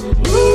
That's 0.00 0.49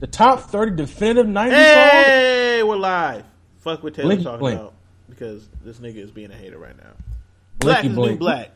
the 0.00 0.06
top 0.06 0.50
thirty 0.50 0.74
definitive 0.74 1.26
'90s 1.26 1.50
songs. 1.50 1.54
Hey, 1.54 2.62
we're 2.62 2.76
live. 2.76 3.24
Fuck 3.58 3.82
what 3.82 3.94
Taylor's 3.94 4.08
Blinky 4.08 4.24
talking 4.24 4.40
blink. 4.40 4.60
about 4.60 4.74
because 5.08 5.48
this 5.62 5.78
nigga 5.78 5.96
is 5.96 6.10
being 6.10 6.30
a 6.30 6.34
hater 6.34 6.58
right 6.58 6.76
now. 6.76 6.92
Blinky 7.58 7.60
Black 7.60 7.84
is 7.84 7.94
the 7.94 8.00
new 8.00 8.16
black. 8.16 8.50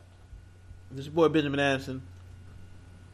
This 0.90 1.00
is 1.00 1.06
your 1.06 1.14
boy 1.14 1.28
Benjamin 1.28 1.60
Anderson. 1.60 2.02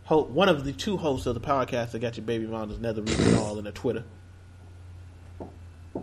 One 0.09 0.49
of 0.49 0.65
the 0.65 0.73
two 0.73 0.97
hosts 0.97 1.27
of 1.27 1.35
the 1.35 1.41
podcast 1.41 1.93
that 1.93 2.01
got 2.01 2.17
your 2.17 2.27
baby 2.27 2.47
mama's 2.47 2.81
nether 2.81 3.03
region 3.03 3.37
all 3.37 3.59
in 3.59 3.65
the 3.65 3.73
Twitter. 3.73 4.05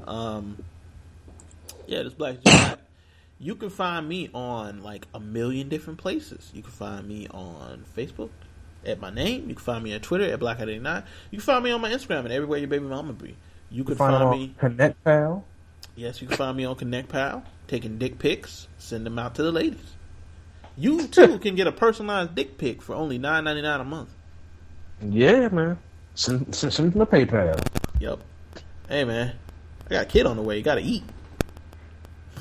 Um, 0.05 0.64
yeah, 1.88 2.03
this 2.03 2.14
black 2.14 2.36
is 2.36 2.44
the 2.44 2.52
new 2.52 2.58
black. 2.58 2.80
You 3.39 3.56
can 3.56 3.69
find 3.69 4.08
me 4.08 4.30
on 4.34 4.81
like 4.81 5.08
a 5.14 5.19
million 5.19 5.69
different 5.69 6.00
places. 6.00 6.50
You 6.53 6.62
can 6.62 6.72
find 6.72 7.08
me 7.08 7.28
on 7.28 7.86
Facebook 7.95 8.30
at 8.86 9.00
my 9.00 9.09
name. 9.09 9.50
You 9.50 9.56
can 9.56 9.64
find 9.64 9.83
me 9.83 9.94
on 9.94 10.00
Twitter 10.02 10.25
at 10.25 10.39
Blaqout89. 10.39 11.03
You 11.31 11.38
can 11.39 11.45
find 11.45 11.64
me 11.64 11.72
on 11.72 11.81
my 11.81 11.92
Instagram 11.92 12.20
and 12.20 12.31
everywhere 12.31 12.59
your 12.59 12.67
baby 12.67 12.86
mama 12.86 13.14
be. 13.14 13.36
You 13.69 13.84
can 13.84 13.95
Find 13.95 14.17
find, 14.17 14.39
me. 14.39 14.56
Connect 14.59 15.03
Pal. 15.03 15.44
Yes, 15.95 16.22
you 16.22 16.28
can 16.28 16.38
find 16.38 16.56
me 16.56 16.64
on 16.66 16.75
Connect 16.75 17.09
Pal, 17.09 17.44
taking 17.67 17.97
dick 17.97 18.19
pics, 18.19 18.67
send 18.78 19.06
them 19.06 19.19
out 19.19 19.36
to 19.36 19.44
the 19.44 19.52
ladies. 19.52 19.94
You 20.78 21.08
too 21.08 21.39
can 21.42 21.56
get 21.56 21.67
a 21.67 21.72
personalized 21.72 22.36
dick 22.36 22.58
pic 22.58 22.81
for 22.81 22.95
only 22.95 23.17
nine 23.17 23.44
ninety 23.44 23.61
nine 23.61 23.81
a 23.81 23.84
month. 23.84 24.09
Yeah, 25.02 25.50
man. 25.50 25.78
Send, 26.16 26.53
send, 26.56 26.73
send 26.73 26.94
them 26.94 27.06
to 27.06 27.12
PayPal. 27.12 27.59
Yep. 28.00 28.19
Hey 28.88 29.03
man, 29.03 29.34
I 29.88 29.89
got 29.89 30.03
a 30.03 30.06
kid 30.06 30.25
on 30.25 30.38
the 30.38 30.41
way. 30.41 30.58
You 30.58 30.64
gotta 30.64 30.81
eat, 30.81 31.03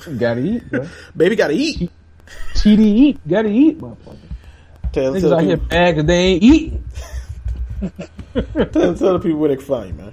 You 0.06 0.14
gotta 0.16 0.40
eat, 0.40 0.70
bro. 0.70 0.86
baby. 1.16 1.34
Gotta 1.36 1.54
eat. 1.54 1.90
TD 2.54 2.78
eat. 2.78 3.28
Gotta 3.28 3.48
eat, 3.48 3.78
motherfucker. 3.78 4.16
Tell, 4.96 5.12
Niggas 5.12 5.20
tell, 5.20 5.34
out 5.34 5.40
the 5.40 5.44
here 5.44 5.56
people, 5.58 5.68
bad 5.68 5.94
'cause 5.94 6.04
they 6.06 6.18
ain't 6.24 6.42
eating. 6.42 6.84
tell, 8.72 8.94
tell 8.94 9.12
the 9.12 9.18
people 9.22 9.38
where 9.40 9.48
they 9.50 9.56
can 9.56 9.64
find 9.66 9.88
you, 9.88 9.94
man. 9.94 10.12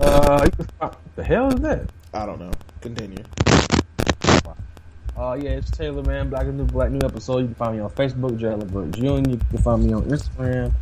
Uh, 0.00 0.38
find, 0.40 0.56
what 0.78 1.16
the 1.16 1.24
hell 1.24 1.48
is 1.52 1.60
that? 1.62 1.90
I 2.14 2.26
don't 2.26 2.38
know. 2.38 2.52
Continue. 2.80 3.24
Uh, 5.16 5.34
yeah, 5.34 5.50
it's 5.50 5.70
Taylor, 5.72 6.02
man. 6.04 6.30
Black 6.30 6.42
and 6.46 6.56
New 6.56 6.64
Black 6.64 6.90
New 6.92 7.00
episode. 7.04 7.38
You 7.38 7.46
can 7.46 7.54
find 7.56 7.74
me 7.76 7.82
on 7.82 7.90
Facebook, 7.90 8.38
Gerald 8.38 8.60
Levert 8.72 8.92
Jr. 8.92 9.04
You 9.30 9.36
can 9.50 9.58
find 9.58 9.84
me 9.84 9.92
on 9.92 10.02
Instagram, 10.04 10.72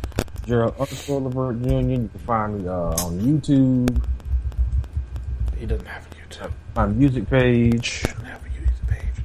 Gerald 0.45 0.75
underscore 0.79 1.21
Levert 1.21 1.59
Jr. 1.63 1.69
You 1.73 1.81
can 2.07 2.09
find 2.25 2.61
me 2.61 2.67
uh, 2.67 2.73
on 3.03 3.19
YouTube, 3.19 3.99
He 5.57 5.65
doesn't 5.65 5.87
have 5.87 6.05
a 6.05 6.15
YouTube. 6.15 6.51
my 6.75 6.85
music 6.85 7.27
page, 7.29 8.01
He 8.01 8.07
doesn't 8.07 8.25
have 8.25 8.41
a 8.43 8.47
YouTube 8.47 8.87
page. 8.87 9.23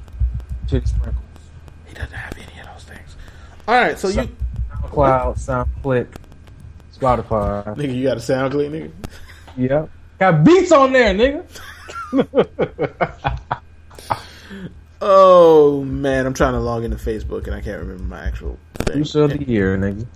Titty 0.67 0.85
Sprinkles, 0.87 1.23
He 1.87 1.93
doesn't 1.95 2.11
have 2.11 2.33
any 2.33 2.59
of 2.59 2.65
those 2.73 2.83
things. 2.83 3.15
All 3.67 3.75
right, 3.75 3.99
so 3.99 4.07
you 4.07 4.29
SoundCloud, 4.71 5.35
SoundClick, 5.83 6.07
Spotify. 6.95 7.65
nigga, 7.75 7.95
you 7.95 8.03
got 8.03 8.17
a 8.17 8.21
sound 8.21 8.53
click, 8.53 8.71
nigga. 8.71 8.91
Yep. 9.57 9.89
Got 10.19 10.43
beats 10.43 10.71
on 10.71 10.93
there, 10.93 11.13
nigga. 11.13 11.45
Oh 14.99 15.83
man, 15.83 16.25
I'm 16.25 16.33
trying 16.33 16.53
to 16.53 16.59
log 16.59 16.83
into 16.83 16.97
Facebook 16.97 17.45
and 17.45 17.53
I 17.53 17.61
can't 17.61 17.79
remember 17.79 18.03
my 18.03 18.25
actual 18.25 18.57
thing. 18.75 18.85
Producer 18.85 19.23
of 19.23 19.31
the 19.31 19.43
year, 19.43 19.77
nigga. 19.77 20.07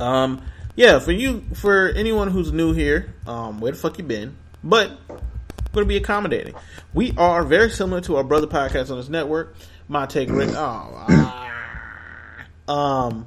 Um, 0.00 0.42
yeah, 0.74 0.98
for 1.00 1.12
you, 1.12 1.44
for 1.54 1.88
anyone 1.90 2.28
who's 2.28 2.52
new 2.52 2.72
here, 2.72 3.14
um, 3.26 3.60
where 3.60 3.72
the 3.72 3.78
fuck 3.78 3.98
you 3.98 4.04
been? 4.04 4.36
But 4.64 4.92
we're 5.08 5.18
gonna 5.74 5.86
be 5.86 5.96
accommodating. 5.98 6.54
We 6.94 7.12
are 7.18 7.44
very 7.44 7.70
similar 7.70 8.00
to 8.02 8.16
our 8.16 8.24
brother 8.24 8.46
podcast 8.46 8.90
on 8.90 8.96
this 8.96 9.08
network. 9.08 9.54
My 9.88 10.06
take, 10.06 10.30
Rick. 10.30 10.50
Oh, 10.54 11.52
ah. 12.68 13.06
um, 13.06 13.26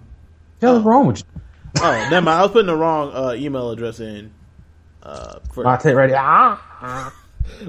Hell's 0.62 0.84
wrong 0.84 1.08
with 1.08 1.20
you? 1.20 1.42
oh, 1.82 1.92
never 2.10 2.22
mind. 2.22 2.30
I 2.40 2.42
was 2.44 2.52
putting 2.52 2.68
the 2.68 2.76
wrong 2.76 3.12
uh, 3.14 3.34
email 3.34 3.72
address 3.72 4.00
in. 4.00 4.32
Uh, 5.02 5.40
for, 5.54 5.64
My 5.64 5.78
take 5.78 5.96
ready. 5.96 6.14
Ah. 6.16 7.14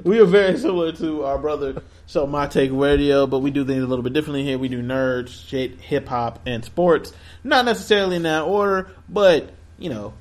we 0.03 0.19
are 0.19 0.25
very 0.25 0.57
similar 0.57 0.91
to 0.91 1.23
our 1.23 1.37
brother 1.37 1.81
so 2.05 2.27
my 2.27 2.47
take 2.47 2.71
radio 2.73 3.25
but 3.25 3.39
we 3.39 3.51
do 3.51 3.65
things 3.65 3.83
a 3.83 3.87
little 3.87 4.03
bit 4.03 4.13
differently 4.13 4.43
here 4.43 4.57
we 4.57 4.67
do 4.67 4.81
nerds 4.81 5.47
shit 5.47 5.79
hip 5.79 6.07
hop 6.07 6.39
and 6.45 6.63
sports 6.63 7.13
not 7.43 7.65
necessarily 7.65 8.15
in 8.15 8.23
that 8.23 8.43
order 8.43 8.91
but 9.09 9.49
you 9.77 9.89
know 9.89 10.13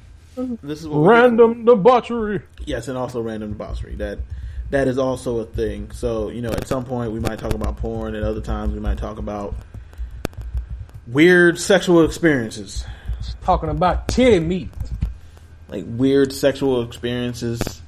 this 0.63 0.81
is 0.81 0.89
what. 0.89 1.01
Random 1.01 1.65
debauchery. 1.65 2.41
yes 2.65 2.89
and 2.89 2.97
also 2.97 3.21
random 3.21 3.51
debauchery 3.53 3.97
that 3.97 4.19
that 4.71 4.89
is 4.89 4.99
also 4.99 5.39
a 5.41 5.45
thing 5.45 5.91
so 5.91 6.31
you 6.31 6.41
know 6.41 6.51
at 6.53 6.67
some 6.67 6.85
point 6.85 7.13
we 7.13 7.21
might 7.21 7.39
talk 7.39 7.53
about 7.53 7.77
porn 7.77 8.15
and 8.15 8.25
other 8.25 8.41
times 8.41 8.73
we 8.73 8.81
might 8.81 8.99
talk 8.99 9.19
about 9.19 9.55
weird 11.13 11.59
sexual 11.59 12.05
experiences 12.05 12.85
Talking 13.43 13.69
about 13.71 14.09
titty 14.09 14.41
meat. 14.41 14.71
like 15.69 15.85
weird 15.87 16.33
sexual 16.33 16.83
experiences 16.83 17.83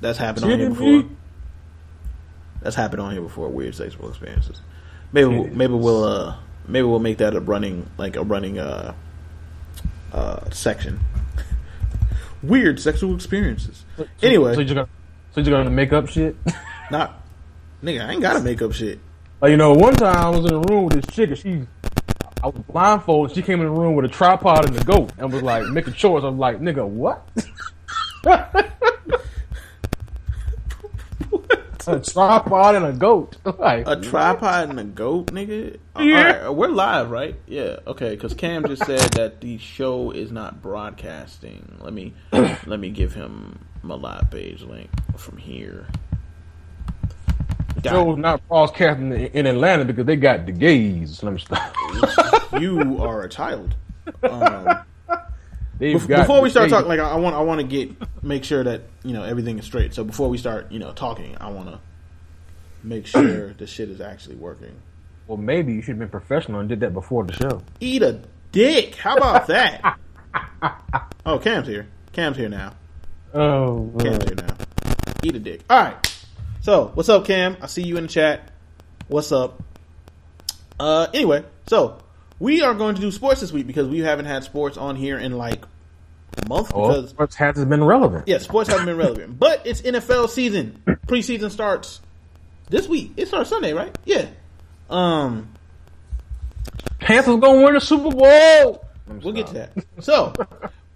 that's 0.00 0.18
happened 0.18 0.44
on 0.44 0.50
Titty 0.50 0.62
here 0.62 0.70
before 0.70 0.86
meat. 0.92 1.06
That's 2.62 2.76
happened 2.76 3.00
on 3.02 3.12
here 3.12 3.22
before. 3.22 3.48
Weird 3.48 3.74
sexual 3.74 4.08
experiences. 4.08 4.60
Maybe 5.12 5.28
we'll, 5.28 5.48
maybe 5.48 5.72
we'll 5.74 6.04
uh 6.04 6.36
maybe 6.66 6.86
we'll 6.86 6.98
make 6.98 7.18
that 7.18 7.34
a 7.34 7.40
running 7.40 7.88
like 7.98 8.16
a 8.16 8.22
running 8.22 8.58
uh 8.58 8.94
uh 10.12 10.50
section. 10.50 11.00
Weird 12.42 12.78
sexual 12.80 13.14
experiences. 13.14 13.84
Anyway, 14.22 14.54
so 14.54 14.60
you're 14.60 14.74
gonna, 14.74 14.88
so 15.32 15.40
you're 15.40 15.56
gonna 15.56 15.70
make 15.70 15.92
up 15.92 16.08
shit. 16.08 16.36
not 16.90 17.22
nigga. 17.82 18.06
I 18.06 18.12
ain't 18.12 18.22
gotta 18.22 18.40
make 18.40 18.62
up 18.62 18.72
shit. 18.72 19.00
Like, 19.40 19.50
you 19.50 19.56
know, 19.56 19.72
one 19.72 19.94
time 19.94 20.16
I 20.16 20.28
was 20.30 20.44
in 20.50 20.54
a 20.54 20.60
room 20.60 20.84
with 20.86 20.94
this 20.94 21.14
chick 21.14 21.30
and 21.30 21.38
she, 21.38 21.66
I 22.42 22.46
was 22.46 22.62
blindfolded. 22.68 23.34
She 23.34 23.42
came 23.42 23.60
in 23.60 23.66
the 23.66 23.72
room 23.72 23.94
with 23.94 24.04
a 24.04 24.08
tripod 24.08 24.66
and 24.68 24.76
a 24.80 24.84
goat 24.84 25.12
and 25.18 25.32
was 25.32 25.42
like 25.42 25.66
making 25.68 25.94
chores. 25.94 26.24
I 26.24 26.28
was 26.28 26.38
like, 26.38 26.60
nigga, 26.60 26.86
what? 26.86 27.28
a 31.88 32.00
tripod 32.00 32.74
and 32.74 32.84
a 32.84 32.92
goat. 32.92 33.36
Like, 33.58 33.88
A 33.88 33.96
tripod 33.96 34.70
and 34.70 34.78
a 34.78 34.84
goat, 34.84 35.26
nigga. 35.26 35.78
Yeah. 35.98 36.44
Right, 36.44 36.54
we're 36.54 36.68
live, 36.68 37.10
right? 37.10 37.34
Yeah. 37.46 37.78
Okay. 37.86 38.10
Because 38.10 38.34
Cam 38.34 38.64
just 38.66 38.84
said 38.84 39.00
that 39.14 39.40
the 39.40 39.58
show 39.58 40.10
is 40.12 40.30
not 40.30 40.62
broadcasting. 40.62 41.78
Let 41.80 41.92
me 41.92 42.14
let 42.32 42.78
me 42.78 42.90
give 42.90 43.14
him 43.14 43.58
my 43.82 43.94
live 43.94 44.30
page 44.30 44.62
link 44.62 44.90
from 45.16 45.38
here. 45.38 45.86
Got 47.82 47.90
show's 47.90 48.18
not 48.18 48.46
broadcasting 48.48 49.12
in 49.12 49.26
in 49.26 49.46
Atlanta 49.46 49.84
because 49.84 50.06
they 50.06 50.16
got 50.16 50.46
the 50.46 50.52
gays. 50.52 51.22
Let 51.22 51.32
me 51.34 51.38
stop. 51.40 51.74
you 52.60 53.02
are 53.02 53.22
a 53.22 53.28
child. 53.28 53.74
Um, 54.22 54.84
bef- 55.80 56.08
got 56.08 56.20
before 56.20 56.40
we 56.42 56.50
start 56.50 56.66
gays. 56.66 56.72
talking, 56.72 56.88
like 56.88 57.00
I 57.00 57.10
I 57.10 57.16
want, 57.16 57.36
I 57.36 57.40
want 57.40 57.60
to 57.60 57.66
get 57.66 57.90
make 58.22 58.44
sure 58.44 58.64
that 58.64 58.82
you 59.04 59.12
know 59.12 59.22
everything 59.22 59.58
is 59.58 59.64
straight. 59.64 59.94
So 59.94 60.04
before 60.04 60.28
we 60.28 60.38
start, 60.38 60.70
you 60.72 60.78
know, 60.78 60.92
talking, 60.92 61.36
I 61.40 61.50
want 61.50 61.68
to 61.68 61.78
make 62.82 63.06
sure 63.14 63.52
the 63.54 63.66
shit 63.66 63.90
is 63.90 64.00
actually 64.00 64.36
working. 64.36 64.74
well, 65.26 65.36
maybe 65.38 65.72
you 65.72 65.82
should 65.82 65.90
have 65.92 65.98
been 65.98 66.08
professional 66.08 66.60
and 66.60 66.68
did 66.68 66.80
that 66.80 66.94
before 66.94 67.24
the 67.24 67.32
show. 67.32 67.62
Eat 67.80 68.02
a 68.02 68.20
dick. 68.52 68.94
How 68.96 69.16
about 69.16 69.46
that? 69.48 69.98
oh, 71.26 71.38
Cam's 71.38 71.68
here. 71.68 71.86
Cam's 72.12 72.36
here 72.36 72.48
now. 72.48 72.74
Oh, 73.34 73.92
Cam's 74.00 74.24
here 74.24 74.34
now. 74.36 74.56
Eat 75.22 75.34
a 75.36 75.38
dick. 75.38 75.60
All 75.68 75.80
right. 75.82 76.07
So, 76.68 76.90
what's 76.92 77.08
up, 77.08 77.24
Cam? 77.24 77.56
I 77.62 77.66
see 77.66 77.80
you 77.82 77.96
in 77.96 78.02
the 78.02 78.08
chat. 78.10 78.50
What's 79.06 79.32
up? 79.32 79.62
Uh, 80.78 81.06
anyway, 81.14 81.46
so 81.66 81.96
we 82.38 82.60
are 82.60 82.74
going 82.74 82.94
to 82.94 83.00
do 83.00 83.10
sports 83.10 83.40
this 83.40 83.50
week 83.50 83.66
because 83.66 83.88
we 83.88 84.00
haven't 84.00 84.26
had 84.26 84.44
sports 84.44 84.76
on 84.76 84.94
here 84.94 85.18
in 85.18 85.38
like 85.38 85.64
a 86.36 86.46
month 86.46 86.70
oh, 86.74 86.88
because 86.88 87.08
sports 87.08 87.36
hasn't 87.36 87.70
been 87.70 87.82
relevant. 87.82 88.28
yeah, 88.28 88.36
sports 88.36 88.68
haven't 88.68 88.84
been 88.84 88.98
relevant. 88.98 89.38
But 89.38 89.66
it's 89.66 89.80
NFL 89.80 90.28
season. 90.28 90.82
Preseason 91.06 91.50
starts 91.50 92.02
this 92.68 92.86
week. 92.86 93.12
It 93.16 93.28
starts 93.28 93.48
Sunday, 93.48 93.72
right? 93.72 93.96
Yeah. 94.04 94.26
Um, 94.90 95.48
Panthers 96.98 97.40
gonna 97.40 97.62
win 97.64 97.72
the 97.72 97.80
Super 97.80 98.10
Bowl. 98.10 98.84
We'll 99.06 99.32
get 99.32 99.46
to 99.46 99.54
that. 99.54 99.72
So, 100.00 100.34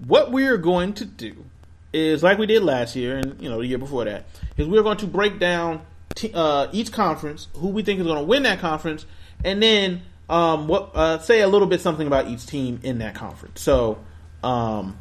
what 0.06 0.32
we're 0.32 0.58
going 0.58 0.92
to 0.92 1.06
do 1.06 1.46
is 1.92 2.22
like 2.22 2.38
we 2.38 2.46
did 2.46 2.62
last 2.62 2.96
year 2.96 3.18
and 3.18 3.40
you 3.40 3.48
know 3.48 3.58
the 3.58 3.66
year 3.66 3.78
before 3.78 4.04
that. 4.04 4.26
Is 4.56 4.66
we're 4.66 4.82
going 4.82 4.98
to 4.98 5.06
break 5.06 5.38
down 5.38 5.82
t- 6.14 6.32
uh, 6.34 6.68
each 6.72 6.92
conference, 6.92 7.48
who 7.54 7.68
we 7.68 7.82
think 7.82 8.00
is 8.00 8.06
going 8.06 8.18
to 8.18 8.24
win 8.24 8.44
that 8.44 8.60
conference, 8.60 9.06
and 9.44 9.62
then 9.62 10.02
um, 10.28 10.68
what 10.68 10.90
uh, 10.94 11.18
say 11.18 11.40
a 11.40 11.48
little 11.48 11.68
bit 11.68 11.80
something 11.80 12.06
about 12.06 12.28
each 12.28 12.46
team 12.46 12.80
in 12.82 12.98
that 12.98 13.14
conference. 13.14 13.60
So, 13.60 13.98
um, 14.42 14.98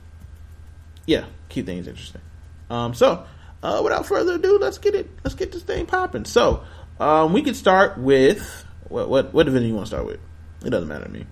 yeah, 1.05 1.25
keep 1.49 1.65
things 1.65 1.87
interesting. 1.87 2.21
Um, 2.69 2.93
so, 2.93 3.25
uh, 3.63 3.81
without 3.83 4.05
further 4.05 4.35
ado, 4.35 4.57
let's 4.59 4.77
get 4.77 4.95
it. 4.95 5.09
Let's 5.23 5.35
get 5.35 5.51
this 5.51 5.63
thing 5.63 5.85
popping. 5.85 6.25
So, 6.25 6.63
um, 6.99 7.33
we 7.33 7.41
can 7.41 7.53
start 7.53 7.97
with 7.97 8.65
what 8.87 9.09
what 9.09 9.33
what 9.33 9.45
division 9.45 9.69
you 9.69 9.75
want 9.75 9.87
to 9.87 9.95
start 9.95 10.05
with? 10.05 10.19
It 10.65 10.69
doesn't 10.69 10.89
matter 10.89 11.05
to 11.05 11.11
me. 11.11 11.25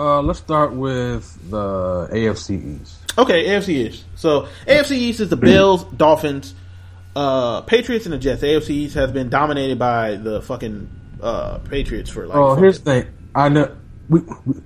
Uh, 0.00 0.22
let's 0.22 0.38
start 0.38 0.72
with 0.72 1.50
the 1.50 2.08
AFC 2.10 2.80
East. 2.80 2.96
Okay, 3.18 3.48
AFC 3.48 3.68
East. 3.68 4.04
So 4.14 4.48
AFC 4.66 4.92
East 4.92 5.20
is 5.20 5.28
the 5.28 5.36
Bills, 5.36 5.84
Dolphins, 5.84 6.54
uh, 7.14 7.60
Patriots, 7.60 8.06
and 8.06 8.14
the 8.14 8.18
Jets. 8.18 8.40
The 8.40 8.46
AFC 8.46 8.70
East 8.70 8.94
has 8.94 9.12
been 9.12 9.28
dominated 9.28 9.78
by 9.78 10.16
the 10.16 10.40
fucking 10.40 10.88
uh, 11.20 11.58
Patriots 11.58 12.08
for 12.08 12.26
like. 12.26 12.34
Oh, 12.34 12.54
here's 12.54 12.78
the 12.78 13.02
thing. 13.02 13.12
I 13.34 13.50
know 13.50 13.76
we 14.08 14.20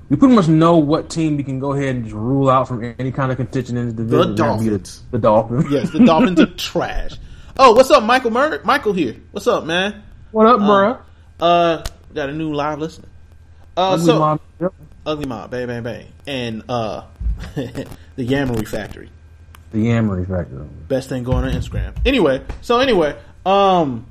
we 0.09 0.17
pretty 0.17 0.37
much 0.37 0.47
know 0.47 0.77
what 0.77 1.11
team 1.11 1.37
we 1.37 1.43
can 1.43 1.59
go 1.59 1.73
ahead 1.73 1.97
and 1.97 2.05
just 2.05 2.15
rule 2.15 2.49
out 2.49 2.69
from 2.69 2.95
any 3.01 3.11
kind 3.11 3.33
of 3.33 3.37
contention 3.37 3.77
in 3.77 3.89
the 3.89 3.93
division. 3.93 4.21
That'd 4.21 4.37
Dolphins. 4.37 5.03
The, 5.11 5.19
the 5.19 5.19
Dolphins. 5.19 5.67
yes, 5.69 5.91
the 5.91 6.05
Dolphins 6.05 6.41
are 6.41 6.47
trash. 6.57 7.17
Oh, 7.59 7.73
what's 7.73 7.91
up, 7.91 8.05
Michael 8.05 8.31
Murray? 8.31 8.61
Michael 8.63 8.93
here. 8.93 9.17
What's 9.33 9.49
up, 9.49 9.65
man? 9.65 10.01
What 10.31 10.47
up, 10.47 10.59
bro? 10.61 10.99
Uh, 11.41 11.85
got 12.15 12.29
a 12.29 12.33
new 12.33 12.55
live 12.55 12.79
listener. 12.79 13.09
Uh, 13.77 13.99
so 13.99 14.39
ugly 15.07 15.27
mob, 15.27 15.51
bang, 15.51 15.67
bang, 15.67 15.83
bang, 15.83 16.07
and 16.27 16.63
uh, 16.69 17.05
the 17.55 17.87
Yamery 18.19 18.67
Factory. 18.69 19.11
the 19.73 19.87
Yamery 19.87 20.29
Factory. 20.29 20.65
best 20.89 21.09
thing 21.09 21.25
going 21.25 21.45
on 21.45 21.53
Instagram. 21.53 21.95
Anyway, 22.07 22.43
so 22.63 22.79
anyway, 22.81 23.17
um, 23.45 24.07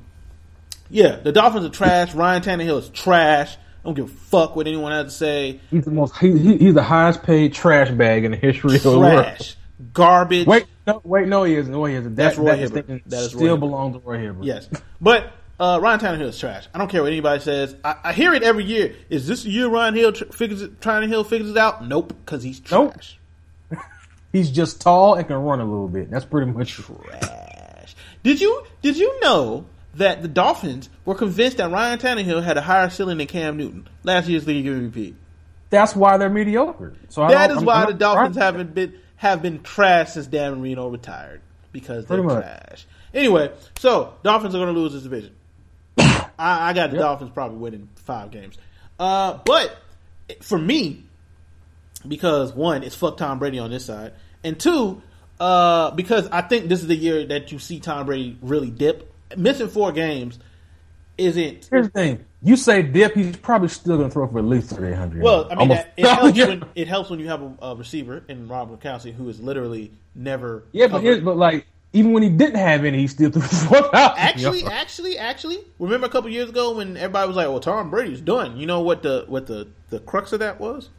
yeah, 0.90 1.16
the 1.16 1.32
Dolphins 1.32 1.64
are 1.66 1.70
trash. 1.70 2.14
Ryan 2.14 2.42
Tannehill 2.42 2.78
is 2.78 2.88
trash. 2.90 3.56
I 3.56 3.88
don't 3.88 3.94
give 3.94 4.06
a 4.06 4.08
fuck 4.08 4.56
what 4.56 4.66
anyone 4.66 4.92
has 4.92 5.06
to 5.06 5.10
say. 5.10 5.60
He's 5.70 5.84
the 5.84 5.90
most. 5.90 6.16
He, 6.18 6.38
he, 6.38 6.56
he's 6.58 6.74
the 6.74 6.82
highest 6.82 7.22
paid 7.22 7.52
trash 7.52 7.90
bag 7.90 8.24
in 8.24 8.30
the 8.30 8.36
history 8.36 8.76
of 8.76 8.82
the 8.82 8.98
world. 8.98 9.24
Trash, 9.24 9.56
garbage. 9.92 10.46
Wait, 10.46 10.64
no, 10.86 11.00
wait, 11.04 11.28
no, 11.28 11.44
he 11.44 11.54
isn't. 11.56 11.70
No, 11.72 11.84
he 11.84 11.94
isn't. 11.94 12.14
That, 12.14 12.22
That's 12.24 12.38
Roy 12.38 12.56
that 12.56 12.58
Hibbert. 12.58 13.02
That 13.06 13.20
is 13.20 13.28
still 13.28 13.40
Hibbert. 13.40 13.60
belongs 13.60 13.96
to 13.96 14.00
Roy 14.00 14.18
Hibbert. 14.18 14.44
yes, 14.44 14.68
but 15.00 15.32
uh, 15.60 15.78
Ryan 15.80 16.00
Tannehill 16.00 16.28
is 16.28 16.38
trash. 16.38 16.66
I 16.74 16.78
don't 16.78 16.88
care 16.88 17.02
what 17.02 17.12
anybody 17.12 17.40
says. 17.40 17.76
I, 17.84 17.96
I 18.04 18.12
hear 18.12 18.34
it 18.34 18.42
every 18.42 18.64
year. 18.64 18.94
Is 19.08 19.26
this 19.26 19.44
the 19.44 19.50
year 19.50 19.68
Ryan 19.68 19.94
Hill 19.94 20.12
tr- 20.12 20.24
figures 20.26 20.62
it, 20.62 20.80
Tannehill 20.80 21.26
figures 21.26 21.50
it 21.50 21.56
out? 21.56 21.86
Nope, 21.86 22.08
because 22.24 22.42
he's 22.42 22.60
trash. 22.60 23.18
Nope. 23.70 23.80
he's 24.32 24.50
just 24.50 24.80
tall 24.80 25.14
and 25.14 25.26
can 25.26 25.36
run 25.36 25.60
a 25.60 25.64
little 25.64 25.88
bit. 25.88 26.10
That's 26.10 26.24
pretty 26.24 26.50
much. 26.50 26.72
Trash. 26.74 27.94
Did 28.22 28.40
you 28.40 28.64
did 28.82 28.96
you 28.96 29.20
know 29.20 29.66
that 29.94 30.22
the 30.22 30.28
Dolphins 30.28 30.88
were 31.04 31.14
convinced 31.14 31.58
that 31.58 31.70
Ryan 31.70 31.98
Tannehill 31.98 32.42
had 32.42 32.56
a 32.56 32.60
higher 32.60 32.90
ceiling 32.90 33.18
than 33.18 33.26
Cam 33.26 33.56
Newton 33.56 33.88
last 34.02 34.28
year's 34.28 34.46
league 34.46 34.64
MVP? 34.66 35.14
That's 35.70 35.94
why 35.94 36.16
they're 36.18 36.30
mediocre. 36.30 36.94
So 37.10 37.26
That 37.28 37.50
I'm- 37.50 37.64
why 37.64 37.82
I'm 37.82 37.86
the 37.88 37.94
Dolphins 37.94 38.36
haven't 38.36 38.74
been 38.74 38.94
have 39.16 39.40
been 39.42 39.62
trash 39.62 40.10
since 40.12 40.26
Dan 40.26 40.60
Marino 40.60 40.88
retired 40.88 41.40
because 41.72 42.06
they're 42.06 42.22
trash. 42.22 42.86
Anyway, 43.12 43.52
so 43.78 44.14
Dolphins 44.22 44.54
are 44.54 44.58
going 44.58 44.74
to 44.74 44.78
lose 44.80 44.92
this 44.92 45.02
division. 45.04 45.32
I, 46.38 46.70
I 46.70 46.72
got 46.72 46.90
the 46.90 46.96
Yep. 46.96 47.02
Dolphins 47.04 47.30
probably 47.32 47.58
winning 47.58 47.88
five 47.96 48.30
games. 48.30 48.56
Uh, 48.98 49.38
but 49.44 49.76
for 50.40 50.58
me, 50.58 51.04
because 52.06 52.52
one, 52.52 52.82
it's 52.82 52.94
fuck 52.94 53.16
Tom 53.16 53.38
Brady 53.38 53.58
on 53.58 53.70
this 53.70 53.86
side, 53.86 54.12
and 54.42 54.58
two, 54.58 55.02
uh, 55.40 55.90
because 55.92 56.28
I 56.28 56.42
think 56.42 56.68
this 56.68 56.80
is 56.80 56.86
the 56.86 56.96
year 56.96 57.26
that 57.26 57.52
you 57.52 57.58
see 57.58 57.80
Tom 57.80 58.06
Brady 58.06 58.38
really 58.42 58.70
dip. 58.70 59.12
Missing 59.36 59.68
four 59.68 59.90
games 59.90 60.38
isn't 61.18 61.68
Here's 61.70 61.86
the 61.86 61.92
thing. 61.92 62.24
You 62.42 62.56
say 62.56 62.82
dip, 62.82 63.14
he's 63.14 63.36
probably 63.36 63.68
still 63.68 63.96
going 63.96 64.10
to 64.10 64.12
throw 64.12 64.28
for 64.28 64.38
at 64.38 64.44
least 64.44 64.70
300. 64.70 65.22
Well, 65.22 65.48
I 65.50 65.54
mean, 65.54 65.68
that, 65.68 65.92
it 65.96 66.06
helps 66.06 66.38
when 66.38 66.64
it 66.74 66.88
helps 66.88 67.10
when 67.10 67.20
you 67.20 67.28
have 67.28 67.42
a, 67.42 67.54
a 67.62 67.74
receiver 67.76 68.22
in 68.28 68.48
Rob 68.48 68.70
Gronkowski 68.70 69.14
who 69.14 69.28
is 69.28 69.40
literally 69.40 69.92
never. 70.14 70.64
yeah, 70.72 70.86
but, 70.86 70.92
covered. 70.98 71.02
here's, 71.04 71.20
but 71.20 71.36
like, 71.36 71.66
even 71.94 72.12
when 72.12 72.22
he 72.22 72.28
didn't 72.28 72.58
have 72.58 72.84
any, 72.84 72.98
he 72.98 73.06
still 73.06 73.30
threw 73.30 73.40
for 73.40 73.48
4,000. 73.82 74.18
actually, 74.18 74.64
actually, 74.64 75.16
actually, 75.18 75.58
remember 75.78 76.06
a 76.06 76.10
couple 76.10 76.28
years 76.28 76.50
ago 76.50 76.76
when 76.76 76.96
everybody 76.98 77.26
was 77.28 77.36
like, 77.36 77.48
"Well, 77.48 77.60
Tom 77.60 77.90
Brady's 77.90 78.20
done." 78.20 78.58
You 78.58 78.66
know 78.66 78.82
what 78.82 79.02
the 79.02 79.24
what 79.28 79.46
the 79.46 79.68
the 79.88 80.00
crux 80.00 80.32
of 80.32 80.40
that 80.40 80.60
was? 80.60 80.90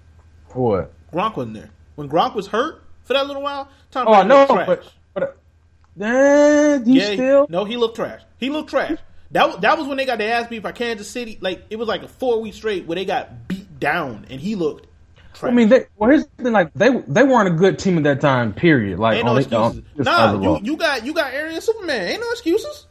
What? 0.53 0.91
Gronk 1.13 1.37
wasn't 1.37 1.53
there 1.55 1.69
when 1.95 2.09
Gronk 2.09 2.33
was 2.33 2.47
hurt 2.47 2.81
for 3.03 3.13
that 3.13 3.27
little 3.27 3.41
while. 3.43 3.69
Tom 3.91 4.07
Oh, 4.07 4.13
Brady 4.13 4.27
know, 4.29 4.39
looked 4.39 4.51
trash. 4.51 4.67
but, 5.13 5.37
but 5.95 6.03
uh, 6.05 6.79
he 6.83 6.99
yeah, 6.99 7.09
he- 7.11 7.45
no, 7.49 7.65
he 7.65 7.77
looked 7.77 7.95
trash. 7.95 8.21
He 8.39 8.49
looked 8.49 8.69
trash. 8.69 8.97
That 9.31 9.47
was, 9.47 9.57
that 9.57 9.77
was 9.77 9.87
when 9.87 9.97
they 9.97 10.05
got 10.05 10.17
their 10.19 10.33
ass 10.33 10.47
beat 10.47 10.59
by 10.63 10.71
Kansas 10.71 11.09
City. 11.09 11.37
Like 11.41 11.65
it 11.69 11.77
was 11.77 11.87
like 11.87 12.03
a 12.03 12.07
four 12.07 12.41
week 12.41 12.53
straight 12.53 12.85
where 12.85 12.95
they 12.95 13.05
got 13.05 13.47
beat 13.47 13.79
down, 13.79 14.25
and 14.29 14.39
he 14.39 14.55
looked. 14.55 14.87
I 15.47 15.51
mean, 15.51 15.69
they, 15.69 15.85
well, 15.97 16.09
here's 16.09 16.25
the 16.37 16.43
thing. 16.43 16.53
Like, 16.53 16.73
they 16.73 16.89
they 17.07 17.23
weren't 17.23 17.47
a 17.47 17.51
good 17.57 17.79
team 17.79 17.97
at 17.97 18.03
that 18.05 18.21
time. 18.21 18.53
Period. 18.53 18.99
Like, 18.99 19.17
Ain't 19.17 19.25
no 19.25 19.35
excuses. 19.37 19.77
on 19.77 19.85
this 19.95 20.05
side 20.05 20.35
of 20.35 20.41
the 20.41 20.45
Nah, 20.47 20.57
you, 20.59 20.65
you 20.65 20.77
got 20.77 21.05
you 21.05 21.13
got 21.13 21.33
Aryan 21.33 21.61
Superman. 21.61 22.07
Ain't 22.09 22.21
no 22.21 22.31
excuses. 22.31 22.87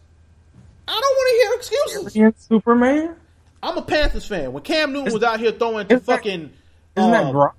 I 0.86 0.92
don't 0.92 1.00
want 1.00 1.30
to 1.30 1.36
hear 1.42 1.54
excuses. 1.82 2.16
Aryan 2.16 2.34
Superman. 2.38 3.16
I'm 3.62 3.78
a 3.78 3.82
Panthers 3.82 4.26
fan. 4.26 4.52
When 4.52 4.62
Cam 4.62 4.92
Newton 4.92 5.12
was 5.12 5.22
out 5.22 5.40
here 5.40 5.52
throwing 5.52 5.86
the 5.88 5.98
fucking, 5.98 6.52
Isn't 6.96 7.10
that 7.12 7.34
um, 7.34 7.50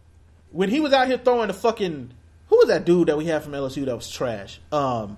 when 0.52 0.70
he 0.70 0.80
was 0.80 0.94
out 0.94 1.08
here 1.08 1.18
throwing 1.18 1.48
the 1.48 1.54
fucking, 1.54 2.12
who 2.48 2.58
was 2.58 2.68
that 2.68 2.86
dude 2.86 3.08
that 3.08 3.18
we 3.18 3.26
had 3.26 3.44
from 3.44 3.54
LSU 3.54 3.86
that 3.86 3.96
was 3.96 4.10
trash? 4.10 4.60
Um, 4.72 5.18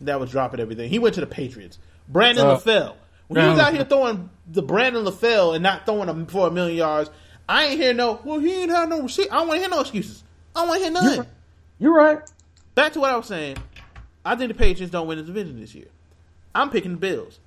that 0.00 0.18
was 0.18 0.30
dropping 0.30 0.58
everything. 0.58 0.90
He 0.90 0.98
went 0.98 1.14
to 1.14 1.20
the 1.20 1.26
Patriots. 1.28 1.78
Brandon 2.08 2.46
Uh, 2.46 2.56
LaFell. 2.58 2.94
When 3.28 3.42
he 3.44 3.48
was 3.48 3.58
out 3.60 3.72
here 3.72 3.84
throwing 3.84 4.28
the 4.50 4.60
Brandon 4.62 5.04
LaFell 5.04 5.54
and 5.54 5.62
not 5.62 5.86
throwing 5.86 6.08
him 6.08 6.26
for 6.26 6.48
a 6.48 6.50
million 6.50 6.76
yards, 6.76 7.08
I 7.48 7.66
ain't 7.66 7.80
hear 7.80 7.92
no. 7.94 8.20
Well, 8.24 8.38
he 8.38 8.62
ain't 8.62 8.70
had 8.70 8.88
no 8.88 9.02
receipt. 9.02 9.28
I 9.30 9.36
don't 9.36 9.48
want 9.48 9.58
to 9.58 9.60
hear 9.62 9.70
no 9.70 9.80
excuses. 9.80 10.22
I 10.54 10.60
don't 10.60 10.68
want 10.68 10.78
to 10.78 10.84
hear 10.84 10.92
none. 11.16 11.26
You're 11.78 11.94
right. 11.94 12.20
Back 12.74 12.92
to 12.94 13.00
what 13.00 13.10
I 13.10 13.16
was 13.16 13.26
saying. 13.26 13.56
I 14.24 14.36
think 14.36 14.52
the 14.52 14.58
Patriots 14.58 14.92
don't 14.92 15.06
win 15.06 15.18
the 15.18 15.24
division 15.24 15.60
this 15.60 15.74
year. 15.74 15.86
I'm 16.54 16.70
picking 16.70 16.92
the 16.92 16.96
Bills. 16.98 17.40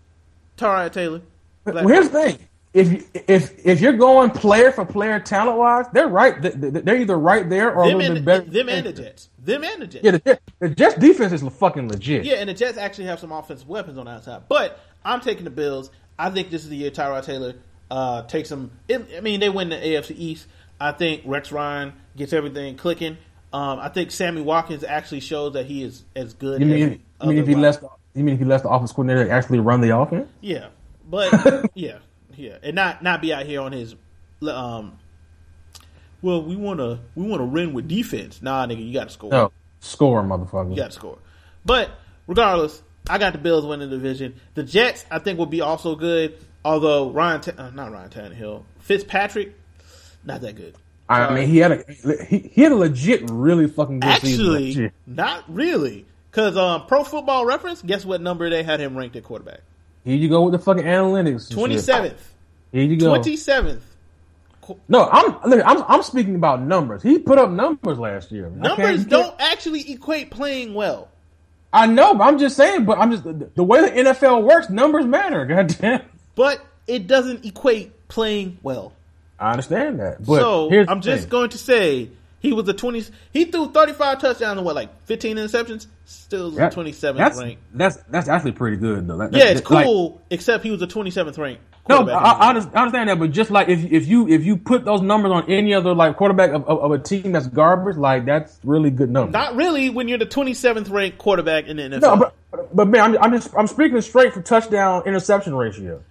Tyrod 0.58 0.92
Taylor. 0.92 1.22
Black- 1.64 1.86
Well, 1.86 1.88
here's 1.88 2.10
the 2.10 2.22
thing. 2.22 2.40
If 2.74 2.92
you, 2.92 3.04
if 3.28 3.66
if 3.66 3.80
you're 3.80 3.94
going 3.94 4.32
player 4.32 4.70
for 4.70 4.84
player 4.86 5.18
talent 5.22 5.58
wise, 5.58 5.86
they're 5.94 6.10
right. 6.10 6.42
they- 6.42 6.50
they- 6.50 6.82
They're 6.82 6.98
either 6.98 7.18
right 7.18 7.50
there 7.50 7.74
or 7.74 7.86
a 7.86 7.88
them 7.88 7.98
little 8.00 8.18
and, 8.18 8.26
bit 8.26 8.44
better. 8.44 8.52
them 8.52 8.68
and 8.70 8.86
the 8.86 8.92
Jets. 8.92 9.30
Them 9.40 9.64
and 9.64 9.82
the 9.82 9.88
Jets. 9.88 10.04
Yeah, 10.04 10.12
the, 10.12 10.20
Jets- 10.20 10.42
the 10.60 10.70
Jets 10.70 10.96
defense 10.96 11.32
is 11.32 11.54
fucking 11.54 11.88
legit. 11.88 12.26
Yeah, 12.26 12.36
and 12.36 12.50
the 12.50 12.54
Jets 12.54 12.78
actually 12.78 13.06
have 13.06 13.20
some 13.22 13.32
offensive 13.32 13.70
weapons 13.70 13.98
on 13.98 14.06
the 14.06 14.12
outside. 14.12 14.44
But 14.50 14.78
I'm 15.06 15.22
taking 15.22 15.46
the 15.46 15.52
Bills. 15.52 15.90
I 16.20 16.30
think 16.30 16.50
this 16.50 16.64
is 16.64 16.70
the 16.70 16.76
year 16.76 16.92
Tyrod 16.92 17.24
Taylor 17.24 17.54
uh, 17.90 18.24
takes 18.24 18.50
them. 18.50 18.72
It, 18.88 19.08
I 19.18 19.22
mean, 19.22 19.40
they 19.40 19.50
win 19.50 19.70
the 19.70 19.76
AFC 19.76 20.12
East. 20.18 20.48
I 20.80 20.92
think 20.92 21.24
Rex 21.26 21.52
Ryan 21.52 21.94
gets 22.16 22.34
everything 22.34 22.76
clicking. 22.76 23.18
Um, 23.54 23.80
I 23.80 23.90
think 23.90 24.12
Sammy 24.12 24.42
Watkins 24.42 24.84
actually 24.84 25.22
shows 25.22 25.54
that 25.54 25.66
he 25.66 25.84
is 25.84 26.04
as 26.16 26.34
good. 26.34 26.62
You 26.62 26.68
as 26.68 26.74
mean, 26.74 27.04
you 27.22 27.30
mean 27.30 27.38
if 27.38 27.48
he 27.48 27.56
left? 27.56 27.84
You 28.14 28.24
mean 28.24 28.36
if 28.36 28.40
he 28.40 28.46
left 28.46 28.64
the 28.64 28.70
offense 28.70 28.92
coordinator 28.92 29.26
to 29.26 29.32
actually 29.32 29.60
run 29.60 29.82
the 29.82 29.98
offense? 29.98 30.30
Yeah, 30.42 30.68
but 31.10 31.70
yeah, 31.74 32.00
yeah, 32.36 32.58
and 32.62 32.76
not 32.76 33.02
not 33.02 33.22
be 33.22 33.34
out 33.34 33.46
here 33.46 33.62
on 33.62 33.72
his. 33.72 33.96
Um, 34.42 35.00
well, 36.22 36.44
we 36.44 36.56
want 36.56 36.80
to 36.80 37.00
we 37.16 37.26
want 37.28 37.40
to 37.40 37.46
win 37.46 37.74
with 37.74 37.88
defense. 37.88 38.42
Nah, 38.42 38.66
nigga, 38.66 38.86
you 38.86 38.94
got 38.94 39.06
to 39.06 39.14
score. 39.14 39.32
No, 39.32 39.52
score, 39.80 40.22
motherfucker. 40.24 40.72
You 40.72 40.76
got 40.76 40.88
to 40.88 40.92
score. 40.92 41.20
But 41.64 41.92
regardless, 42.28 42.82
I 43.08 43.18
got 43.18 43.34
the 43.34 43.40
Bills 43.40 43.66
winning 43.66 43.90
the 43.90 43.96
division. 43.96 44.36
The 44.56 44.64
Jets, 44.64 45.06
I 45.10 45.20
think, 45.20 45.40
will 45.40 45.46
be 45.46 45.62
also 45.62 45.96
good. 45.96 46.38
Although 46.66 47.12
Ryan, 47.12 47.42
Ta- 47.42 47.52
uh, 47.60 47.70
not 47.70 47.92
Ryan 47.92 48.10
Tannehill, 48.10 48.64
Fitzpatrick, 48.80 49.54
not 50.26 50.42
that 50.42 50.56
good. 50.56 50.76
I 51.08 51.32
mean, 51.32 51.48
he 51.48 51.60
had 51.60 51.72
a 51.72 52.24
he, 52.26 52.40
he 52.40 52.64
had 52.64 52.72
a 52.72 52.76
legit, 52.76 53.30
really 53.30 53.68
fucking 53.68 54.00
good 54.00 54.20
season. 54.22 54.46
Actually, 54.46 54.64
year. 54.72 54.94
not 55.06 55.44
really. 55.48 56.08
Because 56.32 56.58
um, 56.58 56.88
Pro 56.88 57.04
Football 57.04 57.46
Reference, 57.46 57.84
guess 57.84 58.04
what 58.04 58.20
number 58.20 58.50
they 58.50 58.64
had 58.64 58.80
him 58.80 58.98
ranked 58.98 59.16
at 59.16 59.24
quarterback? 59.24 59.60
Here 60.04 60.16
you 60.16 60.28
go 60.28 60.42
with 60.42 60.54
the 60.54 60.60
fucking 60.60 60.84
analytics. 60.84 61.52
Twenty 61.52 61.78
seventh. 61.78 62.34
Here 62.72 62.84
you 62.84 62.98
go. 62.98 63.10
Twenty 63.10 63.38
seventh. 63.38 63.84
No, 64.88 65.08
I'm 65.12 65.38
I'm 65.62 65.84
I'm 65.84 66.02
speaking 66.02 66.34
about 66.34 66.64
numbers. 66.64 67.04
He 67.04 67.20
put 67.20 67.38
up 67.38 67.52
numbers 67.52 68.00
last 68.00 68.32
year. 68.32 68.50
Numbers 68.50 69.06
don't 69.06 69.36
actually 69.38 69.92
equate 69.92 70.32
playing 70.32 70.74
well. 70.74 71.10
I 71.72 71.86
know, 71.86 72.16
but 72.16 72.24
I'm 72.24 72.40
just 72.40 72.58
saying. 72.58 72.86
But 72.86 72.98
I'm 72.98 73.12
just 73.12 73.24
the, 73.24 73.52
the 73.54 73.64
way 73.64 73.82
the 73.82 74.10
NFL 74.10 74.42
works. 74.42 74.72
Numbers 74.72 75.06
matter. 75.06 75.46
Goddamn. 75.46 76.02
But 76.36 76.64
it 76.88 77.08
doesn't 77.08 77.46
equate 77.46 78.08
playing 78.08 78.60
well. 78.62 78.94
I 79.40 79.52
understand 79.52 80.00
that. 80.00 80.24
But 80.26 80.40
so 80.40 80.70
I'm 80.88 81.02
just 81.02 81.24
thing. 81.24 81.30
going 81.30 81.50
to 81.50 81.58
say 81.58 82.10
he 82.40 82.54
was 82.54 82.66
the 82.66 82.74
20. 82.74 83.04
He 83.34 83.46
threw 83.46 83.70
35 83.72 84.20
touchdowns 84.22 84.58
and 84.58 84.66
what, 84.66 84.76
like 84.76 85.06
15 85.06 85.38
interceptions? 85.38 85.88
Still 86.06 86.52
That- 86.52 86.74
27th 86.74 87.18
that's, 87.18 87.40
ranked. 87.40 87.62
That's 87.74 87.98
that's 88.10 88.30
actually 88.30 88.52
pretty 88.54 88.78
good 88.78 89.08
though. 89.08 89.18
That- 89.18 89.34
Yeah, 89.34 89.46
that- 89.46 89.58
it's 89.58 89.70
like, 89.70 89.86
cool. 89.86 90.22
except 90.30 90.64
he 90.64 90.72
was 90.72 90.82
a 90.82 90.88
27th 90.88 91.38
rank. 91.38 91.60
No, 91.88 91.98
quarterback. 91.98 92.22
I, 92.24 92.32
I, 92.32 92.50
understand, 92.50 92.76
I 92.76 92.82
understand 92.82 93.10
that, 93.10 93.20
but 93.20 93.32
just 93.32 93.52
like 93.52 93.70
if 93.70 93.92
if 93.92 94.08
you 94.08 94.28
if 94.28 94.44
you 94.44 94.58
put 94.58 94.86
those 94.86 95.02
numbers 95.02 95.32
on 95.32 95.52
any 95.52 95.74
other 95.74 95.94
like 95.94 96.18
quarterback 96.18 96.50
of, 96.52 96.66
of, 96.68 96.80
of 96.80 96.92
a 96.92 96.98
team 96.98 97.32
that's 97.32 97.46
garbage, 97.46 97.96
like 97.98 98.26
that's 98.26 98.60
really 98.64 98.90
good 98.90 99.12
numbers. 99.12 99.34
Not 99.34 99.56
really 99.56 99.92
when 99.92 100.08
you're 100.08 100.18
the 100.18 100.26
27th 100.26 100.90
ranked 100.92 101.20
quarterback 101.20 101.68
in 101.68 101.78
the 101.78 101.84
NFL. 101.84 102.02
no, 102.02 102.18
but 102.18 102.76
but 102.76 102.88
man, 102.88 103.02
I'm, 103.02 103.24
I'm 103.24 103.32
just 103.34 103.54
I'm 103.56 103.68
speaking 103.68 104.02
straight 104.02 104.34
for 104.34 104.42
touchdown 104.42 105.04
interception 105.06 105.54
ratio. 105.56 106.02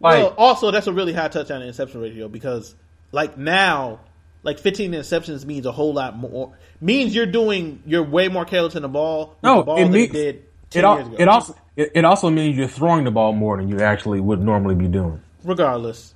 Like 0.00 0.22
well, 0.22 0.34
also 0.36 0.70
that's 0.70 0.86
a 0.86 0.92
really 0.92 1.12
high 1.12 1.28
touchdown 1.28 1.60
to 1.60 1.66
interception 1.66 2.00
ratio 2.00 2.28
because 2.28 2.74
like 3.10 3.36
now, 3.36 4.00
like 4.42 4.58
15 4.58 4.92
interceptions 4.92 5.44
means 5.44 5.66
a 5.66 5.72
whole 5.72 5.92
lot 5.92 6.16
more. 6.16 6.56
Means 6.80 7.14
you're 7.14 7.26
doing 7.26 7.82
you're 7.84 8.04
way 8.04 8.28
more 8.28 8.44
careless 8.44 8.76
in 8.76 8.82
the 8.82 8.88
ball. 8.88 9.36
no, 9.42 9.58
the 9.58 9.62
ball 9.64 9.78
it 9.78 9.82
than 9.84 9.92
means 9.92 10.06
you 10.08 10.12
did 10.12 10.44
10 10.70 10.80
it, 10.80 10.86
al- 10.86 10.98
ago. 10.98 11.16
it 11.18 11.28
also 11.28 11.56
it, 11.76 11.92
it 11.94 12.04
also 12.04 12.30
means 12.30 12.56
you're 12.56 12.68
throwing 12.68 13.04
the 13.04 13.10
ball 13.10 13.32
more 13.32 13.56
than 13.56 13.68
you 13.68 13.80
actually 13.80 14.20
would 14.20 14.40
normally 14.40 14.74
be 14.74 14.86
doing. 14.88 15.20
Regardless, 15.44 16.14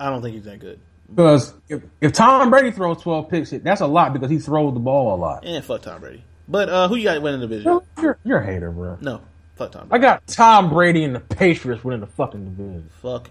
I 0.00 0.10
don't 0.10 0.22
think 0.22 0.34
he's 0.34 0.44
that 0.44 0.58
good. 0.58 0.78
Because 1.08 1.54
if, 1.68 1.82
if 2.00 2.12
Tom 2.12 2.50
Brady 2.50 2.72
throws 2.72 3.00
12 3.02 3.28
picks, 3.28 3.50
that's 3.50 3.80
a 3.80 3.86
lot 3.86 4.12
because 4.12 4.30
he 4.30 4.38
throws 4.38 4.74
the 4.74 4.80
ball 4.80 5.14
a 5.14 5.18
lot. 5.18 5.44
And 5.44 5.64
fuck 5.64 5.82
Tom 5.82 6.00
Brady. 6.00 6.24
But 6.48 6.68
uh, 6.68 6.88
who 6.88 6.96
you 6.96 7.04
got 7.04 7.20
winning 7.22 7.40
the 7.40 7.46
division? 7.46 7.80
You're, 8.00 8.18
you're 8.24 8.38
a 8.38 8.46
hater, 8.46 8.70
bro. 8.70 8.98
No, 9.00 9.20
fuck 9.56 9.72
Tom 9.72 9.88
I 9.90 9.98
got 9.98 10.26
Tom 10.26 10.70
Brady 10.70 11.02
and 11.04 11.14
the 11.14 11.20
Patriots 11.20 11.82
winning 11.84 12.00
the 12.00 12.06
fucking 12.06 12.44
division 12.44 12.88
Fuck 13.02 13.30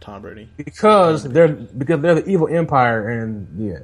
Tom 0.00 0.22
Brady. 0.22 0.48
because 0.56 1.24
they're 1.24 1.48
because 1.48 2.00
they're 2.00 2.14
the 2.16 2.26
evil 2.28 2.48
empire, 2.48 3.08
and 3.08 3.48
yeah, 3.58 3.78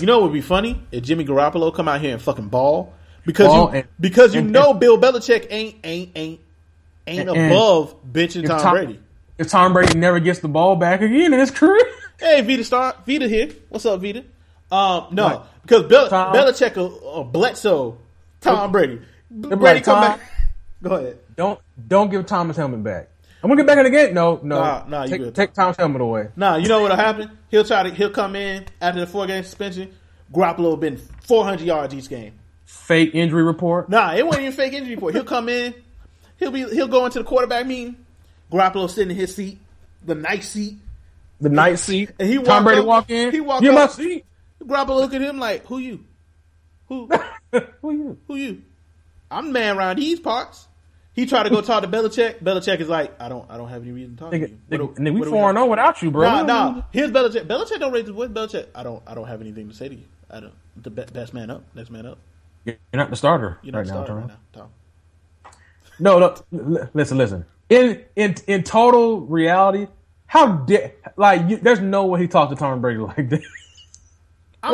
You 0.00 0.06
know 0.06 0.18
what 0.18 0.30
would 0.30 0.34
be 0.34 0.40
funny 0.40 0.80
if 0.92 1.02
Jimmy 1.04 1.24
Garoppolo 1.24 1.72
come 1.74 1.88
out 1.88 2.00
here 2.00 2.12
and 2.12 2.20
fucking 2.22 2.48
ball 2.48 2.92
because 3.24 3.46
Ball 3.48 3.70
you 3.70 3.78
and- 3.78 3.88
because 4.00 4.34
you 4.34 4.40
and- 4.40 4.52
know 4.52 4.74
Bill 4.74 4.98
Belichick 4.98 5.46
ain't 5.50 5.76
ain't 5.84 6.10
ain't 6.16 6.40
ain't 7.06 7.28
And- 7.28 7.52
above 7.52 7.94
benching 8.12 8.42
if 8.44 8.48
Tom, 8.50 8.74
Brady. 8.74 9.00
if 9.38 9.48
Tom 9.48 9.72
Brady 9.72 9.96
never 9.98 10.18
gets 10.20 10.40
the 10.40 10.48
ball 10.48 10.74
back 10.76 11.00
again 11.00 11.32
in 11.32 11.38
his 11.40 11.50
career, 11.52 11.84
Hey, 12.18 12.40
Vita 12.40 12.64
Star, 12.64 12.94
Vita 13.06 13.28
here. 13.28 13.50
What's 13.68 13.84
up, 13.86 14.00
Vita? 14.00 14.24
Um, 14.72 15.08
no, 15.12 15.26
Right. 15.28 15.40
because 15.62 15.82
Bel- 15.84 16.08
Tom- 16.08 16.34
Belichick 16.34 16.76
or, 16.76 16.90
or 17.02 17.24
Bledsoe, 17.24 17.98
Tom 18.40 18.72
Brady. 18.72 19.00
Brady 19.30 19.56
right, 19.56 19.84
come 19.84 19.94
Tom- 20.02 20.18
back. 20.18 20.20
Go 20.82 20.94
ahead. 20.94 21.18
don't 21.36 21.58
don't 21.88 22.10
give 22.10 22.26
Tom 22.26 22.48
his 22.48 22.56
helmet 22.56 22.82
back. 22.82 23.08
I'm 23.42 23.50
gonna 23.50 23.60
get 23.62 23.66
back 23.66 23.78
in 23.78 23.84
the 23.84 23.90
game. 23.90 24.14
No, 24.14 24.40
no, 24.42 24.58
Nah, 24.60 24.84
nah, 24.88 25.02
you 25.04 25.08
take, 25.10 25.20
good. 25.20 25.34
take 25.34 25.52
Tom's 25.52 25.76
helmet 25.76 26.00
away. 26.00 26.28
Nah, 26.36 26.56
you 26.56 26.68
know 26.68 26.82
what'll 26.82 26.96
happen? 26.96 27.30
He'll 27.50 27.64
try 27.64 27.82
to 27.84 27.90
he'll 27.94 28.10
come 28.10 28.34
in 28.36 28.64
after 28.80 29.00
the 29.00 29.06
four 29.06 29.26
game 29.26 29.44
suspension. 29.44 29.94
Garoppolo 30.32 30.78
been 30.80 30.96
400 30.96 31.64
yards 31.64 31.94
each 31.94 32.08
game. 32.08 32.32
Fake 32.64 33.10
injury 33.14 33.44
report. 33.44 33.88
Nah, 33.88 34.14
it 34.14 34.26
wasn't 34.26 34.44
even 34.46 34.56
fake 34.56 34.72
injury 34.72 34.94
report. 34.96 35.14
He'll 35.14 35.22
come 35.24 35.48
in, 35.48 35.74
he'll 36.38 36.50
be 36.50 36.64
he'll 36.64 36.88
go 36.88 37.04
into 37.06 37.18
the 37.20 37.24
quarterback 37.24 37.66
meeting. 37.66 37.96
Garoppolo 38.50 38.88
sitting 38.90 39.10
in 39.10 39.16
his 39.16 39.34
seat, 39.34 39.58
the 40.04 40.14
nice 40.14 40.48
seat, 40.50 40.76
The 41.40 41.48
night 41.48 41.78
seat. 41.78 42.10
and 42.18 42.28
he 42.28 42.36
Tom 42.36 42.44
walk 42.46 42.64
Brady 42.64 42.80
up- 42.80 42.86
walk 42.86 43.10
in. 43.10 43.30
He 43.32 43.40
walk 43.40 43.62
You're 43.62 43.72
my 43.74 43.86
seat. 43.88 44.24
Garoppolo 44.62 44.96
look 45.00 45.14
at 45.14 45.20
him 45.20 45.38
like, 45.38 45.64
"Who 45.66 45.78
you? 45.78 46.00
Who 46.88 47.08
Who 47.82 47.90
you? 47.92 48.18
who 48.26 48.34
you? 48.36 48.62
I'm 49.30 49.46
the 49.46 49.52
man 49.52 49.76
around 49.76 49.96
these 49.98 50.18
parts." 50.18 50.65
He 51.16 51.26
tried 51.26 51.44
to 51.44 51.50
go 51.50 51.62
talk 51.62 51.82
to 51.82 51.88
Belichick. 51.88 52.40
Belichick 52.42 52.78
is 52.80 52.88
like, 52.90 53.20
"I 53.20 53.28
don't 53.30 53.50
I 53.50 53.56
don't 53.56 53.68
have 53.70 53.82
any 53.82 53.92
reason 53.92 54.16
to 54.16 54.20
talk 54.24 54.30
to 54.32 54.38
you." 54.38 54.58
nigga, 54.70 54.80
What 54.80 54.94
nigga, 54.96 55.14
we 55.14 55.24
four 55.30 55.48
and 55.50 55.56
zero 55.58 55.66
without 55.66 56.02
you, 56.02 56.10
bro. 56.12 56.22
Nah, 56.30 56.42
nah. 56.42 56.82
Here's 56.92 57.10
Belichick. 57.10 57.46
Belichick 57.46 57.80
don't 57.80 57.92
raise 57.92 58.06
his 58.06 58.14
voice. 58.14 58.28
Belichick, 58.28 58.66
I 58.74 58.82
don't 58.84 59.02
I 59.06 59.14
don't 59.14 59.26
have 59.26 59.40
anything 59.40 59.68
to 59.68 59.74
say 59.74 59.88
to 59.88 59.94
you. 59.94 60.04
I 60.30 60.40
don't. 60.40 60.54
The 60.76 60.90
be- 60.90 61.04
best 61.12 61.34
man 61.34 61.50
up. 61.50 61.64
Next 61.74 61.90
man 61.90 62.06
up. 62.06 62.18
You're 62.66 62.76
not 62.94 63.10
the 63.10 63.16
starter 63.16 63.58
You're 63.62 63.72
not 63.72 63.78
right 63.78 63.86
now, 63.86 63.92
starting 64.04 64.14
Tom. 64.14 64.18
right 64.28 64.28
now, 64.28 64.60
Tom. 64.60 64.70
No, 65.98 66.18
no. 66.18 66.88
Listen, 66.94 67.18
listen. 67.18 67.46
In 67.70 68.04
in 68.16 68.34
in 68.46 68.62
total 68.62 69.22
reality, 69.22 69.88
how 70.26 70.52
did 70.58 70.92
like 71.16 71.48
you, 71.48 71.56
there's 71.56 71.80
no 71.80 72.06
way 72.06 72.20
he 72.20 72.28
talked 72.28 72.50
to 72.52 72.56
Tom 72.56 72.80
Brady 72.80 73.00
like 73.00 73.30
that. 73.30 73.42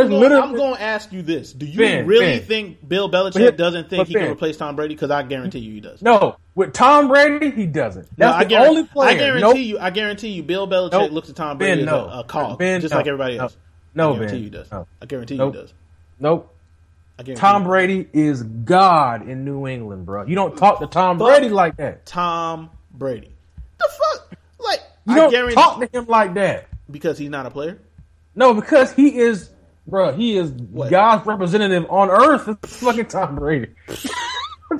I'm 0.00 0.08
going, 0.08 0.20
literally- 0.20 0.42
I'm 0.42 0.54
going 0.54 0.75
to 0.76 0.82
ask 0.82 1.12
you 1.12 1.22
this: 1.22 1.52
Do 1.52 1.66
you 1.66 1.78
Ben, 1.78 2.06
really 2.06 2.38
Ben. 2.38 2.42
think 2.46 2.88
Bill 2.88 3.11
Belichick 3.11 3.38
here- 3.38 3.52
doesn't 3.52 3.88
think 3.90 4.00
but 4.00 4.08
he 4.08 4.14
can 4.14 4.30
replace 4.30 4.56
Tom 4.56 4.76
Brady? 4.76 4.94
Because 4.94 5.11
I 5.11 5.22
guarantee 5.22 5.61
you, 5.61 5.75
he 5.75 5.80
does. 5.80 6.02
No, 6.02 6.37
with 6.54 6.72
Tom 6.72 7.08
Brady, 7.08 7.50
he 7.50 7.66
doesn't. 7.66 8.06
No, 8.18 8.26
That's 8.26 8.37
I 8.37 8.44
the 8.44 8.49
guarantee, 8.50 8.68
only 8.78 8.84
player. 8.88 9.08
I 9.11 9.14
guarantee 9.14 9.40
Nope. 9.42 9.56
you. 9.58 9.78
I 9.78 9.90
guarantee 9.90 10.28
you. 10.28 10.42
Bill 10.42 10.68
Belichick 10.68 10.92
Nope. 10.92 11.12
looks 11.12 11.30
at 11.30 11.37
Tom 11.37 11.58
Ben, 11.58 11.78
Brady 11.78 11.82
as 11.82 11.92
a, 11.92 12.18
a 12.20 12.25
cog, 12.25 12.58
Ben, 12.58 12.80
just 12.80 12.92
no. 12.92 12.99
like 12.99 13.06
everybody 13.06 13.38
else. 13.38 13.56
No, 13.94 14.11
I 14.11 14.14
guarantee 14.16 14.32
Ben. 14.34 14.38
you 14.38 14.44
he 14.44 14.50
does. 14.50 14.70
No. 14.72 14.87
I 15.00 15.06
guarantee 15.06 15.37
Nope. 15.37 15.54
you 15.54 15.61
he 15.61 15.66
does. 15.66 15.75
Nope. 16.20 16.54
I 17.18 17.22
guarantee 17.25 17.40
Tom 17.40 17.62
you. 17.62 17.68
Brady 17.68 18.08
is 18.14 18.42
God 18.42 19.28
in 19.28 19.44
New 19.44 19.66
England, 19.66 20.06
bro. 20.06 20.25
You 20.26 20.34
don't 20.34 20.56
talk 20.56 20.80
to 20.80 20.87
Tom 20.87 21.18
Fuck. 21.18 21.28
Brady 21.28 21.49
like 21.50 21.76
that. 21.76 22.06
Tom 22.06 22.70
Brady. 22.92 23.30
The 23.78 23.88
fuck? 23.90 24.32
Like 24.58 24.80
You 25.06 25.12
I 25.12 25.16
don't 25.16 25.30
guarantee 25.30 25.54
talk 25.54 25.80
to 25.80 25.99
him 25.99 26.06
like 26.06 26.34
that. 26.34 26.68
because 26.90 27.18
he's 27.18 27.28
not 27.30 27.44
a 27.46 27.50
player. 27.50 27.78
No, 28.34 28.54
because 28.54 28.92
he 28.94 29.18
is, 29.18 29.50
bro. 29.86 30.12
He 30.12 30.36
is 30.36 30.50
God's 30.50 31.26
representative 31.26 31.86
on 31.90 32.10
earth. 32.10 32.48
It's 32.62 32.76
fucking 32.76 33.06
Tom 33.06 33.36
Brady. 33.36 33.68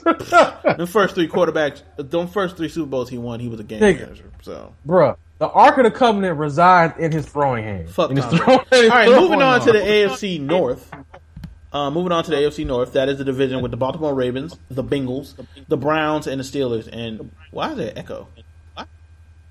The 0.05 0.89
first 0.91 1.15
three 1.15 1.29
quarterbacks, 1.29 1.83
the 1.97 2.27
first 2.27 2.57
three 2.57 2.71
Super 2.71 2.87
Bowls 2.89 3.11
he 3.11 3.19
won, 3.19 3.41
he 3.41 3.49
was 3.49 3.61
a 3.61 3.63
game 3.63 3.81
Nigga. 3.83 4.01
manager. 4.01 4.25
So 4.41 4.75
Bruh, 4.87 5.17
the 5.39 5.49
Ark 5.51 5.77
of 5.77 5.85
the 5.85 5.91
Covenant 5.91 6.39
resides 6.39 6.99
in 6.99 7.13
his 7.13 7.27
throwing 7.27 7.65
hand. 7.65 7.91
Fuck 7.91 8.15
Tom 8.15 8.31
throwing- 8.31 8.59
All 8.73 8.89
right, 8.89 9.09
moving 9.09 9.43
on 9.43 9.61
to 9.61 9.73
the. 9.73 9.81
AFC 9.81 10.41
North. 10.41 10.91
Uh, 11.73 11.91
moving 11.91 12.13
on 12.13 12.25
to 12.25 12.31
the 12.31 12.37
AFC 12.37 12.67
North, 12.67 12.95
that 12.95 13.09
is 13.09 13.19
the 13.19 13.25
division 13.25 13.61
with 13.63 13.71
the 13.71 13.77
Baltimore 13.77 14.15
Ravens, 14.15 14.57
the 14.71 14.85
Bengals, 14.85 15.35
the 15.69 15.77
Browns, 15.77 16.27
and 16.27 16.39
the 16.41 16.45
Steelers. 16.45 16.89
And 16.91 17.31
why 17.51 17.73
is 17.73 17.77
there 17.77 17.93
echo? 17.97 18.29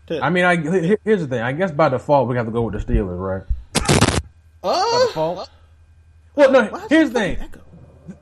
I 0.10 0.30
mean, 0.30 0.44
I, 0.44 0.56
here's 0.58 1.22
the 1.22 1.28
thing. 1.28 1.42
I 1.42 1.52
guess 1.54 1.72
by 1.72 1.90
default 1.90 2.28
we 2.28 2.36
have 2.36 2.46
to 2.46 2.52
go 2.52 2.64
with 2.64 2.74
the 2.74 2.94
Steelers, 2.94 3.18
right? 3.20 3.44
Oh, 4.64 5.08
Default. 5.08 5.50
Well, 6.36 6.52
no. 6.52 6.88
Here's 6.90 7.10
the 7.12 7.20
thing. 7.20 7.38
echo? 7.40 7.60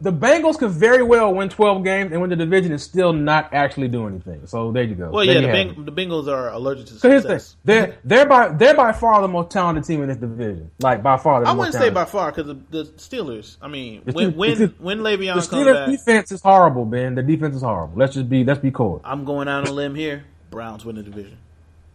The 0.01 0.11
Bengals 0.11 0.57
could 0.59 0.71
very 0.71 1.01
well 1.03 1.33
win 1.33 1.49
12 1.49 1.83
games 1.83 2.11
and 2.11 2.21
win 2.21 2.29
the 2.29 2.35
division 2.35 2.71
and 2.71 2.79
still 2.81 3.11
not 3.11 3.53
actually 3.53 3.87
do 3.87 4.05
anything. 4.07 4.45
So 4.45 4.71
there 4.71 4.83
you 4.83 4.93
go. 4.93 5.09
Well, 5.09 5.25
There 5.25 5.41
yeah, 5.41 5.51
the, 5.51 5.73
Beng- 5.73 5.85
the 5.85 5.91
Bengals 5.91 6.27
are 6.27 6.49
allergic 6.51 6.85
to 6.87 6.93
So 6.95 7.09
here's 7.09 7.23
the 7.23 7.39
thing. 7.39 7.47
They're 7.63 7.97
they're 8.03 8.25
by 8.27 8.49
they're 8.49 8.75
by 8.75 8.91
far 8.91 9.21
the 9.21 9.27
most 9.27 9.49
talented 9.51 9.85
team 9.85 10.01
in 10.03 10.09
this 10.09 10.17
division. 10.17 10.69
Like 10.79 11.01
by 11.01 11.17
far, 11.17 11.41
the 11.43 11.49
I 11.49 11.53
wouldn't 11.53 11.73
say 11.75 11.89
by 11.89 12.05
far 12.05 12.31
because 12.31 12.47
the, 12.47 12.59
the 12.69 12.83
Steelers. 12.97 13.57
I 13.61 13.67
mean, 13.67 14.03
The 14.05 14.11
when 14.11 14.31
Steelers- 14.33 14.35
when 14.37 14.57
the- 14.59 14.73
when 14.79 14.97
The 14.99 15.03
Le'Veon 15.09 15.33
comes 15.33 15.47
Steelers 15.47 15.73
back, 15.73 15.89
defense 15.89 16.31
is 16.33 16.41
horrible, 16.41 16.85
Ben. 16.85 17.15
The 17.15 17.23
defense 17.23 17.55
is 17.55 17.61
horrible. 17.63 17.97
Let's 17.97 18.13
just 18.13 18.29
be 18.29 18.43
let's 18.43 18.59
be 18.59 18.71
cold. 18.71 19.01
I'm 19.03 19.25
going 19.25 19.47
out 19.47 19.61
on 19.63 19.67
a 19.67 19.71
limb 19.73 19.95
here. 19.95 20.23
Browns 20.51 20.85
win 20.85 20.97
the 20.97 21.03
division. 21.03 21.37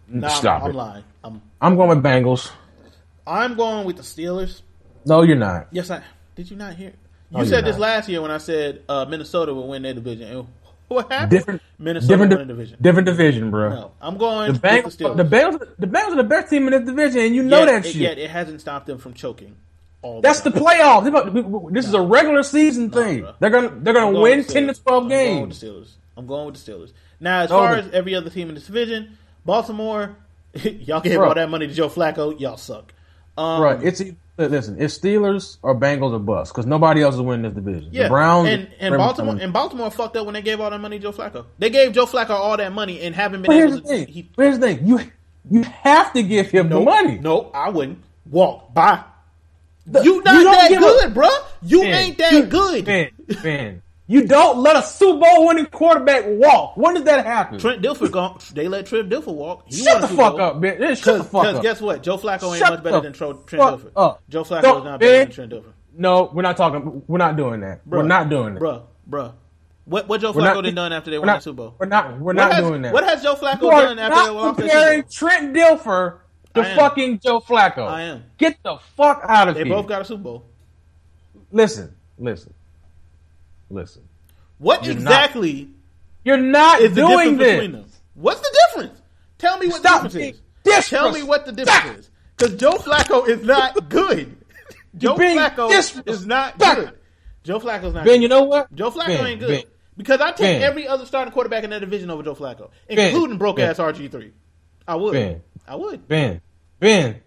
Nah, 0.08 0.28
I'm- 0.28 0.36
Stop 0.36 0.62
I'm, 0.64 0.72
lying. 0.72 1.04
I'm 1.22 1.42
I'm 1.60 1.76
going 1.76 1.90
with 1.90 2.02
Bengals. 2.02 2.50
I'm 3.26 3.54
going 3.56 3.86
with 3.86 3.96
the 3.96 4.02
Steelers. 4.02 4.62
No, 5.04 5.22
you're 5.22 5.36
not. 5.36 5.68
Yes, 5.70 5.90
I 5.90 6.02
did. 6.34 6.50
You 6.50 6.56
not 6.56 6.74
hear? 6.76 6.92
You 7.30 7.38
you're 7.38 7.46
said 7.46 7.64
this 7.64 7.74
not. 7.76 7.80
last 7.82 8.08
year 8.08 8.20
when 8.22 8.30
I 8.30 8.38
said 8.38 8.82
uh, 8.88 9.04
Minnesota 9.06 9.52
would 9.54 9.66
win 9.66 9.82
their 9.82 9.94
division. 9.94 10.28
And 10.30 10.46
what 10.88 11.10
happened? 11.10 11.30
Different 11.30 11.62
Minnesota 11.78 12.12
different 12.12 12.30
won 12.32 12.46
the 12.48 12.54
division. 12.54 12.78
different 12.80 13.06
division, 13.06 13.50
bro. 13.50 13.68
No, 13.70 13.92
I'm 14.00 14.16
going 14.16 14.48
The 14.48 14.52
with 14.52 14.62
Bengals, 14.62 14.96
the 14.96 15.04
Steelers. 15.04 15.16
the 15.16 15.24
Bengals, 15.24 15.76
the 15.78 15.86
Bengals 15.86 16.12
are 16.12 16.16
the 16.16 16.24
best 16.24 16.50
team 16.50 16.66
in 16.68 16.72
this 16.72 16.82
division, 16.88 17.20
and 17.20 17.34
you 17.34 17.42
know 17.42 17.60
yet, 17.60 17.66
that 17.66 17.86
it, 17.86 17.92
shit. 17.92 18.00
Yet 18.02 18.18
it 18.18 18.30
hasn't 18.30 18.60
stopped 18.60 18.86
them 18.86 18.98
from 18.98 19.14
choking. 19.14 19.56
All 20.02 20.20
That's 20.20 20.40
the 20.40 20.50
time. 20.50 20.62
playoffs. 20.62 21.72
This 21.72 21.86
is 21.86 21.94
a 21.94 22.00
regular 22.00 22.42
season 22.42 22.90
thing. 22.90 23.22
bro. 23.22 23.32
They're 23.40 23.50
gonna 23.50 23.72
they're 23.80 23.94
gonna 23.94 24.20
win 24.20 24.38
the 24.42 24.44
ten 24.44 24.66
to 24.66 24.74
twelve 24.74 25.04
I'm 25.04 25.08
going 25.08 25.40
with 25.40 25.50
games. 25.50 25.60
the 25.60 25.66
Steelers. 25.66 25.88
I'm 26.16 26.26
going 26.26 26.46
with 26.46 26.62
the 26.62 26.72
Steelers. 26.72 26.92
Now, 27.20 27.40
as 27.40 27.50
Oh, 27.50 27.56
far 27.56 27.74
as 27.76 27.90
every 27.92 28.14
other 28.14 28.28
team 28.30 28.48
in 28.50 28.54
this 28.54 28.66
division, 28.66 29.16
Baltimore, 29.46 30.16
y'all 30.54 31.00
gave 31.00 31.16
Bro. 31.16 31.28
all 31.28 31.34
that 31.34 31.48
money 31.48 31.66
to 31.66 31.72
Joe 31.72 31.88
Flacco. 31.88 32.38
Y'all 32.38 32.56
suck. 32.58 32.92
Um, 33.36 33.60
Right? 33.60 33.82
It's 33.82 34.02
listen. 34.36 34.80
It's 34.80 34.98
Steelers 34.98 35.58
or 35.62 35.74
Bengals 35.74 36.12
or 36.12 36.18
bust 36.18 36.52
because 36.52 36.66
nobody 36.66 37.02
else 37.02 37.14
is 37.14 37.20
winning 37.20 37.42
this 37.52 37.54
division. 37.64 37.88
Yeah, 37.92 38.04
the 38.04 38.08
Browns 38.10 38.48
and, 38.48 38.68
and 38.80 38.96
Baltimore 38.96 39.36
and 39.40 39.52
Baltimore 39.52 39.90
fucked 39.90 40.16
up 40.16 40.24
when 40.26 40.34
they 40.34 40.42
gave 40.42 40.60
all 40.60 40.70
that 40.70 40.80
money 40.80 40.98
to 40.98 41.02
Joe 41.02 41.12
Flacco. 41.12 41.46
They 41.58 41.70
gave 41.70 41.92
Joe 41.92 42.06
Flacco 42.06 42.30
all 42.30 42.56
that 42.56 42.72
money 42.72 43.00
and 43.02 43.14
haven't 43.14 43.42
been 43.42 43.48
But 43.48 43.56
here's 43.56 43.72
able 43.76 43.76
the 43.76 43.82
to. 43.82 44.04
thing. 44.04 44.06
He, 44.14 44.30
here's 44.36 44.58
the 44.58 44.66
thing. 44.66 44.86
You 44.86 45.00
you 45.50 45.62
have 45.62 46.12
to 46.14 46.22
give 46.22 46.50
him 46.50 46.68
the 46.68 46.78
no, 46.78 46.84
money. 46.84 47.18
no, 47.18 47.50
I 47.54 47.70
wouldn't 47.70 48.02
walk 48.30 48.72
by. 48.74 49.02
The- 49.86 50.02
You 50.02 50.22
not 50.22 50.32
don't 50.32 50.44
that 50.44 50.78
good, 50.80 51.04
a- 51.06 51.10
bro. 51.10 51.28
You 51.62 51.82
ain't 51.82 52.18
that 52.18 52.32
you- 52.32 52.44
good. 52.44 52.86
Man, 53.44 53.82
you 54.06 54.26
don't 54.26 54.58
let 54.58 54.76
a 54.76 54.82
Super 54.82 55.20
Bowl 55.20 55.46
winning 55.46 55.66
quarterback 55.66 56.25
walk. 56.26 56.76
When 56.76 56.94
does 56.94 57.04
that 57.04 57.25
happen? 57.25 57.58
Trent 57.58 57.82
Dilfer 57.82 58.11
gone. 58.11 58.38
They 58.52 58.68
let 58.68 58.87
Trent 58.87 59.08
Dilfer 59.08 59.34
walk. 59.34 59.64
He 59.68 59.76
Shut 59.82 60.00
the 60.02 60.08
fuck 60.08 60.37
Bowl. 60.37 60.40
up. 60.40 60.62
Just 60.62 61.02
Shut 61.04 61.18
the 61.18 61.25
fuck 61.25 61.42
Because 61.42 61.56
up. 61.56 61.62
guess 61.62 61.80
what? 61.80 62.02
Joe 62.02 62.18
Flacco 62.18 62.49
ain't 62.50 62.58
Shut 62.58 62.70
much 62.70 62.82
better 62.82 63.00
than 63.00 63.12
Trent 63.14 63.46
Dilfer. 63.46 63.90
up. 63.96 64.23
Joe 64.28 64.44
Flacco 64.44 64.62
Don't- 64.62 64.78
is 64.78 64.84
not 64.84 65.00
better 65.00 65.12
man. 65.12 65.20
than 65.26 65.30
Trent 65.30 65.52
Dilfer. 65.52 65.73
No, 65.96 66.30
we're 66.34 66.42
not 66.42 66.56
talking. 66.56 67.02
We're 67.06 67.18
not 67.18 67.37
doing 67.37 67.61
that. 67.61 67.84
Bruh, 67.88 67.99
we're 67.99 68.02
not 68.02 68.28
doing 68.28 68.54
that. 68.54 68.61
Bruh, 68.62 68.82
bruh. 69.08 69.32
What 69.87 70.08
what 70.08 70.20
Joe 70.20 70.32
Flacco 70.32 70.54
not- 70.56 70.64
done 70.64 70.75
done 70.75 70.92
after 70.92 71.11
they 71.11 71.18
won 71.18 71.26
not, 71.26 71.37
the 71.37 71.42
Super 71.42 71.56
Bowl? 71.56 71.75
We're 71.78 71.87
not. 71.87 72.12
We're 72.18 72.25
What 72.25 72.37
not 72.37 72.52
has, 72.52 72.64
doing 72.66 72.82
that. 72.82 72.92
What 72.92 73.04
has 73.04 73.23
Joe 73.23 73.34
Flacco 73.34 73.70
done 73.70 73.99
after 73.99 74.25
they 74.25 74.30
lost 74.30 74.56
their 74.58 74.66
Super 74.68 74.73
comparing 74.78 75.00
Bowl? 75.02 75.11
Trent 75.11 75.54
Dilfer 75.54 76.18
to 76.54 76.64
fucking 76.76 77.20
Joe 77.20 77.40
Flacco. 77.40 77.87
I 77.87 78.02
am. 78.02 78.25
Get 78.38 78.56
the 78.62 78.76
fuck 78.96 79.23
out 79.28 79.49
of 79.49 79.54
They 79.54 79.61
here. 79.61 79.64
They 79.66 79.70
both 79.70 79.87
got 79.88 80.02
a 80.02 80.04
Super 80.04 80.23
Bowl. 80.23 80.44
listen, 81.52 81.94
listen, 82.18 82.52
listen. 83.71 84.02
What 84.59 84.85
You're 84.85 84.94
not 84.94 85.00
exactly 85.00 85.71
You're 86.25 86.37
not 86.37 86.80
is 86.80 86.94
the 86.94 87.00
doing 87.02 87.37
difference 87.37 87.38
this. 87.38 87.52
between 87.54 87.73
them? 87.73 87.85
What's 88.14 88.40
the 88.40 88.59
difference? 88.68 89.02
Tell 89.38 89.59
me 89.59 89.66
what 89.68 89.76
Stop 89.80 90.02
the 90.02 90.09
difference 90.09 90.14
being, 90.64 90.78
is. 90.78 90.88
Tell 90.88 91.12
me 91.12 91.23
what 91.23 91.44
the 91.47 91.52
difference 91.52 91.99
is. 91.99 92.11
Because 92.37 92.56
Joe 92.56 92.73
Flacco 92.75 93.28
is 93.28 93.42
not 93.44 93.88
good. 93.88 94.37
Joe 94.97 95.16
Flacco 95.16 95.68
disrespectful. 95.68 96.14
is 96.14 96.26
not 96.26 96.59
good. 96.59 96.92
Joe 97.42 97.59
Flacco's 97.61 97.94
not 97.94 98.04
Ben, 98.04 98.14
good. 98.14 98.23
you 98.23 98.28
know 98.28 98.44
what? 98.44 98.73
Joe 98.75 98.90
Flacco 98.90 99.06
Ben, 99.09 99.26
ain't 99.26 99.40
good. 99.40 99.49
Ben, 99.49 99.62
because 99.97 100.21
I 100.21 100.30
take 100.30 100.38
Ben. 100.38 100.62
every 100.62 100.87
other 100.88 101.04
starting 101.04 101.33
quarterback 101.33 101.64
in 101.64 101.71
that 101.71 101.80
division 101.80 102.11
over 102.11 102.23
Joe 102.23 102.35
Flacco, 102.35 102.71
Ben. 102.88 102.99
including 102.99 103.37
broke 103.38 103.56
Ben. 103.56 103.71
ass 103.71 103.78
RG3. 103.78 104.30
I 104.87 104.94
would. 104.94 105.12
Ben. 105.12 105.42
I 105.66 105.75
would. 105.76 106.06
Ben, 106.09 106.40
Ben, 106.78 107.21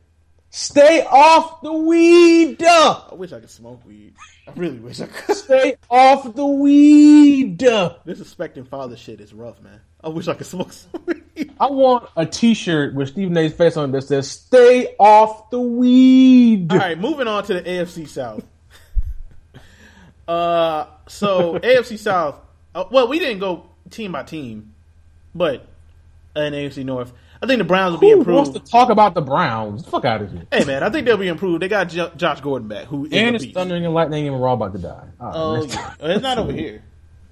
stay 0.49 1.03
off 1.03 1.61
the 1.61 1.73
weed. 1.73 2.61
I 2.63 3.09
wish 3.13 3.33
I 3.33 3.39
could 3.39 3.49
smoke 3.49 3.85
weed. 3.85 4.13
I 4.47 4.51
really 4.55 4.79
wish 4.79 4.99
I 5.01 5.07
could. 5.07 5.35
Stay 5.35 5.75
off 5.89 6.33
the 6.35 6.45
weed. 6.45 7.59
this 7.59 8.19
respecting 8.19 8.65
father 8.65 8.97
shit 8.97 9.21
is 9.21 9.33
rough, 9.33 9.61
man. 9.61 9.81
I 10.03 10.09
wish 10.09 10.27
I 10.27 10.33
could 10.35 10.47
smoke 10.47 10.71
some 10.73 11.03
weed. 11.05 11.51
I 11.59 11.69
want 11.69 12.09
a 12.15 12.25
T-shirt 12.25 12.93
with 12.95 13.09
Stephen 13.09 13.35
A's 13.37 13.53
face 13.53 13.77
on 13.77 13.89
it 13.89 13.91
that 13.93 14.03
says 14.03 14.29
"Stay 14.29 14.95
off 14.99 15.49
the 15.49 15.59
weed." 15.59 16.71
All 16.71 16.77
right, 16.77 16.97
moving 16.99 17.27
on 17.27 17.43
to 17.45 17.53
the 17.55 17.61
AFC 17.61 18.07
South. 18.07 18.43
Uh, 20.27 20.87
so 21.07 21.59
AFC 21.59 21.97
South. 21.97 22.39
Uh, 22.75 22.85
well, 22.91 23.07
we 23.07 23.19
didn't 23.19 23.39
go 23.39 23.69
team 23.89 24.11
by 24.11 24.23
team, 24.23 24.73
but 25.33 25.65
in 26.35 26.53
AFC 26.53 26.83
North, 26.83 27.11
I 27.41 27.45
think 27.45 27.59
the 27.59 27.63
Browns 27.63 27.91
will 27.93 27.99
be 27.99 28.09
Who 28.11 28.19
improved. 28.19 28.35
wants 28.49 28.65
to 28.65 28.71
talk 28.71 28.89
about 28.89 29.13
the 29.13 29.21
Browns? 29.21 29.85
Fuck 29.87 30.05
out 30.05 30.21
of 30.21 30.31
here. 30.31 30.43
hey 30.51 30.63
man, 30.65 30.83
I 30.83 30.89
think 30.89 31.05
they'll 31.05 31.17
be 31.17 31.27
improved. 31.27 31.61
They 31.61 31.67
got 31.67 31.89
Jo- 31.89 32.11
Josh 32.17 32.41
Gordon 32.41 32.67
back, 32.67 32.85
who 32.85 33.05
is 33.05 33.13
And 33.13 33.35
it's 33.35 33.45
thundering 33.45 33.85
and 33.85 33.93
lightning, 33.93 34.27
and 34.27 34.39
we're 34.39 34.47
all 34.47 34.55
about 34.55 34.73
to 34.73 34.79
die. 34.79 35.07
Oh, 35.19 35.61
next 35.61 35.75
yeah. 35.75 35.93
it's 36.01 36.21
not 36.23 36.37
over 36.37 36.51
here, 36.51 36.83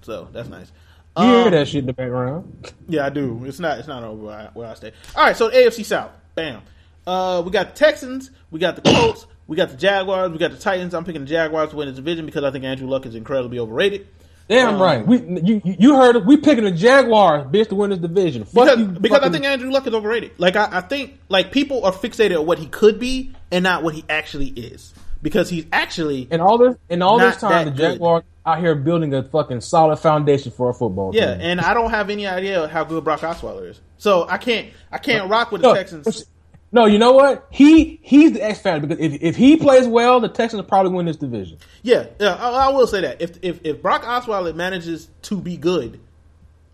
so 0.01 0.27
that's 0.31 0.49
nice. 0.49 0.71
You 1.17 1.23
hear 1.23 1.45
Um, 1.45 1.51
that 1.51 1.67
shit 1.69 1.79
in 1.79 1.85
the 1.85 1.93
background? 1.93 2.73
Yeah, 2.89 3.05
I 3.05 3.09
do. 3.09 3.45
It's 3.45 3.57
not. 3.57 3.79
It's 3.79 3.87
not 3.87 4.03
over 4.03 4.21
where 4.25 4.35
I, 4.37 4.49
where 4.53 4.67
I 4.69 4.73
stay. 4.73 4.91
All 5.15 5.23
right, 5.23 5.37
so 5.37 5.49
the 5.49 5.55
AFC 5.55 5.85
South. 5.85 6.11
Bam. 6.35 6.61
Uh, 7.07 7.41
we 7.45 7.51
got 7.51 7.67
the 7.73 7.79
Texans. 7.79 8.31
We 8.51 8.59
got 8.59 8.75
the 8.75 8.81
Colts. 8.81 9.25
We 9.47 9.55
got 9.55 9.69
the 9.69 9.77
Jaguars. 9.77 10.33
We 10.33 10.39
got 10.39 10.51
the 10.51 10.57
Titans. 10.57 10.93
I'm 10.93 11.05
picking 11.05 11.21
the 11.21 11.27
Jaguars 11.27 11.69
to 11.69 11.77
win 11.77 11.87
this 11.87 11.95
division 11.95 12.25
because 12.25 12.43
I 12.43 12.51
think 12.51 12.65
Andrew 12.65 12.89
Luck 12.89 13.05
is 13.05 13.15
incredibly 13.15 13.59
overrated. 13.59 14.07
Damn 14.47 14.75
um, 14.75 14.81
right. 14.81 15.05
We 15.05 15.21
you 15.21 15.61
you- 15.63 15.95
heard 15.95 16.15
it. 16.15 16.25
We 16.25 16.37
picking 16.37 16.65
the 16.65 16.71
Jaguars, 16.71 17.47
bitch, 17.47 17.69
to 17.69 17.75
win 17.75 17.89
this 17.89 17.99
division. 17.99 18.43
Fuck 18.43 18.65
Because, 18.65 18.79
you, 18.79 18.87
because 18.87 19.21
I 19.21 19.29
think 19.29 19.45
Andrew 19.45 19.71
Luck 19.71 19.87
is 19.87 19.93
overrated. 19.93 20.31
Like 20.37 20.55
I, 20.55 20.69
I 20.71 20.81
think 20.81 21.19
like 21.29 21.51
people 21.51 21.83
are 21.85 21.91
fixated 21.91 22.39
on 22.39 22.45
what 22.45 22.59
he 22.59 22.67
could 22.67 22.99
be 22.99 23.33
and 23.51 23.63
not 23.63 23.81
what 23.83 23.95
he 23.95 24.05
actually 24.07 24.47
is. 24.49 24.93
Because 25.21 25.49
he's 25.49 25.65
actually 25.71 26.27
and 26.29 26.41
all 26.41 26.59
this 26.59 26.75
and 26.89 27.01
all 27.01 27.17
this 27.17 27.37
time, 27.37 27.65
the. 27.65 27.71
Jaguars 27.71 28.23
out 28.45 28.59
here 28.59 28.75
building 28.75 29.11
a 29.15 29.23
fucking 29.23 29.61
solid 29.61 29.97
foundation 29.97 30.51
for 30.51 30.69
a 30.69 30.73
football 30.73 31.09
yeah, 31.15 31.33
team. 31.33 31.41
and 31.41 31.61
I 31.61 31.73
don't 31.73 31.89
have 31.89 32.11
any 32.11 32.27
idea 32.27 32.67
how 32.67 32.83
good 32.83 33.03
Brock 33.03 33.21
Osweiler 33.21 33.67
is. 33.71 33.81
So 33.97 34.27
I 34.29 34.37
can't 34.37 34.69
I 34.91 34.99
can't 34.99 35.29
rock 35.29 35.51
with 35.51 35.61
the 35.61 35.69
No, 35.69 35.73
Texans. 35.73 36.27
No, 36.71 36.85
you 36.85 36.97
know 36.97 37.13
what? 37.13 37.47
He 37.51 37.99
he's 38.03 38.33
the 38.33 38.43
X 38.43 38.59
factor 38.59 38.85
because 38.85 39.03
if 39.03 39.21
if 39.21 39.35
he 39.35 39.55
plays 39.55 39.87
well, 39.87 40.19
the 40.19 40.27
Texans 40.27 40.61
will 40.61 40.67
probably 40.67 40.91
win 40.91 41.05
this 41.05 41.15
division. 41.15 41.57
Yeah, 41.83 42.07
yeah, 42.19 42.33
I, 42.35 42.67
I 42.67 42.69
will 42.69 42.87
say 42.87 43.01
that 43.01 43.21
if 43.21 43.37
if 43.41 43.59
if 43.63 43.81
Brock 43.81 44.03
Osweiler 44.03 44.53
manages 44.53 45.09
to 45.23 45.39
be 45.39 45.55
good, 45.57 45.99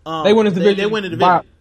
um, 0.04 0.24
They 0.24 0.32
win 0.32 0.46
this 0.46 0.54
division. 0.54 0.76
They, 0.78 0.86
win 0.86 1.04
the 1.04 1.16
by, 1.16 1.38
division. 1.38 1.52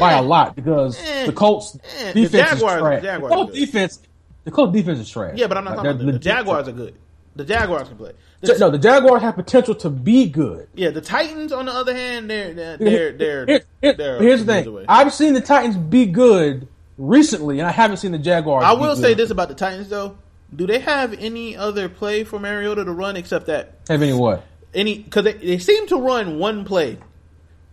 by 0.00 0.12
a 0.12 0.22
lot 0.22 0.54
because 0.54 1.00
Eh. 1.02 1.26
the 1.26 1.32
Colts 1.32 1.78
Eh. 2.00 2.12
The 2.12 2.22
defense 2.22 2.50
Jaguars- 2.50 2.74
is 2.74 2.80
trash. 2.82 3.00
the 3.00 3.06
Jaguars 3.06 3.30
the 3.30 3.36
Colts 3.36 3.52
defense, 3.54 3.98
the 4.44 4.50
Colts 4.50 4.72
defense 4.74 4.98
is 4.98 5.08
trash. 5.10 5.38
Yeah, 5.38 5.46
but 5.46 5.56
I'm 5.56 5.64
not 5.64 5.70
Like, 5.78 5.84
talking 5.86 5.90
about 6.02 6.06
the, 6.06 6.12
the 6.12 6.18
Jaguars 6.18 6.68
are 6.68 6.72
good. 6.72 6.94
The 7.36 7.44
Jaguars 7.44 7.88
can 7.88 7.96
play. 7.96 8.12
The- 8.40 8.58
No, 8.58 8.70
the 8.70 8.78
Jaguars 8.78 9.22
have 9.22 9.36
potential 9.36 9.74
to 9.76 9.88
be 9.90 10.26
good. 10.28 10.68
yeah, 10.74 10.90
the 10.90 11.00
Titans 11.00 11.52
on 11.52 11.66
the 11.66 11.72
other 11.72 11.94
hand, 11.94 12.28
they're 12.28 12.52
they're 12.52 12.76
they're, 12.76 13.12
they're, 13.12 13.46
here- 13.80 13.92
they're 13.94 14.18
here's 14.20 14.44
the 14.44 14.52
thing. 14.52 14.66
away. 14.66 14.84
I've 14.88 15.12
seen 15.14 15.32
the 15.34 15.40
Titans 15.40 15.76
be 15.76 16.04
good 16.06 16.68
recently, 16.98 17.60
and 17.60 17.66
I 17.68 17.72
haven't 17.72 17.98
seen 17.98 18.12
the 18.12 18.18
Jaguars. 18.18 18.64
I 18.64 18.72
will 18.72 18.96
say 18.96 19.14
this 19.14 19.30
about 19.30 19.48
the 19.48 19.54
Titans 19.54 19.88
though: 19.88 20.18
Do 20.54 20.66
they 20.66 20.80
have 20.80 21.14
any 21.14 21.56
other 21.56 21.88
play 21.88 22.24
for 22.24 22.38
Mariota 22.38 22.84
to 22.84 22.92
run 22.92 23.16
except 23.16 23.46
that 23.46 23.78
Have 23.88 24.02
any 24.02 24.12
what? 24.12 24.44
any? 24.74 24.98
Because 24.98 25.24
they, 25.24 25.32
they 25.32 25.58
seem 25.58 25.86
to 25.88 25.96
run 25.96 26.38
one 26.38 26.64
play. 26.64 26.98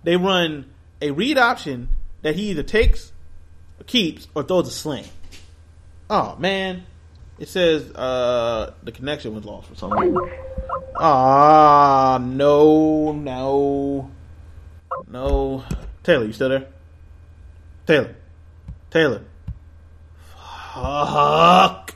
They 0.03 0.15
run 0.15 0.65
a 1.01 1.11
read 1.11 1.37
option 1.37 1.89
that 2.21 2.35
he 2.35 2.51
either 2.51 2.63
takes, 2.63 3.11
or 3.79 3.83
keeps, 3.83 4.27
or 4.35 4.43
throws 4.43 4.67
a 4.67 4.71
sling. 4.71 5.05
Oh 6.09 6.35
man, 6.37 6.85
it 7.39 7.49
says 7.49 7.91
uh 7.93 8.73
the 8.83 8.91
connection 8.91 9.33
was 9.33 9.43
lost 9.45 9.67
for 9.67 9.75
some 9.75 9.91
reason. 9.91 10.17
Ah 10.97 12.19
no 12.21 13.11
no 13.11 14.09
no 15.07 15.63
Taylor, 16.03 16.25
you 16.25 16.33
still 16.33 16.49
there? 16.49 16.67
Taylor, 17.87 18.15
Taylor. 18.95 19.21
Fuck. 20.73 21.95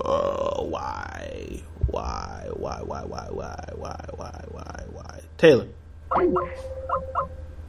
Oh, 0.00 0.68
why? 0.70 1.62
Why? 1.88 2.46
Why? 2.52 2.80
Why? 2.82 3.02
Why? 3.02 3.28
Why? 3.32 3.64
Why? 3.74 4.04
Why? 4.14 4.44
Why? 4.52 4.84
Why? 4.92 5.20
Taylor. 5.36 5.66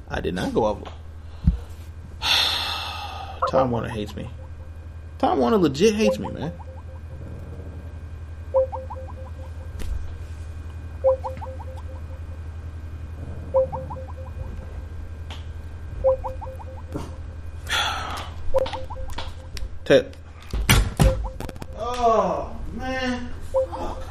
I 0.08 0.21
did 0.21 0.36
not 0.36 0.54
go 0.54 0.65
up. 0.65 0.88
Time 3.49 3.71
Warner 3.71 3.89
hates 3.89 4.15
me. 4.15 4.30
Time 5.17 5.39
Warner 5.39 5.58
legit 5.58 5.95
hates 5.95 6.19
me, 6.19 6.30
man. 6.30 6.54
Ta- 19.83 20.03
oh 21.77 22.55
man. 22.73 23.29
Fuck. 23.51 24.03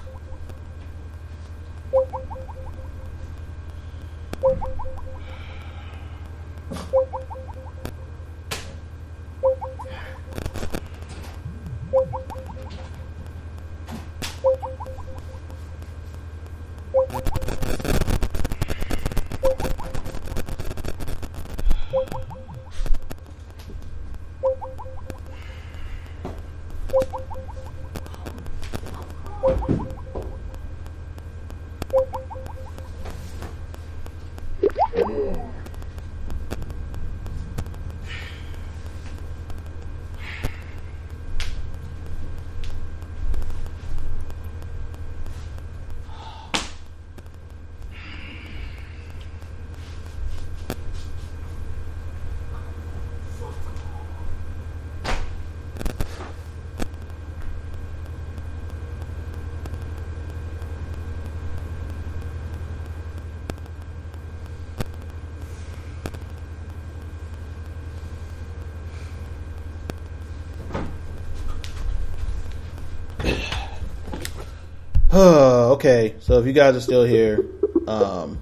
Okay, 75.21 76.15
so 76.21 76.39
if 76.39 76.47
you 76.47 76.53
guys 76.53 76.77
are 76.77 76.81
still 76.81 77.05
here, 77.05 77.45
um, 77.87 78.39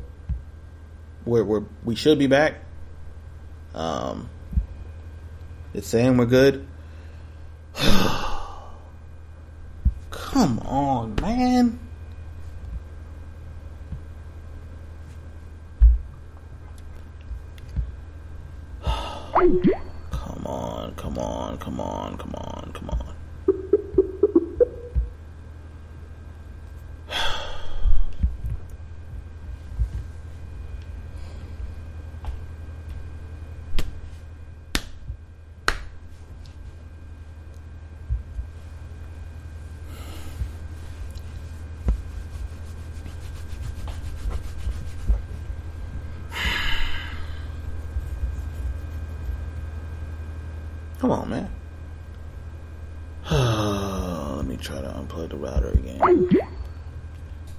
we're, 1.25 1.45
we're 1.45 1.65
we 1.85 1.95
should 1.95 2.19
be 2.19 2.27
back. 2.27 2.55
Um, 3.75 4.29
it's 5.75 5.87
saying 5.87 6.17
we're 6.17 6.27
good. 6.27 6.67
Come 10.11 10.59
on, 10.61 11.15
man. 11.21 11.79
Come 20.11 20.47
on, 20.47 20.95
come 20.95 21.19
on, 21.19 21.59
come 21.59 21.81
on, 21.81 22.17
come 22.17 22.35
on, 22.35 22.71
come 22.73 22.91
on. 22.91 23.09
Come 50.99 51.13
on, 51.13 51.31
man. 51.31 51.49
Let 54.37 54.47
me 54.47 54.57
try 54.57 54.81
to 54.81 54.89
unplug 54.89 55.31
the 55.31 55.37
router 55.37 55.71
again. 55.71 56.29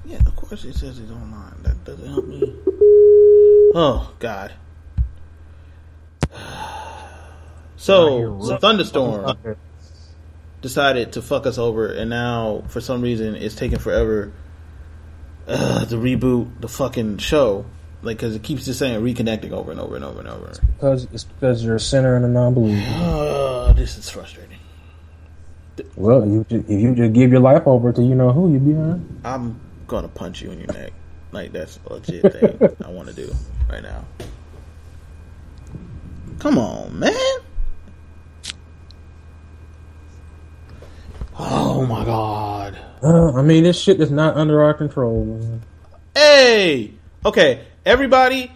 Yeah, 0.05 0.17
of 0.17 0.35
course 0.35 0.58
it 0.69 0.75
says 0.75 0.99
it's 0.99 1.11
online. 1.11 1.55
That 1.63 1.83
doesn't 1.83 2.07
help 2.07 2.27
me. 2.27 2.55
Oh 3.73 4.13
God. 4.19 4.53
So 7.77 8.37
the 8.39 8.59
thunderstorm 8.59 9.55
decided 10.61 11.13
to 11.13 11.21
fuck 11.21 11.45
us 11.45 11.57
over, 11.57 11.87
and 11.87 12.09
now 12.09 12.65
for 12.67 12.81
some 12.81 13.01
reason 13.01 13.35
it's 13.35 13.55
taking 13.55 13.79
forever 13.79 14.33
uh, 15.47 15.85
to 15.85 15.95
reboot 15.95 16.59
the 16.59 16.67
fucking 16.67 17.19
show. 17.19 17.65
Like, 18.01 18.17
because 18.17 18.35
it 18.35 18.43
keeps 18.43 18.65
just 18.65 18.79
saying 18.79 19.01
reconnecting 19.01 19.51
over 19.51 19.71
and 19.71 19.79
over 19.79 19.95
and 19.95 20.03
over 20.03 20.19
and 20.19 20.27
over. 20.27 20.51
Because 20.75 21.05
it's 21.13 21.23
because 21.23 21.63
you're 21.63 21.77
a 21.77 21.79
sinner 21.79 22.17
and 22.17 22.25
a 22.25 22.27
non-believer. 22.27 22.85
Uh, 22.97 23.71
this 23.77 23.97
is 23.97 24.09
frustrating. 24.09 24.59
Well, 25.95 26.27
you 26.27 26.45
if 26.49 26.69
you 26.69 26.95
just 26.95 27.13
give 27.13 27.31
your 27.31 27.39
life 27.39 27.65
over 27.65 27.93
to 27.93 28.03
you 28.03 28.13
know 28.13 28.33
who, 28.33 28.51
you'd 28.51 28.65
be 28.65 28.73
alright. 28.73 29.01
I'm 29.23 29.68
gonna 29.89 30.07
punch 30.07 30.41
you 30.41 30.51
in 30.51 30.59
your 30.59 30.67
neck. 30.67 30.93
Like 31.31 31.51
that's 31.51 31.79
a 31.85 31.93
legit 31.93 32.31
thing 32.31 32.75
I 32.85 32.89
want 32.89 33.09
to 33.09 33.13
do 33.13 33.33
right 33.69 33.83
now. 33.83 34.05
Come 36.39 36.57
on, 36.57 36.97
man. 36.97 37.13
Oh 41.37 41.85
my 41.85 42.05
god. 42.05 42.79
Uh, 43.03 43.33
I 43.33 43.41
mean, 43.41 43.63
this 43.63 43.79
shit 43.79 43.99
is 43.99 44.11
not 44.11 44.35
under 44.37 44.61
our 44.61 44.73
control. 44.73 45.25
Man. 45.25 45.61
Hey, 46.13 46.93
okay, 47.25 47.65
everybody, 47.85 48.51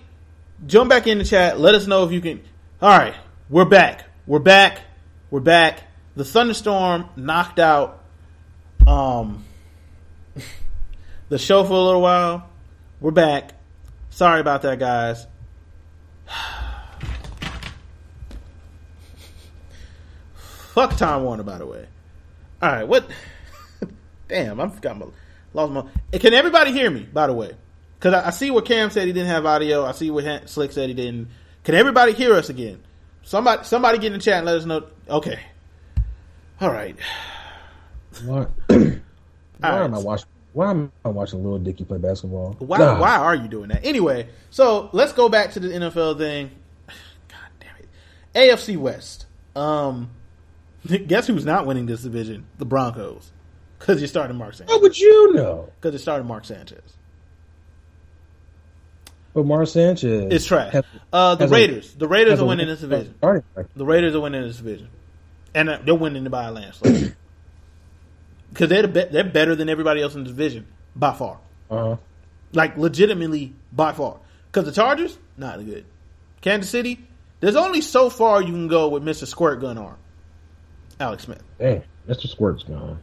jump 0.65 0.89
back 0.89 1.08
in 1.08 1.17
the 1.17 1.24
chat. 1.24 1.60
Let 1.60 1.76
us 1.76 1.88
know 1.88 2.04
if 2.06 2.12
you 2.12 2.22
can. 2.22 2.41
All 2.82 2.89
right, 2.89 3.15
we're 3.50 3.65
back. 3.65 4.06
We're 4.26 4.39
back. 4.39 4.82
We're 5.30 5.39
back. 5.39 5.84
The 6.15 6.26
thunderstorm 6.26 7.10
knocked 7.15 7.60
out 7.60 8.04
um 8.86 9.46
the 11.34 11.39
show 11.39 11.63
for 11.63 11.74
a 11.74 11.80
little 11.82 12.02
while. 12.02 12.48
We're 13.02 13.10
back. 13.10 13.54
Sorry 14.12 14.39
about 14.39 14.62
that, 14.62 14.78
guys. 14.78 15.26
Fuck 20.76 20.96
Time 20.96 21.24
Warner, 21.24 21.41
by 21.41 21.58
the 21.58 21.65
way. 21.65 21.88
All 22.62 22.72
right, 22.72 22.88
what? 22.88 23.10
Damn, 24.28 24.62
I 24.62 24.69
forgot 24.69 24.96
my 25.00 25.08
lost 25.56 25.74
my. 25.74 25.86
Eh, 26.13 26.19
Can 26.19 26.36
everybody 26.36 26.72
hear 26.72 26.91
me? 26.91 27.02
By 27.12 27.26
the 27.26 27.34
way, 27.34 27.56
because 27.98 28.13
I, 28.13 28.28
I 28.28 28.30
see 28.30 28.52
what 28.52 28.65
Cam 28.65 28.91
said 28.91 29.08
he 29.08 29.13
didn't 29.13 29.30
have 29.30 29.48
audio. 29.48 29.84
I 29.86 29.93
see 29.93 30.12
what 30.12 30.26
Han- 30.26 30.46
Slick 30.46 30.72
said 30.72 30.88
he 30.89 30.93
didn't. 30.93 31.30
Can 31.63 31.74
everybody 31.74 32.13
hear 32.13 32.36
us 32.36 32.50
again? 32.50 32.80
Somebody, 33.24 33.63
somebody 33.63 33.98
get 33.98 34.08
in 34.13 34.19
the 34.19 34.24
chat 34.24 34.36
and 34.38 34.46
let 34.46 34.58
us 34.58 34.65
know. 34.65 34.86
Okay. 35.10 35.39
All 36.62 36.69
right. 36.72 36.96
Why? 38.24 38.46
why 38.67 39.00
All 39.63 39.80
am 39.84 39.93
I 39.93 39.98
right. 39.98 40.06
watching? 40.06 40.28
Why 40.54 40.70
am 40.70 40.92
I 41.04 41.10
watching 41.10 41.44
Little 41.44 41.60
Dicky 41.60 41.84
play 41.84 41.98
basketball? 41.98 42.56
Why? 42.60 42.78
God. 42.78 43.00
Why 43.02 43.18
are 43.18 43.36
you 43.36 43.48
doing 43.48 43.70
that? 43.70 43.84
Anyway, 43.86 44.30
so 44.52 44.89
let's 44.94 45.12
go 45.12 45.28
back 45.30 45.52
to 45.54 45.60
the 45.60 45.70
NFL 45.70 46.18
thing. 46.20 46.52
God 47.28 47.38
damn 47.60 47.76
it, 47.80 47.89
AFC 48.52 48.78
West. 48.78 49.26
Um, 49.56 50.12
guess 51.08 51.28
who's 51.28 51.46
not 51.46 51.66
winning 51.66 51.86
this 51.88 52.04
division? 52.04 52.46
The 52.60 52.66
Broncos, 52.66 53.32
because 53.80 54.00
you 54.02 54.08
started 54.08 54.36
Mark 54.36 54.52
How 54.54 54.58
Sanchez. 54.58 54.82
would 54.82 55.00
you 55.00 55.34
know? 55.34 55.70
Because 55.82 55.96
it 55.96 56.00
started 56.00 56.26
Mark 56.26 56.46
Sanchez. 56.46 56.82
But 59.34 59.46
Mark 59.48 59.68
Sanchez, 59.68 60.28
It's 60.32 60.46
trash. 60.46 60.74
has- 60.74 60.84
Uh, 61.12 61.34
the 61.36 61.46
has 61.46 61.52
a- 61.52 61.56
Raiders. 61.56 61.94
The 61.96 62.08
Raiders 62.08 62.39
are 62.39 62.46
winning 62.46 62.68
this 62.68 62.82
division. 62.82 63.16
The 63.22 63.86
Raiders 63.86 64.13
are 64.16 64.20
winning 64.20 64.44
this 64.44 64.58
division, 64.58 64.89
and 65.56 65.70
uh, 65.70 65.80
they're 65.84 65.96
winning 65.96 66.24
by 66.26 66.46
a 66.46 66.52
landslide. 66.52 67.16
Because 68.54 68.70
they're 68.70 68.84
the 68.84 68.88
be- 68.88 69.06
they're 69.06 69.24
better 69.24 69.56
than 69.56 69.68
everybody 69.68 70.02
else 70.02 70.13
in 70.13 70.24
the 70.24 70.30
division 70.30 70.68
by 70.96 71.13
far. 71.13 71.39
Uh-huh. 71.72 71.98
like 72.54 72.78
legitimately 72.78 73.54
by 73.72 73.94
far. 73.94 74.20
Because 74.52 74.66
the 74.66 74.72
Chargers, 74.72 75.18
not 75.38 75.58
good. 75.66 75.86
Kansas 76.42 76.70
City, 76.70 77.00
there's 77.39 77.56
only 77.56 77.82
so 77.82 78.12
far 78.12 78.42
you 78.42 78.52
can 78.52 78.68
go 78.68 78.89
with 78.89 79.02
Mr. 79.04 79.26
Squirt 79.26 79.60
Gun 79.60 79.78
Arm, 79.80 79.98
Alex 81.00 81.24
Smith. 81.24 81.42
Hey, 81.58 81.84
Mr. 82.08 82.28
Squirt's 82.28 82.63
gone. 82.63 83.00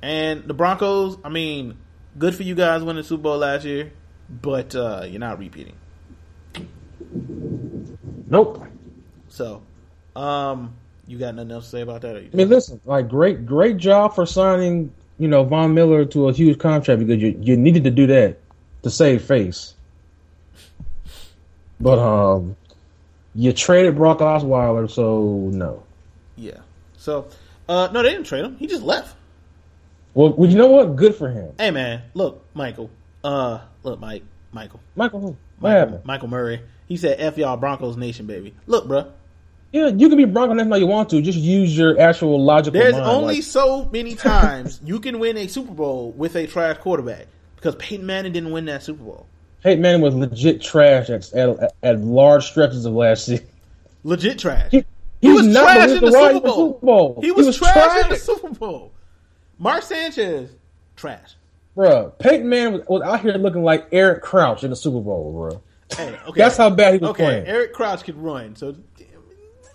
And 0.00 0.44
the 0.44 0.54
Broncos, 0.54 1.18
I 1.22 1.28
mean, 1.28 1.76
good 2.18 2.34
for 2.34 2.44
you 2.44 2.54
guys 2.54 2.82
winning 2.82 3.02
the 3.02 3.06
Super 3.06 3.24
Bowl 3.24 3.38
last 3.38 3.64
year, 3.66 3.92
but 4.30 4.74
uh, 4.74 5.04
you're 5.06 5.20
not 5.20 5.38
repeating. 5.38 5.74
Nope. 8.26 8.66
So, 9.28 9.62
um, 10.16 10.74
you 11.06 11.18
got 11.18 11.34
nothing 11.34 11.50
else 11.52 11.64
to 11.64 11.70
say 11.70 11.80
about 11.82 12.02
that? 12.02 12.16
Or 12.16 12.20
you 12.20 12.30
I 12.32 12.36
mean, 12.36 12.48
listen, 12.48 12.80
like 12.84 13.08
great, 13.08 13.46
great 13.46 13.76
job 13.76 14.14
for 14.14 14.26
signing, 14.26 14.92
you 15.18 15.28
know, 15.28 15.44
Von 15.44 15.74
Miller 15.74 16.04
to 16.06 16.28
a 16.28 16.32
huge 16.32 16.58
contract 16.58 17.00
because 17.00 17.22
you 17.22 17.38
you 17.40 17.56
needed 17.56 17.84
to 17.84 17.90
do 17.90 18.06
that 18.08 18.38
to 18.82 18.90
save 18.90 19.22
face. 19.22 19.74
But 21.80 21.98
um, 21.98 22.56
you 23.34 23.52
traded 23.52 23.96
Brock 23.96 24.18
Osweiler, 24.18 24.90
so 24.90 25.50
no. 25.52 25.82
yeah. 26.36 26.58
So, 26.96 27.28
uh, 27.68 27.88
no, 27.92 28.02
they 28.02 28.10
didn't 28.10 28.24
trade 28.26 28.44
him. 28.44 28.56
He 28.56 28.66
just 28.66 28.82
left. 28.82 29.14
Well, 30.14 30.32
well, 30.32 30.48
you 30.48 30.56
know 30.56 30.68
what? 30.68 30.96
Good 30.96 31.14
for 31.16 31.28
him, 31.28 31.52
Hey, 31.58 31.70
man, 31.70 32.02
look, 32.14 32.44
Michael. 32.54 32.88
Uh, 33.22 33.60
look, 33.82 33.98
Mike, 34.00 34.22
Michael. 34.52 34.80
Michael. 34.96 35.20
who? 35.20 35.36
Michael. 35.58 36.00
Michael 36.04 36.28
Murray. 36.28 36.60
He 36.86 36.96
said, 36.96 37.18
"F 37.20 37.36
y'all 37.36 37.56
Broncos 37.56 37.96
Nation, 37.96 38.26
baby." 38.26 38.54
Look, 38.66 38.86
bruh. 38.86 39.10
Yeah, 39.74 39.88
you 39.88 40.08
can 40.08 40.16
be 40.16 40.24
Bronco 40.24 40.54
Nation 40.54 40.72
all 40.72 40.78
you 40.78 40.86
want 40.86 41.10
to. 41.10 41.20
Just 41.20 41.36
use 41.36 41.76
your 41.76 42.00
actual 42.00 42.40
logical. 42.44 42.80
There's 42.80 42.92
mind, 42.92 43.06
only 43.06 43.34
like- 43.34 43.42
so 43.42 43.86
many 43.86 44.14
times 44.14 44.80
you 44.84 45.00
can 45.00 45.18
win 45.18 45.36
a 45.36 45.48
Super 45.48 45.72
Bowl 45.72 46.12
with 46.12 46.36
a 46.36 46.46
trash 46.46 46.78
quarterback 46.78 47.26
because 47.56 47.74
Peyton 47.74 48.06
Manning 48.06 48.32
didn't 48.32 48.52
win 48.52 48.66
that 48.66 48.84
Super 48.84 49.02
Bowl. 49.02 49.26
Peyton 49.64 49.82
Manning 49.82 50.00
was 50.00 50.14
legit 50.14 50.62
trash 50.62 51.10
at, 51.10 51.32
at, 51.32 51.74
at 51.82 51.98
large 51.98 52.44
stretches 52.46 52.84
of 52.86 52.92
last 52.92 53.26
season. 53.26 53.48
Legit 54.04 54.38
trash. 54.38 54.70
He, 54.70 54.84
He 55.20 55.32
was 55.32 55.44
not 55.44 55.64
trash 55.64 55.90
in 55.90 56.00
the 56.04 56.12
Super 56.12 56.40
Bowl. 56.40 56.72
Super 56.72 56.86
Bowl. 56.86 57.18
He 57.20 57.30
was, 57.32 57.56
trash, 57.56 58.04
in 58.04 58.10
the 58.10 58.16
Super 58.16 58.50
Bowl. 58.50 58.92
Mark 59.58 59.82
Sanchez, 59.82 60.50
trash. 60.94 61.34
Bruh, 61.76 62.16
Peyton 62.20 62.48
Manning 62.48 62.74
was, 62.74 62.86
was 62.86 63.02
out 63.02 63.22
here 63.22 63.32
looking 63.32 63.64
like 63.64 63.88
Eric 63.90 64.22
Crouch 64.22 64.62
in 64.62 64.70
the 64.70 64.76
Super 64.76 65.00
Bowl, 65.00 65.32
bro. 65.32 65.62
Hey, 65.96 66.16
okay. 66.28 66.38
That's 66.40 66.56
how 66.56 66.70
bad 66.70 66.94
he 66.94 66.98
was 67.00 67.10
Okay, 67.10 67.24
playing. 67.24 67.46
Eric 67.46 67.72
Crouch 67.72 68.04
could 68.04 68.16
run, 68.16 68.56
so 68.56 68.76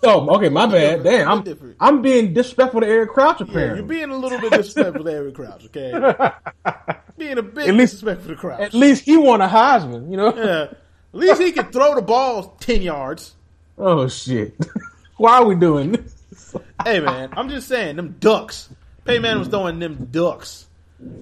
Oh, 0.02 0.26
okay, 0.36 0.48
my 0.48 0.66
bad. 0.66 1.02
Damn, 1.04 1.28
I'm, 1.28 1.42
Different. 1.42 1.76
I'm 1.78 2.00
being 2.02 2.32
disrespectful 2.32 2.80
to 2.80 2.86
Eric 2.86 3.10
Crouch, 3.10 3.40
yeah, 3.40 3.46
apparently. 3.48 3.78
you're 3.80 3.86
being 3.86 4.10
a 4.10 4.16
little 4.16 4.40
bit 4.40 4.50
disrespectful 4.52 5.04
to 5.04 5.12
Eric 5.12 5.34
Crouch. 5.34 5.66
Okay, 5.66 5.90
being 7.18 7.36
a 7.38 7.42
bit 7.42 7.68
At 7.68 7.74
least- 7.74 7.92
disrespectful 7.94 8.34
to 8.34 8.40
Crouch. 8.40 8.60
At 8.60 8.74
least 8.74 9.04
he 9.04 9.16
won 9.18 9.40
a 9.42 9.48
Heisman, 9.48 10.10
you 10.10 10.16
know? 10.16 10.34
yeah, 10.34 10.62
at 10.62 10.76
least 11.12 11.42
he 11.42 11.52
could 11.52 11.70
throw 11.72 11.94
the 11.94 12.02
ball 12.02 12.56
ten 12.60 12.80
yards. 12.82 13.34
Oh, 13.76 14.08
shit. 14.08 14.54
Why 15.18 15.38
are 15.38 15.44
we 15.44 15.54
doing 15.54 15.92
this? 15.92 16.54
Hey 16.84 17.00
man, 17.00 17.28
I'm 17.32 17.48
just 17.50 17.68
saying 17.68 17.96
them 17.96 18.16
ducks. 18.20 18.70
Payman 19.04 19.38
was 19.38 19.48
throwing 19.48 19.78
them 19.80 20.08
ducks. 20.10 20.66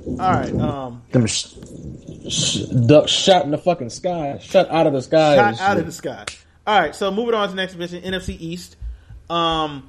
All 0.06 0.16
right, 0.16 0.52
um, 0.54 1.02
Them 1.12 1.26
sh- 1.26 1.54
sh- 2.28 2.62
ducks 2.86 3.10
shot 3.12 3.44
in 3.44 3.50
the 3.50 3.58
fucking 3.58 3.90
sky. 3.90 4.38
Shot 4.40 4.70
out 4.70 4.86
of 4.86 4.92
the 4.92 5.02
sky. 5.02 5.36
shot 5.36 5.60
out 5.60 5.70
shit. 5.72 5.78
of 5.80 5.86
the 5.86 5.92
sky. 5.92 6.24
All 6.68 6.78
right, 6.78 6.94
so 6.94 7.10
moving 7.10 7.32
on 7.32 7.48
to 7.48 7.54
the 7.54 7.56
next 7.56 7.72
division, 7.72 8.02
NFC 8.02 8.36
East. 8.38 8.76
Um, 9.30 9.88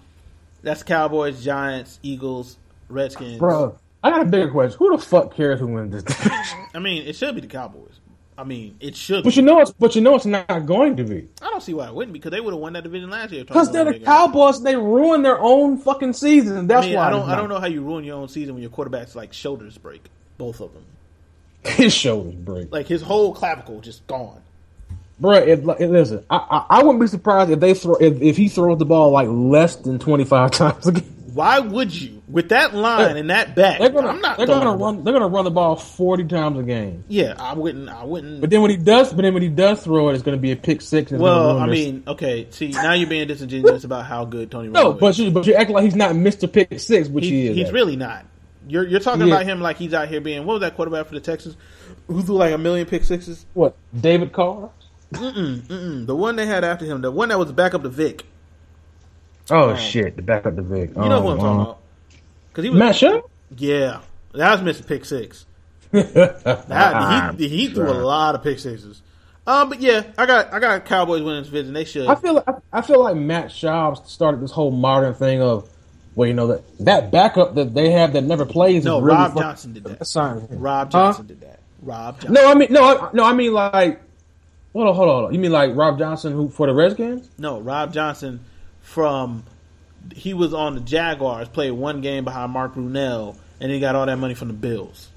that's 0.63 0.81
Cowboys, 0.81 1.43
Giants, 1.43 1.99
Eagles, 2.01 2.55
Redskins. 2.87 3.37
Bro, 3.37 3.77
I 4.01 4.11
got 4.11 4.21
a 4.21 4.25
bigger 4.25 4.49
question. 4.49 4.77
Who 4.79 4.95
the 4.95 5.03
fuck 5.03 5.35
cares 5.35 5.59
who 5.59 5.67
wins 5.67 5.91
this 5.91 6.03
division? 6.03 6.67
I 6.73 6.79
mean, 6.79 7.05
it 7.05 7.17
should 7.17 7.35
be 7.35 7.41
the 7.41 7.47
Cowboys. 7.47 7.99
I 8.37 8.45
mean, 8.45 8.77
it 8.79 8.95
should. 8.95 9.25
But 9.25 9.31
Be. 9.31 9.35
you 9.35 9.41
know 9.41 9.59
it's 9.59 9.71
but 9.71 9.93
you 9.93 10.01
know 10.01 10.15
it's 10.15 10.25
not 10.25 10.65
going 10.65 10.95
to 10.95 11.03
be. 11.03 11.27
I 11.41 11.49
don't 11.49 11.61
see 11.61 11.73
why 11.73 11.87
it 11.89 11.93
wouldn't 11.93 12.13
because 12.13 12.31
they 12.31 12.39
would 12.39 12.53
have 12.53 12.61
won 12.61 12.71
that 12.71 12.83
division 12.83 13.09
last 13.09 13.33
year. 13.33 13.43
Because 13.43 13.73
they're 13.73 13.83
the 13.83 13.99
Cowboys, 13.99 14.63
they 14.63 14.77
ruin 14.77 15.21
their 15.21 15.37
own 15.37 15.79
fucking 15.79 16.13
season. 16.13 16.67
That's 16.67 16.85
I 16.85 16.87
mean, 16.87 16.95
why 16.95 17.07
I 17.07 17.09
don't. 17.09 17.29
I 17.29 17.35
don't 17.35 17.49
know 17.49 17.59
how 17.59 17.67
you 17.67 17.81
ruin 17.81 18.05
your 18.05 18.15
own 18.15 18.29
season 18.29 18.53
when 18.53 18.61
your 18.61 18.71
quarterback's 18.71 19.17
like 19.17 19.33
shoulders 19.33 19.77
break, 19.77 20.05
both 20.37 20.61
of 20.61 20.71
them. 20.73 20.85
His 21.65 21.93
shoulders 21.93 22.35
break. 22.35 22.71
Like 22.71 22.87
his 22.87 23.01
whole 23.01 23.33
clavicle 23.33 23.81
just 23.81 24.07
gone. 24.07 24.41
Bruh, 25.21 25.41
it, 25.41 25.81
it, 25.81 25.89
listen, 25.91 26.23
I, 26.29 26.37
I 26.37 26.65
I 26.79 26.83
wouldn't 26.83 27.01
be 27.01 27.07
surprised 27.07 27.51
if 27.51 27.59
they 27.59 27.73
throw 27.73 27.95
if, 27.95 28.21
if 28.21 28.37
he 28.37 28.47
throws 28.47 28.77
the 28.79 28.85
ball 28.85 29.11
like 29.11 29.27
less 29.29 29.75
than 29.77 29.99
twenty 29.99 30.23
five 30.25 30.51
times 30.51 30.87
a 30.87 30.93
game. 30.93 31.15
Why 31.33 31.59
would 31.59 31.93
you 31.93 32.21
with 32.27 32.49
that 32.49 32.73
line 32.73 33.15
and 33.15 33.29
that 33.29 33.55
back? 33.55 33.79
They're 33.79 33.89
gonna 33.89 34.07
I'm 34.09 34.19
not. 34.21 34.37
they're 34.37 34.47
gonna 34.47 34.71
the 34.71 34.77
ball. 34.77 34.93
run 34.93 35.03
they're 35.03 35.13
gonna 35.13 35.27
run 35.27 35.43
the 35.45 35.51
ball 35.51 35.75
forty 35.75 36.23
times 36.23 36.57
a 36.57 36.63
game. 36.63 37.03
Yeah, 37.07 37.35
I 37.37 37.53
wouldn't. 37.53 37.87
I 37.89 38.03
wouldn't. 38.03 38.41
But 38.41 38.49
then 38.49 38.61
when 38.61 38.71
he 38.71 38.77
does, 38.77 39.13
but 39.13 39.21
then 39.21 39.33
when 39.33 39.43
he 39.43 39.49
does 39.49 39.83
throw 39.83 40.09
it, 40.09 40.13
it's 40.13 40.23
gonna 40.23 40.37
be 40.37 40.51
a 40.51 40.55
pick 40.55 40.81
six. 40.81 41.11
and 41.11 41.21
well, 41.21 41.59
I 41.59 41.67
mean, 41.67 42.03
okay. 42.07 42.47
See, 42.49 42.69
now 42.69 42.93
you're 42.93 43.07
being 43.09 43.27
disingenuous 43.27 43.83
about 43.83 44.05
how 44.05 44.25
good 44.25 44.49
Tony 44.49 44.69
Romo 44.69 44.73
no, 44.73 44.93
is. 44.93 44.99
but 44.99 45.17
you 45.19 45.31
but 45.31 45.45
you 45.47 45.53
act 45.53 45.69
like 45.69 45.83
he's 45.83 45.95
not 45.95 46.15
Mister 46.15 46.47
Pick 46.47 46.79
Six, 46.79 47.07
which 47.09 47.25
he, 47.25 47.31
He- 47.41 47.47
is. 47.49 47.55
he's 47.57 47.71
really 47.71 47.95
not. 47.95 48.25
You're 48.67 48.87
you're 48.87 48.99
talking 48.99 49.27
Yeah. 49.27 49.35
about 49.35 49.45
him 49.45 49.61
like 49.61 49.77
he's 49.77 49.93
out 49.93 50.07
here 50.09 50.21
being 50.21 50.45
what 50.45 50.53
was 50.55 50.61
that 50.61 50.75
quarterback 50.75 51.07
for 51.07 51.13
the 51.13 51.21
Texans 51.21 51.55
who 52.07 52.21
threw 52.23 52.35
like 52.35 52.53
a 52.53 52.57
million 52.57 52.87
pick 52.87 53.03
sixes? 53.03 53.45
what 53.53 53.75
David 53.99 54.31
Carr. 54.33 54.71
Mm-mm, 55.13 55.61
mm-mm. 55.61 56.05
The 56.05 56.15
one 56.15 56.35
they 56.35 56.45
had 56.45 56.63
after 56.63 56.85
him, 56.85 57.01
the 57.01 57.11
one 57.11 57.29
that 57.29 57.39
was 57.39 57.51
back 57.51 57.73
up 57.73 57.81
to 57.83 57.89
Vic. 57.89 58.25
Oh 59.49 59.71
Um, 59.71 59.77
shit, 59.77 60.15
the 60.15 60.21
backup 60.21 60.55
to 60.55 60.61
Vic. 60.61 60.91
You 60.95 61.09
know 61.09 61.21
who 61.21 61.29
I'm 61.29 61.37
talking 61.39 61.61
about? 61.61 61.79
Because 62.49 62.63
he 62.63 62.69
was 62.69 62.79
Matt? 62.79 63.23
Yeah, 63.57 64.01
that 64.33 64.51
was 64.51 64.61
missing 64.61 64.85
pick 64.85 65.05
six. 65.05 65.45
Ah, 65.93 66.63
That, 66.67 67.35
he 67.39 67.47
he 67.49 67.67
threw 67.69 67.89
a 67.89 67.93
lot 67.93 68.35
of 68.35 68.43
pick 68.43 68.59
sixes. 68.59 69.01
Um, 69.47 69.69
but 69.69 69.81
yeah, 69.81 70.03
I 70.17 70.27
got 70.27 70.53
I 70.53 70.59
got 70.59 70.85
Cowboys 70.85 71.23
winning 71.23 71.41
this 71.41 71.49
division. 71.49 71.73
They 71.73 71.85
should. 71.85 72.07
I 72.07 72.13
feel 72.13 72.35
like 72.35 72.45
I 72.71 72.81
feel 72.81 73.01
like 73.01 73.15
Matt 73.15 73.47
Schaub 73.47 74.05
started 74.05 74.41
this 74.41 74.51
whole 74.51 74.69
modern 74.69 75.15
thing 75.15 75.41
of 75.41 75.67
well, 76.13 76.27
you 76.27 76.35
know 76.35 76.47
that 76.47 76.63
that 76.81 77.11
backup 77.11 77.55
that 77.55 77.73
they 77.73 77.89
have 77.89 78.13
that 78.13 78.23
never 78.23 78.45
plays. 78.45 78.85
no, 78.85 78.97
is 78.97 79.03
really 79.03 79.17
Rob 79.17 79.35
Johnson 79.35 79.73
did 79.73 79.83
that. 79.85 80.07
Fine. 80.07 80.47
Rob 80.51 80.91
Huh? 80.91 80.99
Johnson 81.07 81.25
did 81.25 81.41
that. 81.41 81.59
Rob 81.81 82.15
Johnson. 82.19 82.33
No, 82.33 82.51
I 82.51 82.53
mean 82.53 82.67
no, 82.71 82.83
I, 82.83 83.09
no, 83.13 83.23
I 83.25 83.33
mean 83.33 83.53
like 83.53 83.99
hold 84.73 84.87
on, 84.87 84.95
hold 84.95 85.09
on, 85.09 85.15
hold 85.15 85.25
on. 85.27 85.33
You 85.33 85.39
mean 85.39 85.51
like 85.51 85.75
Rob 85.75 85.97
Johnson 85.97 86.33
who 86.33 86.49
for 86.49 86.67
the 86.67 86.73
Redskins? 86.73 87.29
No, 87.37 87.59
Rob 87.59 87.93
Johnson 87.93 88.39
from 88.81 89.43
he 90.15 90.33
was 90.33 90.53
on 90.53 90.75
the 90.75 90.81
Jaguars, 90.81 91.47
played 91.49 91.71
one 91.71 92.01
game 92.01 92.23
behind 92.23 92.51
Mark 92.51 92.75
Brunell, 92.75 93.35
and 93.59 93.71
he 93.71 93.79
got 93.79 93.95
all 93.95 94.05
that 94.05 94.17
money 94.17 94.33
from 94.33 94.47
the 94.47 94.53
Bills. 94.53 95.09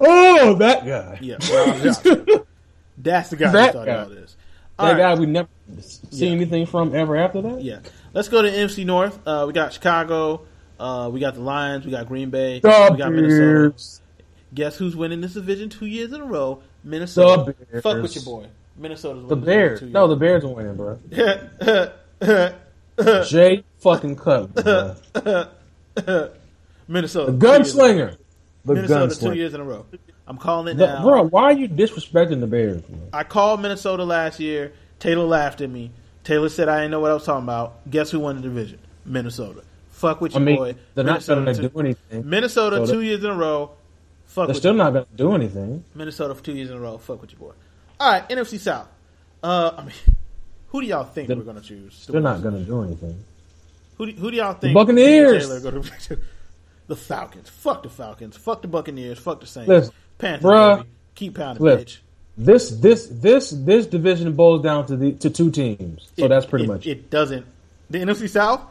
Oh, 0.00 0.54
that 0.54 0.84
guy. 0.84 1.18
Yeah, 1.20 1.34
Rob 1.52 1.82
Johnson. 1.82 2.26
That's 2.98 3.30
the 3.30 3.36
guy 3.36 3.50
That 3.50 3.64
who 3.66 3.70
started 3.70 3.90
guy. 3.92 4.02
all 4.02 4.08
this. 4.08 4.36
All 4.78 4.86
That 4.86 4.92
right. 4.94 5.14
guy 5.16 5.20
we 5.20 5.26
never 5.26 5.48
seen 5.80 6.28
Yeah. 6.28 6.30
anything 6.36 6.66
from 6.66 6.94
ever 6.94 7.16
after 7.16 7.42
that. 7.42 7.62
Yeah. 7.62 7.78
Let's 8.12 8.28
go 8.28 8.42
to 8.42 8.48
NFC 8.48 8.84
North. 8.84 9.18
Uh, 9.26 9.44
we 9.46 9.52
got 9.52 9.72
Chicago. 9.72 10.42
Uh, 10.78 11.10
we 11.12 11.20
got 11.20 11.34
the 11.34 11.40
Lions. 11.40 11.84
We 11.84 11.90
got 11.92 12.06
Green 12.08 12.30
Bay. 12.30 12.60
The 12.60 12.88
we 12.92 12.98
got 12.98 13.12
Minnesota. 13.12 13.38
Bears. 13.70 14.00
Guess 14.54 14.76
who's 14.76 14.94
winning 14.96 15.20
this 15.20 15.34
division 15.34 15.68
two 15.68 15.86
years 15.86 16.12
in 16.12 16.20
a 16.20 16.24
row? 16.24 16.62
Minnesota. 16.84 17.54
Fuck 17.82 18.02
with 18.02 18.14
your 18.14 18.24
boy. 18.24 18.46
Minnesota's 18.76 19.28
The 19.28 19.36
Bears. 19.36 19.82
No, 19.82 20.08
the 20.08 20.16
Bears 20.16 20.44
are 20.44 20.48
winning, 20.48 20.76
bro. 20.76 20.98
Jay 23.24 23.64
fucking 23.78 24.16
Cutler. 24.16 24.96
Minnesota. 26.88 27.32
the 27.32 27.38
two 27.38 27.54
years 27.54 27.74
in 27.74 27.80
a 27.80 27.84
row. 27.84 27.98
gunslinger. 28.08 28.16
The 28.64 28.74
Minnesota 28.74 29.20
two 29.20 29.32
years 29.32 29.54
in 29.54 29.60
a 29.60 29.64
row. 29.64 29.86
I'm 30.26 30.38
calling 30.38 30.74
it 30.74 30.78
The- 30.78 30.86
now. 30.86 31.02
bro, 31.02 31.22
why 31.24 31.44
are 31.44 31.52
you 31.52 31.68
disrespecting 31.68 32.40
the 32.40 32.46
Bears? 32.46 32.82
Bro? 32.82 32.98
I 33.12 33.24
called 33.24 33.60
Minnesota 33.60 34.04
last 34.04 34.40
year. 34.40 34.72
Taylor 34.98 35.24
laughed 35.24 35.60
at 35.60 35.70
me. 35.70 35.90
Taylor 36.24 36.48
said 36.48 36.68
I 36.68 36.76
didn't 36.78 36.92
know 36.92 37.00
what 37.00 37.10
I 37.10 37.14
was 37.14 37.24
talking 37.24 37.44
about. 37.44 37.88
Guess 37.90 38.10
who 38.10 38.20
won 38.20 38.36
the 38.36 38.42
division? 38.42 38.78
Minnesota. 39.04 39.62
Fuck 39.90 40.20
with 40.22 40.34
I 40.34 40.38
your 40.38 40.46
mean, 40.46 40.56
boy. 40.56 40.74
they're 40.94 41.04
not 41.04 41.24
going 41.26 41.44
to 41.46 41.68
do 41.68 41.78
anything. 41.78 42.28
Minnesota 42.28 42.86
So 42.86 42.94
two 42.94 43.02
years 43.02 43.22
in 43.22 43.30
a 43.30 43.34
row. 43.34 43.72
Fuck 44.34 44.48
They're 44.48 44.54
still 44.56 44.74
not 44.74 44.92
going 44.92 45.04
to 45.04 45.10
do 45.16 45.32
anything. 45.34 45.84
Minnesota 45.94 46.34
for 46.34 46.42
two 46.42 46.54
years 46.54 46.68
in 46.70 46.76
a 46.76 46.80
row. 46.80 46.98
Fuck 46.98 47.20
with 47.20 47.30
your 47.30 47.38
boy. 47.38 47.52
All 48.00 48.10
right, 48.12 48.28
NFC 48.28 48.58
South. 48.58 48.88
Uh, 49.42 49.70
I 49.78 49.82
mean, 49.84 49.94
who 50.68 50.80
do 50.80 50.86
y'all 50.88 51.04
think 51.04 51.28
They're- 51.28 51.36
we're 51.36 51.44
gonna 51.44 51.60
choose? 51.60 52.06
They're 52.08 52.20
not 52.20 52.42
going 52.42 52.56
to 52.56 52.64
do 52.64 52.82
anything. 52.82 53.22
Who 53.96 54.06
do, 54.06 54.12
who 54.12 54.30
do 54.32 54.36
y'all 54.38 54.54
think? 54.54 54.74
Buccaneers. 54.74 55.46
Taylor 55.46 55.60
gonna 55.60 55.82
the 56.88 56.96
Falcons. 56.96 57.48
Fuck 57.48 57.84
the 57.84 57.88
Falcons. 57.88 58.36
Fuck 58.36 58.62
the 58.62 58.66
Buccaneers. 58.68 59.20
Fuck 59.20 59.40
the 59.40 59.46
Saints. 59.46 59.68
Listen, 59.68 59.94
Panthers. 60.18 60.44
bruh. 60.50 60.76
baby. 60.78 60.88
Keep 61.14 61.34
pounding, 61.36 61.62
Listen. 61.64 61.84
bitch. 61.86 61.98
This 62.36 62.70
this 62.70 63.06
this 63.06 63.50
this 63.50 63.86
division 63.86 64.32
boils 64.32 64.62
down 64.64 64.86
to 64.88 64.96
the 64.96 65.12
to 65.12 65.30
two 65.30 65.52
teams. 65.52 66.08
So 66.18 66.24
It- 66.24 66.28
that's 66.28 66.44
pretty 66.46 66.64
it- 66.64 66.68
much. 66.68 66.86
It 66.88 67.08
doesn't. 67.08 67.46
The 67.88 67.98
NFC 68.00 68.28
South. 68.28 68.62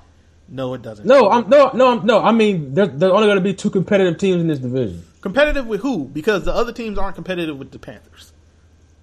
No, 0.49 0.73
it 0.73 0.81
doesn't. 0.81 1.05
no, 1.05 1.29
I'm 1.29 1.49
no 1.49 1.71
no 1.73 1.87
I'm, 1.99 2.05
no. 2.05 2.19
I 2.21 2.31
mean, 2.31 2.73
there's, 2.73 2.89
there's 2.89 3.11
only 3.11 3.27
going 3.27 3.37
to 3.37 3.41
be 3.43 3.53
two 3.53 3.69
competitive 3.69 4.17
teams 4.17 4.41
in 4.41 4.47
this 4.47 4.59
division. 4.59 5.03
competitive 5.21 5.65
with 5.67 5.81
who? 5.81 6.05
Because 6.05 6.43
the 6.45 6.53
other 6.53 6.71
teams 6.73 6.97
aren't 6.97 7.15
competitive 7.15 7.57
with 7.57 7.71
the 7.71 7.79
Panthers. 7.79 8.31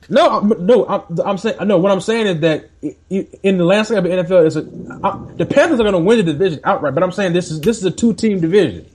No, 0.08 0.40
no, 0.40 0.86
I'm, 0.88 1.02
I'm 1.24 1.38
saying 1.38 1.56
no. 1.66 1.78
What 1.78 1.92
I'm 1.92 2.00
saying 2.00 2.26
is 2.26 2.40
that 2.40 2.70
in 3.10 3.58
the 3.58 3.64
landscape 3.64 3.98
of 3.98 4.04
the 4.04 4.10
NFL, 4.10 4.46
it's 4.46 4.56
a, 4.56 5.06
I, 5.06 5.18
the 5.36 5.46
Panthers 5.46 5.78
are 5.78 5.84
going 5.84 5.92
to 5.92 5.98
win 6.00 6.18
the 6.18 6.24
division 6.32 6.60
outright. 6.64 6.94
But 6.94 7.02
I'm 7.04 7.12
saying 7.12 7.32
this 7.32 7.50
is 7.50 7.60
this 7.60 7.78
is 7.78 7.84
a 7.84 7.90
two 7.92 8.12
team 8.14 8.40
division 8.40 8.86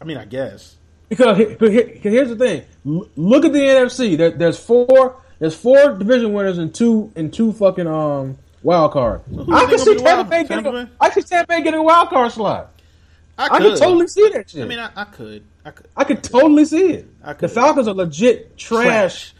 I 0.00 0.04
mean, 0.04 0.16
I 0.16 0.24
guess. 0.24 0.76
because 1.08 1.36
he- 1.38 1.54
but 1.54 1.70
here- 1.70 1.92
here's 2.00 2.28
the 2.30 2.36
thing: 2.36 2.62
look 2.84 3.44
at 3.44 3.52
the 3.52 3.60
NFC. 3.60 4.16
There, 4.16 4.30
there's 4.30 4.58
four 4.58 5.16
there's 5.38 5.54
four 5.54 5.94
division 5.98 6.32
winners 6.32 6.58
and 6.58 6.74
two 6.74 7.12
and 7.14 7.32
two 7.32 7.52
fucking 7.52 7.86
um 7.86 8.38
wild 8.62 8.92
card. 8.92 9.22
who's 9.28 9.48
I 9.50 9.66
can 9.66 9.78
see 9.78 9.94
the 9.94 10.00
Tampa 10.00 10.16
wild- 10.16 10.30
Bay 10.30 10.44
getting. 10.44 10.72
Bay? 10.72 10.88
I 11.00 11.08
can 11.10 11.22
see 11.22 11.28
Tampa 11.28 11.48
Bay 11.48 11.62
getting 11.62 11.80
a 11.80 11.82
wild 11.82 12.08
card 12.08 12.32
slot. 12.32 12.70
I 13.38 13.44
I 13.46 13.48
could 13.58 13.72
can 13.72 13.78
totally 13.78 14.06
see 14.08 14.28
that 14.30 14.50
shit. 14.50 14.62
I 14.62 14.66
mean, 14.66 14.78
I, 14.78 14.90
I 14.94 15.04
could. 15.04 15.44
I 15.64 15.70
could. 15.70 15.86
I 15.96 16.04
could 16.04 16.22
totally 16.22 16.64
see 16.64 16.92
it. 16.92 17.08
I 17.24 17.32
The. 17.32 17.48
Falcons 17.48 17.88
are 17.88 17.94
legit 17.94 18.56
trash, 18.58 19.32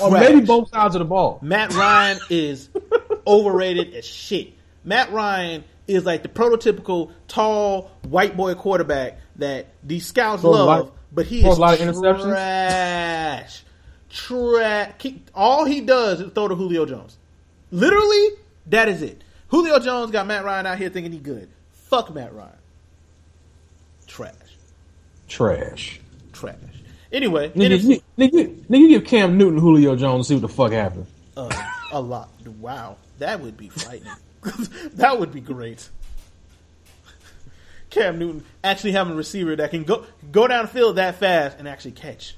or 0.00 0.10
Trash. 0.10 0.20
maybe 0.28 0.44
both 0.44 0.68
sides 0.70 0.94
of 0.94 0.98
the 1.00 1.04
ball. 1.06 1.38
Matt 1.42 1.72
Ryan 1.74 2.18
is 2.30 2.68
overrated 3.26 3.94
as 3.94 4.04
shit. 4.04 4.52
Matt 4.84 5.12
Ryan 5.12 5.64
is 5.86 6.04
like 6.04 6.22
the 6.22 6.28
prototypical 6.28 7.12
tall 7.26 7.90
white 8.02 8.36
boy 8.36 8.54
quarterback 8.54 9.18
that 9.36 9.66
these 9.82 10.06
scouts 10.06 10.42
a 10.42 10.48
love, 10.48 10.92
but 11.10 11.24
he 11.26 11.38
is 11.38 11.56
a 11.56 11.60
lot 11.60 11.74
of 11.74 11.80
interceptions? 11.80 12.22
trash. 12.24 13.62
Trash. 14.10 14.92
All 15.34 15.64
he 15.64 15.80
does 15.80 16.20
is 16.20 16.32
throw 16.32 16.48
to 16.48 16.54
Julio 16.54 16.84
Jones. 16.86 17.16
Literally, 17.70 18.28
that 18.70 18.88
is 18.88 19.02
it. 19.02 19.22
Julio 19.48 19.78
Jones 19.78 20.10
got 20.10 20.26
Matt 20.26 20.44
Ryan 20.44 20.66
out 20.66 20.78
here 20.78 20.88
thinking 20.90 21.12
he 21.12 21.18
good. 21.18 21.48
Fuck 21.72 22.14
Matt 22.14 22.34
Ryan. 22.34 22.52
Trash. 24.06 24.34
Trash. 25.28 26.00
Trash. 26.32 26.56
Anyway, 27.12 27.48
Nigga, 27.50 27.82
you, 27.82 28.02
nigga, 28.18 28.54
nigga, 28.66 28.78
you 28.78 28.88
give 28.88 29.06
Cam 29.06 29.38
Newton 29.38 29.58
Julio 29.58 29.96
Jones 29.96 30.28
see 30.28 30.34
what 30.34 30.42
the 30.42 30.48
fuck 30.48 30.72
happens. 30.72 31.08
Uh, 31.36 31.48
a 31.92 32.00
lot. 32.00 32.30
Wow, 32.60 32.96
that 33.18 33.40
would 33.40 33.56
be 33.56 33.68
frightening. 33.70 34.12
that 34.94 35.18
would 35.18 35.32
be 35.32 35.40
great. 35.40 35.88
Cam 37.90 38.18
Newton 38.18 38.44
actually 38.62 38.92
having 38.92 39.14
a 39.14 39.16
receiver 39.16 39.56
that 39.56 39.70
can 39.70 39.84
go 39.84 40.04
go 40.30 40.46
down 40.46 40.66
field 40.66 40.96
that 40.96 41.16
fast 41.16 41.58
and 41.58 41.66
actually 41.66 41.92
catch 41.92 42.36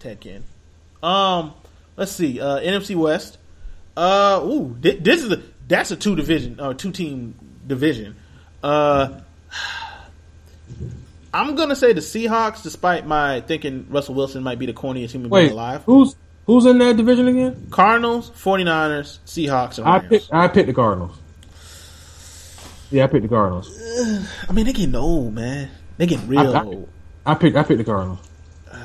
Ted 0.00 0.18
Ken. 0.20 0.42
Um, 1.02 1.54
let's 1.96 2.10
see. 2.10 2.40
Uh, 2.40 2.58
NFC 2.58 2.96
West. 2.96 3.38
Uh, 3.96 4.40
ooh, 4.44 4.76
thi- 4.80 4.96
this 4.96 5.22
is 5.22 5.30
a 5.32 5.42
that's 5.68 5.90
a 5.90 5.96
two 5.96 6.16
division 6.16 6.58
or 6.60 6.74
two 6.74 6.90
team 6.92 7.34
division. 7.66 8.16
Uh, 8.62 9.20
I'm 11.32 11.54
gonna 11.56 11.76
say 11.76 11.92
the 11.92 12.00
Seahawks, 12.00 12.62
despite 12.62 13.06
my 13.06 13.42
thinking 13.42 13.86
Russell 13.90 14.14
Wilson 14.14 14.42
might 14.42 14.58
be 14.58 14.66
the 14.66 14.72
corniest 14.72 15.10
human 15.10 15.30
being 15.30 15.50
alive. 15.52 15.82
who's 15.84 16.16
who's 16.46 16.64
in 16.66 16.78
that 16.78 16.96
division 16.96 17.28
again? 17.28 17.66
Cardinals, 17.70 18.30
49ers, 18.30 19.18
Seahawks, 19.26 19.78
and 19.78 19.86
I 19.86 19.98
picked 20.00 20.32
I 20.32 20.48
picked 20.48 20.66
the 20.68 20.74
Cardinals. 20.74 21.16
Yeah, 22.90 23.04
I 23.04 23.06
picked 23.08 23.22
the 23.22 23.28
Cardinals. 23.28 23.70
I 24.48 24.52
mean, 24.52 24.64
they 24.64 24.72
getting 24.72 24.94
old, 24.94 25.34
man. 25.34 25.70
They 25.98 26.06
getting 26.06 26.26
real 26.28 26.56
I- 26.56 26.60
I- 26.60 26.64
old. 26.64 26.88
I 27.26 27.34
picked 27.34 27.56
I 27.56 27.62
picked 27.62 27.78
the 27.78 27.84
Cardinals, 27.84 28.20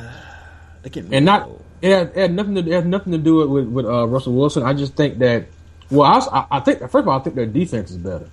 They 0.83 0.89
getting 0.89 1.13
and 1.13 1.25
not 1.25 1.47
old. 1.47 1.63
it 1.81 1.91
had, 1.91 2.07
it 2.09 2.15
had 2.17 2.33
nothing 2.33 2.55
to 2.55 2.61
it 2.61 2.73
had 2.73 2.85
nothing 2.87 3.13
to 3.13 3.17
do 3.17 3.47
with 3.47 3.67
with 3.67 3.85
uh, 3.85 4.05
Russell 4.05 4.33
Wilson. 4.33 4.63
I 4.63 4.73
just 4.73 4.95
think 4.95 5.19
that 5.19 5.45
well, 5.93 6.03
I, 6.31 6.39
I, 6.39 6.45
I 6.57 6.59
think 6.59 6.79
first 6.79 6.95
of 6.95 7.07
all, 7.07 7.19
I 7.19 7.23
think 7.23 7.35
their 7.35 7.45
defense 7.45 7.91
is 7.91 7.97
better, 7.97 8.27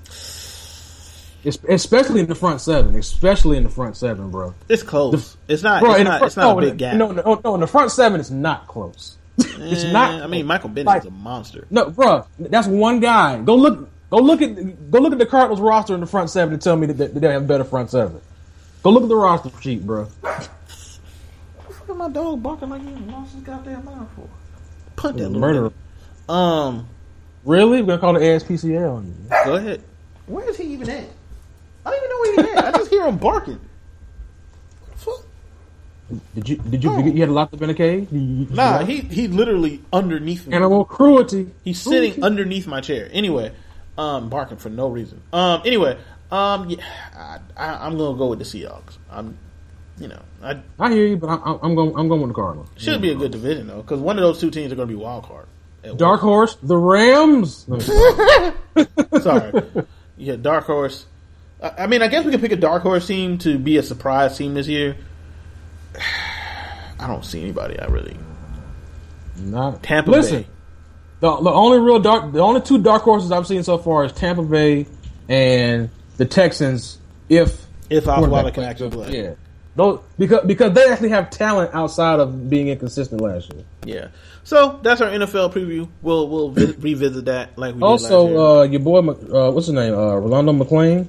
it's, 1.42 1.59
especially 1.68 2.20
in 2.20 2.27
the 2.27 2.35
front 2.35 2.61
seven, 2.61 2.94
especially 2.96 3.57
in 3.57 3.62
the 3.64 3.68
front 3.70 3.96
seven, 3.96 4.31
bro. 4.31 4.55
It's 4.68 4.83
close. 4.83 5.37
it's 5.49 5.62
not. 5.62 5.81
Bro, 5.83 5.94
it's 5.94 6.05
not. 6.05 6.18
front- 6.18 6.25
it's 6.27 6.37
not 6.37 6.42
no, 6.53 6.59
a 6.59 6.61
big 6.62 6.70
in 6.73 6.77
gap. 6.77 6.92
the- 6.92 6.99
No, 6.99 7.12
no, 7.12 7.40
no, 7.44 7.55
in 7.55 7.61
the 7.61 7.66
front 7.66 7.90
seven, 7.92 8.20
it's 8.20 8.31
not 8.31 8.66
close. 8.66 9.16
it's 9.38 9.85
Eh, 9.85 9.92
not. 9.92 10.23
I 10.23 10.27
mean, 10.27 10.44
Michael 10.46 10.68
Bennett 10.68 10.87
Like- 10.87 11.03
is 11.03 11.07
a 11.09 11.11
monster. 11.11 11.66
No, 11.70 11.88
bro, 11.90 12.27
that's 12.38 12.66
one 12.68 13.01
guy. 13.01 13.40
Go 13.40 13.55
look, 13.55 13.88
go 14.11 14.18
look 14.18 14.42
at, 14.42 14.90
go 14.90 14.99
look 14.99 15.12
at 15.12 15.18
the 15.18 15.27
Cardinals 15.27 15.61
roster 15.61 15.94
in 15.94 16.01
the 16.01 16.07
front 16.07 16.29
seven 16.31 16.53
and 16.55 16.62
tell 16.62 16.77
me 16.77 16.87
that 16.88 16.94
they, 16.99 17.07
that 17.07 17.20
they 17.20 17.33
have 17.33 17.42
a 17.42 17.46
better 17.46 17.64
front 17.64 17.90
seven. 17.90 18.20
Go 18.83 18.90
look 18.90 19.03
at 19.05 19.09
the 19.09 19.16
roster 19.16 19.51
sheet, 19.62 19.87
bro. 19.87 20.09
Look 20.23 20.51
at 21.88 21.96
my 21.96 22.09
dog 22.11 22.42
barking 22.42 22.68
like 22.70 22.83
you 22.83 22.90
lost 23.11 23.35
his 23.35 23.42
goddamn 23.42 23.85
mind 23.85 24.07
for. 24.14 24.29
Punt 24.96 25.16
that 25.16 25.23
little 25.25 25.40
Murderer. 25.40 25.73
Um, 26.29 26.87
Really? 27.44 27.81
We're 27.83 27.87
gonna 27.98 27.98
call 28.00 28.16
it 28.16 28.20
ASPCA 28.20 28.96
on 28.96 29.07
you. 29.07 29.14
go 29.44 29.55
ahead. 29.57 29.83
Where 30.26 30.48
is 30.48 30.57
he 30.57 30.64
even 30.64 30.88
at? 30.90 31.05
I 31.87 31.90
don't 31.90 31.96
even 31.96 32.11
know 32.11 32.18
where 32.20 32.46
he's 32.53 32.57
at. 32.59 32.64
I 32.74 32.79
just 32.79 32.90
hear 32.90 33.07
him 33.07 33.16
barking. 33.16 33.61
What 34.81 34.90
the 34.92 34.98
fuck. 34.98 35.24
Did 36.35 36.48
you 36.48 36.57
did 36.57 36.85
you 36.85 36.90
Oh. 36.90 36.98
you 36.98 37.20
had 37.20 37.31
locked 37.31 37.55
up 37.55 37.62
in 37.62 37.70
a 37.70 37.74
cage? 37.74 38.09
Nah, 38.12 38.85
he 38.85 39.00
he 39.00 39.29
literally 39.29 39.81
underneath 39.92 40.46
me. 40.46 40.55
animal 40.55 40.85
cruelty. 40.85 41.50
He's 41.64 41.81
sitting 41.81 42.22
underneath 42.22 42.66
my 42.66 42.81
chair. 42.81 43.09
Anyway, 43.12 43.53
um, 43.96 44.29
barking 44.29 44.57
for 44.59 44.68
no 44.68 44.88
reason. 44.88 45.22
Um, 45.33 45.62
anyway, 45.64 45.96
um, 46.31 46.68
yeah, 46.68 46.79
I, 47.16 47.38
I, 47.57 47.87
I'm 47.87 47.96
gonna 47.96 48.18
go 48.18 48.26
with 48.26 48.40
the 48.40 48.44
Seahawks. 48.44 48.98
I'm, 49.11 49.38
you 49.98 50.09
know, 50.09 50.20
I 50.42 50.61
I 50.79 50.90
hear 50.92 51.07
you, 51.07 51.16
but 51.16 51.29
I'm, 51.31 51.59
I'm 51.62 51.74
going 51.74 51.94
I'm 51.96 52.09
going 52.09 52.20
with 52.22 52.31
the 52.31 52.35
Cardinals. 52.35 52.68
should 52.76 53.00
be 53.00 53.11
a 53.12 53.14
good 53.14 53.31
division 53.31 53.68
though, 53.68 53.81
because 53.83 54.00
one 54.00 54.18
of 54.18 54.22
those 54.22 54.40
two 54.40 54.50
teams 54.50 54.72
are 54.72 54.76
gonna 54.76 54.87
be 54.87 54.94
wild 54.96 55.24
card. 55.24 55.46
Dark 55.96 56.20
horse, 56.20 56.56
the 56.62 56.76
Rams. 56.76 57.66
Sorry, 59.22 59.62
yeah, 60.16 60.36
dark 60.36 60.64
horse. 60.64 61.06
I, 61.62 61.84
I 61.84 61.86
mean, 61.86 62.02
I 62.02 62.08
guess 62.08 62.24
we 62.24 62.30
could 62.30 62.40
pick 62.40 62.52
a 62.52 62.56
dark 62.56 62.82
horse 62.82 63.06
team 63.06 63.38
to 63.38 63.58
be 63.58 63.78
a 63.78 63.82
surprise 63.82 64.36
team 64.36 64.54
this 64.54 64.68
year. 64.68 64.96
I 66.98 67.06
don't 67.06 67.24
see 67.24 67.40
anybody. 67.40 67.80
I 67.80 67.86
really 67.86 68.16
not 69.36 69.82
Tampa 69.82 70.10
Listen, 70.10 70.42
Bay. 70.42 70.48
the 71.20 71.36
the 71.36 71.50
only 71.50 71.78
real 71.78 71.98
dark, 71.98 72.32
the 72.32 72.40
only 72.40 72.60
two 72.60 72.78
dark 72.78 73.02
horses 73.02 73.32
I've 73.32 73.46
seen 73.46 73.62
so 73.62 73.78
far 73.78 74.04
is 74.04 74.12
Tampa 74.12 74.42
Bay 74.42 74.86
and 75.28 75.88
the 76.16 76.26
Texans 76.26 76.98
if 77.28 77.64
If 77.88 78.04
Osweiler 78.04 78.52
can 78.52 78.64
actually 78.64 78.90
play. 78.90 79.22
Yeah. 79.22 79.34
Those, 79.76 80.00
because 80.18 80.44
because 80.46 80.72
they 80.74 80.90
actually 80.90 81.10
have 81.10 81.30
talent 81.30 81.70
outside 81.74 82.20
of 82.20 82.50
being 82.50 82.68
inconsistent 82.68 83.20
last 83.20 83.52
year. 83.52 83.64
Yeah. 83.84 84.08
So 84.42 84.81
that's 84.83 85.00
our 85.00 85.09
NFL 85.11 85.53
preview. 85.53 85.88
We'll 86.03 86.29
we'll 86.29 86.50
vi- 86.50 86.74
revisit 86.79 87.26
that 87.26 87.57
like 87.59 87.74
we 87.74 87.81
did 87.81 87.87
last 87.87 88.03
year. 88.03 88.12
Also, 88.12 88.61
uh, 88.61 88.62
your 88.64 88.81
boy, 88.81 88.98
uh, 88.98 89.50
what's 89.53 89.66
his 89.66 89.74
name? 89.74 89.94
Uh, 89.94 90.14
Rolando 90.16 90.53
McClain 90.53 91.09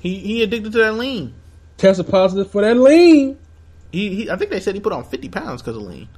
he 0.00 0.18
he 0.18 0.42
addicted 0.42 0.72
to 0.72 0.78
that 0.78 0.94
lean. 0.94 1.34
tested 1.78 2.08
positive 2.08 2.50
for 2.50 2.62
that 2.62 2.76
lean. 2.76 3.38
He, 3.92 4.14
he 4.14 4.30
I 4.30 4.36
think 4.36 4.50
they 4.50 4.60
said 4.60 4.74
he 4.74 4.80
put 4.80 4.92
on 4.92 5.04
fifty 5.04 5.28
pounds 5.28 5.62
because 5.62 5.76
of 5.76 5.82
lean. 5.82 6.08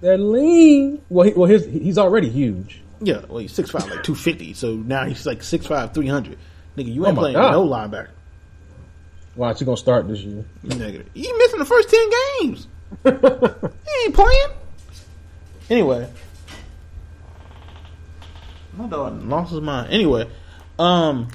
That 0.00 0.18
lean. 0.18 1.00
Well, 1.08 1.26
he, 1.26 1.32
well, 1.32 1.48
his, 1.48 1.64
he's 1.66 1.96
already 1.98 2.28
huge. 2.28 2.82
Yeah, 3.00 3.22
well 3.28 3.38
he's 3.38 3.52
six 3.52 3.70
five 3.70 3.88
like 3.88 4.02
two 4.02 4.14
fifty. 4.14 4.52
So 4.54 4.74
now 4.74 5.04
he's 5.04 5.26
like 5.26 5.42
six 5.42 5.66
five 5.66 5.92
three 5.94 6.08
hundred. 6.08 6.38
Nigga, 6.76 6.92
you 6.92 7.06
ain't 7.06 7.16
Oh 7.16 7.20
playing 7.20 7.36
God. 7.36 7.52
no 7.52 7.66
linebacker. 7.66 8.08
Watch, 9.36 9.60
you 9.60 9.66
gonna 9.66 9.76
start 9.76 10.08
this 10.08 10.20
year. 10.20 10.44
Negative. 10.62 11.08
He 11.14 11.30
missing 11.32 11.58
the 11.58 11.64
first 11.66 11.88
ten 11.90 12.10
games. 12.40 12.66
he 13.04 14.04
ain't 14.04 14.14
playing. 14.14 14.48
Anyway. 15.68 16.08
My 18.76 18.86
dog 18.86 19.24
lost 19.24 19.52
his 19.52 19.60
mind. 19.60 19.92
Anyway, 19.92 20.28
um 20.78 21.28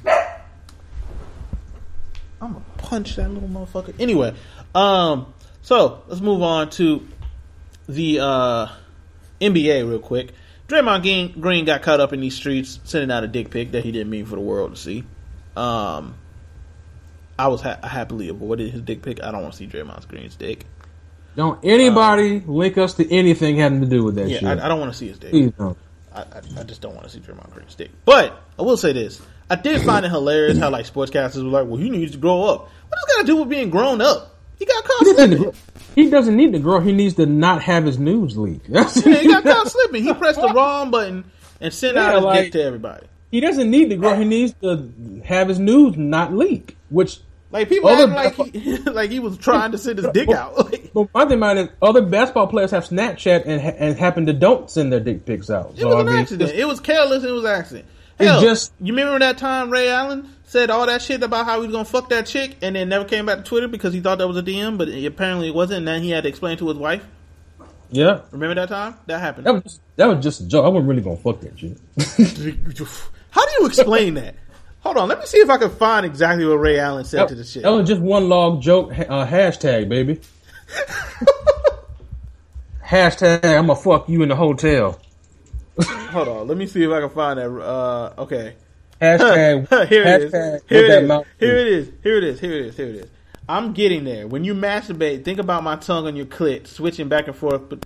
I'm 2.40 2.54
gonna 2.54 2.66
punch 2.78 3.16
that 3.16 3.30
little 3.32 3.50
motherfucker. 3.50 4.00
Anyway, 4.00 4.34
um 4.76 5.34
so 5.62 6.04
let's 6.08 6.22
move 6.22 6.42
on 6.44 6.70
to 6.72 7.08
the 7.90 8.20
uh 8.20 8.68
NBA 9.40 9.90
real 9.90 10.00
quick. 10.00 10.34
Draymond 10.68 11.40
Green, 11.42 11.66
got 11.66 11.82
caught 11.82 12.00
up 12.00 12.14
in 12.14 12.22
these 12.22 12.36
streets 12.36 12.80
sending 12.86 13.12
out 13.12 13.24
a 13.24 13.28
dick 13.28 13.50
pic 13.50 13.72
that 13.72 13.84
he 13.84 13.92
didn't 13.92 14.10
mean 14.10 14.26
for 14.26 14.36
the 14.36 14.42
world 14.42 14.76
to 14.76 14.82
see. 14.82 15.04
Um 15.56 16.16
I 17.40 17.48
was 17.48 17.62
ha- 17.62 17.80
happily 17.82 18.30
avoided 18.30 18.72
his 18.72 18.82
dick 18.82 19.02
pic. 19.02 19.24
I 19.24 19.32
don't 19.32 19.42
want 19.42 19.54
to 19.54 19.58
see 19.58 19.68
Draymond 19.68 20.08
Green's 20.08 20.36
dick. 20.36 20.66
Don't 21.36 21.60
anybody 21.64 22.42
link 22.46 22.78
us 22.78 22.96
to 22.96 23.10
anything 23.12 23.58
having 23.58 23.82
to 23.82 23.88
do 23.88 24.04
with 24.04 24.16
that 24.16 24.28
Yeah, 24.30 24.40
shit. 24.40 24.60
I, 24.60 24.66
I 24.66 24.68
don't 24.68 24.80
want 24.80 24.92
to 24.92 24.98
see 24.98 25.08
his 25.08 25.18
dick. 25.20 25.30
Please 25.32 25.52
don't. 25.58 25.78
I, 26.14 26.22
I, 26.22 26.42
I 26.60 26.64
just 26.64 26.82
don't 26.82 26.94
want 26.94 27.06
to 27.08 27.10
see 27.10 27.20
Draymond 27.20 27.52
Green's 27.52 27.74
dick. 27.76 27.90
But 28.04 28.38
I 28.60 28.64
will 28.64 28.76
say 28.78 28.92
this: 28.94 29.22
I 29.50 29.56
did 29.56 29.82
find 29.86 30.06
it 30.06 30.10
hilarious 30.10 30.58
how 30.58 30.70
like 30.70 30.86
sportscasters 30.86 31.44
were 31.44 31.50
like, 31.50 31.68
"Well, 31.68 31.78
he 31.78 31.90
needs 31.90 32.12
to 32.12 32.18
grow 32.18 32.44
up." 32.44 32.62
What 32.62 32.70
does 32.92 33.06
that 33.08 33.14
got 33.16 33.22
to 33.22 33.28
do 33.28 33.36
with 33.38 33.50
being 33.50 33.70
grown 33.70 34.02
up? 34.02 34.36
He 34.60 34.66
got 34.66 34.84
caught 34.84 35.06
He 35.08 35.14
doesn't, 35.14 35.38
slipping. 35.38 35.56
he 35.96 36.10
doesn't 36.10 36.36
need 36.36 36.52
to 36.54 36.60
grow. 36.60 36.82
He 36.82 36.92
needs 36.92 37.16
to 37.16 37.26
not 37.26 37.64
have 37.64 37.86
his 37.86 37.98
news 37.98 38.38
leak. 38.38 38.62
Yeah, 38.68 38.84
he 38.90 39.28
got 39.28 39.44
caught 39.46 39.68
slipping. 39.70 40.04
He 40.04 40.14
pressed 40.14 40.40
the 40.42 40.54
wrong 40.54 40.92
button 40.92 41.24
and 41.62 41.74
sent 41.74 41.96
Yeah, 41.96 42.08
out 42.10 42.16
his 42.16 42.24
like- 42.24 42.44
dick 42.44 42.52
to 42.54 42.64
everybody. 42.64 43.08
he 43.32 43.40
doesn't 43.40 43.72
need 43.72 43.90
to 43.90 43.96
grow. 43.96 44.16
He 44.18 44.26
needs 44.26 44.54
to 44.62 45.22
have 45.24 45.48
his 45.48 45.58
news 45.60 45.96
not 45.98 46.34
leak. 46.34 46.76
Which, 46.90 47.22
Like 47.52 47.68
people 47.70 47.90
Other 47.90 48.12
acting 48.14 48.46
like 48.46 48.54
he 48.56 48.78
like 48.92 49.12
he 49.12 49.20
was 49.20 49.38
trying 49.38 49.74
to 49.74 49.78
send 49.78 49.98
his 50.00 50.08
dick 50.14 50.30
out. 50.30 50.56
But 50.94 51.10
my 51.14 51.26
thing 51.26 51.38
about 51.38 51.58
it, 51.58 51.72
other 51.82 52.02
basketball 52.02 52.48
players 52.48 52.72
have 52.72 52.86
Snapchat 52.86 53.44
and 53.46 53.62
and 53.62 53.98
happen 53.98 54.26
to 54.28 54.34
don't 54.34 54.70
send 54.70 54.92
their 54.94 55.00
dick 55.02 55.26
pics 55.26 55.50
out. 55.50 55.72
it 55.76 55.80
So, 55.82 55.88
was 55.88 55.96
I 55.96 56.00
an 56.02 56.06
mean, 56.08 56.16
accident. 56.16 56.52
It 56.52 56.66
was 56.66 56.80
careless. 56.80 57.24
It 57.24 57.32
was 57.32 57.44
an 57.44 57.50
accident. 57.52 57.86
Hell, 58.20 58.40
just- 58.42 58.72
you 58.80 58.94
remember 58.94 59.20
that 59.20 59.38
time 59.38 59.70
Ray 59.72 59.90
Allen 59.90 60.30
said 60.44 60.70
all 60.70 60.86
that 60.86 61.02
shit 61.02 61.24
about 61.24 61.46
how 61.46 61.60
he 61.60 61.66
was 61.68 61.74
gonna 61.74 61.86
fuck 61.86 62.10
that 62.10 62.26
chick 62.28 62.56
and 62.62 62.76
then 62.76 62.88
never 62.90 63.06
came 63.06 63.26
back 63.26 63.38
to 63.40 63.44
Twitter 63.44 63.68
because 63.68 63.94
he 63.94 64.00
thought 64.02 64.18
that 64.20 64.28
was 64.28 64.38
a 64.38 64.44
DM, 64.44 64.78
but 64.78 64.88
it, 64.90 65.06
apparently 65.06 65.48
it 65.48 65.56
wasn't. 65.56 65.80
And 65.80 65.88
then 65.88 66.02
he 66.04 66.12
had 66.12 66.24
to 66.24 66.30
explain 66.30 66.58
to 66.60 66.68
his 66.68 66.78
wife. 66.78 67.04
Yeah, 67.94 68.22
Remember 68.32 68.56
that 68.56 68.70
time 68.70 68.96
that 69.08 69.20
happened? 69.20 69.48
that 69.48 69.54
was 69.54 69.64
just, 69.64 69.82
that 69.98 70.06
was 70.08 70.24
just 70.24 70.40
a 70.42 70.48
joke. 70.48 70.66
I 70.66 70.70
wasn't 70.70 70.88
really 70.90 71.02
gonna 71.02 71.18
fuck 71.18 71.42
that 71.42 71.60
shit. 71.60 71.78
How 73.32 73.46
do 73.46 73.52
you 73.60 73.66
explain 73.66 74.14
that? 74.16 74.36
Hold 74.82 74.98
on, 74.98 75.10
let 75.10 75.20
me 75.20 75.26
see 75.26 75.38
if 75.38 75.50
I 75.50 75.58
can 75.58 75.70
find 75.70 76.06
exactly 76.06 76.46
what 76.46 76.56
Ray 76.56 76.80
Allen 76.80 77.06
said 77.06 77.22
that, 77.22 77.30
to 77.30 77.36
the 77.36 77.44
shit. 77.44 77.64
that 77.64 77.70
was 77.70 77.88
just 77.88 78.02
one 78.02 78.30
log 78.30 78.62
joke. 78.62 78.92
Uh, 78.92 79.26
hashtag 79.26 79.90
baby. 79.90 80.20
hashtag 82.86 83.46
I'm 83.46 83.68
gonna 83.68 83.76
fuck 83.76 84.10
you 84.10 84.24
in 84.24 84.30
the 84.30 84.36
hotel. 84.36 85.00
Hold 85.80 86.28
on, 86.28 86.48
let 86.48 86.58
me 86.58 86.66
see 86.66 86.84
if 86.84 86.92
I 86.92 87.00
can 87.00 87.10
find 87.10 87.40
that. 87.40 87.50
Uh, 87.50 88.14
okay, 88.24 88.56
Hashtag 89.02 89.68
here 89.88 90.04
it 90.04 90.22
is. 90.24 90.32
hashtag 90.32 90.62
Here 90.68 90.86
it 90.86 91.04
is. 91.04 91.26
Here 91.40 91.58
it 91.58 91.68
is. 91.68 91.90
Here 92.04 92.18
it 92.18 92.24
is. 92.24 92.40
Here 92.40 92.52
it 92.54 92.66
is. 92.66 92.78
Here 92.78 92.88
it 92.88 92.96
is. 92.96 93.10
I'm 93.50 93.74
getting 93.74 94.04
there. 94.04 94.28
When 94.28 94.44
you 94.44 94.54
masturbate, 94.54 95.26
think 95.26 95.40
about 95.40 95.64
my 95.64 95.76
tongue 95.76 96.06
on 96.08 96.16
your 96.16 96.28
clit, 96.28 96.68
switching 96.68 97.10
back 97.10 97.28
and 97.28 97.36
forth, 97.36 97.68
but 97.68 97.86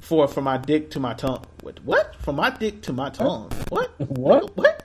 forth 0.00 0.32
from 0.32 0.44
my 0.44 0.56
dick 0.58 0.90
to 0.90 1.00
my 1.00 1.14
tongue. 1.14 1.44
What? 1.62 1.82
What? 1.84 2.14
From 2.16 2.36
my 2.36 2.50
dick 2.50 2.82
to 2.82 2.92
my 2.92 3.10
tongue. 3.10 3.50
What? 3.68 3.90
What? 3.98 4.56
What? 4.56 4.84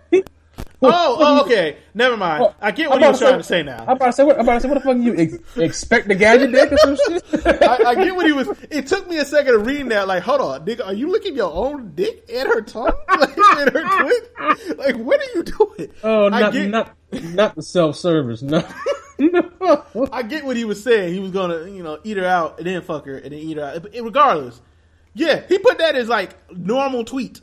Oh, 0.82 0.90
oh, 0.90 1.18
oh 1.20 1.46
okay. 1.46 1.78
Never 1.94 2.16
mind. 2.16 2.44
Oh, 2.44 2.56
I 2.62 2.72
get 2.72 2.90
what 2.90 3.00
he 3.00 3.04
about 3.04 3.12
was 3.12 3.20
to 3.20 3.26
trying 3.26 3.38
to 3.40 3.44
say 3.44 3.64
now. 3.64 3.84
I'm 3.84 3.98
about 3.98 4.06
to 4.06 4.14
say 4.14 4.24
what? 4.24 4.38
I'm 4.38 4.44
about 4.44 4.54
to 4.56 4.62
say 4.62 4.68
what 4.70 4.76
the 4.76 4.80
fuck 4.80 4.98
you 4.98 5.16
ex- 5.18 5.58
expect 5.58 6.08
the 6.08 6.16
gadget 6.16 6.52
dick 6.54 6.72
or 6.72 6.78
some 6.78 6.96
shit? 6.96 7.24
I, 7.64 7.90
I 7.90 7.96
get 7.96 8.16
what 8.16 8.26
he 8.26 8.32
was. 8.32 8.48
It 8.70 8.88
took 8.88 9.10
me 9.10 9.18
a 9.18 9.26
second 9.26 9.54
to 9.54 9.60
read 9.60 9.90
that. 9.90 10.08
Like, 10.08 10.24
hold 10.24 10.40
on, 10.40 10.66
nigga, 10.66 10.86
are 10.86 10.94
you 10.94 11.12
licking 11.12 11.36
your 11.36 11.54
own 11.54 11.96
dick 11.96 12.30
at 12.34 12.48
her 12.48 12.62
tongue, 12.62 12.94
like 13.20 13.38
in 13.38 13.74
her 13.74 13.84
clit? 13.84 14.78
Like, 14.78 14.96
what 14.96 15.20
are 15.20 15.32
you 15.36 15.44
doing? 15.44 15.92
Oh, 16.04 16.30
not 16.30 16.54
get, 16.54 16.70
not 16.70 16.96
not 17.12 17.56
the 17.56 17.64
self 17.64 17.96
service. 17.96 18.44
No. 19.22 19.84
I 20.14 20.24
get 20.24 20.46
what 20.46 20.56
he 20.56 20.64
was 20.64 20.82
saying. 20.82 21.14
He 21.14 21.20
was 21.20 21.32
gonna, 21.32 21.70
you 21.70 21.84
know, 21.84 22.00
eat 22.06 22.16
her 22.16 22.26
out 22.26 22.58
and 22.58 22.66
then 22.66 22.82
fuck 22.82 23.06
her 23.06 23.18
and 23.18 23.34
then 23.34 23.34
eat 23.34 23.58
her 23.58 23.64
out. 23.66 23.82
But 23.84 23.92
regardless, 24.02 24.62
yeah, 25.14 25.42
he 25.46 25.60
put 25.60 25.78
that 25.80 25.98
as 25.98 26.08
like 26.08 26.38
normal 26.50 27.04
tweet. 27.04 27.42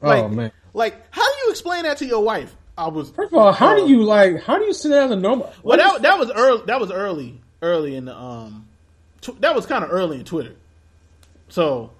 Oh, 0.00 0.08
like, 0.08 0.24
oh 0.24 0.28
man. 0.28 0.52
Like 0.74 0.96
how 1.10 1.22
do 1.24 1.38
you 1.44 1.50
explain 1.50 1.84
that 1.84 1.96
to 1.98 2.06
your 2.06 2.22
wife? 2.22 2.54
I 2.76 2.88
was 2.88 3.10
First 3.10 3.32
of 3.32 3.38
all, 3.38 3.52
how 3.52 3.72
uh, 3.72 3.76
do 3.76 3.88
you 3.88 4.02
like? 4.02 4.42
How 4.42 4.58
do 4.58 4.64
you 4.64 4.72
sit 4.74 4.92
as 4.92 5.10
a 5.10 5.16
normal? 5.16 5.52
Well, 5.62 5.78
that 5.78 6.02
that 6.02 6.18
was 6.18 6.30
early. 6.30 6.64
That 6.66 6.80
was 6.80 6.90
early, 6.90 7.40
early 7.62 7.96
in 7.96 8.04
the 8.06 8.16
um. 8.16 8.68
Tw- 9.20 9.40
that 9.40 9.54
was 9.54 9.64
kind 9.64 9.84
of 9.84 9.90
early 9.90 10.18
in 10.18 10.24
Twitter. 10.24 10.56
So, 11.48 11.92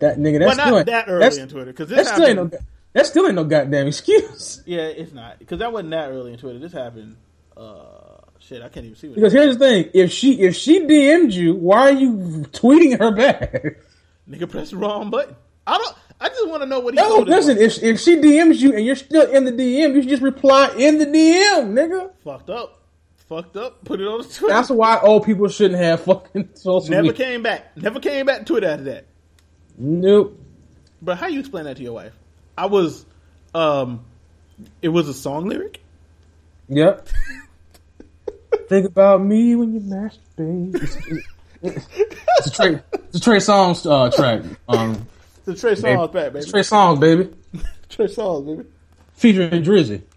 that 0.00 0.18
nigga. 0.18 0.40
well, 0.40 0.48
That's 0.48 0.56
not 0.58 0.66
still 0.66 0.84
that 0.84 1.04
early 1.08 1.20
that's- 1.20 1.36
in 1.36 1.48
Twitter 1.48 1.66
because 1.66 1.88
That 1.88 1.96
this 1.96 2.08
still 2.08 2.26
ain't 2.26 2.36
no. 2.36 2.50
That 2.92 3.06
still 3.06 3.26
ain't 3.26 3.34
no 3.34 3.44
goddamn 3.44 3.86
excuse. 3.88 4.62
Yeah, 4.66 4.82
it's 4.82 5.12
not 5.12 5.38
because 5.38 5.58
that 5.58 5.72
wasn't 5.72 5.90
that 5.90 6.10
early 6.10 6.32
in 6.32 6.38
Twitter. 6.38 6.58
This 6.58 6.72
happened. 6.72 7.16
Uh, 7.56 8.18
shit, 8.38 8.62
I 8.62 8.68
can't 8.68 8.86
even 8.86 8.96
see 8.96 9.08
what. 9.08 9.14
Because 9.16 9.32
here's 9.32 9.56
the 9.58 9.64
thing: 9.64 9.90
if 9.94 10.10
she 10.12 10.40
if 10.40 10.56
she 10.56 10.80
DM'd 10.80 11.32
you, 11.34 11.54
why 11.54 11.82
are 11.82 11.92
you 11.92 12.12
tweeting 12.52 12.98
her 12.98 13.10
back? 13.12 13.52
Nigga 14.30 14.48
pressed 14.50 14.70
the 14.72 14.76
wrong 14.78 15.10
button. 15.10 15.36
I 15.66 15.78
don't. 15.78 15.96
I 16.20 16.28
just 16.28 16.48
want 16.48 16.62
to 16.62 16.66
know 16.68 16.80
what 16.80 16.94
he. 16.94 17.00
No, 17.00 17.18
listen. 17.18 17.58
If 17.58 17.82
if 17.82 18.00
she 18.00 18.16
DMs 18.16 18.58
you 18.60 18.74
and 18.74 18.84
you're 18.84 18.96
still 18.96 19.30
in 19.30 19.44
the 19.44 19.52
DM, 19.52 19.94
you 19.94 20.02
should 20.02 20.10
just 20.10 20.22
reply 20.22 20.70
in 20.78 20.98
the 20.98 21.06
DM, 21.06 21.72
nigga. 21.72 22.10
fucked 22.22 22.50
up, 22.50 22.80
fucked 23.28 23.56
up. 23.56 23.84
Put 23.84 24.00
it 24.00 24.06
on 24.06 24.22
the 24.22 24.28
Twitter. 24.28 24.54
That's 24.54 24.70
why 24.70 24.98
old 25.00 25.24
people 25.24 25.48
shouldn't 25.48 25.80
have 25.80 26.02
fucking 26.04 26.50
social 26.54 26.80
media. 26.80 26.96
Never 27.02 27.12
media. 27.12 27.26
came 27.26 27.42
back. 27.42 27.76
Never 27.76 28.00
came 28.00 28.26
back 28.26 28.38
to 28.40 28.44
Twitter 28.44 28.68
after 28.68 28.84
that. 28.84 29.06
Nope. 29.76 30.40
But 31.02 31.18
how 31.18 31.26
you 31.26 31.40
explain 31.40 31.64
that 31.64 31.76
to 31.76 31.82
your 31.82 31.92
wife? 31.92 32.12
I 32.56 32.66
was, 32.66 33.04
um, 33.54 34.04
it 34.80 34.88
was 34.88 35.08
a 35.08 35.14
song 35.14 35.46
lyric. 35.46 35.82
Yep. 36.68 37.08
Think 38.68 38.86
about 38.86 39.22
me 39.22 39.54
when 39.56 39.74
you 39.74 39.80
masturbate. 39.80 41.28
It's, 41.62 41.76
it's 42.38 42.46
a 42.46 42.50
Trey, 42.50 42.80
it's 42.92 43.16
a 43.16 43.20
Trey 43.20 43.36
Songz 43.38 43.84
uh, 43.90 44.10
track. 44.10 44.44
Um, 44.68 45.06
The 45.44 45.54
Trey 45.54 45.74
Songz 45.74 46.12
back, 46.12 46.32
baby. 46.32 46.46
Trey 46.46 46.60
Songz, 46.62 47.00
baby, 47.00 47.30
Trey 47.88 48.06
Songz, 48.06 48.46
baby. 48.46 48.68
featuring 49.14 49.62
Drizzy. 49.62 50.02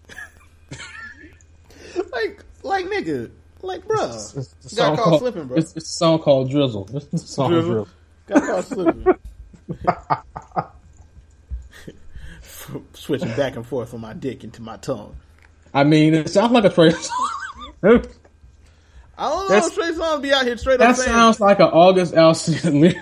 Like, 2.12 2.44
like 2.62 2.86
nigga, 2.86 3.30
like 3.62 3.84
bruh. 3.86 4.14
It's, 4.14 4.54
it's 4.64 4.72
a 4.72 4.76
Got 4.76 4.96
caught 4.96 5.04
called 5.04 5.20
slipping, 5.20 5.44
bro. 5.46 5.56
It's, 5.58 5.76
it's 5.76 5.88
a 5.88 5.92
song 5.92 6.18
called 6.20 6.50
Drizzle. 6.50 6.88
It's 6.94 7.12
a 7.12 7.18
song 7.26 7.50
Drizzle. 7.50 7.72
Drizzle. 7.72 7.88
Got 8.28 8.42
caught 8.42 8.64
slipping. 8.64 9.06
Switching 12.94 13.34
back 13.36 13.56
and 13.56 13.66
forth 13.66 13.90
from 13.90 14.00
my 14.02 14.12
dick 14.12 14.44
into 14.44 14.62
my 14.62 14.76
tongue. 14.76 15.16
I 15.74 15.84
mean, 15.84 16.14
it 16.14 16.28
sounds 16.30 16.52
like 16.52 16.64
a 16.64 16.70
Trey 16.70 16.90
song. 16.90 17.28
that 17.80 18.08
I 19.18 19.28
don't 19.28 19.38
know 19.38 19.48
That's- 19.48 19.68
if 19.68 19.74
Trey 19.74 19.92
Songz 19.92 20.22
be 20.22 20.32
out 20.32 20.44
here 20.46 20.56
straight 20.56 20.80
up 20.80 20.96
That 20.96 21.02
sounds 21.02 21.40
like 21.40 21.58
an 21.58 21.66
August 21.66 22.14
Alsina 22.14 22.72
lyric 22.80 22.96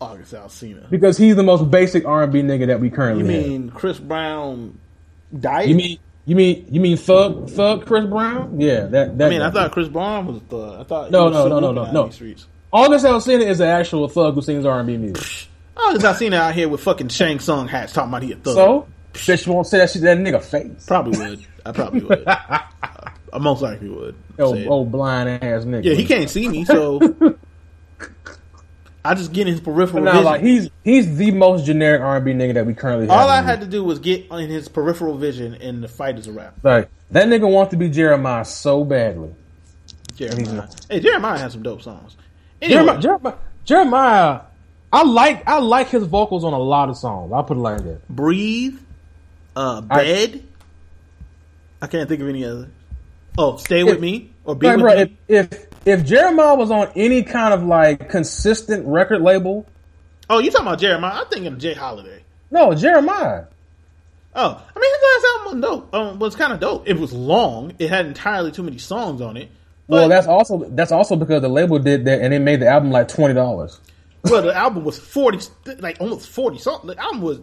August 0.00 0.34
Alsina. 0.34 0.88
because 0.90 1.16
he's 1.16 1.36
the 1.36 1.42
most 1.42 1.70
basic 1.70 2.04
R 2.06 2.24
and 2.24 2.32
B 2.32 2.42
nigga 2.42 2.66
that 2.66 2.80
we 2.80 2.90
currently 2.90 3.24
You 3.24 3.40
have. 3.40 3.48
mean 3.50 3.70
Chris 3.70 3.98
Brown 3.98 4.78
died? 5.38 5.68
You 5.68 5.74
mean 5.74 5.98
you 6.26 6.36
mean 6.36 6.66
you 6.70 6.80
mean 6.80 6.96
Thug 6.96 7.48
Thug 7.50 7.86
Chris 7.86 8.04
Brown? 8.04 8.60
Yeah, 8.60 8.86
that 8.86 9.16
that. 9.18 9.26
I 9.26 9.30
mean, 9.30 9.42
I 9.42 9.50
thought 9.50 9.72
Chris 9.72 9.88
Brown 9.88 10.26
was 10.26 10.36
a 10.36 10.40
thug. 10.40 10.80
I 10.80 10.84
thought 10.84 11.10
No, 11.10 11.28
no, 11.28 11.48
no, 11.48 11.60
no, 11.60 11.72
no, 11.72 11.90
no. 11.92 12.10
Streets. 12.10 12.46
August 12.72 13.04
Alsina 13.06 13.46
is 13.46 13.60
an 13.60 13.68
actual 13.68 14.08
thug 14.08 14.34
who 14.34 14.42
sings 14.42 14.66
R 14.66 14.78
and 14.80 14.86
B 14.86 14.96
music. 14.96 15.48
August 15.76 16.04
Alsina 16.04 16.34
out 16.34 16.54
here 16.54 16.68
with 16.68 16.80
fucking 16.80 17.08
Shang 17.08 17.38
Tsung 17.38 17.68
hats 17.68 17.92
talking 17.92 18.10
about 18.10 18.22
he 18.22 18.32
a 18.32 18.36
thug. 18.36 18.54
So, 18.54 18.86
bitch 19.14 19.46
won't 19.46 19.66
say 19.66 19.78
that 19.78 19.88
shit 19.90 20.00
to 20.02 20.06
that 20.06 20.18
nigga 20.18 20.42
face. 20.42 20.84
probably 20.86 21.18
would. 21.18 21.46
I 21.64 21.72
probably 21.72 22.00
would. 22.02 22.24
I 22.28 23.38
most 23.38 23.62
likely 23.62 23.88
would. 23.88 24.14
Old, 24.38 24.56
say 24.56 24.66
old 24.66 24.90
blind 24.92 25.28
ass 25.28 25.64
nigga. 25.64 25.84
Yeah, 25.84 25.94
he 25.94 26.04
can't 26.06 26.28
see 26.28 26.48
me, 26.48 26.64
so 26.64 26.98
I 29.06 29.14
just 29.14 29.32
get 29.32 29.46
in 29.46 29.52
his 29.52 29.60
peripheral 29.60 30.02
now, 30.04 30.12
vision. 30.12 30.24
like 30.24 30.40
he's 30.42 30.70
he's 30.84 31.16
the 31.16 31.30
most 31.30 31.64
generic 31.64 32.00
R 32.00 32.16
and 32.16 32.24
B 32.24 32.32
nigga 32.32 32.54
that 32.54 32.66
we 32.66 32.74
currently 32.74 33.06
have. 33.06 33.16
All 33.16 33.28
I 33.28 33.42
had 33.42 33.60
to 33.60 33.66
do 33.66 33.82
was 33.84 33.98
get 33.98 34.26
in 34.30 34.50
his 34.50 34.68
peripheral 34.68 35.16
vision 35.16 35.54
and 35.54 35.82
the 35.82 35.88
fight 35.88 36.18
is 36.18 36.26
a 36.26 36.32
rap. 36.32 36.54
Like 36.62 36.88
that 37.10 37.26
nigga 37.28 37.50
wants 37.50 37.70
to 37.70 37.76
be 37.76 37.88
Jeremiah 37.88 38.44
so 38.44 38.84
badly. 38.84 39.34
Jeremiah. 40.16 40.66
Hey, 40.90 41.00
Jeremiah 41.00 41.38
has 41.38 41.52
some 41.52 41.62
dope 41.62 41.82
songs. 41.82 42.16
Anyway, 42.62 42.76
Jeremiah, 42.76 43.00
Jeremiah, 43.02 43.34
Jeremiah, 43.64 44.40
I 44.92 45.02
like 45.04 45.46
I 45.46 45.58
like 45.58 45.88
his 45.88 46.04
vocals 46.04 46.42
on 46.44 46.52
a 46.52 46.58
lot 46.58 46.88
of 46.88 46.96
songs. 46.96 47.32
I'll 47.32 47.44
put 47.44 47.56
it 47.56 47.60
like 47.60 47.84
that. 47.84 48.08
Breathe, 48.08 48.78
uh, 49.54 49.82
I- 49.90 50.02
Bed. 50.02 50.42
I 51.82 51.86
can't 51.86 52.08
think 52.08 52.22
of 52.22 52.28
any 52.28 52.44
other. 52.44 52.68
Oh, 53.36 53.58
Stay 53.58 53.84
With 53.84 54.00
Me 54.00 54.32
or 54.44 54.54
Be 54.56 54.66
With 54.68 54.80
bro, 54.80 54.94
Me. 54.94 55.00
if, 55.28 55.50
if 55.52 55.66
if 55.86 56.04
Jeremiah 56.04 56.54
was 56.56 56.70
on 56.70 56.90
any 56.96 57.22
kind 57.22 57.54
of 57.54 57.62
like 57.62 58.10
consistent 58.10 58.86
record 58.86 59.22
label, 59.22 59.66
Oh, 60.28 60.40
you 60.40 60.50
talking 60.50 60.66
about 60.66 60.80
Jeremiah? 60.80 61.20
I'm 61.20 61.26
thinking 61.28 61.46
of 61.52 61.58
J. 61.58 61.72
Holiday. 61.74 62.22
no 62.50 62.74
Jeremiah. 62.74 63.44
Oh, 64.34 64.48
I 64.76 64.78
mean, 64.78 64.90
his 64.92 65.02
last 65.02 65.26
album 65.38 65.60
was 65.60 65.70
dope. 65.70 65.94
Um, 65.94 66.18
was 66.18 66.36
kind 66.36 66.52
of 66.52 66.60
dope. 66.60 66.86
It 66.86 66.98
was 66.98 67.12
long. 67.12 67.72
It 67.78 67.88
had 67.88 68.04
entirely 68.06 68.52
too 68.52 68.62
many 68.64 68.76
songs 68.78 69.20
on 69.22 69.36
it. 69.38 69.50
But, 69.88 69.94
Well, 69.94 70.08
that's 70.08 70.26
also 70.26 70.64
that's 70.70 70.92
also 70.92 71.16
because 71.16 71.40
the 71.42 71.48
label 71.48 71.78
did 71.78 72.04
that 72.06 72.20
and 72.20 72.32
they 72.32 72.38
made 72.40 72.60
the 72.60 72.66
album 72.68 72.90
like 72.90 73.08
twenty 73.08 73.34
dollars. 73.34 73.80
well, 74.24 74.42
the 74.42 74.54
album 74.54 74.84
was 74.84 74.98
forty, 74.98 75.38
like 75.78 75.98
almost 76.00 76.28
forty 76.28 76.58
songs. 76.58 76.84
The 76.84 76.98
album 77.00 77.22
was 77.22 77.38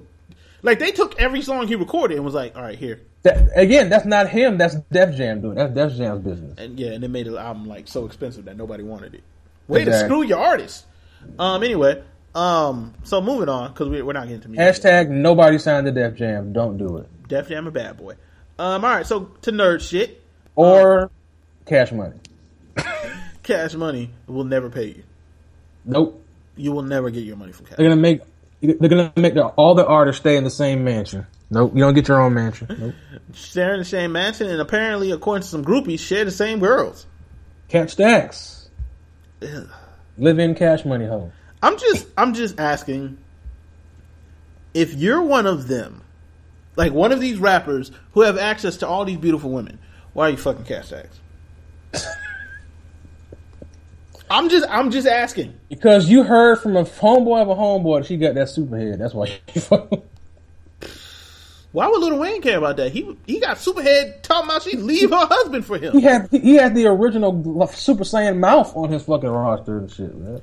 like 0.64 0.80
they 0.80 0.92
took 0.92 1.20
every 1.22 1.42
song 1.42 1.68
he 1.68 1.76
recorded 1.76 2.16
and 2.16 2.26
was 2.26 2.34
like, 2.34 2.56
"All 2.56 2.62
right, 2.64 2.78
here." 2.78 3.02
That, 3.22 3.50
again, 3.56 3.90
that's 3.90 4.06
not 4.06 4.30
him. 4.30 4.58
That's 4.58 4.76
Def 4.92 5.16
Jam 5.16 5.42
doing. 5.42 5.56
That's 5.56 5.74
Def 5.74 5.94
Jam's 5.94 6.24
business. 6.24 6.58
and 6.58 6.80
yeah, 6.80 6.92
and 6.92 7.04
they 7.04 7.08
made 7.08 7.28
the 7.28 7.38
album 7.38 7.66
like 7.66 7.88
so 7.88 8.06
expensive 8.06 8.46
that 8.46 8.58
nobody 8.58 8.84
wanted 8.84 9.14
it. 9.16 9.24
Way 9.68 9.86
to 9.86 10.00
screw 10.00 10.24
your 10.24 10.40
artist. 10.40 10.86
Um. 11.38 11.62
Anyway. 11.64 12.04
Um. 12.36 12.96
So 13.04 13.22
moving 13.22 13.48
on 13.48 13.72
because 13.72 13.90
we, 13.90 14.02
we're 14.02 14.14
not 14.14 14.28
getting 14.28 14.42
to 14.42 14.50
music. 14.50 14.84
Hashtag 14.84 15.10
nobody 15.10 15.58
signed 15.60 15.86
to 15.86 15.92
Def 15.92 16.16
Jam. 16.16 16.52
Don't 16.52 16.78
do 16.78 16.98
it. 16.98 17.28
Def 17.28 17.48
Jam 17.48 17.68
a 17.68 17.72
bad 17.72 17.98
boy. 17.98 18.16
Um. 18.58 18.84
All 18.84 18.92
right. 18.92 19.06
So 19.06 19.32
to 19.44 19.52
nerd 19.52 19.82
shit, 19.88 20.22
Or 20.56 21.12
Cash 21.66 21.92
Money. 21.92 22.18
Cash 23.44 23.76
Money 23.76 24.10
will 24.28 24.44
never 24.46 24.70
pay 24.70 24.88
you. 24.88 25.04
Nope. 25.86 26.22
You 26.56 26.72
will 26.72 26.84
never 26.84 27.10
get 27.10 27.24
your 27.24 27.36
money 27.36 27.52
from 27.52 27.66
Cash. 27.68 27.78
They're 27.78 27.88
gonna 27.90 28.02
make 28.02 28.22
they're 28.64 28.90
gonna 28.90 29.14
make 29.16 29.34
the, 29.34 29.46
all 29.46 29.76
the 29.76 29.86
artists 29.86 30.22
stay 30.22 30.38
in 30.38 30.44
the 30.44 30.50
same 30.50 30.84
mansion. 30.84 31.28
Nope. 31.50 31.74
You 31.76 31.82
don't 31.82 31.94
get 31.94 32.08
your 32.08 32.22
own 32.22 32.34
mansion. 32.34 32.68
Nope. 32.80 32.96
Sharing 33.34 33.80
the 33.80 33.86
same 33.86 34.12
mansion, 34.14 34.50
and 34.50 34.62
apparently, 34.62 35.12
according 35.12 35.44
to 35.44 35.48
some 35.48 35.66
groupies, 35.66 36.00
share 36.00 36.26
the 36.26 36.32
same 36.32 36.60
girls. 36.60 37.06
Catch 37.68 37.92
stacks. 37.92 38.70
Ugh. 39.42 39.70
Live 40.18 40.40
in 40.40 40.56
Cash 40.56 40.86
Money 40.86 41.06
home. 41.06 41.32
I'm 41.62 41.78
just, 41.78 42.08
I'm 42.18 42.34
just 42.34 42.60
asking 42.60 43.18
if 44.74 44.94
you're 44.94 45.22
one 45.22 45.46
of 45.46 45.68
them, 45.68 46.02
like 46.76 46.94
one 46.94 47.12
of 47.12 47.20
these 47.20 47.38
rappers 47.38 47.92
who 48.14 48.22
have 48.22 48.38
access 48.38 48.78
to 48.78 48.88
all 48.88 49.06
these 49.06 49.18
beautiful 49.18 49.50
women. 49.52 49.80
Why 50.14 50.28
are 50.28 50.30
you 50.32 50.38
fucking 50.38 50.66
Cash 50.66 50.88
Stacks? 50.88 51.20
I'm 54.34 54.50
just, 54.50 54.66
I'm 54.70 54.90
just 54.90 55.08
asking. 55.08 55.54
Because 55.70 56.10
you 56.10 56.24
heard 56.24 56.58
from 56.60 56.76
a 56.76 56.84
homeboy 56.84 57.42
of 57.44 57.50
a 57.50 57.56
homeboy 57.56 58.00
that 58.02 58.08
she 58.08 58.18
got 58.18 58.34
that 58.34 58.50
super 58.50 58.78
head. 58.78 58.98
That's 59.00 59.14
why 59.14 59.40
Why 61.72 61.88
would 61.88 62.02
Little 62.02 62.20
Wayne 62.20 62.42
care 62.42 62.58
about 62.60 62.78
that? 62.78 62.92
He 62.92 63.18
he 63.26 63.40
got 63.40 63.58
Superhead 63.58 64.22
talking 64.22 64.48
about 64.50 64.62
she 64.62 64.78
leave 64.78 65.10
her 65.10 65.26
husband 65.26 65.66
for 65.66 65.78
him. 65.80 65.94
he 65.94 66.02
had 66.02 66.30
he 66.32 66.54
had 66.56 66.76
the 66.76 66.86
original 66.86 67.68
Super 67.70 68.04
Saiyan 68.04 68.38
mouth 68.38 68.76
on 68.76 68.92
his 68.92 69.02
fucking 69.04 69.28
roster 69.30 69.80
and 69.80 69.90
shit, 69.92 70.16
man. 70.16 70.42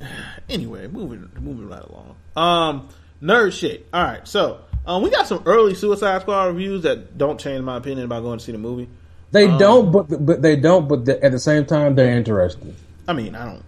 Anyway, 0.48 0.86
moving 0.88 1.28
moving 1.40 1.68
right 1.68 1.82
along. 1.82 2.16
Um, 2.36 2.88
nerd 3.22 3.52
shit. 3.52 3.86
All 3.92 4.02
right, 4.02 4.26
so 4.26 4.60
um, 4.86 5.02
we 5.02 5.10
got 5.10 5.26
some 5.26 5.42
early 5.44 5.74
Suicide 5.74 6.22
Squad 6.22 6.44
reviews 6.46 6.82
that 6.84 7.18
don't 7.18 7.38
change 7.38 7.62
my 7.62 7.76
opinion 7.76 8.04
about 8.06 8.22
going 8.22 8.38
to 8.38 8.44
see 8.44 8.52
the 8.52 8.58
movie. 8.58 8.88
They 9.32 9.46
Um, 9.46 9.58
don't, 9.58 9.90
but 9.92 10.24
but 10.24 10.40
they 10.42 10.56
don't, 10.56 10.88
but 10.88 11.08
at 11.08 11.32
the 11.32 11.38
same 11.38 11.66
time 11.66 11.94
they're 11.96 12.16
interesting. 12.16 12.74
I 13.10 13.12
mean, 13.12 13.34
I 13.34 13.44
don't, 13.44 13.64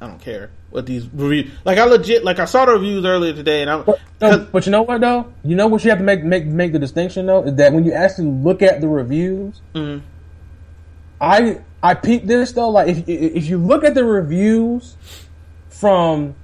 I 0.00 0.08
don't 0.08 0.20
care 0.20 0.50
what 0.70 0.84
these 0.84 1.06
reviews. 1.12 1.52
Like, 1.64 1.78
I 1.78 1.84
legit, 1.84 2.24
like, 2.24 2.40
I 2.40 2.44
saw 2.44 2.64
the 2.64 2.72
reviews 2.72 3.04
earlier 3.04 3.32
today, 3.32 3.62
and 3.62 3.70
I'm, 3.70 3.84
But, 3.84 4.00
no, 4.20 4.48
but 4.50 4.66
you 4.66 4.72
know 4.72 4.82
what 4.82 5.00
though? 5.00 5.32
You 5.44 5.54
know 5.54 5.68
what 5.68 5.84
you 5.84 5.90
have 5.90 6.00
to 6.00 6.04
make 6.04 6.24
make 6.24 6.44
make 6.44 6.72
the 6.72 6.78
distinction 6.80 7.26
though 7.26 7.44
is 7.44 7.54
that 7.54 7.72
when 7.72 7.84
you 7.84 7.92
actually 7.92 8.28
look 8.28 8.62
at 8.62 8.80
the 8.80 8.88
reviews, 8.88 9.60
Mhm. 9.74 10.02
I 11.20 11.60
I 11.82 11.94
peeped 11.94 12.26
this 12.26 12.52
though. 12.52 12.70
Like 12.70 12.88
if 12.88 13.08
if 13.08 13.46
you 13.46 13.58
look 13.58 13.84
at 13.84 13.94
the 13.94 14.04
reviews 14.04 14.96
from 15.68 16.34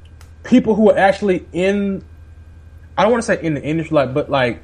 people 0.44 0.74
who 0.76 0.90
are 0.90 0.96
actually 0.96 1.46
in, 1.52 2.04
I 2.96 3.02
don't 3.02 3.10
want 3.10 3.24
to 3.24 3.26
say 3.26 3.42
in 3.42 3.54
the 3.54 3.62
industry, 3.62 3.94
like, 3.96 4.14
but 4.14 4.30
like, 4.30 4.62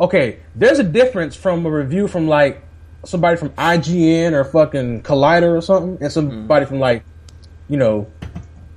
okay, 0.00 0.40
there's 0.56 0.78
a 0.80 0.84
difference 0.84 1.36
from 1.36 1.64
a 1.64 1.70
review 1.70 2.08
from 2.08 2.26
like 2.28 2.62
somebody 3.04 3.36
from 3.36 3.50
IGN 3.50 4.32
or 4.32 4.44
fucking 4.44 5.02
Collider 5.02 5.56
or 5.56 5.60
something, 5.60 6.02
and 6.02 6.12
somebody 6.12 6.66
from 6.66 6.80
like, 6.80 7.04
you 7.68 7.76
know, 7.76 8.10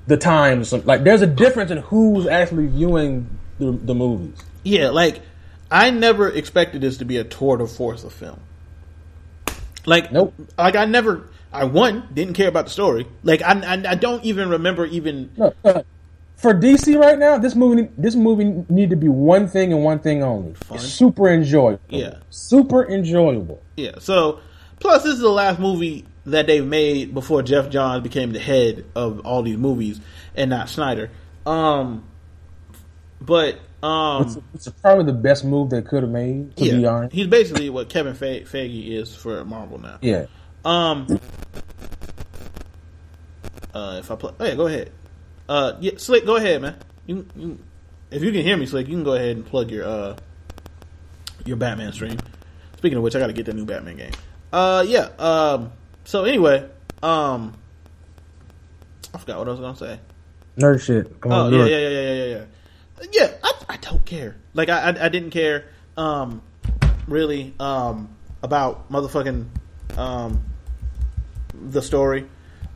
the 0.07 0.17
Times. 0.17 0.73
Or. 0.73 0.79
Like, 0.79 1.03
there's 1.03 1.21
a 1.21 1.27
difference 1.27 1.71
in 1.71 1.77
who's 1.77 2.27
actually 2.27 2.67
viewing 2.67 3.29
the, 3.59 3.71
the 3.71 3.95
movies. 3.95 4.37
yeah, 4.63 4.89
like, 4.89 5.21
I 5.69 5.89
never 5.89 6.29
expected 6.29 6.81
this 6.81 6.97
to 6.97 7.05
be 7.05 7.17
a 7.17 7.23
tour 7.23 7.57
de 7.57 7.67
force 7.67 8.03
of 8.03 8.11
film. 8.11 8.39
Like, 9.85 10.11
Nope. 10.11 10.33
Like, 10.57 10.75
I 10.75 10.85
never, 10.85 11.29
I 11.51 11.63
one 11.63 12.07
didn't 12.13 12.33
care 12.33 12.49
about 12.49 12.65
the 12.65 12.71
story. 12.71 13.07
Like, 13.23 13.41
I, 13.41 13.53
I, 13.53 13.91
I 13.91 13.95
don't 13.95 14.23
even 14.23 14.49
remember 14.49 14.85
even. 14.85 15.31
No, 15.37 15.53
uh, 15.63 15.83
for 16.41 16.53
DC 16.53 16.99
right 16.99 17.19
now, 17.19 17.37
this 17.37 17.55
movie 17.55 17.89
this 17.97 18.15
movie 18.15 18.65
need 18.69 18.89
to 18.89 18.95
be 18.95 19.07
one 19.07 19.47
thing 19.47 19.71
and 19.71 19.83
one 19.83 19.99
thing 19.99 20.23
only: 20.23 20.55
super 20.77 21.29
enjoyable. 21.29 21.79
Yeah. 21.89 22.15
super 22.29 22.89
enjoyable. 22.89 23.61
Yeah. 23.77 23.99
So, 23.99 24.39
plus, 24.79 25.03
this 25.03 25.13
is 25.13 25.19
the 25.19 25.29
last 25.29 25.59
movie 25.59 26.05
that 26.25 26.47
they've 26.47 26.65
made 26.65 27.13
before 27.13 27.41
Geoff 27.43 27.69
Johns 27.69 28.03
became 28.03 28.31
the 28.33 28.39
head 28.39 28.85
of 28.95 29.19
all 29.25 29.43
these 29.43 29.57
movies 29.57 30.01
and 30.35 30.49
not 30.49 30.69
Snyder. 30.69 31.09
Um, 31.45 32.03
but 33.19 33.59
um, 33.83 34.23
It's, 34.53 34.67
it's 34.67 34.79
probably 34.81 35.05
the 35.05 35.13
best 35.13 35.43
move 35.43 35.69
they 35.69 35.81
could 35.81 36.03
have 36.03 36.11
made. 36.11 36.55
To 36.57 36.63
be 36.63 36.69
yeah, 36.81 36.87
honest, 36.89 37.13
he's 37.13 37.27
basically 37.27 37.69
what 37.69 37.89
Kevin 37.89 38.13
Fe- 38.13 38.43
Feige 38.43 38.89
is 38.91 39.15
for 39.15 39.43
Marvel 39.45 39.77
now. 39.79 39.97
yeah. 40.01 40.25
Um, 40.63 41.19
uh, 43.73 43.97
if 43.99 44.11
I 44.11 44.15
play, 44.15 44.31
oh 44.39 44.45
yeah, 44.45 44.55
go 44.55 44.67
ahead. 44.67 44.91
Uh, 45.51 45.75
yeah, 45.81 45.91
Slick, 45.97 46.25
go 46.25 46.37
ahead, 46.37 46.61
man. 46.61 46.77
You, 47.05 47.27
you, 47.35 47.59
if 48.09 48.23
you 48.23 48.31
can 48.31 48.41
hear 48.41 48.55
me, 48.55 48.65
Slick, 48.65 48.87
you 48.87 48.93
can 48.93 49.03
go 49.03 49.15
ahead 49.15 49.35
and 49.35 49.45
plug 49.45 49.69
your 49.69 49.83
uh 49.85 50.15
your 51.43 51.57
Batman 51.57 51.91
stream. 51.91 52.17
Speaking 52.77 52.97
of 52.97 53.03
which, 53.03 53.15
I 53.17 53.19
got 53.19 53.27
to 53.27 53.33
get 53.33 53.47
the 53.47 53.53
new 53.53 53.65
Batman 53.65 53.97
game. 53.97 54.13
Uh, 54.53 54.85
yeah. 54.87 55.09
Um, 55.19 55.73
so 56.05 56.23
anyway, 56.23 56.69
um, 57.03 57.53
I 59.13 59.17
forgot 59.17 59.39
what 59.39 59.49
I 59.49 59.51
was 59.51 59.59
gonna 59.59 59.75
say. 59.75 59.99
Nerd 60.57 60.81
shit. 60.81 61.19
Come 61.19 61.33
Oh 61.33 61.45
on, 61.47 61.53
yeah, 61.53 61.65
yeah, 61.65 61.77
yeah, 61.77 61.89
yeah, 61.89 62.13
yeah, 62.13 62.25
yeah. 62.25 62.45
Yeah, 63.11 63.31
I, 63.43 63.51
I 63.69 63.77
don't 63.77 64.05
care. 64.05 64.37
Like 64.53 64.69
I, 64.69 64.91
I, 64.91 65.05
I 65.05 65.09
didn't 65.09 65.31
care. 65.31 65.65
Um, 65.97 66.41
really. 67.07 67.53
Um, 67.59 68.15
about 68.41 68.89
motherfucking 68.89 69.47
um 69.97 70.43
the 71.53 71.81
story. 71.81 72.25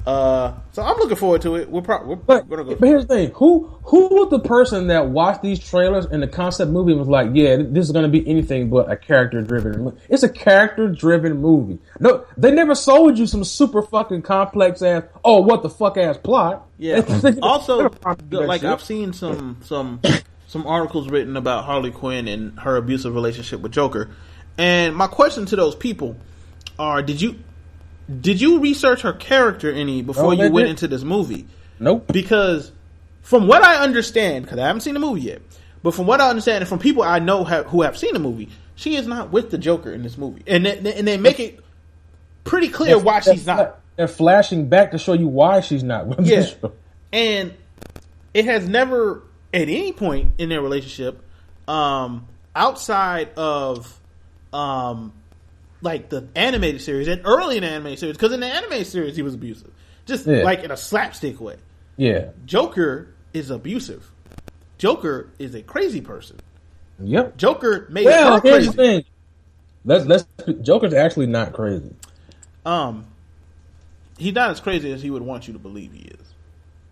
Uh, 0.05 0.53
so 0.71 0.83
I'm 0.83 0.97
looking 0.97 1.15
forward 1.17 1.41
to 1.41 1.55
it. 1.55 1.67
We're 1.69 1.81
probably 1.81 2.15
But, 2.15 2.47
gonna 2.47 2.63
go. 2.63 2.75
but 2.75 2.87
here's 2.87 3.07
the 3.07 3.15
thing: 3.15 3.31
who 3.33 3.71
who 3.85 4.07
was 4.09 4.29
the 4.29 4.39
person 4.39 4.87
that 4.87 5.09
watched 5.09 5.41
these 5.41 5.59
trailers 5.59 6.05
and 6.05 6.21
the 6.21 6.27
concept 6.27 6.69
movie 6.71 6.91
and 6.91 6.99
was 6.99 7.09
like, 7.09 7.29
"Yeah, 7.33 7.55
this 7.57 7.85
is 7.85 7.91
going 7.91 8.03
to 8.03 8.09
be 8.09 8.27
anything 8.29 8.69
but 8.69 8.91
a 8.91 8.95
character 8.97 9.41
driven." 9.41 9.97
It's 10.07 10.21
a 10.21 10.29
character 10.29 10.87
driven 10.89 11.41
movie. 11.41 11.79
No, 11.99 12.23
they 12.37 12.51
never 12.51 12.75
sold 12.75 13.17
you 13.17 13.25
some 13.25 13.43
super 13.43 13.81
fucking 13.81 14.21
complex 14.21 14.83
ass. 14.83 15.03
Oh, 15.23 15.41
what 15.41 15.63
the 15.63 15.69
fuck 15.69 15.97
ass 15.97 16.17
plot? 16.17 16.67
Yeah. 16.77 17.01
Also, 17.41 17.89
they 17.89 17.97
don't 18.03 18.29
do 18.29 18.37
the- 18.41 18.43
like. 18.45 18.63
I've 18.63 18.83
seen 18.83 19.11
some 19.13 19.57
some 19.63 20.01
some 20.47 20.67
articles 20.67 21.09
written 21.09 21.35
about 21.35 21.65
Harley 21.65 21.89
Quinn 21.91 22.27
and 22.27 22.59
her 22.59 22.75
abusive 22.77 23.15
relationship 23.15 23.59
with 23.61 23.71
Joker, 23.71 24.11
and 24.57 24.95
my 24.95 25.07
question 25.07 25.47
to 25.47 25.55
those 25.55 25.73
people 25.73 26.15
are: 26.77 27.01
Did 27.01 27.21
you 27.21 27.37
did 28.21 28.39
you 28.39 28.59
research 28.59 29.01
her 29.01 29.13
character 29.13 29.71
any 29.71 30.01
before 30.01 30.33
you 30.33 30.41
went 30.41 30.53
didn't. 30.53 30.69
into 30.69 30.87
this 30.87 31.03
movie? 31.03 31.47
Nope. 31.79 32.07
because 32.07 32.71
from 33.21 33.47
what 33.47 33.63
I 33.63 33.83
understand, 33.83 34.45
because 34.45 34.59
I 34.59 34.67
haven't 34.67 34.81
seen 34.81 34.93
the 34.93 34.99
movie 34.99 35.21
yet, 35.21 35.41
but 35.83 35.93
from 35.93 36.05
what 36.05 36.21
I 36.21 36.29
understand, 36.29 36.61
and 36.61 36.69
from 36.69 36.79
people 36.79 37.03
I 37.03 37.19
know 37.19 37.43
have, 37.43 37.65
who 37.65 37.81
have 37.81 37.97
seen 37.97 38.13
the 38.13 38.19
movie, 38.19 38.49
she 38.75 38.95
is 38.95 39.07
not 39.07 39.31
with 39.31 39.51
the 39.51 39.57
Joker 39.57 39.91
in 39.91 40.03
this 40.03 40.17
movie, 40.17 40.43
and 40.47 40.65
they, 40.65 40.93
and 40.93 41.07
they 41.07 41.17
make 41.17 41.39
it 41.39 41.59
pretty 42.43 42.69
clear 42.69 42.97
why 42.97 43.19
They're 43.19 43.33
she's 43.33 43.45
not. 43.45 43.79
They're 43.95 44.07
flashing 44.07 44.67
back 44.67 44.91
to 44.91 44.97
show 44.97 45.13
you 45.13 45.27
why 45.27 45.61
she's 45.61 45.83
not. 45.83 46.07
with 46.07 46.25
Yeah, 46.27 46.45
and 47.13 47.53
it 48.33 48.45
has 48.45 48.67
never 48.67 49.23
at 49.53 49.69
any 49.69 49.93
point 49.93 50.33
in 50.37 50.49
their 50.49 50.61
relationship, 50.61 51.21
um, 51.67 52.27
outside 52.55 53.29
of, 53.37 53.99
um, 54.51 55.13
like 55.85 56.09
the 56.09 56.27
animated 56.35 56.81
series 56.81 57.07
and 57.07 57.21
early 57.23 57.55
in 57.57 57.63
the 57.63 57.69
animated 57.69 57.99
series, 57.99 58.17
because 58.17 58.33
in 58.33 58.41
the 58.41 58.47
animated 58.47 58.87
series 58.87 59.15
he 59.15 59.21
was 59.21 59.35
abusive, 59.35 59.71
just 60.05 60.27
Yeah. 60.27 60.43
like 60.43 60.63
in 60.63 60.71
a 60.71 60.77
slapstick 60.77 61.39
way. 61.39 61.55
Yeah. 61.95 62.31
Joker 62.45 63.13
is 63.33 63.49
abusive. 63.51 64.11
Joker 64.77 65.29
is 65.39 65.55
a 65.55 65.61
crazy 65.61 66.01
person. 66.01 66.37
Yep. 66.99 67.37
Joker 67.37 67.87
made 67.89 68.05
Well, 68.05 68.35
her 68.35 68.41
here's 68.41 68.67
the 68.67 68.73
thing. 68.73 69.03
Let's 69.85 70.05
let's 70.05 70.25
Joker's 70.61 70.93
actually 70.93 71.27
not 71.27 71.53
crazy. 71.53 71.93
Um, 72.65 73.05
he's 74.17 74.33
not 74.33 74.49
as 74.49 74.59
crazy 74.59 74.91
as 74.91 75.01
he 75.01 75.09
would 75.11 75.21
want 75.21 75.47
you 75.47 75.53
to 75.53 75.59
believe 75.59 75.93
he 75.93 76.01
is. 76.01 76.19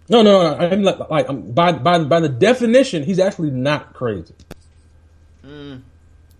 No, 0.10 0.22
no, 0.22 0.44
no. 0.44 0.56
I 0.58 0.70
mean, 0.70 0.84
like, 0.84 1.10
like 1.10 1.30
um, 1.30 1.52
by 1.52 1.72
by 1.72 2.04
by 2.04 2.20
the 2.20 2.30
definition, 2.30 3.04
he's 3.04 3.20
actually 3.20 3.50
not 3.52 3.94
crazy. 3.94 4.34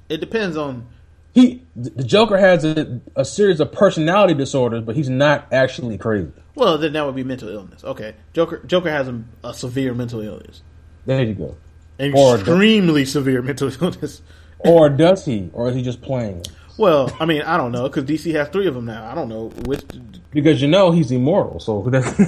It 0.10 0.20
depends 0.20 0.56
on. 0.58 0.86
He 1.34 1.64
the 1.76 2.04
Joker 2.04 2.38
has 2.38 2.64
a, 2.64 3.02
a 3.16 3.26
series 3.26 3.60
of 3.60 3.72
personality 3.72 4.36
disorders, 4.36 4.84
but 4.84 4.96
he's 4.96 5.10
not 5.10 5.48
actually 5.52 5.98
crazy. 5.98 6.32
Well, 6.56 6.78
then 6.78 6.94
that 6.94 7.06
would 7.06 7.16
be 7.16 7.24
mental 7.24 7.50
illness. 7.50 7.84
Okay, 7.84 8.14
Joker. 8.34 8.62
Joker 8.66 8.92
has 8.92 9.08
a, 9.08 9.24
a 9.44 9.54
severe 9.54 9.94
mental 9.96 10.22
illness, 10.22 10.62
There 11.06 11.24
you 11.24 11.34
go. 11.34 11.58
Or- 12.16 12.36
extremely 12.36 13.06
severe 13.06 13.42
mental 13.42 13.72
illness. 13.82 14.22
Or 14.60 14.90
does 14.90 15.26
he? 15.26 15.50
Or 15.54 15.68
is 15.70 15.76
he 15.76 15.82
just 15.82 16.02
playing? 16.02 16.44
Well, 16.78 17.16
I 17.20 17.26
mean, 17.26 17.42
I 17.42 17.58
don't 17.58 17.72
know 17.72 17.84
because 17.84 18.06
DC 18.06 18.34
has 18.34 18.50
three 18.50 18.68
of 18.68 18.76
them 18.76 18.86
now. 18.86 19.12
I 19.12 19.16
don't 19.16 19.30
know 19.30 19.50
which. 19.66 19.82
Because 20.32 20.62
you 20.62 20.68
know 20.68 20.92
he's 20.92 21.12
immortal, 21.12 21.60
so 21.60 21.82
that's 21.90 22.20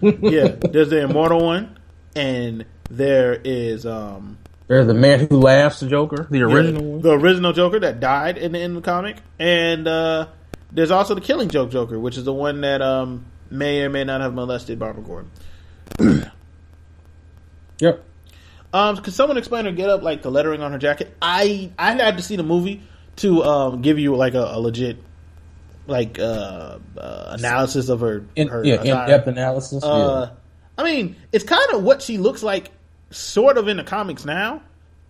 Yeah, 0.00 0.48
there's 0.48 0.90
the 0.90 1.02
immortal 1.02 1.44
one, 1.44 1.78
and 2.16 2.64
there 2.90 3.40
is 3.44 3.86
um 3.86 4.38
there's 4.70 4.86
the 4.86 4.94
man 4.94 5.26
who 5.26 5.40
laughs, 5.40 5.80
the 5.80 5.88
Joker, 5.88 6.28
the 6.30 6.42
original 6.42 6.80
the, 6.80 6.88
one. 6.88 7.00
the 7.02 7.10
original 7.10 7.52
Joker 7.52 7.80
that 7.80 7.98
died 7.98 8.38
in 8.38 8.52
the 8.52 8.60
end 8.60 8.76
of 8.76 8.82
the 8.82 8.90
comic, 8.90 9.16
and 9.38 9.88
uh 9.88 10.28
there's 10.72 10.92
also 10.92 11.16
the 11.16 11.20
Killing 11.20 11.48
Joke 11.48 11.72
Joker, 11.72 11.98
which 11.98 12.16
is 12.16 12.22
the 12.24 12.32
one 12.32 12.60
that 12.60 12.80
um 12.80 13.26
may 13.50 13.82
or 13.82 13.90
may 13.90 14.04
not 14.04 14.20
have 14.20 14.32
molested 14.32 14.78
Barbara 14.78 15.02
Gordon. 15.02 16.30
Yep. 17.80 18.04
Um, 18.74 18.98
could 18.98 19.14
someone 19.14 19.38
explain 19.38 19.66
or 19.66 19.72
get 19.72 19.88
up 19.88 20.02
like 20.02 20.20
the 20.20 20.30
lettering 20.30 20.62
on 20.62 20.70
her 20.70 20.78
jacket? 20.78 21.16
I 21.20 21.72
I 21.78 21.92
had 21.92 22.18
to 22.18 22.22
see 22.22 22.36
the 22.36 22.42
movie 22.42 22.82
to 23.16 23.42
um 23.42 23.82
give 23.82 23.98
you 23.98 24.14
like 24.14 24.34
a, 24.34 24.44
a 24.44 24.60
legit 24.60 24.98
like 25.86 26.18
uh, 26.18 26.78
uh 26.96 27.36
analysis 27.38 27.88
of 27.88 28.00
her 28.00 28.24
in, 28.36 28.48
her 28.48 28.64
yeah, 28.64 28.82
in 28.82 29.08
depth 29.08 29.26
analysis. 29.26 29.82
Uh, 29.82 30.30
I 30.78 30.84
mean, 30.84 31.16
it's 31.32 31.44
kind 31.44 31.72
of 31.72 31.82
what 31.82 32.00
she 32.00 32.18
looks 32.18 32.42
like, 32.42 32.70
sort 33.10 33.58
of 33.58 33.68
in 33.68 33.76
the 33.76 33.84
comics 33.84 34.24
now. 34.24 34.62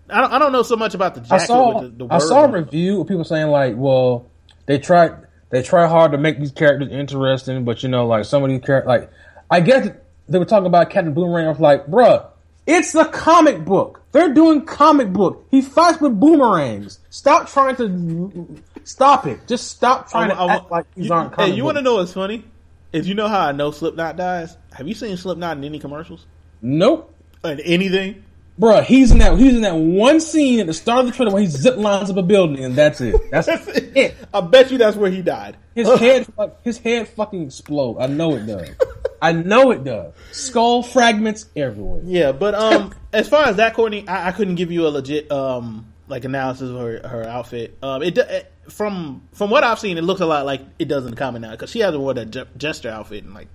I 0.09 0.21
don't, 0.23 0.33
I 0.33 0.39
don't 0.39 0.53
know 0.53 0.63
so 0.63 0.77
much 0.77 0.95
about 0.95 1.15
the 1.15 1.21
yeah. 1.21 1.35
I 1.35 1.39
saw 1.39 1.81
the, 1.83 1.89
the 1.89 2.07
I 2.11 2.19
saw 2.19 2.45
a 2.45 2.49
review 2.51 3.01
of 3.01 3.09
people 3.09 3.25
saying 3.25 3.49
like, 3.49 3.75
well, 3.77 4.27
they 4.67 4.79
try 4.79 5.11
they 5.51 5.63
try 5.63 5.87
hard 5.87 6.13
to 6.13 6.19
make 6.19 6.39
these 6.41 6.53
characters 6.53 6.91
interesting, 6.91 7.65
but 7.65 7.83
you 7.83 7.89
know, 7.89 8.07
like 8.07 8.25
some 8.25 8.43
of 8.43 8.51
these 8.51 8.61
characters, 8.63 8.89
like 8.89 9.11
I 9.51 9.61
guess 9.61 9.89
they 10.29 10.39
were 10.39 10.45
talking 10.45 10.67
about 10.67 10.91
Captain 10.91 11.15
Boomerang. 11.15 11.47
I 11.47 11.51
was 11.51 11.61
like, 11.61 11.87
bruh, 11.87 12.27
it's 12.67 12.95
a 12.95 13.05
comic 13.05 13.65
book. 13.65 14.03
They're 14.13 14.35
doing 14.35 14.65
comic 14.65 15.13
book. 15.13 15.47
He 15.51 15.63
fights 15.63 16.01
with 16.01 16.19
boomerangs. 16.19 16.99
Stop 17.11 17.49
trying 17.49 17.77
to 17.77 18.63
stop 18.85 19.27
it. 19.27 19.47
Just 19.47 19.69
stop 19.71 20.11
trying 20.11 20.31
I- 20.33 20.35
to 20.35 20.41
I- 20.41 20.55
act 20.57 20.71
like 20.71 20.95
these 20.95 21.07
you, 21.07 21.13
aren't 21.13 21.33
comic. 21.33 21.51
Hey, 21.51 21.57
you 21.57 21.65
want 21.65 21.77
to 21.79 21.83
know 21.83 21.97
what's 21.97 22.13
funny? 22.13 22.45
Is 22.93 23.09
you 23.09 23.15
know 23.15 23.29
how 23.29 23.41
I 23.47 23.53
know 23.53 23.71
Slipknot 23.71 24.17
dies? 24.17 24.57
Have 24.73 24.89
you 24.89 24.95
seen 24.95 25.17
Slipknot 25.17 25.57
in 25.57 25.63
any 25.63 25.79
commercials? 25.79 26.27
Nope. 26.61 27.15
In 27.45 27.61
anything? 27.61 28.25
Bruh, 28.61 28.85
he's 28.85 29.11
in 29.11 29.19
that 29.19 29.39
he's 29.39 29.55
in 29.55 29.63
that 29.63 29.77
one 29.77 30.21
scene 30.21 30.61
at 30.61 30.67
the 30.67 30.75
start 30.75 31.01
of 31.01 31.07
the 31.07 31.13
trailer 31.13 31.33
where 31.33 31.41
he 31.41 31.49
zip 31.49 31.79
lines 31.79 32.11
up 32.11 32.19
a 32.19 32.23
building 32.23 32.63
and 32.63 32.77
that's 32.77 33.01
it. 33.01 33.15
That's 33.31 33.49
it. 33.49 34.17
I 34.35 34.43
bet 34.43 34.71
you 34.71 34.77
that's 34.77 34.99
where 34.99 35.11
he 35.11 35.23
died. 35.23 35.57
His 35.75 35.89
head 35.99 36.27
his 36.63 36.77
head 36.77 37.09
fucking 37.09 37.43
explode. 37.45 37.99
I 37.99 38.07
know 38.07 38.35
it 38.35 38.47
does. 38.47 38.69
I 39.23 39.33
know 39.33 39.71
it 39.71 39.85
does. 39.85 40.13
Skull 40.33 40.83
fragments 40.83 41.47
everywhere. 41.57 42.03
Yeah, 42.05 42.33
but 42.33 42.55
um, 42.55 42.93
as 43.13 43.29
far 43.29 43.47
as 43.47 43.57
that, 43.57 43.75
Courtney, 43.75 44.07
I, 44.07 44.29
I 44.29 44.33
couldn't 44.33 44.57
give 44.57 44.71
you 44.71 44.87
a 44.87 44.91
legit 44.91 45.33
um 45.33 45.87
like 46.09 46.25
analysis 46.25 46.69
of 46.69 46.77
her 46.77 47.01
her 47.09 47.25
outfit. 47.25 47.79
Um, 47.83 48.03
it, 48.03 48.19
it 48.19 48.53
from 48.69 49.23
from 49.33 49.49
what 49.49 49.65
I've 49.65 49.79
seen, 49.79 49.97
it 49.97 50.05
looks 50.05 50.21
a 50.21 50.27
lot 50.27 50.45
like 50.45 50.61
it 50.79 50.87
does 50.89 51.05
in 51.05 51.11
the 51.11 51.17
comic 51.17 51.41
now 51.41 51.53
because 51.53 51.71
she 51.71 51.81
hasn't 51.81 52.03
worn 52.03 52.17
that 52.17 52.31
je- 52.31 52.45
gesture 52.59 52.91
outfit 52.91 53.25
in 53.25 53.33
like 53.33 53.49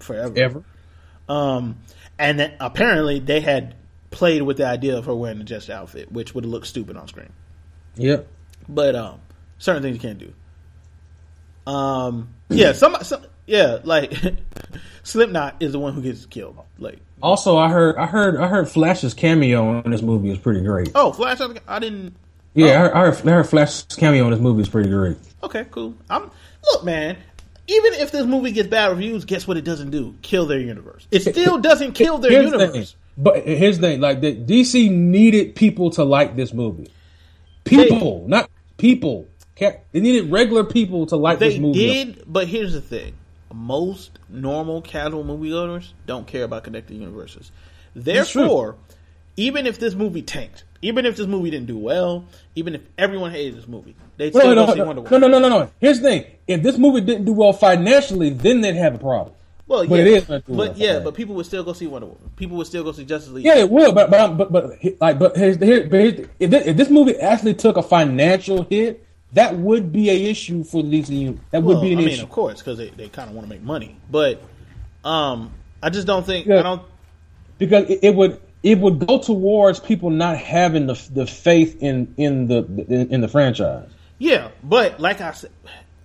forever. 0.00 0.34
Ever. 0.36 0.64
Um, 1.26 1.78
and 2.18 2.38
then 2.38 2.54
apparently 2.60 3.18
they 3.18 3.40
had 3.40 3.74
played 4.10 4.42
with 4.42 4.56
the 4.56 4.66
idea 4.66 4.96
of 4.96 5.06
her 5.06 5.14
wearing 5.14 5.38
the 5.38 5.44
gesture 5.44 5.72
outfit, 5.72 6.10
which 6.12 6.34
would 6.34 6.46
looked 6.46 6.66
stupid 6.66 6.96
on 6.96 7.08
screen. 7.08 7.30
Yep. 7.96 8.26
But 8.68 8.94
um, 8.96 9.20
certain 9.58 9.82
things 9.82 9.96
you 9.96 10.00
can't 10.00 10.18
do. 10.18 10.32
Um, 11.70 12.34
yeah, 12.48 12.72
some, 12.72 12.96
some 13.02 13.24
yeah, 13.46 13.78
like 13.84 14.12
Slipknot 15.02 15.56
is 15.60 15.72
the 15.72 15.78
one 15.78 15.94
who 15.94 16.02
gets 16.02 16.26
killed. 16.26 16.58
Like, 16.78 16.98
Also, 17.22 17.56
I 17.56 17.68
heard 17.68 17.96
I 17.96 18.06
heard 18.06 18.36
I 18.36 18.48
heard 18.48 18.68
Flash's 18.68 19.14
cameo 19.14 19.80
in 19.80 19.90
this 19.90 20.02
movie 20.02 20.30
is 20.30 20.38
pretty 20.38 20.62
great. 20.62 20.92
oh, 20.94 21.12
Flash, 21.12 21.40
I 21.66 21.78
didn't. 21.78 22.16
Yeah, 22.54 22.66
I, 22.66 22.76
heard, 22.76 22.92
I, 22.92 23.00
heard, 23.00 23.28
I 23.28 23.30
heard 23.32 23.48
Flash's 23.48 23.96
cameo 23.96 24.24
in 24.26 24.30
this 24.30 24.40
movie 24.40 24.62
is 24.62 24.68
pretty 24.68 24.88
great. 24.88 25.16
Okay, 25.42 25.66
cool. 25.70 25.94
I'm 26.08 26.30
look, 26.72 26.84
man. 26.84 27.16
Even 27.66 27.94
if 27.94 28.10
this 28.10 28.26
movie 28.26 28.52
gets 28.52 28.68
bad 28.68 28.90
reviews, 28.90 29.24
guess 29.24 29.46
what? 29.46 29.56
It 29.56 29.64
doesn't 29.64 29.90
do 29.90 30.14
kill 30.22 30.46
their 30.46 30.60
universe. 30.60 31.06
It 31.10 31.20
still 31.20 31.58
doesn't 31.58 31.92
kill 31.92 32.18
their 32.18 32.30
Here's 32.30 32.50
the 32.50 32.58
universe. 32.58 32.92
thing. 32.92 33.00
But 33.16 33.46
here's 33.46 33.78
the 33.78 33.88
thing: 33.88 34.00
like 34.00 34.20
the 34.20 34.34
DC 34.34 34.90
needed 34.90 35.54
people 35.54 35.90
to 35.92 36.04
like 36.04 36.36
this 36.36 36.52
movie. 36.52 36.90
People, 37.64 38.26
not 38.28 38.50
people. 38.76 39.28
They 39.56 39.80
needed 39.92 40.30
regular 40.30 40.64
people 40.64 41.06
to 41.06 41.16
like 41.16 41.38
this 41.38 41.58
movie. 41.58 41.78
did, 41.78 42.24
but 42.26 42.48
here's 42.48 42.72
the 42.72 42.80
thing: 42.80 43.14
most 43.52 44.18
normal 44.28 44.82
casual 44.82 45.24
moviegoers 45.24 45.92
don't 46.06 46.26
care 46.26 46.44
about 46.44 46.64
connected 46.64 46.96
universes. 46.96 47.52
Therefore, 47.94 48.76
even 49.36 49.66
if 49.66 49.78
this 49.78 49.94
movie 49.94 50.22
tanked, 50.22 50.64
even 50.84 51.06
if 51.06 51.16
this 51.16 51.26
movie 51.26 51.50
didn't 51.50 51.66
do 51.66 51.78
well, 51.78 52.26
even 52.54 52.74
if 52.74 52.82
everyone 52.98 53.30
hated 53.30 53.56
this 53.56 53.66
movie, 53.66 53.96
they'd 54.18 54.34
No, 54.34 54.40
still 54.40 54.54
no, 54.54 54.66
go 54.66 54.72
see 54.72 54.78
no, 54.80 54.84
Wonder 54.84 55.02
no, 55.02 55.10
Woman. 55.10 55.20
no, 55.20 55.28
no, 55.28 55.38
no, 55.38 55.48
no. 55.48 55.58
no. 55.64 55.70
Here's 55.80 56.00
the 56.00 56.08
thing: 56.10 56.24
if 56.46 56.62
this 56.62 56.76
movie 56.78 57.00
didn't 57.00 57.24
do 57.24 57.32
well 57.32 57.54
financially, 57.54 58.30
then 58.30 58.60
they'd 58.60 58.76
have 58.76 58.94
a 58.94 58.98
problem. 58.98 59.34
Well, 59.66 59.86
But 59.86 59.94
yeah, 59.96 60.00
it 60.02 60.06
is 60.08 60.24
gonna 60.26 60.42
well 60.46 60.68
but 60.68 60.76
yeah, 60.76 60.98
but 60.98 61.14
people 61.14 61.34
would 61.36 61.46
still 61.46 61.64
go 61.64 61.72
see 61.72 61.86
Wonder 61.86 62.08
Woman. 62.08 62.30
People 62.36 62.58
would 62.58 62.66
still 62.66 62.84
go 62.84 62.92
see 62.92 63.06
Justice 63.06 63.32
League. 63.32 63.46
Yeah, 63.46 63.56
it 63.56 63.70
will, 63.70 63.92
but 63.92 64.10
but 64.10 64.36
but, 64.36 64.52
but 64.52 64.78
like 65.00 65.18
but 65.18 65.34
here's, 65.38 65.56
here, 65.56 65.88
but 65.88 66.00
here's, 66.00 66.28
if, 66.38 66.50
this, 66.50 66.66
if 66.66 66.76
this 66.76 66.90
movie 66.90 67.16
actually 67.16 67.54
took 67.54 67.78
a 67.78 67.82
financial 67.82 68.64
hit, 68.64 69.06
that 69.32 69.56
would 69.56 69.90
be 69.90 70.10
a 70.10 70.30
issue 70.30 70.64
for 70.64 70.82
the 70.82 71.00
DCU. 71.00 71.38
That 71.50 71.62
would 71.62 71.80
be 71.80 71.92
an 71.94 71.98
I 71.98 72.02
mean, 72.02 72.08
issue 72.10 72.24
of 72.24 72.28
course, 72.30 72.58
because 72.58 72.76
they, 72.76 72.90
they 72.90 73.08
kind 73.08 73.30
of 73.30 73.34
want 73.34 73.48
to 73.48 73.50
make 73.54 73.62
money. 73.62 73.96
But 74.10 74.42
um, 75.02 75.50
I 75.82 75.88
just 75.88 76.06
don't 76.06 76.26
think 76.26 76.46
Yeah. 76.46 76.58
I 76.60 76.62
don't. 76.62 76.82
because 77.56 77.88
it, 77.88 78.00
it 78.02 78.14
would 78.14 78.38
it 78.64 78.78
would 78.78 79.06
go 79.06 79.18
towards 79.18 79.78
people 79.78 80.10
not 80.10 80.38
having 80.38 80.86
the 80.86 80.94
the 81.12 81.26
faith 81.26 81.80
in 81.80 82.12
in 82.16 82.48
the 82.48 82.64
in, 82.88 83.12
in 83.12 83.20
the 83.20 83.28
franchise. 83.28 83.88
Yeah, 84.18 84.48
but 84.62 84.98
like 84.98 85.20
I 85.20 85.32
said, 85.32 85.50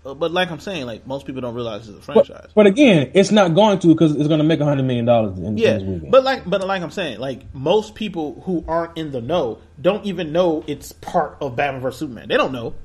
but 0.03 0.31
like 0.31 0.51
I'm 0.51 0.59
saying, 0.59 0.85
like 0.85 1.07
most 1.07 1.25
people 1.25 1.41
don't 1.41 1.55
realize 1.55 1.87
it's 1.87 1.97
a 1.97 2.01
franchise. 2.01 2.49
but 2.53 2.67
again, 2.67 3.11
it's 3.13 3.31
not 3.31 3.55
going 3.55 3.79
to 3.79 3.87
because 3.87 4.13
it's 4.13 4.27
going 4.27 4.39
to 4.39 4.43
make 4.43 4.59
a 4.59 4.65
hundred 4.65 4.83
million 4.83 5.05
dollars 5.05 5.39
in, 5.39 5.57
yeah, 5.57 5.75
this 5.75 5.83
weekend. 5.83 6.11
but 6.11 6.23
like, 6.23 6.47
but 6.47 6.65
like 6.67 6.83
I'm 6.83 6.91
saying, 6.91 7.19
like 7.19 7.43
most 7.55 7.95
people 7.95 8.41
who 8.45 8.65
aren't 8.67 8.97
in 8.97 9.11
the 9.11 9.21
know 9.21 9.59
don't 9.81 10.05
even 10.05 10.33
know 10.33 10.65
it's 10.67 10.91
part 10.91 11.37
of 11.39 11.55
Batman 11.55 11.81
vs 11.81 11.99
Superman. 11.99 12.27
They 12.27 12.37
don't 12.37 12.51
know. 12.51 12.75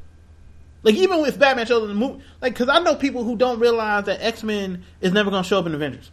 Like 0.84 0.94
even 0.94 1.20
with 1.20 1.36
Batman 1.36 1.66
shows 1.66 1.82
in 1.82 1.88
the 1.88 1.94
movie, 1.94 2.22
like 2.40 2.52
because 2.52 2.68
I 2.68 2.78
know 2.78 2.94
people 2.94 3.24
who 3.24 3.34
don't 3.34 3.58
realize 3.58 4.04
that 4.04 4.22
X 4.22 4.44
Men 4.44 4.84
is 5.00 5.12
never 5.12 5.30
going 5.30 5.42
to 5.42 5.48
show 5.48 5.58
up 5.58 5.66
in 5.66 5.74
Avengers. 5.74 6.12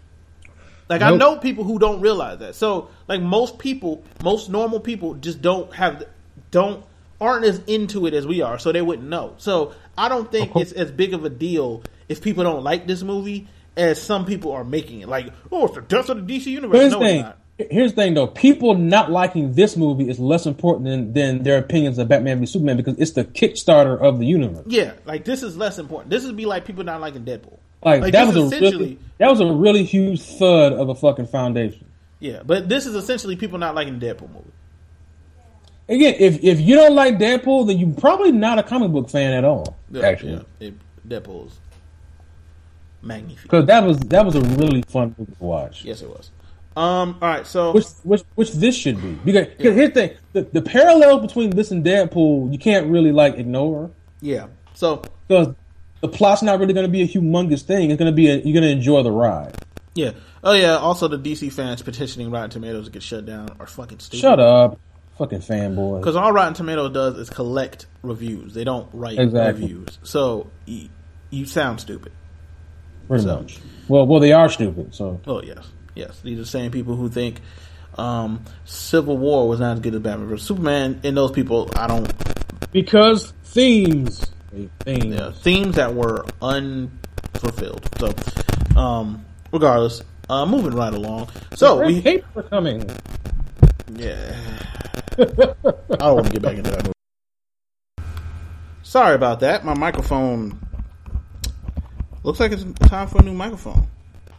Like 0.91 1.01
I 1.01 1.15
know 1.15 1.37
people 1.37 1.63
who 1.63 1.79
don't 1.79 2.01
realize 2.01 2.39
that. 2.39 2.53
So 2.53 2.89
like 3.07 3.21
most 3.21 3.59
people, 3.59 4.03
most 4.21 4.49
normal 4.49 4.81
people 4.81 5.13
just 5.13 5.41
don't 5.41 5.73
have 5.73 6.03
don't 6.51 6.83
aren't 7.21 7.45
as 7.45 7.59
into 7.65 8.07
it 8.07 8.13
as 8.13 8.27
we 8.27 8.41
are, 8.41 8.59
so 8.59 8.73
they 8.73 8.81
wouldn't 8.81 9.07
know. 9.07 9.35
So 9.37 9.73
I 9.97 10.09
don't 10.09 10.29
think 10.29 10.53
it's 10.57 10.73
as 10.73 10.91
big 10.91 11.13
of 11.13 11.23
a 11.23 11.29
deal 11.29 11.81
if 12.09 12.21
people 12.21 12.43
don't 12.43 12.61
like 12.61 12.87
this 12.87 13.03
movie 13.03 13.47
as 13.77 14.01
some 14.01 14.25
people 14.25 14.51
are 14.51 14.65
making 14.65 14.99
it. 14.99 15.07
Like, 15.07 15.31
oh, 15.49 15.67
it's 15.67 15.75
the 15.75 15.81
death 15.81 16.09
of 16.09 16.27
the 16.27 16.37
DC 16.37 16.47
universe. 16.47 16.77
Here's 16.77 16.91
no, 16.91 16.99
the 16.99 17.05
thing. 17.05 17.33
Here's 17.69 17.91
the 17.93 18.01
thing, 18.01 18.13
though. 18.13 18.27
People 18.27 18.75
not 18.75 19.09
liking 19.11 19.53
this 19.53 19.77
movie 19.77 20.09
is 20.09 20.19
less 20.19 20.45
important 20.45 20.85
than, 20.85 21.13
than 21.13 21.43
their 21.43 21.59
opinions 21.59 21.99
of 21.99 22.09
Batman 22.09 22.41
v 22.41 22.47
Superman 22.47 22.75
because 22.75 22.97
it's 22.97 23.11
the 23.11 23.23
Kickstarter 23.23 23.97
of 23.97 24.19
the 24.19 24.25
universe. 24.25 24.65
Yeah, 24.67 24.91
like 25.05 25.23
this 25.23 25.41
is 25.41 25.55
less 25.55 25.79
important. 25.79 26.09
This 26.09 26.25
would 26.25 26.35
be 26.35 26.45
like 26.45 26.65
people 26.65 26.83
not 26.83 26.99
liking 26.99 27.23
Deadpool. 27.23 27.59
Like, 27.83 28.01
Like, 28.01 28.13
that 28.13 28.27
was 28.27 28.35
a 28.53 28.59
really, 28.59 28.99
that 29.17 29.29
was 29.29 29.39
a 29.39 29.51
really 29.51 29.83
huge 29.83 30.21
thud 30.21 30.73
of 30.73 30.89
a 30.89 30.95
fucking 30.95 31.27
foundation. 31.27 31.85
Yeah, 32.19 32.43
but 32.45 32.69
this 32.69 32.85
is 32.85 32.95
essentially 32.95 33.35
people 33.35 33.57
not 33.57 33.73
liking 33.73 33.97
the 33.97 34.05
Deadpool 34.05 34.29
movie. 34.31 34.51
Again, 35.89 36.15
if 36.19 36.43
if 36.43 36.61
you 36.61 36.75
don't 36.75 36.95
like 36.95 37.17
Deadpool, 37.17 37.67
then 37.67 37.79
you're 37.79 37.93
probably 37.95 38.31
not 38.31 38.59
a 38.59 38.63
comic 38.63 38.91
book 38.91 39.09
fan 39.09 39.33
at 39.33 39.43
all. 39.43 39.75
Yeah, 39.89 40.05
actually, 40.05 40.45
yeah, 40.59 40.67
it, 40.67 40.73
Deadpool's 41.07 41.59
magnificent. 43.01 43.43
because 43.43 43.65
that 43.65 43.83
was 43.83 43.99
that 43.99 44.25
was 44.25 44.35
a 44.35 44.41
really 44.41 44.83
fun 44.83 45.15
movie 45.17 45.33
to 45.33 45.43
watch. 45.43 45.83
Yes, 45.83 46.01
it 46.01 46.09
was. 46.09 46.29
Um. 46.77 47.17
All 47.21 47.27
right. 47.27 47.45
So 47.45 47.73
Which 47.73 47.87
which 48.03 48.21
which 48.35 48.51
this 48.53 48.75
should 48.75 49.01
be 49.01 49.13
because, 49.25 49.47
because 49.47 49.75
here's 49.75 49.89
the 49.89 50.07
thing: 50.07 50.17
the, 50.33 50.41
the 50.43 50.61
parallels 50.61 51.21
between 51.21 51.49
this 51.49 51.71
and 51.71 51.83
Deadpool 51.83 52.51
you 52.51 52.57
can't 52.57 52.87
really 52.87 53.11
like 53.11 53.35
ignore 53.35 53.91
yeah. 54.21 54.47
So 54.73 55.01
because 55.27 55.53
the 56.01 56.07
plot's 56.07 56.41
not 56.43 56.59
really 56.59 56.73
going 56.73 56.85
to 56.85 56.91
be 56.91 57.01
a 57.01 57.07
humongous 57.07 57.61
thing. 57.61 57.91
It's 57.91 57.99
going 57.99 58.11
to 58.11 58.15
be 58.15 58.27
a, 58.29 58.35
you're 58.35 58.53
going 58.59 58.63
to 58.63 58.69
enjoy 58.71 59.03
the 59.03 59.11
ride. 59.11 59.55
Yeah. 59.95 60.11
Oh 60.43 60.53
yeah. 60.53 60.77
Also, 60.77 61.07
the 61.07 61.17
DC 61.19 61.51
fans 61.51 61.81
petitioning 61.81 62.31
Rotten 62.31 62.49
Tomatoes 62.49 62.85
to 62.85 62.91
get 62.91 63.03
shut 63.03 63.25
down 63.25 63.49
are 63.59 63.67
fucking 63.67 63.99
stupid. 63.99 64.21
Shut 64.21 64.39
up, 64.39 64.79
fucking 65.17 65.39
fanboy. 65.41 65.99
Because 65.99 66.15
all 66.15 66.31
Rotten 66.31 66.53
Tomatoes 66.53 66.91
does 66.93 67.17
is 67.17 67.29
collect 67.29 67.85
reviews. 68.01 68.53
They 68.53 68.63
don't 68.63 68.89
write 68.93 69.19
Exactly. 69.19 69.63
reviews. 69.63 69.99
So 70.03 70.49
you 70.65 71.45
sound 71.45 71.79
stupid. 71.81 72.11
Pretty 73.07 73.23
so- 73.25 73.37
much. 73.41 73.59
Well, 73.87 74.07
well, 74.07 74.19
they 74.21 74.31
are 74.31 74.47
stupid. 74.49 74.95
So 74.95 75.19
Oh 75.27 75.41
yes, 75.43 75.67
yes. 75.95 76.19
These 76.21 76.37
are 76.37 76.41
the 76.43 76.47
same 76.47 76.71
people 76.71 76.95
who 76.95 77.09
think 77.09 77.41
um, 77.97 78.45
Civil 78.63 79.17
War 79.17 79.49
was 79.49 79.59
not 79.59 79.73
as 79.73 79.79
good 79.81 79.93
as 79.95 80.01
Batman 80.01 80.29
vs 80.29 80.47
Superman. 80.47 81.01
And 81.03 81.17
those 81.17 81.31
people, 81.31 81.69
I 81.75 81.87
don't. 81.87 82.09
because 82.71 83.33
themes, 83.43 84.25
themes. 84.51 85.15
Yeah, 85.15 85.31
themes 85.31 85.75
that 85.75 85.93
were 85.93 86.25
unfulfilled. 86.41 87.87
So, 87.99 88.79
um, 88.79 89.25
regardless, 89.51 90.01
uh, 90.29 90.45
moving 90.45 90.73
right 90.73 90.93
along. 90.93 91.29
So 91.55 91.79
Red 91.79 91.87
we, 91.87 92.01
paper 92.01 92.43
coming. 92.43 92.89
yeah. 93.95 94.35
I 95.17 95.25
don't 95.25 96.15
want 96.15 96.25
to 96.27 96.31
get 96.31 96.41
back 96.41 96.57
into 96.57 96.71
that 96.71 96.83
movie. 96.83 96.93
Sorry 98.83 99.15
about 99.15 99.39
that. 99.41 99.63
My 99.63 99.73
microphone 99.73 100.59
looks 102.23 102.39
like 102.39 102.51
it's 102.51 102.63
time 102.89 103.07
for 103.07 103.19
a 103.19 103.23
new 103.23 103.33
microphone. 103.33 103.87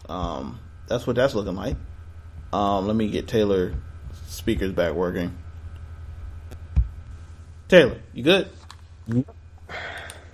Um, 0.08 0.58
that's 0.88 1.06
what 1.06 1.16
that's 1.16 1.34
looking 1.34 1.56
like. 1.56 1.76
Um, 2.52 2.86
let 2.86 2.96
me 2.96 3.08
get 3.08 3.28
Taylor 3.28 3.74
speakers 4.26 4.72
back 4.72 4.92
working. 4.92 5.36
Taylor, 7.68 7.98
you 8.12 8.22
good? 8.22 8.50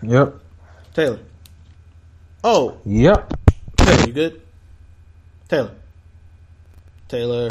Yep. 0.03 0.35
Taylor. 0.95 1.19
Oh, 2.45 2.79
Yep. 2.85 3.33
Taylor, 3.77 4.07
you 4.07 4.13
good? 4.13 4.43
Taylor. 5.49 5.71
Taylor. 7.09 7.49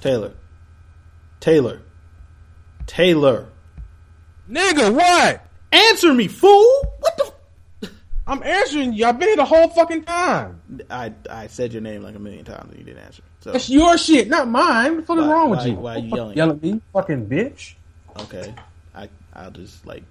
Taylor. 0.00 0.32
Taylor. 1.40 1.82
Taylor. 2.86 3.48
Nigga, 4.50 4.94
what? 4.94 5.42
Answer 5.72 6.14
me, 6.14 6.28
fool! 6.28 6.64
What 7.00 7.16
the? 7.80 7.90
I'm 8.28 8.42
answering 8.42 8.92
you. 8.92 9.04
I've 9.06 9.18
been 9.18 9.28
here 9.28 9.36
the 9.36 9.44
whole 9.44 9.68
fucking 9.68 10.04
time. 10.04 10.60
I 10.90 11.12
I 11.30 11.46
said 11.48 11.72
your 11.72 11.82
name 11.82 12.02
like 12.02 12.14
a 12.14 12.18
million 12.18 12.44
times 12.44 12.70
and 12.70 12.78
you 12.78 12.84
didn't 12.84 13.04
answer. 13.04 13.22
So 13.40 13.52
That's 13.52 13.68
your 13.68 13.96
shit, 13.98 14.28
not 14.28 14.48
mine. 14.48 14.96
What 14.96 15.00
the 15.00 15.06
fuck 15.06 15.18
is 15.18 15.26
wrong 15.26 15.50
with 15.50 15.58
why- 15.60 15.66
you? 15.66 15.74
why 15.74 15.94
are 15.94 15.98
you 15.98 16.10
Fuck 16.10 16.36
yelling? 16.36 16.56
At 16.56 16.62
me, 16.62 16.80
fucking 16.92 17.26
bitch. 17.26 17.74
okay, 18.20 18.54
I 18.94 19.08
I'll 19.34 19.50
just 19.50 19.84
like 19.86 20.02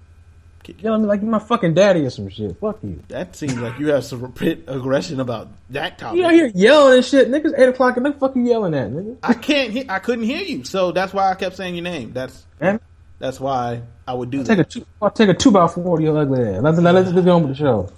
kick 0.66 0.82
you. 0.82 0.90
Me 0.90 1.06
like 1.06 1.22
you're 1.22 1.30
my 1.30 1.38
fucking 1.38 1.74
daddy 1.74 2.00
or 2.00 2.10
some 2.10 2.28
shit. 2.28 2.58
Fuck 2.58 2.78
you. 2.82 3.02
That 3.08 3.36
seems 3.36 3.56
like 3.58 3.78
you 3.78 3.88
have 3.88 4.04
some 4.04 4.20
repent 4.20 4.64
aggression 4.66 5.20
about 5.20 5.48
that 5.70 5.98
topic. 5.98 6.18
You 6.18 6.26
out 6.26 6.32
here 6.32 6.50
yelling 6.54 6.96
and 6.96 7.04
shit. 7.04 7.30
Niggas 7.30 7.58
eight 7.58 7.68
o'clock 7.68 7.96
and 7.96 8.06
the 8.06 8.12
fuck 8.12 8.34
you 8.34 8.42
yelling 8.42 8.74
at, 8.74 8.90
nigga? 8.90 9.16
I 9.22 9.34
can't. 9.34 9.72
Hear, 9.72 9.84
I 9.88 9.98
couldn't 10.00 10.24
hear 10.24 10.42
you, 10.42 10.64
so 10.64 10.92
that's 10.92 11.12
why 11.12 11.30
I 11.30 11.34
kept 11.34 11.56
saying 11.56 11.74
your 11.74 11.84
name. 11.84 12.12
That's 12.12 12.44
Man, 12.60 12.80
that's 13.18 13.38
why 13.38 13.82
I 14.06 14.14
would 14.14 14.30
do 14.30 14.38
take 14.38 14.58
that. 14.58 14.60
a 14.60 14.64
two. 14.64 14.86
I'll 15.00 15.10
take 15.10 15.28
a 15.28 15.34
two 15.34 15.50
by 15.50 15.68
four 15.68 15.98
to 15.98 16.02
your 16.02 16.18
ugly 16.18 16.42
ass. 16.42 16.62
Let's 16.62 16.78
let's 16.78 17.12
get 17.12 17.28
on 17.28 17.42
with 17.42 17.52
the 17.52 17.56
show. 17.56 17.90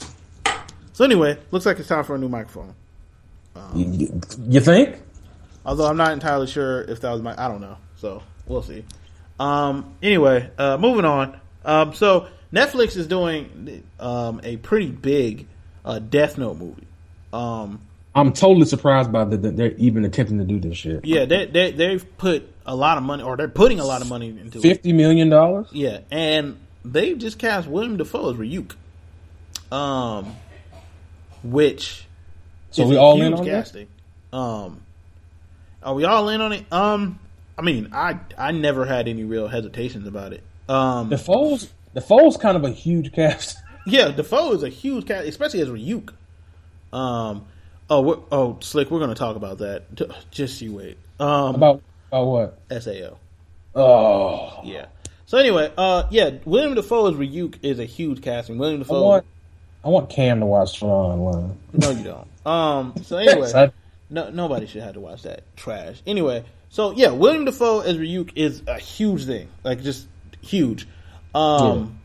So 0.92 1.04
anyway, 1.04 1.38
looks 1.50 1.64
like 1.64 1.78
it's 1.78 1.88
time 1.88 2.04
for 2.04 2.16
a 2.16 2.18
new 2.18 2.28
microphone. 2.28 2.74
You, 3.74 4.20
you 4.46 4.60
think? 4.60 5.00
Although 5.64 5.86
I'm 5.86 5.96
not 5.96 6.12
entirely 6.12 6.46
sure 6.46 6.82
if 6.82 7.00
that 7.00 7.10
was 7.10 7.22
my, 7.22 7.34
I 7.36 7.48
don't 7.48 7.60
know. 7.60 7.76
So 7.96 8.22
we'll 8.46 8.62
see. 8.62 8.84
Um, 9.38 9.94
anyway, 10.02 10.50
uh, 10.58 10.76
moving 10.78 11.04
on. 11.04 11.38
Um, 11.64 11.92
so 11.92 12.28
Netflix 12.52 12.96
is 12.96 13.06
doing 13.06 13.84
um, 14.00 14.40
a 14.42 14.56
pretty 14.58 14.90
big 14.90 15.46
uh, 15.84 15.98
Death 15.98 16.38
Note 16.38 16.56
movie. 16.56 16.86
Um, 17.32 17.80
I'm 18.14 18.32
totally 18.32 18.64
surprised 18.66 19.12
by 19.12 19.24
that 19.24 19.42
that 19.42 19.56
they're 19.56 19.72
even 19.72 20.04
attempting 20.04 20.38
to 20.38 20.44
do 20.44 20.58
this 20.58 20.76
shit. 20.78 21.04
yeah, 21.04 21.24
they, 21.24 21.46
they 21.46 21.70
they've 21.72 22.18
put 22.18 22.48
a 22.66 22.74
lot 22.74 22.96
of 22.98 23.04
money, 23.04 23.22
or 23.22 23.36
they're 23.36 23.48
putting 23.48 23.80
a 23.80 23.84
lot 23.84 24.00
of 24.02 24.08
money 24.08 24.28
into 24.30 24.58
it. 24.58 24.62
Fifty 24.62 24.92
million 24.92 25.28
dollars. 25.28 25.68
Yeah, 25.72 26.00
and 26.10 26.58
they've 26.84 27.18
just 27.18 27.38
cast 27.38 27.68
William 27.68 27.96
Dafoe 27.96 28.30
as 28.32 28.36
Ryuk. 28.36 28.74
Um, 29.70 30.34
which 31.42 32.06
So 32.70 32.86
we 32.86 32.96
all 32.96 33.20
in 33.20 33.34
on 33.34 33.44
that? 33.44 33.50
casting. 33.50 33.88
Um, 34.32 34.80
are 35.82 35.94
we 35.94 36.04
all 36.04 36.28
in 36.30 36.40
on 36.40 36.52
it? 36.52 36.64
Um, 36.72 37.18
I 37.56 37.62
mean, 37.62 37.90
I 37.92 38.18
I 38.36 38.52
never 38.52 38.84
had 38.84 39.06
any 39.08 39.24
real 39.24 39.48
hesitations 39.48 40.06
about 40.06 40.32
it. 40.32 40.42
Um, 40.68 41.08
Dafoe's 41.10 41.68
Dafoe's 42.00 42.36
kind 42.36 42.56
of 42.56 42.64
a 42.64 42.70
huge 42.70 43.12
cast. 43.12 43.58
yeah, 43.86 44.10
Dafoe 44.10 44.52
is 44.52 44.62
a 44.62 44.68
huge 44.68 45.06
cast, 45.06 45.26
especially 45.26 45.60
as 45.60 45.68
Ryuk. 45.68 46.10
Um, 46.92 47.46
oh, 47.90 48.24
oh, 48.32 48.58
slick, 48.60 48.90
we're 48.90 49.00
gonna 49.00 49.14
talk 49.14 49.36
about 49.36 49.58
that. 49.58 49.84
Just 50.30 50.60
you 50.62 50.74
wait. 50.74 50.98
Um, 51.20 51.54
About 51.56 51.82
about 52.10 52.26
what? 52.26 52.82
Sao. 52.82 53.18
Oh, 53.74 54.60
Yeah. 54.64 54.86
So 55.26 55.36
anyway, 55.36 55.70
uh, 55.76 56.04
yeah, 56.10 56.30
William 56.46 56.74
Dafoe 56.74 57.08
as 57.08 57.14
Ryuk 57.14 57.56
is 57.62 57.78
a 57.78 57.84
huge 57.84 58.22
casting. 58.22 58.56
William 58.56 58.80
I 58.80 58.84
Dafoe. 58.84 59.02
want 59.02 59.26
I 59.84 59.88
want 59.90 60.08
Cam 60.10 60.40
to 60.40 60.46
watch 60.46 60.78
Tron 60.78 60.90
online. 61.20 61.58
No, 61.74 61.90
you 61.90 62.02
don't. 62.04 62.28
Um. 62.46 62.94
So 63.02 63.16
anyway, 63.18 63.52
I- 63.54 63.72
no, 64.10 64.30
nobody 64.30 64.66
should 64.66 64.82
have 64.82 64.94
to 64.94 65.00
watch 65.00 65.22
that 65.24 65.42
trash. 65.56 66.00
Anyway, 66.06 66.44
so 66.70 66.92
yeah, 66.92 67.10
William 67.10 67.44
Dafoe 67.44 67.80
as 67.80 67.96
Ryuk 67.98 68.32
is 68.36 68.62
a 68.66 68.78
huge 68.78 69.26
thing, 69.26 69.48
like 69.64 69.82
just 69.82 70.06
huge. 70.40 70.88
Um, 71.34 71.98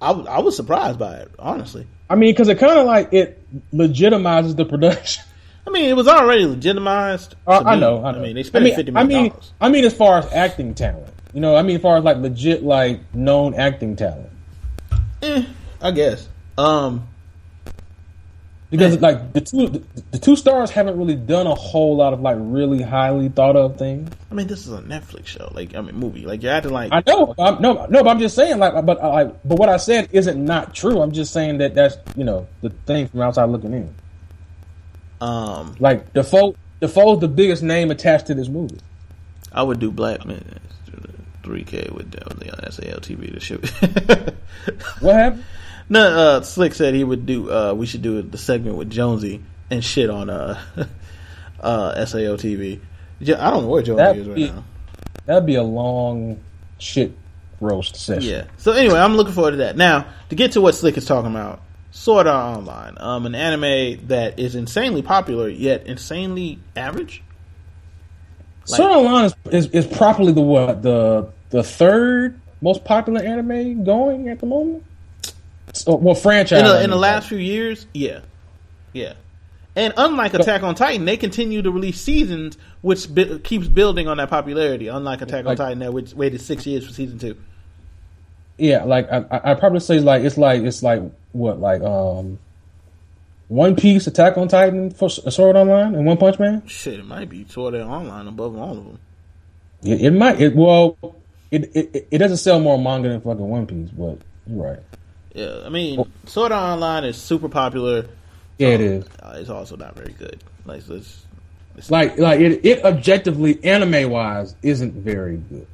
I 0.00 0.12
was 0.12 0.26
I 0.26 0.38
was 0.40 0.56
surprised 0.56 0.98
by 0.98 1.16
it, 1.16 1.30
honestly. 1.38 1.86
I 2.08 2.16
mean, 2.16 2.32
because 2.32 2.48
it 2.48 2.58
kind 2.58 2.78
of 2.78 2.86
like 2.86 3.12
it 3.12 3.42
legitimizes 3.72 4.56
the 4.56 4.64
production. 4.64 5.24
I 5.66 5.70
mean, 5.70 5.84
it 5.88 5.96
was 5.96 6.06
already 6.08 6.44
legitimized. 6.44 7.36
Uh, 7.46 7.62
I 7.64 7.76
know, 7.76 8.04
I 8.04 8.12
know. 8.12 8.18
I 8.18 8.22
mean, 8.22 8.34
they 8.34 8.42
spent 8.42 8.64
I 8.64 8.66
mean, 8.66 8.76
fifty 8.76 8.92
I 8.94 9.04
mean, 9.04 9.28
dollars. 9.30 9.52
I 9.60 9.68
mean, 9.70 9.84
as 9.84 9.94
far 9.94 10.18
as 10.18 10.30
acting 10.32 10.74
talent, 10.74 11.12
you 11.32 11.40
know, 11.40 11.56
I 11.56 11.62
mean, 11.62 11.76
as 11.76 11.82
far 11.82 11.96
as 11.96 12.04
like 12.04 12.18
legit, 12.18 12.62
like 12.62 13.00
known 13.14 13.54
acting 13.54 13.96
talent, 13.96 14.30
Eh, 15.22 15.44
I 15.80 15.90
guess. 15.90 16.28
Um, 16.58 17.08
because 18.76 19.00
like 19.00 19.32
the 19.32 19.40
two 19.40 19.68
the, 19.68 19.82
the 20.10 20.18
two 20.18 20.34
stars 20.36 20.70
haven't 20.70 20.98
really 20.98 21.14
done 21.14 21.46
a 21.46 21.54
whole 21.54 21.96
lot 21.96 22.12
of 22.12 22.20
like 22.20 22.36
really 22.40 22.82
highly 22.82 23.28
thought 23.28 23.54
of 23.56 23.76
things. 23.78 24.10
I 24.30 24.34
mean, 24.34 24.46
this 24.48 24.66
is 24.66 24.72
a 24.72 24.82
Netflix 24.82 25.26
show, 25.26 25.50
like 25.54 25.74
I 25.74 25.80
mean, 25.80 25.94
movie. 25.94 26.26
Like 26.26 26.42
you're 26.42 26.52
acting 26.52 26.72
like 26.72 26.90
I 26.92 27.02
know, 27.06 27.34
I'm, 27.38 27.62
no, 27.62 27.86
no, 27.86 28.02
but 28.02 28.08
I'm 28.10 28.18
just 28.18 28.34
saying, 28.34 28.58
like, 28.58 28.84
but 28.84 29.00
uh, 29.02 29.08
like, 29.10 29.34
but 29.44 29.58
what 29.58 29.68
I 29.68 29.76
said 29.76 30.08
isn't 30.12 30.42
not 30.44 30.74
true. 30.74 31.00
I'm 31.00 31.12
just 31.12 31.32
saying 31.32 31.58
that 31.58 31.74
that's 31.74 31.96
you 32.16 32.24
know 32.24 32.48
the 32.62 32.70
thing 32.70 33.08
from 33.08 33.20
outside 33.20 33.44
looking 33.44 33.72
in. 33.72 33.94
um, 35.20 35.76
Like 35.78 36.12
Dafoe, 36.12 36.56
Dafoe's 36.80 37.20
the 37.20 37.28
biggest 37.28 37.62
name 37.62 37.90
attached 37.90 38.26
to 38.26 38.34
this 38.34 38.48
movie. 38.48 38.80
I 39.52 39.62
would 39.62 39.78
do 39.78 39.90
Black 39.90 40.24
Men. 40.26 40.44
Three 41.44 41.62
K 41.62 41.90
with 41.92 42.10
the, 42.10 42.20
the 42.36 42.72
SAO 42.72 42.98
TV 43.00 43.30
to 43.32 43.38
shoot. 43.38 43.68
What 45.00 45.14
happened? 45.14 45.44
No, 45.88 46.00
uh, 46.00 46.42
Slick 46.42 46.74
said 46.74 46.94
he 46.94 47.04
would 47.04 47.26
do. 47.26 47.50
Uh, 47.52 47.74
we 47.74 47.86
should 47.86 48.02
do 48.02 48.22
the 48.22 48.38
segment 48.38 48.76
with 48.76 48.90
Jonesy 48.90 49.42
and 49.70 49.84
shit 49.84 50.08
on 50.10 50.30
uh, 50.30 50.58
uh, 51.60 52.06
SAO 52.06 52.36
TV. 52.36 52.80
I 53.20 53.24
don't 53.50 53.62
know 53.62 53.68
where 53.68 53.82
Jonesy 53.82 54.04
That'd 54.04 54.22
is 54.22 54.28
right 54.28 54.36
be- 54.36 54.50
now. 54.50 54.64
That'd 55.26 55.46
be 55.46 55.54
a 55.54 55.62
long 55.62 56.40
shit 56.78 57.16
roast 57.60 57.96
session. 57.96 58.30
Yeah. 58.30 58.44
So 58.58 58.72
anyway, 58.72 58.98
I'm 58.98 59.14
looking 59.16 59.32
forward 59.32 59.52
to 59.52 59.56
that. 59.58 59.76
Now 59.76 60.06
to 60.28 60.34
get 60.34 60.52
to 60.52 60.60
what 60.60 60.74
Slick 60.74 60.96
is 60.98 61.06
talking 61.06 61.30
about, 61.30 61.62
Sword 61.92 62.26
Art 62.26 62.58
Online, 62.58 62.96
um, 62.98 63.24
an 63.26 63.34
anime 63.34 64.06
that 64.08 64.38
is 64.38 64.54
insanely 64.54 65.02
popular 65.02 65.48
yet 65.48 65.86
insanely 65.86 66.58
average. 66.76 67.22
Like- 68.68 68.76
Sword 68.76 68.90
Art 68.92 68.98
Online 68.98 69.24
is, 69.24 69.34
is 69.66 69.66
is 69.68 69.86
properly 69.86 70.32
the 70.32 70.40
what 70.42 70.82
the 70.82 71.28
the 71.50 71.62
third 71.62 72.40
most 72.60 72.84
popular 72.84 73.22
anime 73.22 73.84
going 73.84 74.28
at 74.28 74.40
the 74.40 74.46
moment. 74.46 74.84
So, 75.72 75.96
well, 75.96 76.14
franchise 76.14 76.60
In 76.60 76.64
the, 76.66 76.72
I 76.72 76.82
in 76.84 76.90
the 76.90 76.96
last 76.96 77.28
few 77.28 77.38
years, 77.38 77.86
yeah, 77.94 78.20
yeah. 78.92 79.14
And 79.76 79.92
unlike 79.96 80.34
Attack 80.34 80.62
on 80.62 80.76
Titan, 80.76 81.04
they 81.04 81.16
continue 81.16 81.60
to 81.62 81.70
release 81.70 82.00
seasons, 82.00 82.56
which 82.82 83.12
bi- 83.12 83.38
keeps 83.42 83.66
building 83.66 84.06
on 84.06 84.18
that 84.18 84.30
popularity. 84.30 84.86
Unlike 84.86 85.22
Attack 85.22 85.40
on 85.40 85.44
Like- 85.46 85.58
Titan, 85.58 85.78
that 85.80 85.92
which 85.92 86.14
waited 86.14 86.40
six 86.40 86.64
years 86.64 86.86
for 86.86 86.92
season 86.92 87.18
two. 87.18 87.36
yeah, 88.56 88.84
like 88.84 89.10
I 89.10 89.24
I 89.52 89.54
probably 89.54 89.80
say 89.80 89.98
like 89.98 90.22
it's 90.22 90.38
like 90.38 90.62
it's 90.62 90.82
like 90.82 91.02
what 91.32 91.58
like 91.58 91.82
um 91.82 92.38
One 93.48 93.74
Piece, 93.74 94.06
Attack 94.06 94.38
on 94.38 94.46
Titan, 94.46 94.90
for 94.90 95.10
Sword 95.10 95.56
Online, 95.56 95.94
and 95.96 96.06
One 96.06 96.18
Punch 96.18 96.38
Man. 96.38 96.62
Shit, 96.68 97.00
it 97.00 97.06
might 97.06 97.28
be 97.28 97.44
Sword 97.48 97.74
Online 97.74 98.28
above 98.28 98.56
all 98.56 98.78
of 98.78 98.84
them. 98.84 98.98
It, 99.82 100.02
it 100.02 100.10
might. 100.12 100.40
It 100.40 100.54
well, 100.54 100.96
it, 101.50 101.74
it 101.74 102.08
it 102.12 102.18
doesn't 102.18 102.36
sell 102.38 102.60
more 102.60 102.78
manga 102.78 103.08
than 103.08 103.20
fucking 103.20 103.40
One 103.48 103.66
Piece, 103.66 103.90
but 103.90 104.18
you're 104.46 104.64
right. 104.70 104.78
Yeah, 105.34 105.62
I 105.64 105.68
mean, 105.68 106.10
Sword 106.26 106.52
Art 106.52 106.74
Online 106.74 107.04
is 107.04 107.16
super 107.16 107.48
popular. 107.48 108.06
Yeah, 108.58 108.68
it 108.68 108.80
is. 108.80 109.04
Uh, 109.20 109.34
it's 109.36 109.50
also 109.50 109.76
not 109.76 109.96
very 109.96 110.12
good. 110.12 110.42
Like, 110.64 110.88
it's, 110.88 111.24
it's 111.76 111.90
Like 111.90 112.16
like 112.18 112.40
it 112.40 112.64
it 112.64 112.84
objectively 112.84 113.62
anime 113.64 114.10
wise 114.10 114.54
isn't 114.62 114.92
very 114.94 115.36
good. 115.36 115.66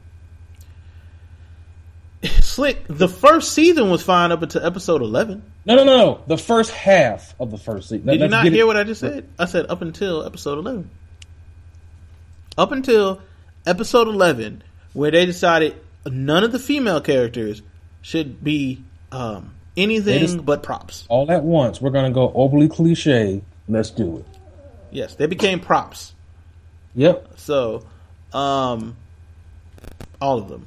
Slick, 2.43 2.85
the 2.87 3.09
first 3.09 3.53
season 3.53 3.91
was 3.91 4.03
fine 4.03 4.33
up 4.33 4.43
until 4.43 4.65
episode 4.65 5.03
11. 5.03 5.43
No, 5.65 5.77
no, 5.77 5.85
no, 5.85 5.97
no. 5.97 6.23
The 6.27 6.37
first 6.39 6.71
half 6.71 7.35
of 7.41 7.51
the 7.51 7.59
first 7.59 7.89
season. 7.89 8.07
Did 8.07 8.15
you 8.15 8.21
Let's 8.23 8.31
not 8.31 8.45
get 8.45 8.53
it- 8.53 8.57
hear 8.57 8.67
what 8.67 8.77
I 8.77 8.85
just 8.85 9.01
said? 9.01 9.29
I 9.39 9.45
said 9.47 9.67
up 9.71 9.83
until 9.83 10.25
episode 10.25 10.59
11. 10.59 10.91
Up 12.59 12.73
until 12.73 13.21
episode 13.67 14.09
11, 14.09 14.63
where 14.93 15.11
they 15.11 15.25
decided 15.25 15.77
none 16.05 16.45
of 16.45 16.53
the 16.53 16.59
female 16.59 17.01
characters 17.01 17.63
should 18.03 18.43
be 18.43 18.83
um, 19.13 19.53
anything 19.77 20.21
just- 20.21 20.45
but 20.45 20.63
props. 20.63 21.05
all 21.09 21.31
at 21.31 21.43
once? 21.45 21.81
We're 21.81 21.91
gonna 21.91 22.11
go 22.11 22.33
overly 22.35 22.69
cliche. 22.69 23.43
Let's 23.69 23.91
do 23.91 24.19
it. 24.19 24.25
Yes, 24.91 25.15
they 25.15 25.27
became 25.27 25.61
props. 25.61 26.13
Yep. 26.97 27.35
So, 27.37 27.85
um, 28.33 28.97
all 30.21 30.39
of 30.39 30.49
them 30.49 30.67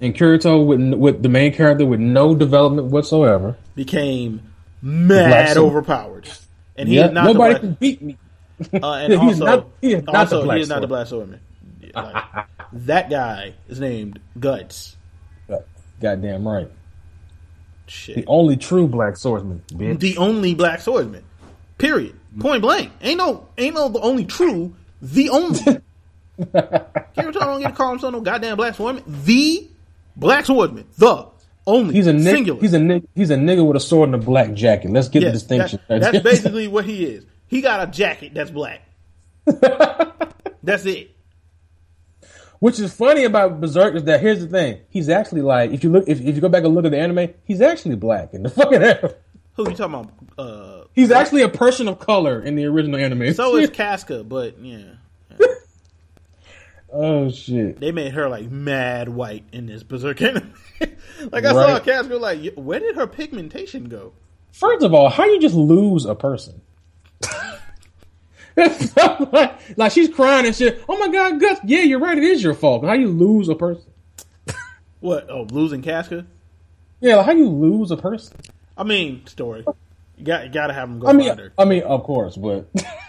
And 0.00 0.14
Kirito 0.14 0.64
with 0.64 0.94
with 0.98 1.22
the 1.22 1.28
main 1.28 1.52
character 1.52 1.84
with 1.86 2.00
no 2.00 2.34
development 2.34 2.88
whatsoever. 2.88 3.56
became 3.74 4.40
mad 4.82 5.56
overpowered. 5.56 6.28
And 6.76 6.88
he 6.88 6.96
Yep. 6.96 7.12
not 7.14 7.24
Nobody 7.24 7.58
can 7.58 7.72
beat 7.74 8.00
me. 8.02 8.16
uh, 8.74 8.92
and 8.92 9.12
He's 9.22 9.40
also, 9.40 9.44
not- 9.44 9.66
he 9.80 9.94
is 9.94 10.02
not 10.04 10.14
also 10.14 10.38
the 10.38 10.44
Black 10.44 10.56
he 10.56 10.62
is 10.62 10.68
not 10.68 10.80
the 10.82 10.86
black 10.86 11.06
swordman. 11.08 11.38
Like, 11.94 12.24
that 12.72 13.08
guy 13.10 13.54
is 13.68 13.80
named 13.80 14.18
Guts. 14.38 14.96
Goddamn 16.00 16.46
right. 16.46 16.70
Shit. 17.86 18.16
The 18.16 18.26
only 18.26 18.56
true 18.56 18.86
black 18.88 19.16
swordsman, 19.16 19.62
bitch. 19.68 20.00
the 20.00 20.16
only 20.18 20.54
black 20.54 20.80
swordsman. 20.80 21.22
Period. 21.78 22.14
Point 22.40 22.62
blank. 22.62 22.90
Ain't 23.00 23.18
no 23.18 23.48
ain't 23.56 23.74
no 23.74 23.88
the 23.88 24.00
only 24.00 24.24
true, 24.24 24.74
the 25.00 25.30
only. 25.30 25.58
Kirito 26.38 27.32
don't 27.32 27.60
get 27.60 27.68
to 27.68 27.74
call 27.74 27.90
himself 27.90 28.12
no 28.12 28.20
goddamn 28.20 28.56
black 28.56 28.74
swordsman. 28.74 29.04
The 29.24 29.68
black 30.16 30.44
swordsman. 30.46 30.86
The 30.98 31.26
only. 31.66 31.94
He's 31.94 32.06
a 32.06 32.12
nigga. 32.12 32.22
singular. 32.32 32.60
He's 32.60 32.74
a 32.74 32.78
nigga. 32.78 33.06
He's 33.14 33.30
a 33.30 33.36
nigga 33.36 33.66
with 33.66 33.76
a 33.76 33.80
sword 33.80 34.08
and 34.10 34.14
a 34.14 34.18
black 34.24 34.52
jacket. 34.54 34.90
Let's 34.90 35.08
get 35.08 35.22
Yes, 35.22 35.30
the 35.32 35.38
distinction. 35.38 35.80
that- 35.88 36.00
that's 36.00 36.18
basically 36.22 36.68
what 36.68 36.84
he 36.84 37.04
is. 37.04 37.24
He 37.48 37.60
got 37.62 37.88
a 37.88 37.90
jacket 37.90 38.34
that's 38.34 38.50
black. 38.50 38.82
that's 39.46 40.84
it. 40.86 41.15
Which 42.58 42.80
is 42.80 42.92
funny 42.94 43.24
about 43.24 43.60
Berserk 43.60 43.94
is 43.96 44.04
that 44.04 44.20
here's 44.20 44.40
the 44.40 44.48
thing. 44.48 44.80
He's 44.88 45.08
actually 45.08 45.42
like 45.42 45.70
if 45.72 45.84
you 45.84 45.90
look 45.90 46.04
if, 46.08 46.20
if 46.20 46.34
you 46.34 46.40
go 46.40 46.48
back 46.48 46.64
and 46.64 46.74
look 46.74 46.84
at 46.86 46.90
the 46.90 46.98
anime, 46.98 47.34
he's 47.44 47.60
actually 47.60 47.96
black 47.96 48.32
in 48.34 48.42
the 48.44 48.48
fucking 48.50 48.82
anime. 48.82 49.10
Who 49.54 49.68
you 49.70 49.76
talking 49.76 49.94
about? 49.94 50.10
Uh, 50.38 50.84
He's 50.94 51.10
actually 51.10 51.42
a 51.42 51.48
person 51.48 51.88
of 51.88 51.98
color 51.98 52.40
in 52.42 52.56
the 52.56 52.64
original 52.66 52.98
anime. 53.00 53.32
so 53.34 53.56
is 53.56 53.70
Casca, 53.74 54.24
but 54.24 54.58
yeah, 54.60 54.84
oh 56.92 57.30
shit. 57.30 57.80
they 57.80 57.92
made 57.92 58.12
her 58.12 58.28
like 58.28 58.50
mad 58.50 59.08
white 59.08 59.44
in 59.52 59.66
this 59.66 59.82
Berserk 59.82 60.22
anime. 60.22 60.52
like 61.32 61.44
I 61.44 61.52
saw 61.52 61.72
Right. 61.74 61.84
Casca, 61.84 62.16
like 62.16 62.54
where 62.54 62.80
did 62.80 62.96
her 62.96 63.06
pigmentation 63.06 63.84
go? 63.88 64.12
First 64.52 64.84
of 64.84 64.94
all, 64.94 65.10
how 65.10 65.24
you 65.26 65.40
just 65.40 65.54
lose 65.54 66.06
a 66.06 66.14
person? 66.14 66.62
Like, 68.56 69.58
like 69.76 69.92
she's 69.92 70.08
crying 70.08 70.46
and 70.46 70.54
shit. 70.54 70.82
Oh 70.88 70.98
my 70.98 71.08
god, 71.08 71.40
Gus. 71.40 71.58
Yeah, 71.64 71.82
you're 71.82 72.00
right. 72.00 72.16
It 72.16 72.24
is 72.24 72.42
your 72.42 72.54
fault. 72.54 72.84
How 72.84 72.94
you 72.94 73.08
lose 73.08 73.48
a 73.48 73.54
person? 73.54 73.90
What? 75.00 75.28
Oh, 75.30 75.42
losing 75.50 75.82
Casca? 75.82 76.26
Yeah, 77.00 77.16
like 77.16 77.26
how 77.26 77.32
you 77.32 77.48
lose 77.48 77.90
a 77.90 77.96
person? 77.96 78.36
I 78.76 78.84
mean, 78.84 79.26
story. 79.26 79.64
You 80.16 80.24
got 80.24 80.44
you 80.44 80.50
got 80.50 80.68
to 80.68 80.72
have 80.72 80.88
him 80.88 80.98
go 81.00 81.08
I 81.08 81.12
mean, 81.12 81.28
find 81.28 81.38
her. 81.38 81.52
I 81.58 81.64
mean, 81.64 81.82
of 81.82 82.02
course, 82.02 82.36
but 82.36 82.68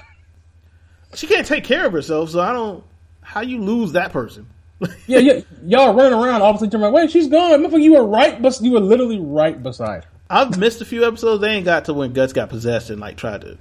She 1.15 1.27
can't 1.27 1.47
take 1.47 1.63
care 1.63 1.85
of 1.85 1.93
herself, 1.93 2.29
so 2.29 2.39
I 2.39 2.51
don't. 2.53 2.83
How 3.21 3.41
you 3.41 3.61
lose 3.61 3.93
that 3.93 4.11
person? 4.11 4.47
yeah, 5.07 5.19
yeah, 5.19 5.41
y'all 5.63 5.93
running 5.93 6.13
around 6.13 6.41
all 6.41 6.51
of 6.51 6.57
a 6.57 6.59
sudden. 6.59 6.79
You're 6.79 6.89
like, 6.89 6.93
wait, 6.93 7.11
she's 7.11 7.27
gone. 7.27 7.63
Motherfucker, 7.63 7.81
you 7.81 7.93
were 7.93 8.05
right, 8.05 8.39
but 8.41 8.59
you 8.61 8.71
were 8.71 8.79
literally 8.79 9.19
right 9.19 9.61
beside 9.61 10.03
her. 10.03 10.11
I've 10.29 10.57
missed 10.57 10.81
a 10.81 10.85
few 10.85 11.05
episodes. 11.07 11.41
They 11.41 11.49
ain't 11.49 11.65
got 11.65 11.85
to 11.85 11.93
when 11.93 12.13
Guts 12.13 12.33
got 12.33 12.49
possessed 12.49 12.89
and 12.89 13.01
like 13.01 13.17
tried 13.17 13.41
to. 13.41 13.57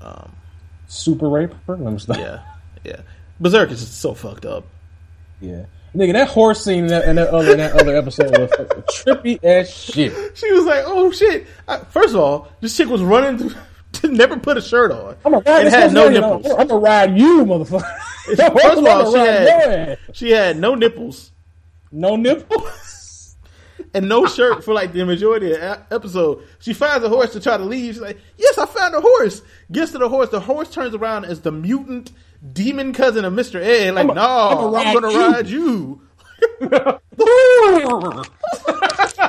Um, 0.00 0.36
Super 0.88 1.28
rape 1.28 1.52
Yeah, 1.68 2.42
yeah. 2.84 3.00
Berserk 3.40 3.70
is 3.70 3.86
so 3.86 4.14
fucked 4.14 4.46
up. 4.46 4.64
yeah. 5.40 5.66
Nigga, 5.94 6.12
that 6.12 6.28
horse 6.28 6.62
scene 6.62 6.84
in 6.84 6.86
that, 6.88 7.08
in 7.08 7.16
that 7.16 7.28
other 7.28 7.52
in 7.52 7.58
that 7.58 7.72
other 7.80 7.96
episode 7.96 8.30
was 8.36 8.50
trippy 8.90 9.42
as 9.42 9.70
shit. 9.70 10.12
She 10.36 10.52
was 10.52 10.64
like, 10.66 10.84
"Oh 10.86 11.10
shit!" 11.10 11.46
I, 11.66 11.78
first 11.78 12.14
of 12.14 12.20
all, 12.20 12.48
this 12.60 12.76
chick 12.76 12.88
was 12.88 13.00
running 13.00 13.38
through. 13.38 13.58
never 14.12 14.36
put 14.36 14.58
a 14.58 14.60
shirt 14.60 14.92
on. 14.92 15.16
I'm 15.24 15.32
gonna 15.32 15.42
ride 15.46 15.64
and 15.66 15.74
had 15.74 15.92
no 15.94 16.08
nipples. 16.10 16.44
know. 16.44 16.56
I'm 16.58 16.66
gonna 16.68 16.80
ride 16.80 17.16
you, 17.18 17.44
motherfucker. 17.46 17.98
First 18.36 18.78
of 18.78 18.84
all, 18.86 19.12
she 19.12 19.18
had 19.18 19.98
she 20.12 20.30
had 20.30 20.58
no 20.58 20.74
nipples 20.74 21.32
no 21.92 22.16
nipples. 22.16 22.62
And 23.94 24.08
no 24.08 24.26
shirt 24.26 24.64
for 24.64 24.74
like 24.74 24.92
the 24.92 25.04
majority 25.04 25.52
of 25.52 25.60
the 25.60 25.86
episode. 25.90 26.42
She 26.58 26.72
finds 26.72 27.04
a 27.04 27.08
horse 27.08 27.32
to 27.32 27.40
try 27.40 27.56
to 27.56 27.64
leave. 27.64 27.94
She's 27.94 28.02
like, 28.02 28.18
"Yes, 28.38 28.58
I 28.58 28.66
found 28.66 28.94
a 28.94 29.00
horse." 29.00 29.42
Gets 29.72 29.92
to 29.92 29.98
the 29.98 30.08
horse. 30.08 30.30
The 30.30 30.40
horse 30.40 30.70
turns 30.70 30.94
around 30.94 31.24
as 31.24 31.40
the 31.40 31.52
mutant 31.52 32.12
demon 32.52 32.92
cousin 32.92 33.24
of 33.24 33.32
Mister 33.32 33.60
Ed. 33.60 33.94
Like, 33.94 34.06
no, 34.06 34.14
I'm 34.14 34.72
ride 34.72 34.94
gonna 34.94 35.12
you." 35.12 35.32
ride 35.32 35.48
you. 35.48 36.02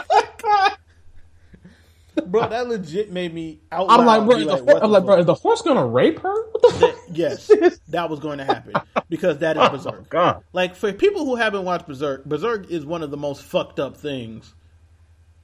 Bro, 2.25 2.49
that 2.49 2.67
legit 2.67 3.11
made 3.11 3.33
me 3.33 3.61
out. 3.71 3.89
I'm 3.89 4.05
like, 4.05 4.25
bro, 4.25 4.39
the 4.39 4.45
like, 4.45 4.63
horse, 4.63 4.79
I'm 4.81 4.91
like, 4.91 5.05
bro, 5.05 5.19
is 5.19 5.25
the 5.25 5.33
horse 5.33 5.61
gonna 5.61 5.85
rape 5.85 6.19
her? 6.19 6.47
What 6.51 6.61
the 6.61 6.79
fuck? 6.79 6.97
yes, 7.11 7.47
that 7.89 8.09
was 8.09 8.19
going 8.19 8.37
to 8.39 8.45
happen 8.45 8.73
because 9.09 9.39
that 9.39 9.57
is 9.57 9.63
oh 9.63 9.69
Berserk. 9.69 9.99
Oh, 9.99 10.05
God. 10.09 10.43
Like 10.53 10.75
for 10.75 10.91
people 10.93 11.25
who 11.25 11.35
haven't 11.35 11.65
watched 11.65 11.87
Berserk, 11.87 12.25
Berserk 12.25 12.69
is 12.69 12.85
one 12.85 13.03
of 13.03 13.11
the 13.11 13.17
most 13.17 13.43
fucked 13.43 13.79
up 13.79 13.97
things. 13.97 14.53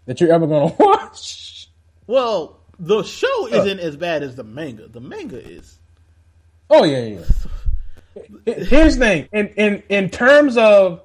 That 0.06 0.20
you're 0.20 0.34
ever 0.34 0.48
gonna 0.48 0.74
watch? 0.80 1.70
Well, 2.08 2.60
the 2.80 3.04
show 3.04 3.48
isn't 3.48 3.80
as 3.80 3.96
bad 3.96 4.24
as 4.24 4.36
the 4.36 4.44
manga. 4.44 4.88
The 4.88 5.00
manga 5.00 5.38
is. 5.38 5.80
Oh 6.70 6.84
yeah, 6.84 7.20
yeah. 8.16 8.24
Here's 8.66 8.98
the 8.98 9.06
thing. 9.06 9.30
In 9.32 9.48
in 9.50 9.84
in 9.90 10.10
terms 10.10 10.58
of 10.58 11.02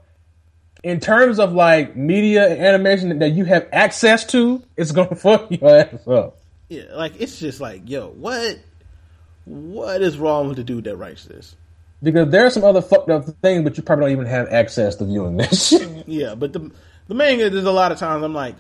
in 0.83 1.01
terms 1.01 1.39
of 1.39 1.53
like 1.53 1.97
media 1.97 2.49
and 2.49 2.61
animation 2.61 3.19
that 3.19 3.31
you 3.31 3.45
have 3.45 3.69
access 3.73 4.25
to, 4.27 4.63
it's 4.77 4.93
gonna 4.93 5.15
fuck 5.17 5.51
your 5.51 5.79
ass 5.81 6.07
up. 6.07 6.39
Yeah, 6.69 6.85
like 6.95 7.21
it's 7.21 7.39
just 7.39 7.61
like, 7.61 7.89
yo, 7.89 8.09
what, 8.09 8.59
what 9.45 10.03
is 10.03 10.19
wrong 10.19 10.49
with 10.49 10.57
the 10.59 10.65
dude 10.65 10.85
that 10.85 10.97
writes 10.97 11.25
this? 11.25 11.57
Because 12.03 12.31
there 12.31 12.47
are 12.47 12.51
some 12.51 12.63
other 12.65 12.81
fucked 12.83 13.11
up 13.11 13.25
things, 13.43 13.65
but 13.65 13.77
you 13.77 13.83
probably 13.83 14.05
don't 14.05 14.13
even 14.13 14.27
have 14.27 14.49
access 14.53 14.95
to 14.97 15.05
viewing 15.05 15.37
this. 15.37 15.73
Yeah, 16.07 16.35
but 16.35 16.53
the 16.53 16.71
the 17.09 17.15
manga, 17.15 17.51
there's 17.51 17.65
a 17.65 17.73
lot 17.73 17.91
of 17.93 17.99
times 17.99 18.23
I'm 18.23 18.35
like, 18.35 18.55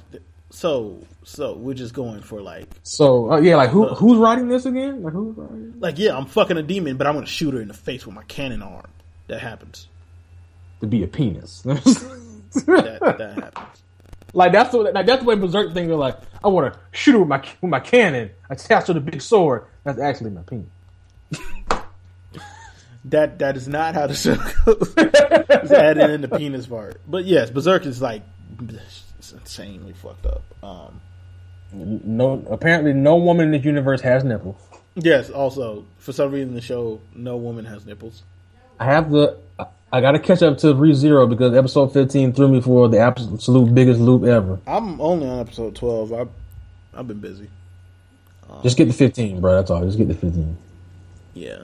so 0.50 0.98
so 1.24 1.54
we're 1.54 1.74
just 1.74 1.94
going 1.94 2.22
for 2.22 2.40
like, 2.42 2.66
So 2.82 3.32
uh, 3.32 3.40
yeah, 3.40 3.56
like 3.56 3.70
who 3.70 3.86
who's 3.94 4.18
writing 4.18 4.48
this 4.48 4.66
again? 4.66 5.02
Like 5.02 5.12
who's 5.12 5.36
writing? 5.36 5.74
like 5.78 5.98
yeah, 5.98 6.16
I'm 6.16 6.26
fucking 6.26 6.56
a 6.56 6.62
demon, 6.62 6.96
but 6.96 7.06
I'm 7.06 7.14
gonna 7.14 7.26
shoot 7.26 7.54
her 7.54 7.60
in 7.60 7.68
the 7.68 7.74
face 7.74 8.04
with 8.06 8.14
my 8.14 8.24
cannon 8.24 8.62
arm. 8.62 8.86
That 9.28 9.40
happens. 9.40 9.86
To 10.80 10.86
be 10.86 11.02
a 11.04 11.08
penis. 11.08 11.62
That 12.66 12.98
that 13.18 13.34
happens. 13.34 13.82
like 14.32 14.52
that's 14.52 14.70
the 14.70 14.78
like 14.78 15.04
that's 15.06 15.20
the 15.22 15.28
way 15.28 15.34
Berserk 15.34 15.74
things 15.74 15.90
are 15.90 15.96
like. 15.96 16.16
I 16.42 16.48
want 16.48 16.72
to 16.72 16.80
shoot 16.92 17.12
her 17.12 17.18
with 17.18 17.28
my 17.28 17.38
with 17.60 17.70
my 17.70 17.78
cannon 17.80 18.30
attached 18.48 18.86
to 18.86 18.94
the 18.94 19.00
big 19.00 19.20
sword. 19.20 19.64
That's 19.84 19.98
actually 20.00 20.30
my 20.30 20.40
penis. 20.42 20.66
That 23.04 23.38
that 23.38 23.56
is 23.56 23.68
not 23.68 23.94
how 23.94 24.06
the 24.06 24.14
show 24.14 24.34
goes. 24.36 24.92
it's 24.96 25.70
added 25.70 26.10
in 26.10 26.20
the 26.22 26.28
penis 26.28 26.66
part. 26.66 27.00
But 27.06 27.24
yes, 27.26 27.50
Berserk 27.50 27.86
is 27.86 28.02
like 28.02 28.22
it's 29.18 29.32
insanely 29.32 29.92
fucked 29.92 30.26
up. 30.26 30.42
Um, 30.62 31.00
No, 31.72 32.44
apparently 32.50 32.92
no 32.92 33.16
woman 33.16 33.46
in 33.46 33.52
this 33.52 33.64
universe 33.64 34.00
has 34.00 34.24
nipples. 34.24 34.56
yes, 34.94 35.30
also 35.30 35.84
for 35.98 36.12
some 36.12 36.32
reason 36.32 36.54
the 36.54 36.60
show 36.60 37.00
no 37.14 37.36
woman 37.36 37.64
has 37.66 37.84
nipples. 37.86 38.22
I 38.80 38.86
have 38.86 39.10
the. 39.10 39.36
I- 39.92 39.98
I 39.98 40.00
got 40.00 40.12
to 40.12 40.18
catch 40.18 40.42
up 40.42 40.58
to 40.58 40.74
Re 40.74 40.92
Zero 40.94 41.26
because 41.26 41.54
episode 41.54 41.92
fifteen 41.92 42.32
threw 42.32 42.48
me 42.48 42.60
for 42.60 42.88
the 42.88 42.98
absolute 42.98 43.74
biggest 43.74 44.00
loop 44.00 44.24
ever. 44.24 44.60
I'm 44.66 45.00
only 45.00 45.26
on 45.28 45.38
episode 45.40 45.74
twelve. 45.74 46.12
I 46.12 46.26
I've 46.94 47.08
been 47.08 47.20
busy. 47.20 47.48
Um, 48.50 48.62
Just 48.62 48.76
get 48.76 48.86
the 48.86 48.92
fifteen, 48.94 49.40
bro. 49.40 49.54
That's 49.54 49.70
all. 49.70 49.82
Just 49.84 49.98
get 49.98 50.08
the 50.08 50.14
fifteen 50.14 50.56
Yeah, 51.34 51.58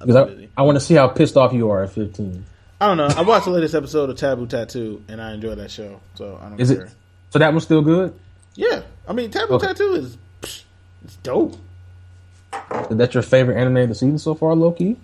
I've 0.00 0.06
because 0.06 0.30
busy. 0.30 0.48
I, 0.56 0.62
I 0.62 0.64
want 0.64 0.76
to 0.76 0.80
see 0.84 0.94
how 0.94 1.08
pissed 1.08 1.36
off 1.36 1.52
you 1.52 1.70
are 1.70 1.82
at 1.84 1.92
fifteen. 1.92 2.44
I 2.80 2.86
don't 2.88 2.96
know. 2.96 3.08
I 3.16 3.22
watched 3.22 3.44
the 3.44 3.52
latest 3.52 3.74
episode 3.74 4.10
of 4.10 4.16
Taboo 4.16 4.46
Tattoo 4.46 5.02
and 5.08 5.20
I 5.22 5.32
enjoyed 5.34 5.58
that 5.58 5.70
show. 5.70 6.00
So 6.16 6.38
I 6.42 6.48
don't 6.48 6.60
Is 6.60 6.70
care. 6.72 6.84
it? 6.86 6.90
So 7.30 7.38
that 7.38 7.52
one's 7.52 7.62
still 7.64 7.80
good. 7.82 8.12
Yeah, 8.54 8.82
I 9.08 9.12
mean 9.12 9.30
Taboo 9.30 9.54
Okay. 9.54 9.68
Tattoo 9.68 9.94
is 9.94 10.18
it's 10.42 11.16
dope. 11.22 11.56
Is 12.90 12.96
that 12.98 13.14
your 13.14 13.22
favorite 13.22 13.56
anime 13.56 13.76
of 13.78 13.88
the 13.90 13.94
season 13.94 14.18
so 14.18 14.34
far, 14.34 14.54
Loki? 14.54 14.94
key? 14.94 15.00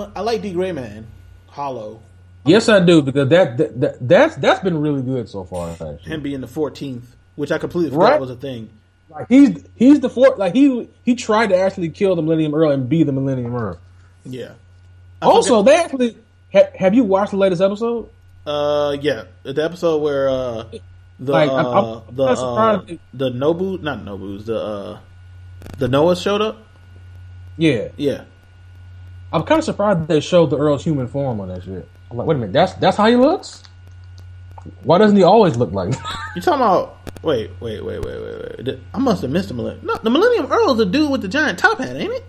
Um, 0.00 0.12
I 0.14 0.20
like 0.20 0.42
D 0.42 0.52
Gray 0.52 0.72
Man, 0.72 1.06
Hollow. 1.48 2.00
Yes, 2.46 2.68
I 2.68 2.80
do 2.84 3.00
because 3.00 3.28
that, 3.30 3.56
that, 3.56 3.80
that 3.80 4.08
that's 4.08 4.36
that's 4.36 4.60
been 4.60 4.78
really 4.78 5.02
good 5.02 5.28
so 5.28 5.44
far. 5.44 5.70
Actually. 5.70 5.96
Him 6.02 6.22
being 6.22 6.40
the 6.42 6.46
14th, 6.46 7.02
which 7.36 7.50
I 7.50 7.58
completely 7.58 7.90
forgot 7.90 8.12
Right. 8.12 8.20
was 8.20 8.30
a 8.30 8.36
thing. 8.36 8.68
Like 9.08 9.26
he's 9.28 9.64
he's 9.76 10.00
the 10.00 10.10
fourth. 10.10 10.38
Like 10.38 10.54
he 10.54 10.88
he 11.04 11.14
tried 11.14 11.48
to 11.48 11.56
actually 11.56 11.88
kill 11.90 12.16
the 12.16 12.22
Millennium 12.22 12.54
Earl 12.54 12.70
and 12.72 12.88
be 12.88 13.02
the 13.02 13.12
Millennium 13.12 13.54
Earl. 13.54 13.78
Yeah. 14.24 14.52
I 15.22 15.26
Also, 15.26 15.62
forgot- 15.62 15.64
they 15.66 15.76
actually 15.76 16.16
have, 16.52 16.68
have 16.74 16.94
you 16.94 17.04
watched 17.04 17.30
the 17.30 17.36
latest 17.38 17.62
episode? 17.62 18.08
Uh, 18.46 18.96
yeah, 19.00 19.24
the 19.42 19.64
episode 19.64 19.98
where 20.02 20.28
uh 20.28 20.64
the 21.18 21.32
Like, 21.32 21.50
I'm- 21.50 21.66
uh, 21.66 22.00
I'm 22.08 22.14
the 22.16 22.24
uh, 22.24 22.82
the 23.14 23.30
Nobu 23.30 23.80
not 23.80 24.00
Nobu's 24.04 24.44
the 24.46 24.58
uh 24.58 24.98
the 25.78 25.88
Noah 25.88 26.16
showed 26.16 26.42
up. 26.42 26.58
Yeah, 27.56 27.88
Yeah, 27.96 28.24
I'm 29.34 29.42
kind 29.42 29.58
of 29.58 29.64
surprised 29.64 30.00
that 30.00 30.08
they 30.08 30.20
showed 30.20 30.50
the 30.50 30.56
Earl's 30.56 30.84
human 30.84 31.08
form 31.08 31.40
on 31.40 31.48
that 31.48 31.62
shit. 31.64 31.88
I'm 32.10 32.16
like, 32.16 32.26
wait 32.26 32.36
a 32.36 32.38
minute, 32.38 32.52
that's 32.52 32.72
that's 32.74 32.96
how 32.96 33.06
he 33.06 33.16
looks. 33.16 33.62
Why 34.82 34.96
doesn't 34.98 35.16
he 35.16 35.22
always 35.22 35.56
look 35.56 35.72
like? 35.72 35.90
that? 35.90 36.18
you 36.36 36.40
talking 36.42 36.60
about? 36.62 36.96
Wait, 37.22 37.50
wait, 37.60 37.84
wait, 37.84 37.98
wait, 38.00 38.20
wait, 38.22 38.66
wait. 38.66 38.78
I 38.94 38.98
must 38.98 39.22
have 39.22 39.30
missed 39.30 39.48
the 39.48 39.54
Millennium. 39.54 39.84
No, 39.86 39.96
the 40.02 40.10
Millennium 40.10 40.50
Earl's 40.50 40.78
the 40.78 40.86
dude 40.86 41.10
with 41.10 41.20
the 41.22 41.28
giant 41.28 41.58
top 41.58 41.78
hat, 41.78 41.96
ain't 41.96 42.12
it? 42.12 42.24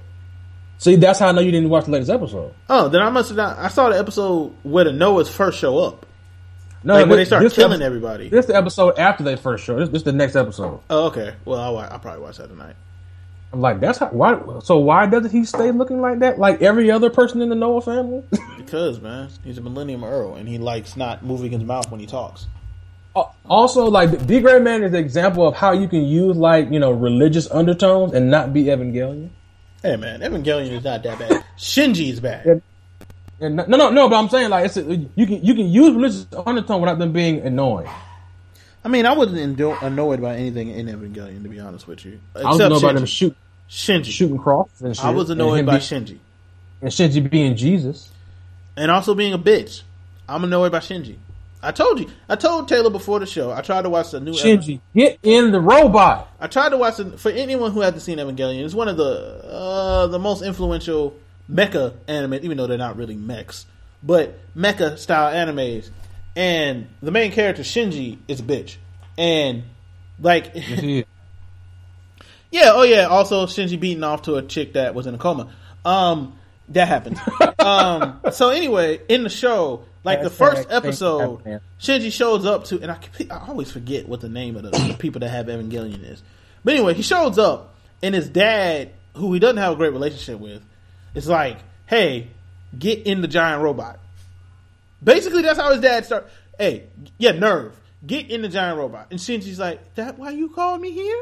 See, 0.77 0.95
that's 0.97 1.19
how 1.19 1.29
I 1.29 1.31
know 1.31 1.41
you 1.41 1.51
didn't 1.51 1.69
watch 1.69 1.85
the 1.85 1.91
latest 1.91 2.11
episode. 2.11 2.53
Oh, 2.69 2.89
then 2.89 3.01
I 3.01 3.09
must 3.09 3.29
have 3.29 3.37
not. 3.37 3.57
I 3.57 3.69
saw 3.69 3.89
the 3.89 3.97
episode 3.97 4.53
where 4.63 4.83
the 4.83 4.91
Noahs 4.91 5.29
first 5.29 5.57
show 5.59 5.77
up, 5.79 6.05
No, 6.83 6.95
like 6.95 7.07
when 7.07 7.17
this- 7.17 7.29
they 7.29 7.37
start 7.37 7.53
killing 7.53 7.71
episode- 7.73 7.85
everybody. 7.85 8.29
This 8.29 8.41
is 8.41 8.47
the 8.47 8.55
episode 8.57 8.97
after 8.99 9.23
they 9.23 9.35
first 9.37 9.63
show. 9.63 9.79
This, 9.79 9.89
this 9.89 9.99
is 9.99 10.03
the 10.03 10.11
next 10.11 10.35
episode. 10.35 10.81
Oh, 10.89 11.05
okay. 11.07 11.35
Well, 11.45 11.59
I'll, 11.61 11.77
I'll 11.77 11.99
probably 11.99 12.21
watch 12.21 12.37
that 12.37 12.47
tonight. 12.49 12.75
I'm 13.55 13.61
like, 13.61 13.79
that's 13.79 13.99
how. 13.99 14.07
Why? 14.07 14.37
So 14.63 14.77
why 14.77 15.05
doesn't 15.05 15.31
he 15.31 15.45
stay 15.45 15.71
looking 15.71 16.01
like 16.01 16.19
that, 16.19 16.37
like 16.37 16.61
every 16.61 16.91
other 16.91 17.09
person 17.09 17.41
in 17.41 17.47
the 17.47 17.55
Noah 17.55 17.81
family? 17.81 18.23
Because 18.57 18.99
man, 18.99 19.29
he's 19.43 19.59
a 19.59 19.61
Millennium 19.61 20.03
Earl, 20.03 20.35
and 20.35 20.49
he 20.49 20.57
likes 20.57 20.97
not 20.97 21.23
moving 21.23 21.51
his 21.51 21.61
mouth 21.61 21.91
when 21.91 21.99
he 21.99 22.07
talks. 22.07 22.47
Uh, 23.15 23.25
also, 23.47 23.85
like 23.85 24.25
D. 24.25 24.39
Gray 24.39 24.59
Man 24.59 24.81
is 24.81 24.91
an 24.91 24.97
example 24.97 25.47
of 25.47 25.55
how 25.55 25.71
you 25.71 25.87
can 25.87 26.03
use 26.03 26.35
like 26.35 26.71
you 26.71 26.79
know 26.79 26.89
religious 26.89 27.49
undertones 27.51 28.13
and 28.13 28.31
not 28.31 28.53
be 28.53 28.63
Evangelion. 28.63 29.29
Hey 29.83 29.97
man, 29.97 30.21
Evangelion 30.21 30.71
is 30.71 30.83
not 30.83 31.03
that 31.03 31.19
bad. 31.19 31.45
Shinji 31.59 32.09
is 32.09 32.19
bad. 32.19 32.43
Yeah. 32.45 32.55
And 33.39 33.55
no, 33.55 33.65
no, 33.67 33.91
no. 33.91 34.09
But 34.09 34.15
I'm 34.15 34.29
saying 34.29 34.49
like 34.49 34.65
it's 34.65 34.77
a, 34.77 34.81
you 34.83 35.27
can 35.27 35.45
you 35.45 35.53
can 35.53 35.69
use 35.69 35.93
religious 35.93 36.25
undertone 36.45 36.81
without 36.81 36.97
them 36.97 37.13
being 37.13 37.41
annoying. 37.41 37.87
I 38.83 38.87
mean, 38.87 39.05
I 39.05 39.13
wasn't 39.13 39.39
endo- 39.39 39.77
annoyed 39.81 40.21
by 40.21 40.35
anything 40.37 40.69
in 40.69 40.87
Evangelion, 40.87 41.43
to 41.43 41.49
be 41.49 41.59
honest 41.59 41.87
with 41.87 42.03
you. 42.03 42.19
I 42.35 42.49
was 42.49 42.57
know 42.57 42.75
about 42.75 42.95
them 42.95 43.05
shoot 43.05 43.35
Shinji. 43.69 44.05
shooting 44.11 44.37
crosses 44.37 44.81
and 44.81 44.95
shit. 44.95 45.05
I 45.05 45.09
was 45.09 45.29
annoyed 45.29 45.65
by 45.65 45.77
be- 45.77 45.83
Shinji, 45.83 46.17
and 46.81 46.91
Shinji 46.91 47.29
being 47.29 47.55
Jesus. 47.55 48.11
and 48.77 48.91
also 48.91 49.15
being 49.15 49.33
a 49.33 49.39
bitch. 49.39 49.81
I'm 50.27 50.43
annoyed 50.43 50.71
by 50.71 50.79
Shinji. 50.79 51.17
I 51.61 51.71
told 51.71 51.99
you. 51.99 52.09
I 52.29 52.35
told 52.35 52.67
Taylor 52.67 52.91
before 52.91 53.19
the 53.19 53.25
show. 53.25 53.51
I 53.51 53.61
tried 53.61 53.83
to 53.83 53.89
watch 53.89 54.11
the 54.11 54.19
new. 54.19 54.33
Shinji, 54.33 54.81
get 54.95 55.17
in 55.23 55.51
the 55.51 55.59
robot. 55.59 56.29
I 56.39 56.47
tried 56.47 56.69
to 56.69 56.77
watch 56.77 56.99
it 56.99 57.19
for 57.19 57.31
anyone 57.31 57.71
who 57.71 57.81
hasn't 57.81 58.03
seen 58.03 58.19
Evangelion. 58.19 58.63
It's 58.63 58.75
one 58.75 58.87
of 58.87 58.97
the 58.97 59.43
uh, 59.43 60.07
the 60.07 60.19
most 60.19 60.43
influential 60.43 61.15
mecha 61.51 61.95
anime, 62.07 62.35
even 62.35 62.57
though 62.57 62.67
they're 62.67 62.77
not 62.77 62.97
really 62.97 63.15
mechs, 63.15 63.65
but 64.03 64.37
mecha 64.55 64.97
style 64.99 65.33
animes. 65.33 65.89
And 66.35 66.87
the 67.01 67.11
main 67.11 67.31
character 67.31 67.63
Shinji 67.63 68.19
is 68.27 68.41
a 68.41 68.43
bitch, 68.43 68.75
and 69.17 69.63
like, 70.19 70.53
yeah, 72.55 72.71
oh 72.73 72.83
yeah. 72.83 73.07
Also, 73.07 73.45
Shinji 73.47 73.77
beating 73.77 74.03
off 74.05 74.23
to 74.23 74.35
a 74.35 74.41
chick 74.41 74.73
that 74.73 74.95
was 74.95 75.07
in 75.07 75.15
a 75.15 75.17
coma. 75.17 75.49
Um, 75.83 76.39
that 76.69 76.87
happened. 76.87 77.19
um, 77.59 78.21
so 78.31 78.49
anyway, 78.49 79.01
in 79.09 79.23
the 79.23 79.29
show, 79.29 79.83
like 80.05 80.21
the 80.21 80.29
first 80.29 80.71
episode. 80.71 81.43
Shinji 81.81 82.13
shows 82.13 82.45
up 82.45 82.63
to, 82.65 82.81
and 82.81 82.91
I, 82.91 82.97
I 83.29 83.49
always 83.49 83.73
forget 83.73 84.07
what 84.07 84.21
the 84.21 84.29
name 84.29 84.55
of 84.55 84.63
the, 84.63 84.69
the 84.69 84.95
people 84.97 85.19
that 85.19 85.29
have 85.29 85.47
Evangelion 85.47 86.09
is. 86.09 86.23
But 86.63 86.75
anyway, 86.75 86.93
he 86.93 87.01
shows 87.01 87.37
up, 87.37 87.75
and 88.01 88.15
his 88.15 88.29
dad, 88.29 88.91
who 89.15 89.33
he 89.33 89.39
doesn't 89.39 89.57
have 89.57 89.73
a 89.73 89.75
great 89.75 89.91
relationship 89.91 90.39
with, 90.39 90.63
is 91.13 91.27
like, 91.27 91.57
"Hey, 91.87 92.29
get 92.79 93.05
in 93.05 93.19
the 93.19 93.27
giant 93.27 93.63
robot." 93.63 93.99
Basically, 95.03 95.41
that's 95.41 95.59
how 95.59 95.73
his 95.73 95.81
dad 95.81 96.05
start. 96.05 96.29
Hey, 96.57 96.85
yeah, 97.17 97.33
nerve, 97.33 97.77
get 98.07 98.31
in 98.31 98.41
the 98.43 98.49
giant 98.49 98.77
robot. 98.77 99.07
And 99.11 99.19
Shinji's 99.19 99.59
like, 99.59 99.95
"That 99.95 100.17
why 100.17 100.29
you 100.29 100.47
called 100.47 100.79
me 100.79 100.91
here?" 100.91 101.21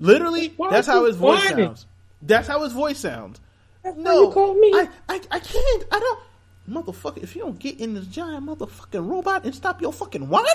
Literally, 0.00 0.52
Why 0.56 0.70
that's 0.70 0.86
how 0.86 1.04
his 1.04 1.16
voice 1.16 1.44
whining? 1.50 1.66
sounds. 1.68 1.86
That's 2.22 2.48
how 2.48 2.62
his 2.62 2.72
voice 2.72 2.98
sounds. 2.98 3.40
why 3.82 3.92
No, 3.96 4.22
you 4.28 4.30
called 4.32 4.58
me? 4.58 4.70
I, 4.74 4.88
I, 5.08 5.20
I 5.30 5.38
can't. 5.40 5.84
I 5.90 5.98
don't. 5.98 6.20
Motherfucker, 6.68 7.22
if 7.22 7.34
you 7.34 7.42
don't 7.42 7.58
get 7.58 7.80
in 7.80 7.94
this 7.94 8.06
giant 8.06 8.46
motherfucking 8.46 9.08
robot 9.08 9.44
and 9.44 9.54
stop 9.54 9.80
your 9.80 9.92
fucking 9.92 10.28
whining, 10.28 10.52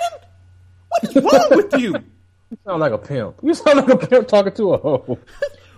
what 0.88 1.04
is 1.04 1.16
wrong 1.16 1.48
with 1.50 1.80
you? 1.80 1.96
You 2.50 2.58
sound 2.64 2.80
like 2.80 2.92
a 2.92 2.98
pimp. 2.98 3.40
You 3.42 3.52
sound 3.54 3.78
like 3.78 3.88
a 3.88 4.06
pimp 4.06 4.28
talking 4.28 4.52
to 4.52 4.74
a 4.74 4.78
hoe. 4.78 5.18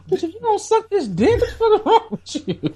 But 0.08 0.22
if 0.22 0.34
you 0.34 0.40
don't 0.40 0.60
suck 0.60 0.90
this 0.90 1.08
dick, 1.08 1.40
what's 1.40 1.52
fucking 1.54 1.82
wrong 1.86 2.06
with 2.10 2.48
you? 2.48 2.74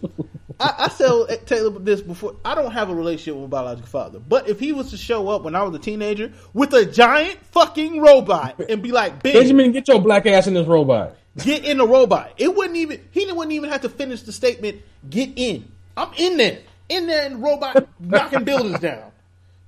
I, 0.61 0.75
I 0.79 0.89
tell 0.89 1.27
eh, 1.29 1.37
Taylor 1.47 1.79
this 1.79 2.01
before. 2.01 2.37
I 2.45 2.55
don't 2.55 2.71
have 2.73 2.91
a 2.91 2.95
relationship 2.95 3.35
with 3.35 3.51
my 3.51 3.59
biological 3.59 3.89
father, 3.89 4.19
but 4.19 4.49
if 4.49 4.61
he 4.61 4.73
was 4.73 4.91
to 4.91 4.97
show 4.97 5.29
up 5.29 5.43
when 5.43 5.55
I 5.55 5.63
was 5.63 5.75
a 5.75 5.79
teenager 5.79 6.33
with 6.53 6.73
a 6.75 6.85
giant 6.85 7.39
fucking 7.47 8.01
robot 8.01 8.61
and 8.69 8.83
be 8.83 8.93
like, 8.93 9.23
"Big, 9.23 9.35
Benjamin, 9.35 9.73
get 9.73 9.89
your 9.89 10.01
black 10.01 10.27
ass 10.27 10.47
in 10.47 10.55
this 10.55 10.67
robot. 10.67 11.17
get 11.39 11.65
in 11.65 11.79
the 11.79 11.87
robot," 11.87 12.33
it 12.37 12.55
wouldn't 12.55 12.77
even. 12.77 13.01
He 13.11 13.31
wouldn't 13.33 13.53
even 13.53 13.71
have 13.71 13.81
to 13.83 13.89
finish 13.89 14.23
the 14.23 14.33
statement. 14.33 14.83
Get 15.09 15.31
in. 15.37 15.71
I'm 15.97 16.11
in 16.17 16.37
there, 16.37 16.59
in 16.89 17.07
there, 17.07 17.29
the 17.31 17.37
robot, 17.37 17.89
knocking 17.99 18.45
buildings 18.45 18.81
down. 18.81 19.11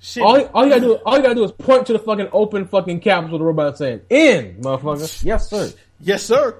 Shit. 0.00 0.22
All, 0.22 0.44
all 0.46 0.64
you 0.64 0.70
gotta 0.70 0.80
do, 0.80 0.94
all 1.06 1.16
you 1.16 1.22
gotta 1.22 1.36
do 1.36 1.44
is 1.44 1.52
point 1.52 1.86
to 1.86 1.92
the 1.92 1.98
fucking 2.00 2.28
open 2.32 2.66
fucking 2.66 3.00
capsule 3.00 3.38
the 3.38 3.44
robot 3.44 3.78
saying, 3.78 4.00
"In, 4.10 4.56
motherfucker." 4.60 5.24
Yes, 5.24 5.48
sir. 5.48 5.72
Yes, 6.00 6.24
sir. 6.24 6.56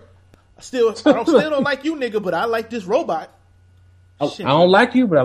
I 0.57 0.61
still, 0.61 0.91
I 0.91 1.13
don't, 1.13 1.27
still 1.27 1.51
don't 1.51 1.65
like 1.65 1.85
you, 1.85 1.97
nigga, 1.97 2.23
but 2.23 2.35
I 2.35 2.45
like 2.45 2.71
this 2.71 2.85
robot. 2.85 3.37
I, 4.23 4.45
I 4.45 4.49
don't 4.49 4.71
like 4.71 4.95
you, 4.95 5.07
but 5.07 5.19
I, 5.19 5.25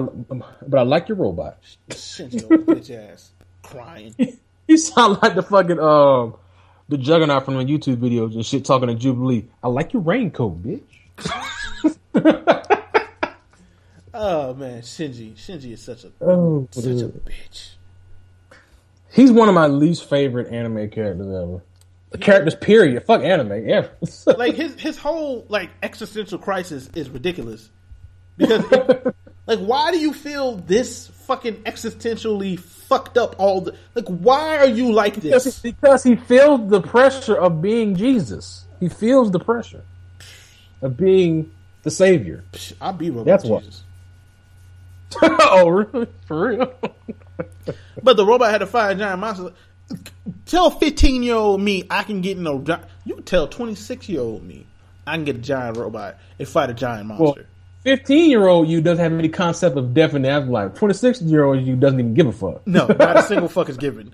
but 0.68 0.80
I 0.80 0.84
like 0.84 1.08
your 1.10 1.18
robot. 1.18 1.60
Shinji 1.90 2.44
old 2.52 2.66
bitch 2.66 2.92
ass 2.92 3.32
crying. 3.64 4.16
He 4.68 4.76
sound 4.76 5.20
like 5.24 5.34
the 5.34 5.44
fucking 5.44 5.80
um 5.80 6.36
the 6.90 6.98
juggernaut 6.98 7.46
from 7.46 7.56
the 7.56 7.64
YouTube 7.64 7.98
videos 7.98 8.34
and 8.36 8.46
shit 8.46 8.66
talking 8.66 8.90
to 8.90 8.96
Jubilee. 8.96 9.48
I 9.64 9.70
like 9.70 9.94
your 9.94 10.02
raincoat, 10.02 10.62
bitch. 10.62 10.84
Oh 14.20 14.56
man, 14.56 14.82
Shinji. 14.82 15.36
Shinji 15.36 15.74
is 15.74 15.82
such 15.84 16.04
a 16.04 16.12
Oh, 16.22 16.68
such 16.72 16.86
a 16.86 17.10
bitch. 17.10 17.70
He's 19.12 19.32
one 19.32 19.48
of 19.48 19.54
my 19.54 19.68
least 19.68 20.10
favorite 20.10 20.52
anime 20.52 20.90
characters 20.90 21.28
ever. 21.28 21.64
The 22.10 22.18
characters, 22.18 22.56
period. 22.56 23.04
Fuck 23.06 23.22
anime. 23.22 23.68
Yeah. 23.68 23.88
Like 24.26 24.56
his 24.56 24.74
his 24.80 24.98
whole 24.98 25.46
like 25.50 25.70
existential 25.84 26.40
crisis 26.40 26.90
is 26.96 27.10
ridiculous. 27.10 27.70
Because 28.38 29.14
like 29.48 29.60
why 29.60 29.92
do 29.92 30.00
you 30.00 30.14
feel 30.14 30.58
this 30.58 31.08
fucking 31.08 31.56
existentially 31.64 32.60
fucked 32.60 33.18
up 33.18 33.36
all 33.38 33.62
the 33.62 33.76
like 33.96 34.06
why 34.08 34.58
are 34.58 34.68
you 34.68 34.92
like 34.94 35.16
because, 35.16 35.44
this? 35.44 35.60
because 35.60 36.04
he 36.04 36.16
feels 36.16 36.70
the 36.70 36.82
pressure 36.82 37.36
of 37.36 37.62
being 37.62 37.96
Jesus. 37.96 38.66
He 38.80 38.90
feels 38.90 39.32
the 39.32 39.40
pressure 39.40 39.84
of 40.82 40.96
being 40.98 41.52
the 41.84 41.92
savior. 41.92 42.44
I'll 42.80 42.94
be 42.94 43.10
robot 43.10 43.26
That's 43.26 43.46
what- 43.46 43.64
Jesus. 43.64 43.84
oh, 45.22 45.70
really? 45.70 46.08
For 46.28 46.48
real? 46.50 46.74
But 48.02 48.16
the 48.18 48.26
robot 48.26 48.52
had 48.52 48.60
to 48.60 48.66
fight 48.68 48.92
a 48.92 48.96
giant 48.96 49.20
monster. 49.20 49.52
Tell 50.46 50.70
fifteen 50.70 51.24
year 51.24 51.36
old 51.36 51.62
me 51.62 51.84
I 51.90 52.04
can 52.04 52.22
get 52.22 52.38
no. 52.38 52.64
you 53.06 53.22
tell 53.22 53.48
twenty 53.48 53.76
six 53.76 54.08
year 54.10 54.22
old 54.22 54.44
me 54.44 54.66
I 55.06 55.16
can 55.16 55.24
get 55.26 55.36
a 55.38 55.40
giant 55.40 55.78
robot 55.78 56.18
and 56.40 56.48
fight 56.48 56.70
a 56.70 56.74
giant 56.74 57.10
Well, 57.10 57.20
monster. 57.20 57.48
15 57.88 58.30
year 58.30 58.46
old 58.48 58.68
you 58.68 58.82
doesn't 58.82 59.02
have 59.02 59.18
any 59.18 59.30
concept 59.30 59.78
of 59.78 59.94
death 59.94 60.14
and 60.14 60.26
the 60.26 60.30
afterlife. 60.30 60.74
26 60.74 61.22
year 61.22 61.46
old 61.46 61.66
you 61.66 61.78
doesn't 61.78 61.98
even 61.98 62.14
give 62.14 62.28
a 62.28 62.34
fuck. 62.34 62.68
No, 62.68 62.86
not 63.00 63.16
a 63.16 63.24
single 63.24 63.48
fuck 63.48 63.70
is 63.70 63.78
given. 63.78 64.14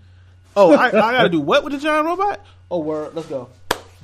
Oh, 0.55 0.73
I, 0.75 0.89
I 0.89 0.91
gotta 0.91 1.29
do 1.29 1.39
what 1.39 1.63
with 1.63 1.73
the 1.73 1.79
giant 1.79 2.05
robot? 2.05 2.45
Oh, 2.69 2.77
word. 2.77 3.15
Let's 3.15 3.27
go. 3.27 3.49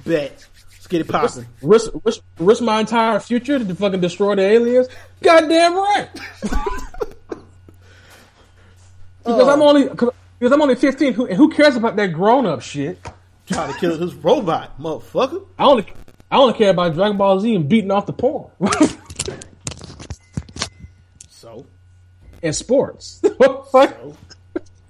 Bet. 0.03 0.43
Let's 0.71 0.87
get 0.87 1.01
it 1.01 1.07
popping. 1.07 1.45
Risk, 1.61 1.91
risk, 2.03 2.21
risk 2.39 2.63
my 2.63 2.79
entire 2.79 3.19
future 3.19 3.59
to 3.59 3.75
fucking 3.75 4.01
destroy 4.01 4.33
the 4.33 4.41
aliens? 4.41 4.87
Goddamn 5.21 5.75
right. 5.75 6.09
because 9.23 9.47
I'm 9.47 9.61
oh. 9.61 9.67
only 9.67 9.87
cause, 9.89 10.11
I'm 10.41 10.63
only 10.63 10.73
15. 10.73 11.13
Who, 11.13 11.27
and 11.27 11.37
who 11.37 11.49
cares 11.51 11.75
about 11.75 11.95
that 11.97 12.07
grown 12.07 12.47
up 12.47 12.63
shit? 12.63 12.99
Trying 13.45 13.71
to 13.71 13.79
kill 13.79 13.99
this 13.99 14.15
robot, 14.15 14.81
motherfucker. 14.81 15.45
I 15.59 15.65
only 15.65 15.85
I 16.31 16.37
only 16.37 16.55
care 16.55 16.71
about 16.71 16.95
Dragon 16.95 17.17
Ball 17.17 17.39
Z 17.39 17.53
and 17.53 17.69
beating 17.69 17.91
off 17.91 18.07
the 18.07 18.13
porn 18.13 18.49
So, 21.39 21.65
and 22.43 22.55
sports. 22.55 23.21
Fuck. 23.71 23.71
so 23.71 24.15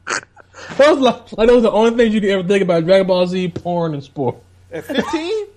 those 0.77 0.99
like, 0.99 1.31
like 1.33 1.47
those 1.47 1.57
are 1.59 1.61
the 1.61 1.71
only 1.71 1.91
things 1.97 2.13
you 2.13 2.21
can 2.21 2.29
ever 2.31 2.47
think 2.47 2.63
about: 2.63 2.85
Dragon 2.85 3.07
Ball 3.07 3.27
Z, 3.27 3.49
porn, 3.49 3.93
and 3.93 4.03
sport. 4.03 4.37
at 4.71 4.85
fifteen, 4.85 5.47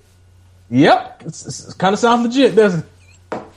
Yep, 0.70 1.22
it's, 1.26 1.68
it 1.68 1.78
kind 1.78 1.92
of 1.92 1.98
sounds 1.98 2.22
legit, 2.26 2.54
doesn't 2.56 2.80
it? 2.80 2.86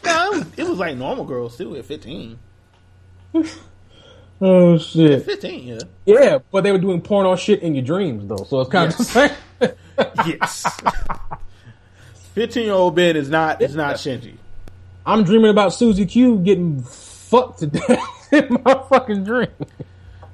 no, 0.06 0.32
it 0.32 0.38
was, 0.38 0.48
it 0.58 0.68
was 0.68 0.80
like 0.80 0.98
normal 0.98 1.26
girls 1.26 1.58
too. 1.58 1.76
At 1.78 1.86
fifteen, 1.86 2.38
Oh 4.42 4.78
shit. 4.78 5.24
fifteen, 5.24 5.68
yeah, 5.68 5.80
Yeah, 6.06 6.40
but 6.52 6.64
they 6.66 6.72
were 6.74 6.78
doing 6.78 7.02
porno 7.02 7.36
shit 7.38 7.62
in 7.62 7.74
your 7.74 7.84
dreams 7.86 8.28
though, 8.28 8.44
so 8.48 8.60
it's 8.62 8.70
kind 8.70 8.92
of 8.92 8.98
the 8.98 9.04
same. 9.06 9.32
yes. 10.28 10.66
Fifteen 12.34 12.66
year 12.66 12.74
old 12.74 12.96
Ben 12.96 13.16
is 13.16 13.30
not 13.30 13.62
is 13.62 13.76
not 13.76 13.96
Shinji. 13.96 14.36
I'm 15.06 15.24
dreaming 15.24 15.52
about 15.52 15.74
Susie 15.74 16.06
Q 16.06 16.40
getting 16.40 16.84
fucked 17.30 17.60
to 17.60 17.68
death 17.68 18.28
in 18.34 18.60
my 18.64 18.84
fucking 18.90 19.24
dream. 19.24 19.48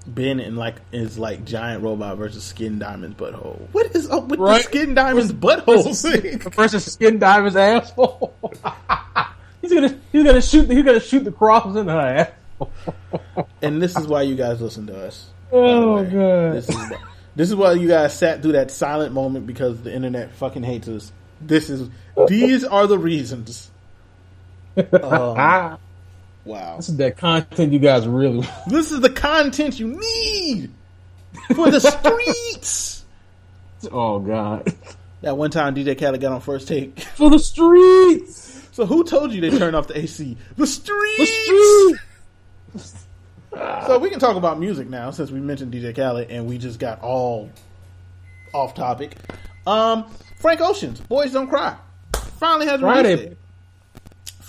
Ben 0.07 0.39
and 0.39 0.57
like 0.57 0.75
is 0.91 1.17
like 1.19 1.45
giant 1.45 1.83
robot 1.83 2.17
versus 2.17 2.43
Skin 2.43 2.79
Diamond's 2.79 3.15
butthole. 3.15 3.59
What 3.71 3.95
is 3.95 4.09
up 4.09 4.27
with 4.29 4.39
Right. 4.39 4.57
the 4.57 4.63
Skin 4.63 4.93
Diamond's 4.95 5.31
butthole 5.31 5.95
thing? 6.11 6.39
versus 6.51 6.91
Skin 6.91 7.19
Diamond's 7.19 7.55
asshole. 7.55 8.33
he's 9.61 9.71
gonna 9.73 9.97
he's 10.11 10.23
gonna 10.23 10.41
shoot 10.41 10.67
the, 10.67 10.73
he's 10.73 10.83
gonna 10.83 10.99
shoot 10.99 11.23
the 11.23 11.31
crosses 11.31 11.75
in 11.75 11.87
her 11.87 11.99
ass. 11.99 12.31
And 13.61 13.81
this 13.81 13.95
is 13.97 14.07
why 14.07 14.23
you 14.23 14.35
guys 14.35 14.59
listen 14.61 14.87
to 14.87 15.05
us. 15.07 15.29
Oh 15.51 16.03
god. 16.03 16.53
This 16.55 16.69
is 16.69 16.75
why, 16.75 16.91
this 17.35 17.49
is 17.49 17.55
why 17.55 17.71
you 17.73 17.87
guys 17.87 18.17
sat 18.17 18.41
through 18.41 18.53
that 18.53 18.71
silent 18.71 19.13
moment 19.13 19.45
because 19.47 19.81
the 19.83 19.93
internet 19.93 20.31
fucking 20.33 20.63
hates 20.63 20.87
us. 20.87 21.11
This 21.39 21.69
is 21.69 21.89
these 22.27 22.63
are 22.63 22.87
the 22.87 22.97
reasons. 22.99 23.69
Um, 24.77 24.87
ah, 25.03 25.77
wow. 26.45 26.77
this 26.77 26.89
is 26.89 26.97
that 26.97 27.17
content 27.17 27.73
you 27.73 27.79
guys 27.79 28.07
really. 28.07 28.47
This 28.67 28.91
is 28.91 29.01
the 29.01 29.09
content 29.09 29.79
you 29.79 29.87
need 29.87 30.71
for 31.55 31.69
the 31.71 31.79
streets. 31.79 32.97
Oh 33.91 34.19
god. 34.19 34.71
That 35.21 35.37
one 35.37 35.49
time 35.49 35.73
DJ 35.73 35.97
Khaled 35.99 36.21
got 36.21 36.31
on 36.31 36.41
first 36.41 36.67
take. 36.67 36.99
For 37.15 37.31
the 37.31 37.39
streets. 37.39 38.67
So 38.71 38.85
who 38.85 39.03
told 39.03 39.31
you 39.31 39.41
they 39.41 39.55
turned 39.57 39.75
off 39.75 39.87
the 39.87 39.97
AC? 39.97 40.37
The 40.55 40.67
streets. 40.67 41.17
The 42.73 42.79
streets. 42.79 43.07
So 43.87 43.99
we 43.99 44.09
can 44.09 44.19
talk 44.19 44.35
about 44.35 44.59
music 44.59 44.87
now 44.87 45.11
since 45.11 45.31
we 45.31 45.39
mentioned 45.39 45.73
DJ 45.73 45.95
Khaled 45.95 46.29
and 46.29 46.47
we 46.47 46.57
just 46.57 46.79
got 46.79 47.01
all 47.01 47.49
off 48.53 48.73
topic. 48.73 49.15
Um, 49.67 50.05
Frank 50.37 50.61
Ocean's 50.61 50.99
Boys 51.01 51.33
Don't 51.33 51.47
Cry 51.47 51.75
finally 52.13 52.65
has 52.67 52.81
released 52.81 53.01
Friday. 53.01 53.37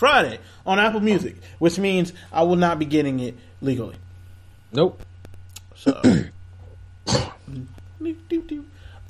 Friday 0.03 0.41
on 0.67 0.81
Apple 0.81 0.99
Music, 0.99 1.37
which 1.61 1.79
means 1.79 2.13
I 2.33 2.43
will 2.43 2.57
not 2.57 2.81
be 2.81 2.85
getting 2.87 3.21
it 3.21 3.37
legally. 3.61 3.95
Nope. 4.73 5.01
So, 5.77 5.93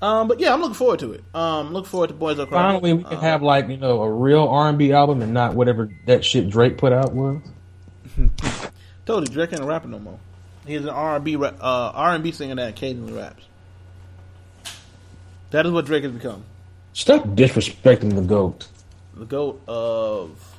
um, 0.02 0.28
but 0.28 0.38
yeah, 0.38 0.52
I'm 0.52 0.60
looking 0.60 0.74
forward 0.74 0.98
to 0.98 1.12
it. 1.12 1.24
Um, 1.34 1.72
look 1.72 1.86
forward 1.86 2.08
to 2.08 2.14
Boys 2.14 2.36
Don't 2.36 2.46
Cry. 2.46 2.72
Finally, 2.74 2.92
we 2.92 3.04
can 3.04 3.16
have 3.20 3.42
like 3.42 3.68
you 3.68 3.78
know 3.78 4.02
a 4.02 4.12
real 4.12 4.46
R 4.46 4.68
and 4.68 4.76
B 4.76 4.92
album 4.92 5.22
and 5.22 5.32
not 5.32 5.54
whatever 5.54 5.88
that 6.04 6.26
shit 6.26 6.50
Drake 6.50 6.76
put 6.76 6.92
out 6.92 7.14
was. 7.14 7.40
Told 9.06 9.26
you, 9.26 9.32
Drake 9.34 9.54
ain't 9.54 9.62
a 9.62 9.64
rapper 9.64 9.88
no 9.88 9.98
more. 9.98 10.18
He's 10.66 10.82
an 10.82 10.90
R 10.90 11.16
and 11.16 11.24
B 11.24 11.36
uh, 11.36 11.48
R 11.58 12.14
and 12.14 12.22
B 12.22 12.32
singer 12.32 12.56
that 12.56 12.68
occasionally 12.68 13.14
raps. 13.14 13.46
That 15.52 15.64
is 15.64 15.72
what 15.72 15.86
Drake 15.86 16.02
has 16.02 16.12
become. 16.12 16.44
Stop 16.92 17.24
disrespecting 17.28 18.14
the 18.14 18.20
goat 18.20 18.68
The 19.14 19.24
goat 19.24 19.62
of 19.66 20.51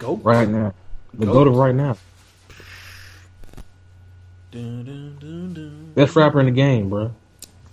goat. 0.00 0.20
right 0.24 0.48
now. 0.48 0.74
The 1.14 1.26
goat 1.26 1.46
of 1.46 1.54
right 1.56 1.74
now. 1.74 1.96
Dun, 4.50 4.84
dun, 4.84 5.54
dun. 5.54 5.92
Best 5.94 6.16
rapper 6.16 6.40
in 6.40 6.46
the 6.46 6.52
game, 6.52 6.88
bro. 6.88 7.12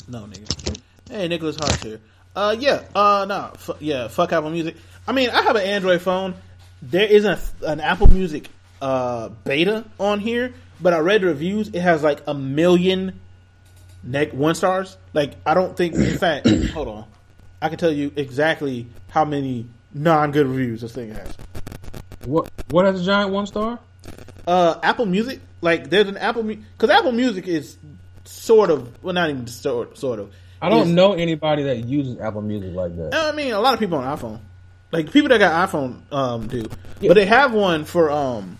No, 0.07 0.27
nigga. 0.27 0.79
Hey, 1.09 1.27
Nicholas 1.27 1.55
Hart 1.55 1.75
here. 1.83 1.99
Uh, 2.35 2.55
yeah. 2.59 2.83
Uh, 2.93 3.25
no. 3.27 3.51
F- 3.55 3.71
yeah. 3.79 4.07
Fuck 4.09 4.31
Apple 4.31 4.51
Music. 4.51 4.75
I 5.07 5.11
mean, 5.11 5.31
I 5.31 5.41
have 5.41 5.55
an 5.55 5.63
Android 5.63 6.01
phone. 6.01 6.35
There 6.83 7.07
isn't 7.07 7.39
an 7.65 7.79
Apple 7.79 8.07
Music 8.07 8.49
uh 8.79 9.29
beta 9.43 9.83
on 9.99 10.19
here, 10.19 10.53
but 10.79 10.93
I 10.93 10.99
read 10.99 11.21
the 11.21 11.27
reviews. 11.27 11.69
It 11.69 11.79
has 11.81 12.03
like 12.03 12.21
a 12.27 12.33
million 12.35 13.19
neck 14.03 14.33
one 14.33 14.53
stars. 14.53 14.97
Like, 15.13 15.33
I 15.47 15.55
don't 15.55 15.75
think. 15.75 15.95
In 15.95 16.17
fact, 16.19 16.47
hold 16.73 16.87
on. 16.87 17.05
I 17.59 17.69
can 17.69 17.79
tell 17.79 17.91
you 17.91 18.11
exactly 18.15 18.85
how 19.09 19.25
many 19.25 19.67
non 19.93 20.31
good 20.31 20.45
reviews 20.45 20.81
this 20.81 20.93
thing 20.93 21.09
has. 21.09 21.35
What 22.27 22.51
what 22.69 22.85
has 22.85 23.01
a 23.01 23.03
giant 23.05 23.31
one 23.31 23.47
star? 23.47 23.79
Uh, 24.45 24.79
Apple 24.83 25.05
Music, 25.05 25.39
like 25.61 25.89
there's 25.89 26.07
an 26.07 26.17
Apple 26.17 26.43
because 26.43 26.89
Apple 26.89 27.11
Music 27.13 27.47
is 27.47 27.77
sort 28.25 28.69
of 28.69 29.01
well, 29.03 29.13
not 29.13 29.29
even 29.29 29.47
sort 29.47 29.97
sort 29.97 30.19
of. 30.19 30.33
I 30.61 30.69
don't 30.69 30.95
know 30.95 31.13
anybody 31.13 31.63
that 31.63 31.85
uses 31.85 32.19
Apple 32.19 32.41
Music 32.41 32.73
like 32.73 32.95
that. 32.97 33.13
I 33.13 33.31
mean, 33.31 33.53
a 33.53 33.59
lot 33.59 33.73
of 33.73 33.79
people 33.79 33.97
on 33.99 34.17
iPhone, 34.17 34.39
like 34.91 35.11
people 35.11 35.29
that 35.29 35.37
got 35.37 35.69
iPhone, 35.69 36.01
um, 36.11 36.47
do, 36.47 36.67
but 36.99 37.13
they 37.13 37.25
have 37.27 37.53
one 37.53 37.85
for 37.85 38.09
um, 38.11 38.57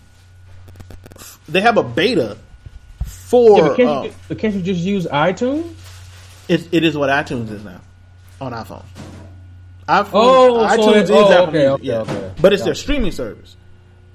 f- 1.16 1.40
they 1.48 1.60
have 1.60 1.76
a 1.76 1.82
beta 1.82 2.36
Yeah, 2.38 3.04
for. 3.04 3.60
but, 3.68 3.76
can't 3.76 3.88
uh, 3.90 4.02
you, 4.04 4.14
but 4.28 4.38
can't 4.38 4.54
you 4.54 4.62
just 4.62 4.80
use 4.80 5.06
iTunes? 5.06 5.74
it, 6.48 6.68
it 6.72 6.84
is 6.84 6.96
what 6.96 7.10
iTunes 7.10 7.50
is 7.50 7.62
now 7.64 7.80
on 8.40 8.52
iPhone. 8.52 8.84
iPhone, 9.88 10.10
Oh, 10.14 10.68
so 10.68 10.76
iTunes 10.82 10.96
it- 10.96 11.02
is 11.04 11.10
oh, 11.10 11.32
Apple 11.32 11.48
okay, 11.48 11.52
Music, 11.58 11.72
okay, 11.72 11.84
yeah, 11.84 11.98
okay. 11.98 12.32
but 12.40 12.52
it's 12.52 12.62
their 12.64 12.74
streaming 12.76 13.10
service. 13.12 13.56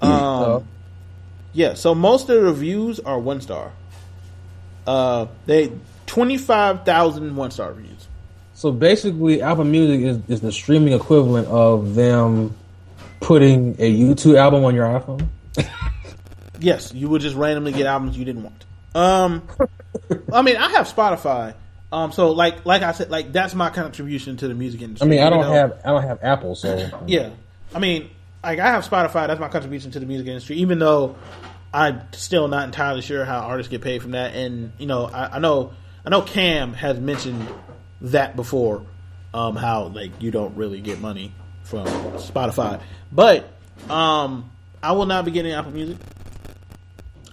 Um, 0.04 0.68
yeah, 1.54 1.74
so 1.76 1.94
most 1.96 2.24
of 2.30 2.36
the 2.36 2.42
reviews 2.42 3.00
are 3.00 3.20
one 3.20 3.42
star. 3.42 3.72
Uh, 4.88 5.28
they 5.46 5.72
25,000 6.08 7.36
one 7.36 7.52
star 7.52 7.72
reviews. 7.72 8.08
so 8.54 8.72
basically, 8.72 9.42
Apple 9.42 9.64
Music 9.64 10.02
is, 10.02 10.20
is 10.30 10.42
the 10.42 10.52
streaming 10.52 10.94
equivalent 10.94 11.48
of 11.48 11.96
them 11.96 12.56
putting 13.22 13.76
a 13.80 13.98
YouTube 13.98 14.38
album 14.38 14.66
on 14.66 14.76
your 14.76 14.86
iPhone. 14.86 15.28
Yes, 16.60 16.94
you 16.94 17.10
would 17.10 17.22
just 17.22 17.36
randomly 17.36 17.74
get 17.74 17.88
albums 17.88 18.18
you 18.18 18.24
didn't 18.24 18.44
want. 18.44 18.64
Um, 18.96 19.42
I 20.34 20.42
mean, 20.44 20.56
I 20.56 20.70
have 20.70 20.88
Spotify. 20.88 21.56
Um, 21.92 22.14
so 22.14 22.32
like, 22.32 22.66
like 22.66 22.84
I 22.84 22.94
said, 22.94 23.10
like 23.10 23.34
that's 23.34 23.54
my 23.54 23.70
contribution 23.70 24.38
to 24.38 24.48
the 24.48 24.54
music 24.54 24.82
industry. 24.82 25.06
I 25.06 25.10
mean, 25.10 25.20
I 25.20 25.30
don't 25.30 25.42
though- 25.42 25.52
have 25.52 25.82
I 25.84 25.90
don't 25.90 26.04
have 26.04 26.24
Apple, 26.24 26.56
so 26.56 26.90
Yeah, 27.08 27.32
I 27.76 27.80
mean, 27.80 28.10
like 28.44 28.60
I 28.60 28.68
have 28.72 28.88
Spotify. 28.88 29.28
That's 29.28 29.40
my 29.40 29.48
contribution 29.48 29.92
to 29.92 30.00
the 30.00 30.06
music 30.06 30.28
industry. 30.28 30.58
Even 30.58 30.80
though 30.80 31.16
I'm 31.74 32.02
still 32.12 32.48
not 32.48 32.66
entirely 32.66 33.02
sure 33.02 33.26
how 33.26 33.40
artists 33.40 33.70
get 33.70 33.82
paid 33.82 34.02
from 34.02 34.12
that. 34.12 34.36
And 34.36 34.74
you 34.78 34.86
know, 34.86 35.06
I, 35.06 35.38
I 35.38 35.40
know, 35.40 35.74
I 36.06 36.10
know 36.10 36.22
Cam 36.22 36.74
has 36.74 37.00
mentioned 37.00 37.48
that 38.02 38.36
before. 38.36 38.86
Um, 39.34 39.56
how 39.56 39.86
like 39.86 40.12
you 40.22 40.30
don't 40.30 40.56
really 40.56 40.80
get 40.80 41.00
money 41.02 41.34
from 41.64 41.88
Spotify, 41.88 42.80
but 43.12 43.52
um, 43.90 44.52
I 44.84 44.92
will 44.92 45.08
not 45.08 45.26
be 45.26 45.32
getting 45.32 45.54
Apple 45.54 45.72
Music. 45.72 45.98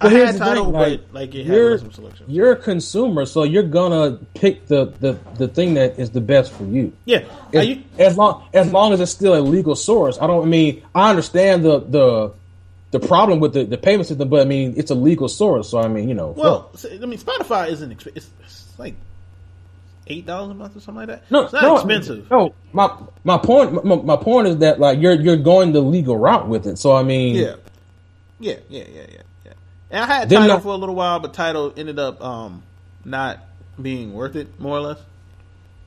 I 0.00 0.04
But 0.04 0.12
here's 0.12 0.26
had 0.30 0.34
the 0.36 0.38
Tidal, 0.38 0.64
thing, 0.64 0.72
like, 0.72 1.00
but 1.08 1.14
like 1.14 1.34
it 1.34 1.46
had 1.46 1.54
you're 1.54 1.78
some 1.78 1.92
selection. 1.92 2.26
you're 2.28 2.52
a 2.52 2.56
consumer, 2.56 3.26
so 3.26 3.42
you're 3.42 3.62
gonna 3.64 4.18
pick 4.34 4.66
the, 4.66 4.86
the, 4.98 5.18
the 5.36 5.46
thing 5.48 5.74
that 5.74 5.98
is 5.98 6.10
the 6.10 6.20
best 6.22 6.52
for 6.52 6.64
you. 6.64 6.92
Yeah, 7.04 7.24
As, 7.52 7.66
you- 7.66 7.82
as 7.98 8.16
long 8.16 8.48
as 8.54 8.72
long 8.72 8.92
as 8.94 9.00
it's 9.00 9.12
still 9.12 9.34
a 9.34 9.40
legal 9.40 9.74
source. 9.76 10.18
I 10.20 10.26
don't 10.26 10.42
I 10.44 10.46
mean 10.46 10.82
I 10.94 11.10
understand 11.10 11.64
the 11.64 11.80
the 11.80 12.32
the 12.92 12.98
problem 13.00 13.40
with 13.40 13.52
the, 13.52 13.64
the 13.64 13.76
payment 13.78 14.08
system, 14.08 14.28
but 14.30 14.40
I 14.40 14.44
mean 14.46 14.74
it's 14.76 14.90
a 14.90 14.94
legal 14.94 15.28
source, 15.28 15.68
so 15.70 15.78
I 15.80 15.88
mean 15.88 16.08
you 16.08 16.14
know. 16.14 16.30
well, 16.36 16.70
I 16.82 17.04
mean, 17.06 17.18
Spotify 17.18 17.68
isn't 17.68 17.90
exp- 17.96 18.12
it's, 18.16 18.28
it's 18.42 18.78
like 18.78 18.94
eight 20.06 20.24
dollars 20.26 20.50
a 20.50 20.54
month 20.54 20.76
or 20.76 20.80
something 20.80 21.06
like 21.06 21.20
that. 21.20 21.30
no, 21.30 21.42
it's 21.42 21.52
not 21.52 21.62
no, 21.62 21.74
expensive. 21.76 22.30
No, 22.30 22.54
my 22.72 22.90
my 23.22 23.36
point 23.38 23.84
my, 23.84 23.96
my 23.96 24.16
point 24.16 24.48
is 24.48 24.56
that 24.58 24.80
like 24.80 24.98
you're 24.98 25.12
you're 25.14 25.36
going 25.36 25.72
the 25.72 25.80
legal 25.82 26.16
route 26.16 26.48
with 26.48 26.66
it. 26.66 26.78
So 26.78 26.96
I 26.96 27.02
mean, 27.02 27.36
yeah, 27.36 27.56
yeah, 28.40 28.54
yeah, 28.70 28.84
yeah, 28.92 29.02
yeah. 29.12 29.22
And 29.90 30.02
I 30.04 30.06
had 30.06 30.30
Tidal 30.30 30.60
for 30.60 30.68
a 30.68 30.76
little 30.76 30.94
while, 30.94 31.18
but 31.20 31.34
Tidal 31.34 31.72
ended 31.76 31.98
up 31.98 32.22
um 32.22 32.62
not 33.04 33.40
being 33.80 34.12
worth 34.12 34.36
it, 34.36 34.58
more 34.60 34.76
or 34.76 34.80
less. 34.80 34.98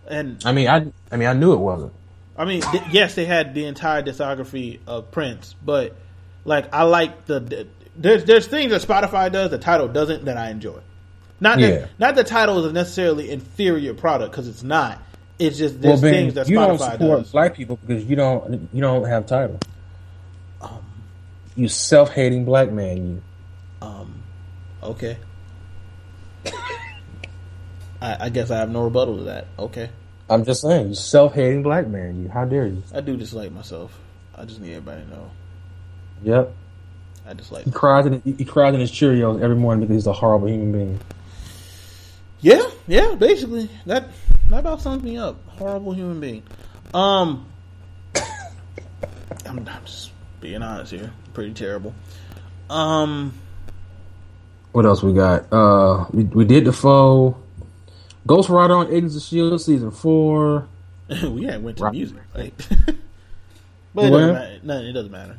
And 0.08 0.42
I 0.46 0.52
mean 0.52 0.68
I 0.68 0.92
I 1.12 1.18
mean 1.18 1.28
I 1.28 1.34
knew 1.34 1.54
it 1.54 1.58
wasn't. 1.60 1.94
I 2.36 2.46
mean, 2.46 2.62
th- 2.62 2.84
yes, 2.92 3.14
they 3.14 3.26
had 3.26 3.54
the 3.54 3.66
entire 3.66 4.02
discography 4.02 4.80
of 4.88 5.12
Prince, 5.12 5.54
but 5.64 5.96
like 6.46 6.74
I 6.74 6.84
like 6.84 7.26
the, 7.26 7.40
the 7.40 7.68
there's 7.96 8.26
there's 8.26 8.48
things 8.48 8.72
that 8.72 8.82
Spotify 8.82 9.32
does 9.32 9.52
that 9.52 9.62
Tidal 9.62 9.88
doesn't 9.88 10.26
that 10.26 10.38
I 10.38 10.50
enjoy. 10.50 10.80
Not 11.40 11.60
Yeah. 11.60 11.70
that 11.70 11.90
not 12.00 12.16
that 12.16 12.28
Tidal 12.28 12.60
is 12.60 12.66
a 12.66 12.74
necessarily 12.74 13.30
inferior 13.30 13.94
product 13.94 14.32
because 14.32 14.48
it's 14.48 14.64
not. 14.64 15.00
It's 15.40 15.58
just 15.58 15.76
Well, 15.76 15.82
there's 15.98 16.02
Ben, 16.02 16.14
things 16.14 16.34
that 16.36 16.50
you 16.50 16.56
don't 16.56 16.78
Spotify 16.80 16.92
support 16.94 17.20
does. 17.20 17.32
black 17.32 17.54
people 17.56 17.78
because 17.86 18.04
you 18.06 18.16
don't 18.16 18.68
you 18.74 18.82
don't 18.82 19.06
have 19.06 19.26
Tidal. 19.28 19.60
Um, 20.62 20.84
you 21.56 21.68
self 21.68 22.10
hating 22.12 22.46
black 22.46 22.72
man. 22.72 22.98
You. 22.98 23.22
Okay. 24.84 25.18
I, 28.02 28.26
I 28.26 28.30
guess 28.30 28.52
I 28.52 28.58
have 28.58 28.70
no 28.70 28.84
rebuttal 28.84 29.18
to 29.18 29.24
that. 29.24 29.48
Okay. 29.58 29.90
I'm 30.30 30.44
just 30.44 30.62
saying, 30.62 30.90
you 30.90 30.96
self 30.96 31.34
hating 31.34 31.64
black 31.64 31.88
man. 31.88 32.22
You. 32.22 32.30
How 32.30 32.46
dare 32.46 32.68
you? 32.68 32.84
I 32.94 33.02
do 33.02 33.16
dislike 33.16 33.52
myself. 33.52 33.98
I 34.36 34.46
just 34.46 34.60
need 34.60 34.74
everybody 34.74 35.04
to 35.04 35.10
know. 35.10 35.32
Yep. 36.24 36.54
I 37.26 37.34
dislike. 37.34 37.66
He 37.66 37.72
cries 37.72 38.06
in 38.06 38.22
he 38.26 38.44
cries 38.44 38.74
in 38.74 38.82
his 38.82 38.92
Cheerios 38.92 39.42
every 39.42 39.56
morning 39.56 39.88
because 39.88 40.04
he's 40.04 40.08
a 40.08 40.14
horrible 40.14 40.50
human 40.50 40.72
being. 40.74 41.00
Yeah, 42.42 42.70
yeah. 42.88 43.16
Basically, 43.16 43.70
that 43.86 44.10
that 44.50 44.60
about 44.60 44.82
sums 44.82 45.04
me 45.04 45.18
up. 45.18 45.38
Horrible 45.48 45.94
human 45.94 46.20
being. 46.20 46.44
Um, 46.94 47.46
I'm, 49.46 49.60
I'm 49.60 49.86
just 49.86 50.12
being 50.42 50.62
honest 50.62 50.92
here. 50.92 51.12
Pretty 51.34 51.54
terrible. 51.54 51.94
Um, 52.70 53.34
What 54.74 54.86
else 54.86 55.02
we 55.04 55.14
got? 55.14 55.52
Uh, 55.54 56.06
we 56.12 56.24
we 56.26 56.46
did 56.46 56.66
Dafoe. 56.66 57.38
Ghost 58.26 58.50
Rider 58.50 58.76
on 58.76 58.88
Agents 58.92 59.16
of 59.16 59.22
Shield 59.22 59.62
season 59.62 59.92
four. 59.92 60.68
we 61.24 61.44
had 61.44 61.64
went 61.64 61.78
to 61.78 61.84
Right. 61.84 61.94
music, 61.94 62.18
like, 62.34 62.54
but 63.94 64.06
it 64.06 64.10
doesn't 64.10 64.34
matter. 64.34 64.60
No, 64.64 64.82
it 64.82 64.92
doesn't 64.94 65.12
matter. 65.12 65.38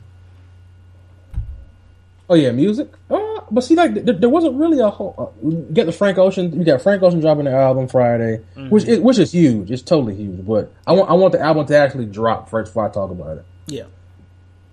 Oh 2.28 2.34
yeah, 2.34 2.52
music. 2.52 2.90
Uh, 3.10 3.40
but 3.50 3.62
see, 3.62 3.74
like 3.74 3.94
there, 3.94 4.14
there 4.14 4.28
wasn't 4.28 4.54
really 4.56 4.78
a 4.80 4.88
whole. 4.88 5.14
Uh, 5.44 5.50
get 5.72 5.86
the 5.86 5.92
Frank 5.92 6.16
Ocean. 6.18 6.56
You 6.56 6.64
got 6.64 6.80
Frank 6.82 7.02
Ocean 7.02 7.20
dropping 7.20 7.44
the 7.44 7.52
album 7.52 7.88
Friday, 7.88 8.40
which 8.68 8.84
is, 8.84 9.00
which 9.00 9.18
is 9.18 9.32
huge. 9.32 9.70
It's 9.70 9.82
totally 9.82 10.14
huge. 10.14 10.46
But 10.46 10.72
I 10.86 10.92
want 10.92 11.10
I 11.10 11.14
want 11.14 11.32
the 11.32 11.40
album 11.40 11.66
to 11.66 11.76
actually 11.76 12.06
drop 12.06 12.48
first 12.48 12.70
before 12.70 12.88
I 12.88 12.90
talk 12.90 13.10
about 13.10 13.38
it. 13.38 13.44
Yeah. 13.66 13.84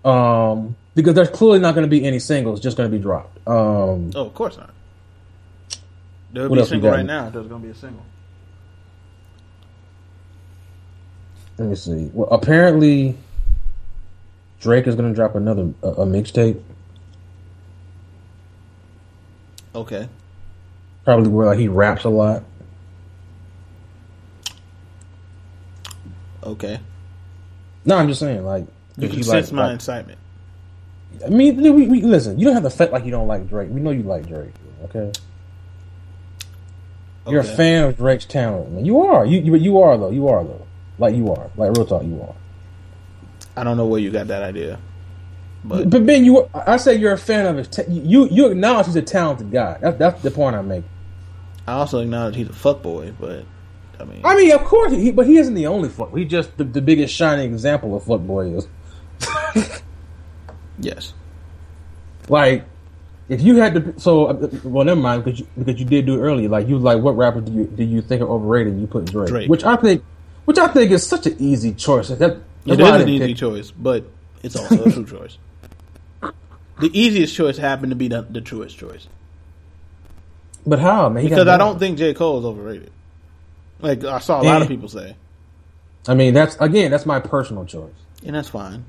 Um, 0.06 0.76
because 0.96 1.14
there's 1.16 1.30
clearly 1.30 1.60
not 1.60 1.74
going 1.76 1.86
to 1.86 1.90
be 1.90 2.06
any 2.06 2.20
singles, 2.20 2.60
just 2.60 2.78
going 2.78 2.90
to 2.90 2.96
be 2.96 3.02
dropped. 3.02 3.38
Um, 3.48 4.12
Oh, 4.16 4.26
of 4.26 4.34
course 4.34 4.58
not. 4.58 4.72
There'll 6.34 6.54
be 6.54 6.62
a 6.62 6.66
single 6.66 6.92
right 6.92 7.06
now. 7.06 7.30
There's 7.30 7.48
gonna 7.48 7.62
be 7.64 7.70
a 7.72 7.76
single. 7.76 8.06
let 11.58 11.68
me 11.68 11.76
see. 11.76 12.10
Well, 12.14 12.30
apparently, 12.32 13.18
Drake 14.62 14.88
is 14.88 14.96
going 14.96 15.10
to 15.10 15.16
drop 15.16 15.36
another 15.36 15.74
a, 15.84 15.88
a 15.88 16.06
mixtape. 16.06 16.62
Okay. 19.76 20.08
Probably 21.04 21.28
where 21.30 21.48
like 21.48 21.60
he 21.60 21.68
raps 21.68 22.04
a 22.06 22.10
lot. 22.10 22.44
Okay. 26.44 26.80
No, 27.86 27.98
I'm 27.98 28.08
just 28.08 28.20
saying, 28.20 28.44
like 28.46 28.66
You 28.98 29.10
can 29.10 29.22
sense 29.24 29.48
like- 29.52 29.54
my 29.56 29.66
like- 29.68 29.76
excitement. 29.76 30.18
I 31.26 31.30
mean, 31.30 31.62
we, 31.62 31.88
we 31.88 32.02
listen. 32.02 32.40
You 32.40 32.46
don't 32.46 32.54
have 32.56 32.64
to 32.64 32.70
fake 32.70 32.92
like 32.92 33.06
you 33.06 33.12
don't 33.12 33.28
like 33.28 33.48
Drake. 33.48 33.70
We 33.72 33.80
know 33.80 33.92
you 33.92 34.04
like 34.04 34.28
Drake. 34.28 34.54
Okay, 34.86 35.12
you're 37.28 37.42
a 37.42 37.44
fan 37.44 37.86
of 37.86 37.98
Drake's 37.98 38.26
talent. 38.26 38.72
Man. 38.72 38.86
You 38.86 39.02
are. 39.02 39.26
You, 39.26 39.40
you 39.40 39.56
you 39.56 39.80
are 39.80 39.98
though. 39.98 40.10
You 40.10 40.28
are 40.28 40.44
though. 40.44 40.66
Like 40.98 41.16
you 41.16 41.32
are. 41.34 41.50
Like 41.56 41.76
real 41.76 41.86
talk. 41.86 42.04
You 42.04 42.22
are. 42.22 42.36
I 43.56 43.64
don't 43.64 43.78
know 43.78 43.86
where 43.86 44.00
you 44.00 44.12
got 44.12 44.28
that 44.28 44.44
idea, 44.44 44.80
but 45.64 45.90
But 45.90 46.06
Ben, 46.06 46.26
you. 46.26 46.50
I 46.54 46.78
say 46.78 46.96
you're 46.96 47.14
a 47.14 47.18
fan 47.18 47.46
of 47.46 47.58
his. 47.58 47.68
Ta- 47.68 47.84
you 47.88 48.28
you 48.30 48.48
acknowledge 48.48 48.88
he's 48.88 48.96
a 48.96 49.02
talented 49.02 49.52
guy. 49.52 49.78
That's 49.82 49.98
that's 49.98 50.22
the 50.22 50.32
point 50.32 50.56
I'm 50.56 50.68
making. 50.68 50.90
I 51.68 51.74
also 51.74 52.00
acknowledge 52.00 52.36
he's 52.36 52.50
a 52.50 52.54
fuckboy. 52.54 53.14
But 53.20 53.46
I 54.00 54.06
mean, 54.06 54.22
I 54.24 54.36
mean, 54.36 54.52
of 54.52 54.64
course, 54.64 54.92
he, 54.94 55.12
but 55.12 55.28
he 55.28 55.38
isn't 55.38 55.54
the 55.54 55.68
only 55.68 55.90
fuck. 55.90 56.16
He's 56.16 56.30
just 56.30 56.58
the, 56.58 56.64
the 56.64 56.82
biggest 56.82 57.14
shining 57.14 57.52
example 57.52 57.96
of 57.96 58.04
fuckboy 58.04 58.58
is. 58.58 59.82
yes. 60.82 61.14
Like, 62.30 62.66
if 63.30 63.42
you 63.42 63.56
had 63.58 63.74
to, 63.76 64.00
so 64.00 64.26
uh, 64.28 64.50
well, 64.64 64.84
never 64.86 65.00
mind 65.00 65.24
because 65.24 65.40
you, 65.40 65.48
because 65.58 65.80
you 65.80 65.86
did 65.86 66.06
do 66.06 66.16
it 66.16 66.22
earlier. 66.22 66.50
Like, 66.50 66.68
you 66.68 66.76
was 66.76 66.84
like, 66.84 67.02
what 67.02 67.16
rapper 67.18 67.42
do 67.42 67.52
you 67.52 67.66
do 67.66 67.84
you 67.84 68.02
think 68.02 68.22
are 68.22 68.28
overrated? 68.28 68.78
You 68.80 68.88
put 68.88 69.06
Drake, 69.06 69.30
Drake. 69.30 69.50
which 69.50 69.64
I 69.64 69.76
think, 69.78 70.04
which 70.46 70.58
I 70.58 70.68
think 70.68 70.92
is 70.92 71.06
such 71.06 71.26
an 71.28 71.36
easy 71.40 71.74
choice. 71.74 72.10
That, 72.10 72.20
that's 72.20 72.36
It 72.66 72.80
why 72.80 72.90
I 72.90 72.96
is 72.98 73.02
an 73.04 73.10
easy 73.10 73.28
pick- 73.28 73.38
choice, 73.38 73.72
but 73.72 74.06
it's 74.44 74.56
also 74.56 74.84
a 74.84 74.92
true 74.92 75.06
choice. 75.06 75.38
The 76.80 76.90
easiest 77.00 77.36
choice 77.36 77.58
happened 77.58 77.92
to 77.92 77.96
be 77.96 78.08
the, 78.08 78.24
the 78.24 78.42
truest 78.42 78.76
choice 78.78 79.08
But 80.66 80.80
how, 80.80 81.10
man? 81.10 81.22
He 81.24 81.30
because 81.30 81.48
I 81.48 81.58
don't 81.58 81.78
think 81.80 81.98
J 82.00 82.14
Cole 82.16 82.40
is 82.40 82.46
overrated. 82.46 82.92
Like 83.82 84.04
I 84.04 84.20
saw 84.20 84.42
a 84.42 84.44
lot 84.44 84.62
of 84.62 84.68
Eh. 84.68 84.70
people 84.70 84.90
say, 84.90 85.16
I 86.08 86.14
mean, 86.16 86.34
that's 86.34 86.56
again, 86.60 86.90
that's 86.92 87.06
my 87.06 87.20
personal 87.20 87.66
choice. 87.66 87.94
and 88.26 88.36
that's 88.36 88.50
fine, 88.50 88.86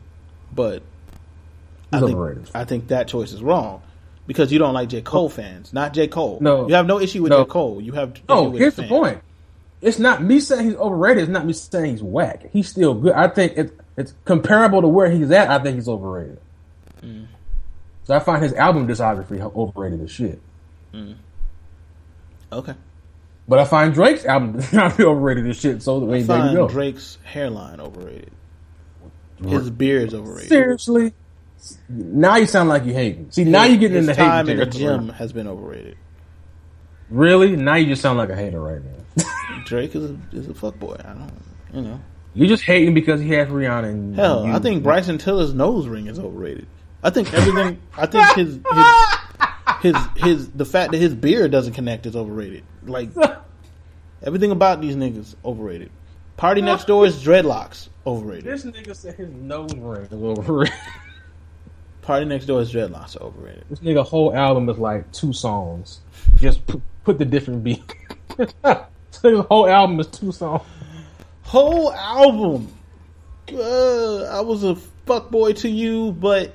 but 0.54 0.82
He's 0.82 0.91
I 1.92 2.00
think. 2.00 2.48
I 2.54 2.64
think 2.64 2.88
that 2.88 3.08
choice 3.08 3.32
is 3.32 3.42
wrong 3.42 3.82
because 4.26 4.52
you 4.52 4.58
don't 4.58 4.74
like 4.74 4.88
J 4.88 5.02
Cole 5.02 5.28
fans, 5.28 5.72
not 5.72 5.92
J 5.92 6.08
Cole. 6.08 6.38
No. 6.40 6.68
you 6.68 6.74
have 6.74 6.86
no 6.86 7.00
issue 7.00 7.22
with 7.22 7.30
No. 7.30 7.44
J 7.44 7.50
Cole. 7.50 7.80
You 7.80 7.92
have 7.92 8.20
No, 8.28 8.50
here's 8.50 8.76
the 8.76 8.82
the 8.82 8.88
point. 8.88 9.20
It's 9.80 9.98
not 9.98 10.22
me 10.22 10.38
saying 10.38 10.66
he's 10.66 10.76
overrated. 10.76 11.24
It's 11.24 11.32
not 11.32 11.44
me 11.44 11.52
saying 11.52 11.90
he's 11.90 12.02
whack. 12.02 12.48
He's 12.52 12.68
still 12.68 12.94
good. 12.94 13.12
I 13.14 13.28
think 13.28 13.54
it's 13.56 13.72
it's 13.96 14.14
comparable 14.24 14.80
to 14.80 14.88
where 14.88 15.10
he's 15.10 15.30
at. 15.30 15.50
I 15.50 15.58
think 15.58 15.74
he's 15.76 15.88
overrated. 15.88 16.40
Mm. 17.02 17.26
So 18.04 18.14
I 18.14 18.20
find 18.20 18.42
his 18.42 18.52
album 18.54 18.86
discography 18.86 19.40
overrated 19.40 20.00
as 20.02 20.10
shit. 20.10 20.40
Okay, 22.52 22.74
But 23.48 23.58
I 23.58 23.64
find 23.64 23.94
Drake's 23.94 24.26
album 24.26 24.54
discography 24.60 25.04
overrated 25.04 25.46
as 25.48 25.56
shit. 25.58 25.82
So 25.82 25.96
I 25.96 26.06
mean, 26.06 26.26
there 26.26 26.46
you 26.48 26.54
go. 26.54 26.68
Drake's 26.68 27.18
hairline 27.24 27.80
overrated. 27.80 28.30
His 29.42 29.70
beard's 29.70 30.14
overrated. 30.14 30.48
Seriously. 30.48 31.14
Now 31.88 32.36
you 32.36 32.46
sound 32.46 32.68
like 32.68 32.84
you 32.84 32.92
hate 32.92 33.12
hating. 33.16 33.30
See, 33.30 33.44
now 33.44 33.62
His- 33.62 33.72
you 33.72 33.78
getting 33.78 33.98
in 33.98 34.06
the 34.06 34.14
time 34.14 34.46
hating 34.46 34.62
in 34.62 34.68
the 34.70 34.78
gym 34.78 35.08
has 35.10 35.32
been 35.32 35.46
overrated. 35.46 35.96
Really? 37.10 37.56
Now 37.56 37.74
you 37.74 37.86
just 37.86 38.02
sound 38.02 38.18
like 38.18 38.30
a 38.30 38.36
hater 38.36 38.60
right 38.60 38.80
now. 38.82 39.24
Drake 39.66 39.94
is 39.94 40.10
a, 40.10 40.18
is 40.32 40.48
a 40.48 40.54
fuckboy. 40.54 41.04
I 41.06 41.12
don't, 41.14 41.32
you 41.74 41.82
know. 41.82 42.00
You're 42.34 42.48
just 42.48 42.62
hating 42.64 42.94
because 42.94 43.20
he 43.20 43.30
has 43.30 43.48
Rihanna. 43.48 43.84
And 43.90 44.16
Hell, 44.16 44.46
you- 44.46 44.52
I 44.52 44.58
think 44.58 44.82
Bryson 44.82 45.18
Tiller's 45.18 45.52
nose 45.52 45.86
ring 45.86 46.06
is 46.06 46.18
overrated. 46.18 46.66
I 47.02 47.10
think 47.10 47.32
everything. 47.34 47.80
I 47.96 48.06
think 48.06 48.24
his 48.34 48.58
his 49.80 49.92
his 49.92 49.96
his 50.16 50.50
the 50.50 50.64
fact 50.64 50.92
that 50.92 50.98
his 50.98 51.14
beard 51.14 51.50
doesn't 51.50 51.72
connect 51.74 52.06
is 52.06 52.14
overrated. 52.16 52.62
Like 52.84 53.10
everything 54.22 54.50
about 54.52 54.80
these 54.80 54.96
niggas 54.96 55.34
overrated. 55.44 55.90
Party 56.36 56.62
next 56.62 56.86
door 56.86 57.04
is 57.04 57.22
dreadlocks 57.22 57.88
overrated. 58.06 58.44
This 58.44 58.64
nigga 58.64 58.94
said 58.96 59.16
his 59.16 59.30
nose 59.30 59.74
ring 59.74 60.02
is 60.02 60.12
overrated. 60.12 60.74
Party 62.02 62.24
next 62.24 62.46
door 62.46 62.60
is 62.60 62.72
dreadlocks 62.72 63.16
overrated. 63.20 63.64
This 63.70 63.78
nigga 63.78 64.04
whole 64.04 64.34
album 64.34 64.68
is 64.68 64.76
like 64.76 65.10
two 65.12 65.32
songs. 65.32 66.00
Just 66.36 66.66
put, 66.66 66.82
put 67.04 67.18
the 67.18 67.24
different 67.24 67.62
beat. 67.62 67.94
so 69.12 69.30
his 69.30 69.46
whole 69.46 69.68
album 69.68 70.00
is 70.00 70.08
two 70.08 70.32
songs. 70.32 70.62
Whole 71.44 71.92
album. 71.92 72.66
Uh, 73.52 74.24
I 74.24 74.40
was 74.40 74.64
a 74.64 74.76
fuckboy 75.06 75.56
to 75.58 75.68
you, 75.68 76.12
but 76.12 76.52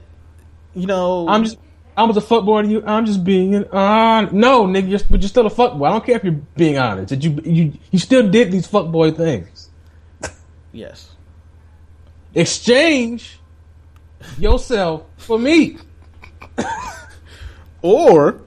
you 0.75 0.85
know 0.85 1.27
I'm 1.29 1.45
just. 1.45 1.57
I 1.95 2.03
was 2.03 2.17
a 2.17 2.21
fuckboy 2.21 2.63
to 2.63 2.69
you. 2.69 2.83
I'm 2.85 3.05
just 3.05 3.23
being 3.23 3.63
on. 3.69 4.37
No, 4.37 4.65
nigga, 4.65 4.89
you're, 4.89 4.99
but 5.09 5.21
you're 5.21 5.29
still 5.29 5.47
a 5.47 5.51
fuckboy. 5.51 5.87
I 5.87 5.91
don't 5.91 6.05
care 6.05 6.17
if 6.17 6.23
you're 6.23 6.41
being 6.55 6.77
honest. 6.77 7.09
That 7.09 7.23
you 7.23 7.39
you 7.45 7.73
you 7.91 7.99
still 7.99 8.29
did 8.29 8.51
these 8.51 8.67
fuckboy 8.67 9.15
things. 9.15 9.69
yes. 10.73 11.11
Exchange 12.35 13.39
yourself 14.37 15.03
for 15.17 15.37
me. 15.39 15.77
Or 17.83 18.41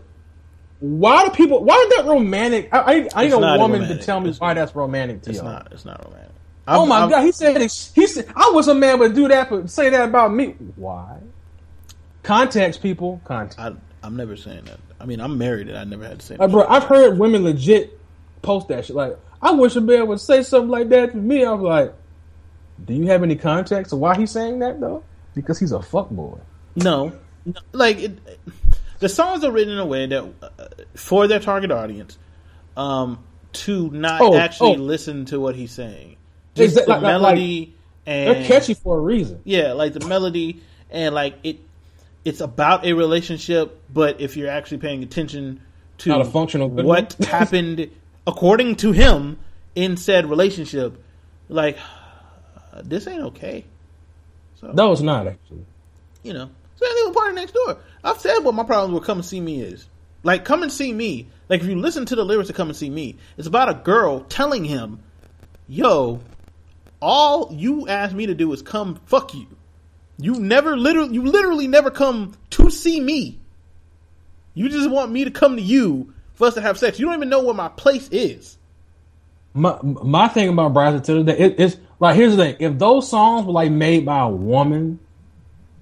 Why 0.81 1.25
do 1.25 1.31
people? 1.31 1.63
Why 1.65 1.75
is 1.89 1.97
that 1.97 2.07
romantic? 2.11 2.69
I 2.73 2.79
I, 2.79 3.09
I 3.15 3.25
need 3.27 3.33
a 3.33 3.39
woman 3.39 3.87
to 3.89 3.97
tell 3.99 4.21
me 4.21 4.31
It's 4.31 4.41
why 4.41 4.55
that's 4.55 4.75
romantic 4.75 5.23
to 5.23 5.31
it's 5.31 5.39
you. 5.39 5.45
not. 5.45 5.69
It's 5.73 5.85
not 5.85 6.05
romantic. 6.05 6.33
Oh 6.67 6.81
I'm- 6.81 6.89
my 6.89 6.99
I'm- 7.01 7.11
god, 7.11 7.23
he 7.25 7.33
said 7.33 7.61
he 7.61 8.07
said 8.07 8.27
I 8.35 8.51
wish 8.55 8.67
a 8.67 8.75
man 8.75 8.99
would 8.99 9.15
do 9.15 9.29
that, 9.29 9.49
but 9.49 9.71
say 9.71 9.89
that 9.91 10.09
about 10.09 10.33
me. 10.35 10.57
Why? 10.77 11.19
Context, 12.23 12.83
people. 12.83 13.21
Context. 13.25 13.59
I, 13.61 13.73
I'm 14.03 14.17
never 14.17 14.37
saying 14.37 14.65
that. 14.65 14.81
I 15.01 15.07
mean, 15.07 15.21
I'm 15.21 15.39
married 15.39 15.69
and 15.69 15.79
I 15.79 15.85
never 15.85 16.05
had 16.05 16.21
to 16.21 16.27
say 16.27 16.35
that. 16.37 16.43
Like, 16.43 16.51
bro, 16.51 16.67
I've 16.67 16.85
heard 16.85 17.19
women 17.19 17.45
legit 17.45 17.99
post 18.43 18.69
that 18.69 18.85
shit. 18.85 18.97
Like, 18.97 19.17
I 19.41 19.53
wish 19.53 19.77
a 19.77 19.81
man 19.81 20.07
would 20.09 20.21
say 20.21 20.43
something 20.43 20.69
like 20.71 20.89
that 20.91 21.13
to 21.13 21.17
me. 21.17 21.45
I 21.45 21.53
was 21.53 21.63
like, 21.63 21.95
do 22.85 22.95
you 22.95 23.07
have 23.07 23.23
any 23.23 23.37
context 23.37 23.93
of 23.93 24.01
why 24.01 24.17
he's 24.17 24.31
saying 24.33 24.59
that 24.59 24.81
though? 24.81 25.05
Because 25.35 25.59
he's 25.59 25.73
a 25.73 25.79
fuckboy. 25.79 26.41
No, 26.77 27.13
no. 27.45 27.61
like 27.73 27.99
it, 27.99 28.19
the 28.99 29.09
songs 29.09 29.45
are 29.45 29.51
written 29.53 29.73
in 29.73 29.79
a 29.79 29.87
way 29.87 30.07
that 30.07 30.25
uh, 30.43 30.49
for 30.95 31.27
their 31.27 31.41
target 31.41 31.71
audience, 31.71 32.19
um, 32.77 33.19
to 33.53 33.91
not 33.91 34.21
Oh, 34.21 34.37
actually 34.37 34.77
oh. 34.77 34.81
listen 34.83 35.25
to 35.27 35.41
what 35.41 35.55
he's 35.57 35.73
saying. 35.73 36.17
Just 36.55 36.75
the 36.75 36.81
like- 36.81 36.89
like- 36.89 37.03
melody 37.03 37.75
and 38.07 38.37
They're 38.37 38.45
catchy 38.45 38.75
for 38.75 38.97
a 38.97 39.01
reason. 39.01 39.41
Yeah, 39.45 39.73
like 39.73 39.93
the 39.93 40.07
melody 40.07 40.63
and 40.91 41.15
like 41.15 41.37
it. 41.43 41.59
It's 42.25 42.41
about 42.43 42.85
a 42.85 42.93
relationship, 42.93 43.81
but 43.93 44.21
if 44.21 44.37
you're 44.37 44.51
actually 44.51 44.79
paying 44.79 45.03
attention 45.03 45.63
to 45.99 46.11
Not 46.11 46.21
a 46.21 46.25
functional 46.27 46.69
what 46.69 47.15
happened 47.21 47.91
according 48.27 48.77
to 48.77 48.93
him 48.93 49.39
in 49.75 49.97
said 49.97 50.29
relationship, 50.29 51.03
like 51.49 51.79
this 52.85 53.07
ain't 53.07 53.23
okay. 53.23 53.65
So 54.61 54.73
No, 54.73 54.93
it's 54.93 55.01
not 55.01 55.27
actually. 55.27 55.65
you 56.23 56.33
know, 56.33 56.51
same 56.77 56.95
thing 56.95 57.07
with 57.07 57.15
Party 57.15 57.35
Next 57.35 57.53
Door. 57.53 57.79
I've 58.05 58.21
said 58.21 58.39
what 58.41 58.55
my 58.55 58.65
problems 58.65 58.95
with 58.95 59.05
Come 59.05 59.19
and 59.19 59.25
See 59.25 59.41
Me 59.41 59.61
is. 59.61 59.87
Like, 60.23 60.45
Come 60.45 60.63
and 60.63 60.71
See 60.73 60.93
Me, 60.93 61.29
like 61.49 61.61
if 61.63 61.67
you 61.67 61.79
listen 61.79 62.07
to 62.07 62.17
the 62.17 62.25
lyrics 62.25 62.51
of 62.51 62.57
Come 62.57 62.69
and 62.69 62.77
See 62.77 62.91
Me, 62.91 63.17
it's 63.37 63.47
about 63.49 63.69
a 63.71 63.75
girl 63.75 64.21
telling 64.21 64.65
him, 64.65 65.01
yo, 65.67 66.21
all 67.01 67.49
you 67.53 67.89
asked 67.89 68.15
me 68.15 68.27
to 68.27 68.35
do 68.35 68.53
is 68.53 68.61
come 68.63 69.01
fuck 69.07 69.35
you. 69.35 69.47
You 70.19 70.35
never 70.35 70.77
literally, 70.77 71.15
you 71.15 71.25
literally 71.25 71.67
never 71.67 71.91
come 71.91 72.35
to 72.51 72.71
see 72.71 73.01
me. 73.01 73.41
You 74.53 74.69
just 74.69 74.91
want 74.91 75.11
me 75.11 75.25
to 75.25 75.31
come 75.31 75.57
to 75.57 75.63
you 75.63 76.13
for 76.35 76.49
us 76.49 76.55
to 76.55 76.61
have 76.61 76.79
sex. 76.79 76.99
You 76.99 77.07
don't 77.07 77.15
even 77.15 77.31
know 77.31 77.43
where 77.43 77.55
my 77.55 77.69
place 77.69 78.09
is. 78.11 78.59
My 79.55 79.79
my 79.83 80.29
thing 80.29 80.49
about 80.51 80.75
Bryson 80.75 81.03
Tiller 81.03 81.23
that 81.25 81.41
it, 81.41 81.59
it's 81.59 81.77
like 82.01 82.17
here's 82.17 82.37
the 82.37 82.43
thing: 82.45 82.57
if 82.59 82.79
those 82.79 83.09
songs 83.09 83.47
were 83.47 83.53
like 83.53 83.71
made 83.71 84.05
by 84.05 84.21
a 84.21 84.29
woman 84.29 84.99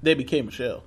They 0.03 0.15
became 0.15 0.47
Michelle. 0.47 0.83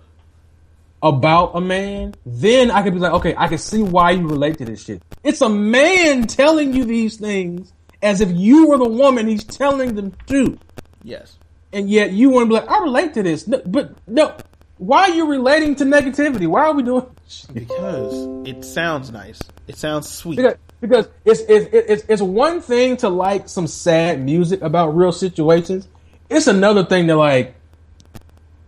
about 1.02 1.56
a 1.56 1.62
man, 1.62 2.14
then 2.26 2.70
I 2.72 2.84
could 2.84 2.94
be 2.94 3.00
like, 3.00 3.14
okay, 3.14 3.34
I 3.38 3.48
can 3.48 3.58
see 3.58 3.82
why 3.82 4.12
you 4.12 4.28
relate 4.28 4.58
to 4.60 4.66
this 4.66 4.84
shit. 4.84 5.02
It's 5.24 5.42
a 5.42 5.50
man 5.50 6.28
telling 6.28 6.74
you 6.74 6.86
these 6.86 7.18
things 7.18 7.74
as 8.02 8.22
if 8.22 8.30
you 8.32 8.68
were 8.68 8.78
the 8.78 8.88
woman 8.90 9.28
he's 9.28 9.44
telling 9.44 9.96
them 9.96 10.14
to. 10.28 10.58
Yes. 11.04 11.38
and 11.74 11.90
yet 11.90 12.12
you 12.12 12.30
want 12.30 12.44
to 12.46 12.48
be 12.50 12.54
like, 12.54 12.70
I 12.70 12.80
relate 12.84 13.14
to 13.16 13.24
this, 13.24 13.48
no, 13.48 13.62
but 13.66 13.96
no, 14.08 14.36
why 14.78 15.04
are 15.04 15.10
you 15.12 15.28
relating 15.28 15.76
to 15.78 15.84
negativity? 15.86 16.46
Why 16.48 16.66
are 16.66 16.74
we 16.74 16.84
doing? 16.84 17.06
Because 17.54 18.48
it 18.48 18.64
sounds 18.66 19.10
nice. 19.12 19.40
It 19.68 19.78
sounds 19.78 20.10
sweet. 20.10 20.36
Because, 20.38 20.56
because 20.82 21.08
it's, 21.24 21.42
it's 21.42 21.70
it's 21.72 22.04
it's 22.10 22.22
one 22.22 22.60
thing 22.60 22.98
to 22.98 23.10
like 23.10 23.48
some 23.48 23.68
sad 23.68 24.20
music 24.20 24.62
about 24.62 24.96
real 24.96 25.12
situations. 25.12 25.88
It's 26.30 26.48
another 26.48 26.84
thing 26.84 27.08
to 27.08 27.16
like 27.16 27.56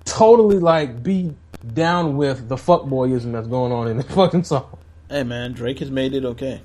totally 0.06 0.60
like 0.60 1.02
be 1.02 1.34
down 1.74 2.16
with 2.16 2.48
the 2.48 2.56
fuckboyism 2.56 3.32
that's 3.34 3.48
going 3.48 3.72
on 3.72 3.88
in 3.88 3.98
the 3.98 4.04
fucking 4.16 4.44
song. 4.44 4.78
Hey 5.10 5.24
man, 5.24 5.54
Drake 5.54 5.80
has 5.80 5.92
made 5.92 6.14
it 6.14 6.24
okay. 6.24 6.62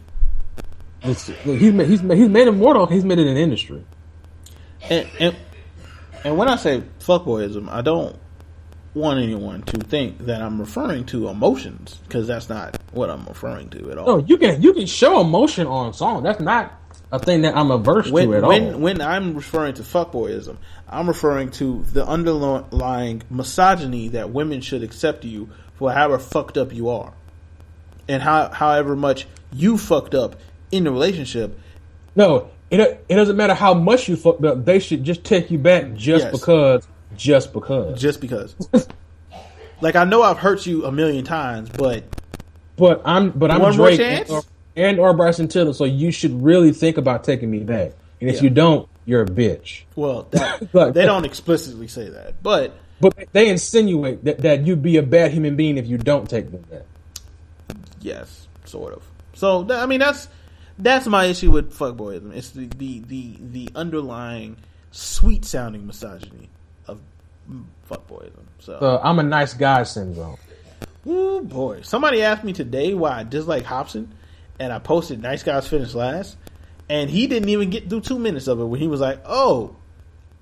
It's, 1.02 1.26
he's 1.26 1.72
made, 1.72 1.88
he's 1.88 2.02
made, 2.02 2.18
he's 2.18 2.28
made 2.28 2.48
it 2.48 2.52
mortal. 2.52 2.86
He's 2.86 3.04
made 3.04 3.18
it 3.18 3.26
an 3.26 3.36
industry. 3.36 3.84
And 4.82 5.08
and 5.18 5.36
and 6.24 6.36
when 6.36 6.48
I 6.48 6.56
say 6.56 6.82
fuckboyism, 7.00 7.70
I 7.70 7.80
don't 7.80 8.16
want 8.98 9.20
anyone 9.20 9.62
to 9.62 9.78
think 9.78 10.26
that 10.26 10.42
I'm 10.42 10.60
referring 10.60 11.04
to 11.06 11.28
emotions 11.28 11.98
because 12.06 12.26
that's 12.26 12.48
not 12.48 12.76
what 12.92 13.10
I'm 13.10 13.24
referring 13.26 13.70
to 13.70 13.90
at 13.90 13.98
all. 13.98 14.06
No, 14.18 14.24
you 14.26 14.36
can 14.36 14.60
you 14.62 14.72
can 14.74 14.86
show 14.86 15.20
emotion 15.20 15.66
on 15.66 15.94
song. 15.94 16.22
That's 16.22 16.40
not 16.40 16.72
a 17.10 17.18
thing 17.18 17.42
that 17.42 17.56
I'm 17.56 17.70
averse 17.70 18.10
when 18.10 18.28
to 18.30 18.36
at 18.38 18.42
when 18.44 18.74
all. 18.74 18.80
when 18.80 19.00
I'm 19.00 19.34
referring 19.34 19.74
to 19.74 19.82
fuckboyism, 19.82 20.56
I'm 20.88 21.08
referring 21.08 21.50
to 21.52 21.84
the 21.92 22.06
underlying 22.06 23.22
misogyny 23.30 24.08
that 24.08 24.30
women 24.30 24.60
should 24.60 24.82
accept 24.82 25.24
you 25.24 25.48
for 25.74 25.92
however 25.92 26.18
fucked 26.18 26.58
up 26.58 26.72
you 26.74 26.88
are, 26.90 27.12
and 28.08 28.22
how 28.22 28.50
however 28.50 28.96
much 28.96 29.26
you 29.52 29.78
fucked 29.78 30.14
up 30.14 30.36
in 30.70 30.84
the 30.84 30.90
relationship. 30.90 31.58
No, 32.16 32.50
it 32.70 32.80
it 33.08 33.14
doesn't 33.14 33.36
matter 33.36 33.54
how 33.54 33.74
much 33.74 34.08
you 34.08 34.16
fucked 34.16 34.44
up. 34.44 34.64
They 34.64 34.78
should 34.78 35.04
just 35.04 35.24
take 35.24 35.50
you 35.50 35.58
back 35.58 35.94
just 35.94 36.24
Yes. 36.26 36.32
because, 36.32 36.86
just 37.16 37.52
because. 37.52 38.00
Just 38.00 38.20
because, 38.20 38.54
like 39.80 39.96
I 39.96 40.04
know 40.04 40.22
I've 40.22 40.38
hurt 40.38 40.66
you 40.66 40.84
a 40.84 40.92
million 40.92 41.24
times, 41.24 41.68
but 41.70 42.04
But 42.76 43.02
I'm 43.04 43.30
but 43.30 43.50
I'm 43.50 43.60
One 43.60 43.76
more 43.76 43.86
Drake 43.88 43.98
chance? 44.00 44.28
and 44.30 44.36
or, 44.38 44.42
and 44.76 45.00
or 45.00 45.14
Bryson 45.14 45.48
Tiller, 45.48 45.72
so 45.72 45.84
you 45.84 46.10
should 46.10 46.42
really 46.42 46.72
think 46.72 46.96
about 46.96 47.24
taking 47.24 47.50
me 47.50 47.60
back. 47.60 47.92
And 48.20 48.28
if 48.30 48.36
Yeah. 48.36 48.42
you 48.44 48.50
don't, 48.50 48.88
you're 49.06 49.22
a 49.22 49.26
bitch. 49.26 49.82
well, 49.96 50.28
that, 50.32 50.68
they 50.94 51.04
don't 51.04 51.24
explicitly 51.24 51.88
say 51.88 52.08
that, 52.08 52.42
but 52.42 52.72
But 53.00 53.14
they 53.32 53.48
insinuate 53.48 54.24
that, 54.24 54.38
that 54.38 54.66
you'd 54.66 54.82
be 54.82 54.96
a 54.96 55.02
bad 55.02 55.30
human 55.32 55.56
being 55.56 55.78
if 55.78 55.86
you 55.86 55.98
don't 55.98 56.28
take 56.28 56.50
them 56.50 56.62
back. 56.62 56.82
Yes, 58.00 58.48
sort 58.64 58.94
of. 58.94 59.02
So 59.34 59.66
I 59.70 59.86
mean, 59.86 60.00
that's 60.00 60.28
that's 60.78 61.06
my 61.06 61.24
issue 61.26 61.50
with 61.50 61.72
fuckboyism. 61.76 62.34
It's 62.34 62.50
the 62.50 62.66
the 62.76 63.00
the, 63.00 63.36
the 63.40 63.68
underlying 63.74 64.56
sweet 64.90 65.44
sounding 65.44 65.86
misogyny 65.86 66.48
fuckboyism. 67.90 68.44
So, 68.60 68.78
The 68.78 69.00
I'm 69.02 69.18
a 69.18 69.22
nice 69.22 69.54
guy 69.54 69.82
syndrome. 69.84 70.36
ooh 71.06 71.40
boy, 71.42 71.82
somebody 71.82 72.22
asked 72.22 72.44
me 72.44 72.52
today 72.52 72.94
why 72.94 73.18
I 73.20 73.22
dislike 73.22 73.64
Hopsin, 73.64 74.08
and 74.58 74.72
I 74.72 74.78
posted 74.78 75.22
"Nice 75.22 75.42
guys 75.42 75.66
finish 75.68 75.94
last," 75.94 76.36
and 76.88 77.08
he 77.08 77.26
didn't 77.26 77.48
even 77.48 77.70
get 77.70 77.88
through 77.88 78.02
two 78.02 78.18
minutes 78.18 78.46
of 78.48 78.60
it 78.60 78.64
when 78.64 78.80
he 78.80 78.88
was 78.88 79.00
like, 79.00 79.20
"Oh, 79.24 79.76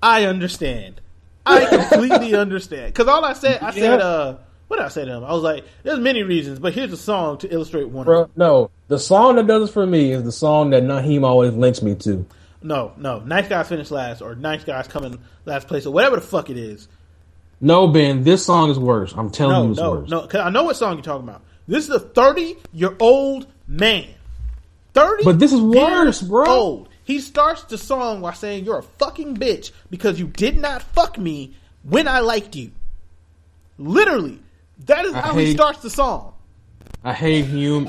I 0.01 0.25
understand. 0.25 0.99
I 1.45 1.65
completely 1.65 2.35
understand." 2.35 2.93
Because 2.93 3.07
all 3.07 3.23
I 3.23 3.33
said, 3.33 3.61
I 3.61 3.71
said, 3.71 4.01
uh. 4.01 4.37
What 4.67 4.77
did 4.79 4.85
I 4.85 4.89
say 4.89 5.05
to 5.05 5.11
him? 5.13 5.23
I 5.23 5.31
was 5.31 5.43
like, 5.43 5.63
"There's 5.83 5.99
many 5.99 6.23
reasons, 6.23 6.59
but 6.59 6.73
here's 6.73 6.91
a 6.91 6.97
song 6.97 7.37
to 7.37 7.53
illustrate 7.53 7.87
one." 7.87 8.03
Bro, 8.03 8.31
no, 8.35 8.69
the 8.89 8.99
song 8.99 9.37
that 9.37 9.47
does 9.47 9.69
it 9.69 9.71
for 9.71 9.87
me 9.87 10.11
is 10.11 10.23
the 10.23 10.31
song 10.33 10.71
that 10.71 10.83
Naheem 10.83 11.23
always 11.23 11.53
links 11.53 11.81
me 11.81 11.95
to. 11.95 12.25
No, 12.61 12.91
no. 12.97 13.19
Nice 13.19 13.47
guys 13.47 13.69
finish 13.69 13.91
last, 13.91 14.21
or 14.21 14.35
nice 14.35 14.65
guys 14.65 14.89
come 14.89 15.05
in 15.05 15.19
last 15.45 15.69
place, 15.69 15.85
or 15.85 15.93
whatever 15.93 16.17
the 16.17 16.21
fuck 16.21 16.49
it 16.49 16.57
is. 16.57 16.89
No, 17.59 17.87
Ben, 17.87 18.23
this 18.23 18.45
song 18.45 18.69
is 18.69 18.77
worse. 18.77 19.13
I'm 19.15 19.29
telling 19.31 19.53
No, 19.55 19.63
you, 19.65 19.71
it's 19.71 19.79
worse. 19.79 19.89
no, 19.89 19.91
worse. 20.01 20.09
no. 20.09 20.27
Cause 20.27 20.41
I 20.41 20.49
know 20.49 20.63
what 20.63 20.75
song 20.75 20.93
you're 20.95 21.03
talking 21.03 21.27
about. 21.27 21.41
This 21.67 21.85
is 21.85 21.89
a 21.89 21.99
30 21.99 22.55
year 22.73 22.95
old 22.99 23.47
man. 23.67 24.05
30. 24.93 25.23
But 25.23 25.39
this 25.39 25.51
is 25.53 25.61
worse, 25.61 26.21
bro. 26.21 26.45
Old. 26.47 26.89
He 27.03 27.19
starts 27.19 27.63
the 27.63 27.77
song 27.77 28.21
by 28.21 28.33
saying 28.33 28.65
you're 28.65 28.79
a 28.79 28.83
fucking 28.83 29.37
bitch 29.37 29.71
because 29.89 30.19
you 30.19 30.27
did 30.27 30.57
not 30.59 30.81
fuck 30.83 31.17
me 31.17 31.55
when 31.83 32.07
I 32.07 32.19
liked 32.19 32.55
you. 32.55 32.71
Literally, 33.77 34.39
that 34.85 35.05
is 35.05 35.13
I 35.13 35.21
how 35.21 35.33
he 35.37 35.53
starts 35.53 35.79
the 35.81 35.89
song. 35.89 36.33
I 37.03 37.13
hate 37.13 37.45
him. 37.45 37.87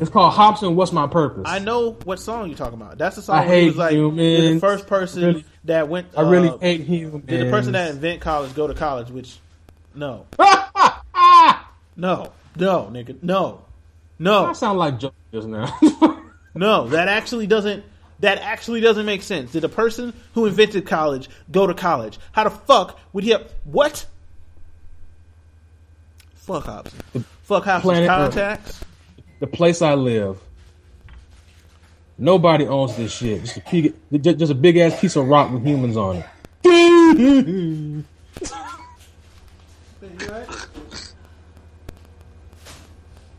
It's 0.00 0.10
called 0.10 0.34
Hopsin. 0.34 0.74
What's 0.74 0.92
my 0.92 1.06
purpose? 1.06 1.44
I 1.46 1.58
know 1.58 1.92
what 2.04 2.20
song 2.20 2.48
you're 2.48 2.56
talking 2.58 2.80
about. 2.80 2.98
That's 2.98 3.16
the 3.16 3.22
song 3.22 3.36
I 3.36 3.40
where 3.46 3.48
he 3.54 3.60
hate 3.62 3.66
was 3.68 3.76
like, 3.76 3.92
the 3.94 4.58
first 4.60 4.86
person 4.86 5.44
that 5.64 5.88
went. 5.88 6.08
I 6.16 6.22
really 6.22 6.48
uh, 6.48 6.58
hate 6.58 6.80
humans. 6.82 7.24
Did 7.26 7.46
the 7.46 7.50
person 7.50 7.72
that 7.72 7.90
invent 7.90 8.20
college 8.20 8.54
go 8.54 8.66
to 8.66 8.74
college? 8.74 9.10
Which, 9.10 9.38
no, 9.94 10.26
no, 10.38 10.52
no, 11.96 12.32
nigga, 12.56 13.22
no, 13.22 13.62
no, 14.18 14.46
I 14.46 14.52
sound 14.52 14.78
like 14.78 14.98
Joe 14.98 15.12
just 15.32 15.48
now. 15.48 15.78
no. 16.54 16.88
That 16.88 17.08
actually 17.08 17.46
doesn't. 17.46 17.84
That 18.20 18.38
actually 18.38 18.80
doesn't 18.80 19.04
make 19.04 19.22
sense. 19.22 19.50
Did 19.50 19.62
the 19.62 19.68
person 19.68 20.12
who 20.34 20.46
invented 20.46 20.86
college 20.86 21.28
go 21.50 21.66
to 21.66 21.74
college? 21.74 22.18
How 22.30 22.44
the 22.44 22.50
fuck 22.50 23.00
would 23.12 23.24
he 23.24 23.30
have 23.30 23.50
what? 23.64 24.06
Fuck 26.36 26.64
Hopsin. 26.64 27.24
Fuck 27.42 27.64
Hopsin's 27.64 27.82
Planet 27.82 28.10
Earth. 28.10 28.34
contacts. 28.34 28.84
the 29.40 29.46
place 29.48 29.82
I 29.82 29.94
live, 29.94 30.38
nobody 32.18 32.66
owns 32.66 32.96
this 32.96 33.12
shit. 33.14 33.40
Just 33.42 33.56
a, 33.56 33.60
pig- 33.60 33.94
just 34.20 34.38
just 34.38 34.52
a 34.52 34.54
big 34.54 34.76
ass 34.76 34.98
piece 35.00 35.16
of 35.16 35.26
rock 35.28 35.50
with 35.52 35.64
humans 35.66 35.96
on 35.96 36.16
it. 36.16 36.26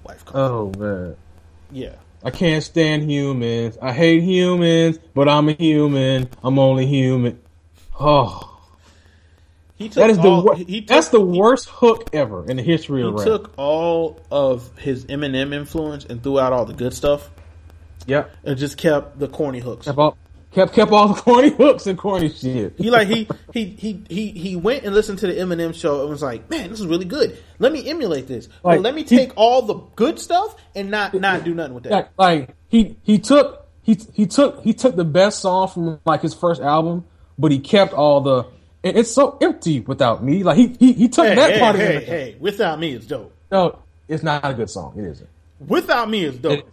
Wife. 0.03 0.23
Oh 0.33 0.71
man, 0.77 1.15
Yeah. 1.71 1.93
I 2.25 2.31
can't 2.31 2.63
stand 2.63 3.09
humans. 3.11 3.77
I 3.81 3.91
hate 3.91 4.23
humans, 4.23 4.97
but 5.13 5.27
I'm 5.27 5.49
a 5.49 5.53
human. 5.53 6.29
I'm 6.41 6.57
only 6.57 6.85
human. 6.85 7.37
Oh, 7.99 8.49
He 9.75 9.89
took 9.89 9.95
that 9.95 10.09
is 10.09 10.17
the 10.19 10.29
wor- 10.29 10.55
he 10.55 10.79
took, 10.81 10.87
that's 10.87 11.09
the 11.09 11.19
he- 11.19 11.37
worst 11.39 11.67
hook 11.67 12.09
ever 12.13 12.49
in 12.49 12.55
the 12.57 12.63
history 12.63 13.01
He 13.01 13.07
of 13.07 13.15
rap. 13.15 13.25
took 13.25 13.53
all 13.57 14.21
of 14.31 14.75
his 14.77 15.05
Eminem 15.05 15.53
influence 15.53 16.05
and 16.05 16.23
threw 16.23 16.39
out 16.39 16.53
all 16.53 16.63
the 16.65 16.73
good 16.73 16.93
stuff, 16.93 17.29
yep, 18.07 18.31
and 18.43 18.57
just 18.57 18.77
kept 18.77 19.19
the 19.19 19.27
corny 19.27 19.59
hooks. 19.59 19.85
kept 19.85 19.97
all, 19.97 20.17
kept 20.51 20.73
kept 20.73 20.91
all 20.91 21.09
the 21.09 21.21
corny 21.21 21.49
hooks 21.49 21.87
and 21.87 21.97
corny 21.97 22.29
shit. 22.29 22.73
He 22.77 22.89
like 22.89 23.07
he 23.07 23.27
he 23.53 23.65
he 23.65 24.03
he 24.09 24.31
he 24.31 24.55
went 24.55 24.83
and 24.83 24.93
listened 24.93 25.19
to 25.19 25.27
the 25.27 25.33
Eminem 25.33 25.73
show 25.75 26.01
and 26.01 26.09
was 26.09 26.21
like, 26.21 26.49
"Man, 26.49 26.69
this 26.69 26.79
is 26.79 26.87
really 26.87 27.05
good. 27.05 27.37
Let 27.59 27.71
me 27.71 27.87
emulate 27.89 28.27
this. 28.27 28.49
Like, 28.63 28.81
let 28.81 28.93
me 28.95 29.03
he- 29.03 29.17
take 29.17 29.31
all 29.35 29.61
the 29.61 29.75
good 29.95 30.19
stuff 30.19 30.55
and 30.75 30.89
not 30.91 31.13
not 31.13 31.43
do 31.43 31.53
nothing 31.53 31.73
with 31.73 31.83
that." 31.85 31.91
like, 31.91 32.09
like 32.17 32.55
he 32.69 32.97
he 33.03 33.19
took 33.19 33.67
he 33.81 33.97
he 34.13 34.25
took 34.27 34.61
he 34.63 34.73
took 34.73 34.95
the 34.95 35.05
best 35.05 35.39
song 35.39 35.67
from 35.67 35.99
like 36.05 36.21
his 36.21 36.33
first 36.33 36.61
album, 36.61 37.05
but 37.37 37.51
he 37.51 37.59
kept 37.59 37.93
all 37.93 38.21
the. 38.21 38.45
It's 38.85 39.11
so 39.13 39.37
empty 39.39 39.79
without 39.79 40.21
me. 40.25 40.43
Like 40.43 40.57
he 40.57 40.75
he, 40.77 40.91
he 40.91 41.07
took 41.07 41.25
Hey, 41.25 41.35
that 41.35 41.53
hey, 41.53 41.59
part 41.59 41.75
of 41.75 41.81
hey, 41.81 41.95
it. 41.95 42.03
hey! 42.03 42.35
Without 42.37 42.77
me, 42.81 42.91
it's 42.93 43.05
dope. 43.05 43.33
No, 43.49 43.79
it's 44.09 44.23
not 44.23 44.43
a 44.43 44.53
good 44.53 44.69
song. 44.69 44.93
It 44.97 45.05
isn't. 45.05 45.29
Without 45.65 46.09
me, 46.09 46.25
it's 46.25 46.37
dope. 46.37 46.59
It- 46.59 46.65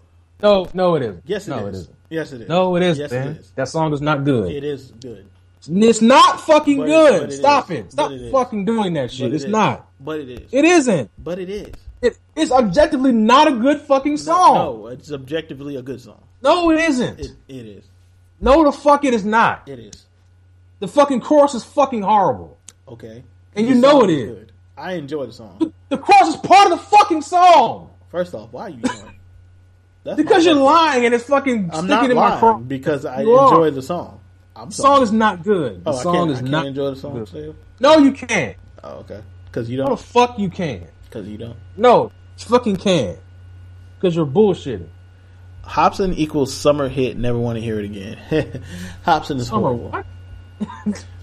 no, 0.42 0.68
no, 0.74 0.94
it 0.96 1.02
isn't. 1.02 1.22
yes, 1.26 1.46
it 1.46 1.50
no, 1.50 1.66
is. 1.66 1.74
it 1.76 1.78
isn't. 1.80 1.96
Yes, 2.10 2.32
it 2.32 2.40
is. 2.42 2.48
No, 2.48 2.76
it 2.76 2.82
isn't. 2.82 3.02
Yes, 3.02 3.10
man. 3.12 3.28
it 3.28 3.36
is. 3.38 3.50
That 3.52 3.68
song 3.68 3.92
is 3.92 4.00
not 4.00 4.24
good. 4.24 4.50
It 4.52 4.64
is 4.64 4.92
good. 5.00 5.26
It's 5.68 6.00
not 6.00 6.40
fucking 6.40 6.78
But 6.78 6.86
good. 6.86 7.20
but 7.20 7.32
it 7.32 7.36
Stop 7.36 7.70
is. 7.70 7.78
it. 7.86 7.92
Stop 7.92 8.12
fucking 8.32 8.64
doing 8.64 8.94
that 8.94 9.10
shit. 9.12 9.28
it 9.30 9.34
It's 9.34 9.44
is. 9.44 9.50
not. 9.50 9.86
But 10.00 10.20
it 10.20 10.30
is. 10.30 10.48
It 10.52 10.64
isn't. 10.64 11.10
But 11.18 11.38
it 11.38 11.50
is. 11.50 11.74
It, 12.02 12.18
it's 12.34 12.50
objectively 12.50 13.12
not 13.12 13.46
a 13.46 13.52
good 13.52 13.80
fucking 13.82 14.16
song. 14.16 14.54
No, 14.54 14.86
it's 14.86 15.12
objectively 15.12 15.76
a 15.76 15.82
good 15.82 16.00
song. 16.00 16.22
No, 16.42 16.70
it 16.70 16.80
isn't. 16.80 17.20
It 17.20 17.32
it 17.48 17.66
is. 17.66 17.84
no, 18.40 18.64
the 18.64 18.72
fuck 18.72 19.04
it 19.04 19.12
is 19.12 19.24
not. 19.24 19.68
It 19.68 19.78
is. 19.78 20.06
The 20.78 20.88
fucking 20.88 21.20
chorus 21.20 21.52
is 21.54 21.62
fucking 21.62 22.00
horrible. 22.00 22.56
Okay. 22.88 23.22
And 23.54 23.66
The 23.66 23.70
you 23.74 23.74
know 23.78 24.02
it 24.04 24.10
is. 24.10 24.30
good. 24.30 24.52
I 24.78 24.92
enjoy 24.94 25.26
the 25.26 25.32
song. 25.34 25.74
The 25.90 25.98
chorus 25.98 26.28
is 26.30 26.36
part 26.36 26.72
of 26.72 26.78
the 26.78 26.84
fucking 26.86 27.20
song. 27.20 27.90
First 28.10 28.32
off, 28.34 28.50
why 28.50 28.62
are 28.62 28.70
you 28.70 28.80
lying? 28.82 29.14
That's 30.04 30.16
Because 30.16 30.44
you're 30.46 30.54
lying 30.54 31.04
and 31.04 31.14
it's 31.14 31.24
fucking 31.24 31.70
I'm 31.72 31.86
sticking 31.86 32.10
in 32.10 32.16
my 32.16 32.38
craw. 32.38 32.58
because 32.58 33.04
I 33.04 33.22
You 33.22 33.32
are. 33.34 33.48
enjoy 33.48 33.70
the 33.70 33.82
song. 33.82 34.20
I'm 34.56 34.68
The 34.70 34.74
song 34.74 35.02
is 35.02 35.12
not 35.12 35.42
good. 35.42 35.82
Oh, 35.86 35.92
the 35.92 35.96
Oh, 35.96 36.00
I 36.00 36.02
song 36.02 36.14
can't, 36.14 36.30
is 36.30 36.42
not 36.50 36.66
enjoy 36.66 36.90
the 36.90 36.96
song. 36.96 37.24
good. 37.24 37.54
No, 37.80 37.98
you 37.98 38.12
can't. 38.12 38.56
Oh, 38.82 38.98
okay. 39.00 39.20
Because 39.46 39.68
you 39.68 39.76
No, 39.78 39.84
the 39.84 39.88
don't. 39.90 40.00
fuck 40.00 40.38
you 40.38 40.48
can. 40.48 40.86
Because 41.04 41.28
you 41.28 41.36
don't. 41.38 41.56
No, 41.76 42.04
you 42.38 42.44
fucking 42.46 42.76
can. 42.76 43.16
Because 43.98 44.16
you're 44.16 44.26
bullshitting. 44.26 44.86
Hopsin 45.64 46.14
equals 46.16 46.52
summer 46.54 46.88
hit. 46.88 47.16
Never 47.18 47.38
want 47.38 47.56
to 47.56 47.60
hear 47.62 47.78
it 47.78 47.84
again. 47.84 48.16
Hopsin 49.06 49.36
is 49.38 49.48
Summer, 49.48 49.74
horrible. 49.74 50.04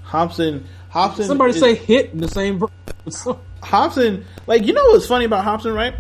Hopsin. 0.06 0.64
Hopsin. 0.94 1.26
Somebody 1.26 1.52
is- 1.54 1.60
say 1.60 1.76
hit 1.76 2.12
in 2.14 2.20
the 2.20 2.28
same 2.28 2.60
verse. 2.60 2.70
Hopsin. 3.64 4.24
Like 4.46 4.66
you 4.66 4.74
know 4.74 4.84
what's 4.92 5.08
funny 5.08 5.26
about 5.26 5.44
Hopsin, 5.46 5.74
right? 5.76 5.96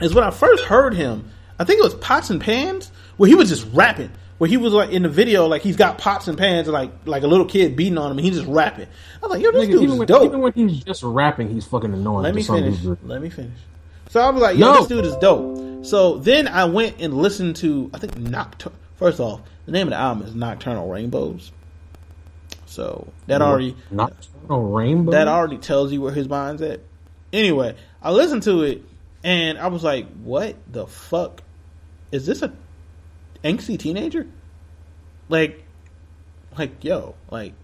Is 0.00 0.14
when 0.14 0.24
I 0.24 0.30
first 0.30 0.64
heard 0.64 0.94
him. 0.94 1.28
I 1.58 1.64
think 1.64 1.80
it 1.80 1.84
was 1.84 1.94
Pots 1.94 2.30
and 2.30 2.40
Pans 2.40 2.90
where 3.16 3.28
he 3.28 3.34
was 3.34 3.48
just 3.48 3.66
rapping. 3.72 4.10
where 4.38 4.48
he 4.48 4.56
was 4.56 4.72
like 4.72 4.90
in 4.90 5.02
the 5.04 5.08
video, 5.08 5.46
like 5.46 5.62
he's 5.62 5.76
got 5.76 5.98
pots 5.98 6.26
and 6.26 6.36
pans, 6.36 6.66
and 6.66 6.72
like 6.74 6.90
like 7.04 7.22
a 7.22 7.26
little 7.28 7.46
kid 7.46 7.76
beating 7.76 7.98
on 7.98 8.10
him, 8.10 8.18
and 8.18 8.26
he's 8.26 8.36
just 8.36 8.48
rapping. 8.48 8.86
I 9.22 9.26
was 9.26 9.30
like, 9.30 9.42
yo, 9.42 9.52
this 9.52 9.68
Nigga, 9.68 9.72
dude 9.72 9.90
is 9.90 9.94
when, 9.98 10.08
dope. 10.08 10.24
even 10.24 10.40
when 10.40 10.52
he's 10.54 10.82
just 10.82 11.02
rapping, 11.04 11.50
he's 11.50 11.64
fucking 11.66 11.92
annoying. 11.92 12.24
Let 12.24 12.34
me 12.34 12.42
finish. 12.42 12.82
Let 13.04 13.22
me 13.22 13.30
finish. 13.30 13.58
So 14.10 14.20
I 14.20 14.30
was 14.30 14.42
like, 14.42 14.56
yo, 14.58 14.72
No. 14.72 14.78
this 14.80 14.88
dude 14.88 15.04
is 15.06 15.14
dope. 15.16 15.84
So 15.86 16.18
then 16.18 16.48
I 16.48 16.64
went 16.64 16.96
and 17.00 17.14
listened 17.14 17.56
to, 17.56 17.90
I 17.94 17.98
think 17.98 18.16
Nocturne. 18.18 18.72
First 18.96 19.20
off, 19.20 19.40
the 19.66 19.72
name 19.72 19.86
of 19.88 19.90
the 19.92 19.96
album 19.96 20.26
is 20.26 20.34
Nocturnal 20.34 20.88
Rainbows. 20.88 21.50
So 22.66 23.08
that 23.26 23.42
already 23.42 23.76
Nocturnal 23.90 24.70
Rainbow. 24.72 25.12
that 25.12 25.28
already 25.28 25.58
tells 25.58 25.92
you 25.92 26.00
where 26.00 26.12
his 26.12 26.28
mind's 26.28 26.62
at. 26.62 26.80
Anyway, 27.32 27.74
I 28.02 28.10
listened 28.10 28.42
to 28.44 28.62
it 28.62 28.82
and 29.24 29.58
I 29.58 29.68
was 29.68 29.82
like, 29.84 30.06
what 30.22 30.56
the 30.70 30.86
fuck? 30.86 31.42
Is 32.10 32.26
this 32.26 32.42
a 32.42 32.52
angsty 33.44 33.78
teenager? 33.78 34.26
Like, 35.28 35.64
like, 36.58 36.82
yo, 36.84 37.14
like. 37.30 37.54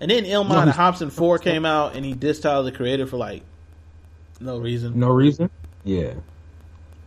And 0.00 0.10
then 0.10 0.24
Illmind 0.24 0.64
he's- 0.64 0.76
Hopsin 0.76 1.10
4 1.10 1.38
came 1.38 1.64
out 1.64 1.96
and 1.96 2.04
he 2.04 2.14
dissed 2.14 2.42
Tyler 2.42 2.62
the 2.62 2.72
creator 2.72 3.06
for 3.06 3.16
like 3.16 3.42
no 4.40 4.58
reason. 4.58 4.98
no 4.98 5.08
reason. 5.10 5.50
Yeah. 5.84 6.14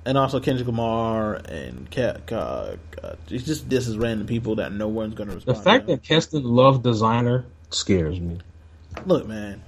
And 0.03 0.17
also 0.17 0.39
Kendrick 0.39 0.67
Lamar 0.67 1.35
and 1.35 1.89
Cat, 1.89 2.31
uh, 2.31 2.75
uh, 3.03 3.15
it's 3.29 3.45
just 3.45 3.69
disses 3.69 3.97
random 3.97 4.25
people 4.27 4.55
that 4.55 4.73
no 4.73 4.87
one's 4.87 5.13
going 5.13 5.29
to 5.29 5.35
respond. 5.35 5.57
The 5.57 5.61
fact 5.61 5.87
to. 5.87 5.93
that 5.95 6.03
Keston 6.03 6.43
loves 6.43 6.79
Desiigner 6.79 7.45
scares 7.69 8.19
me. 8.19 8.39
Look, 9.05 9.27
man, 9.27 9.61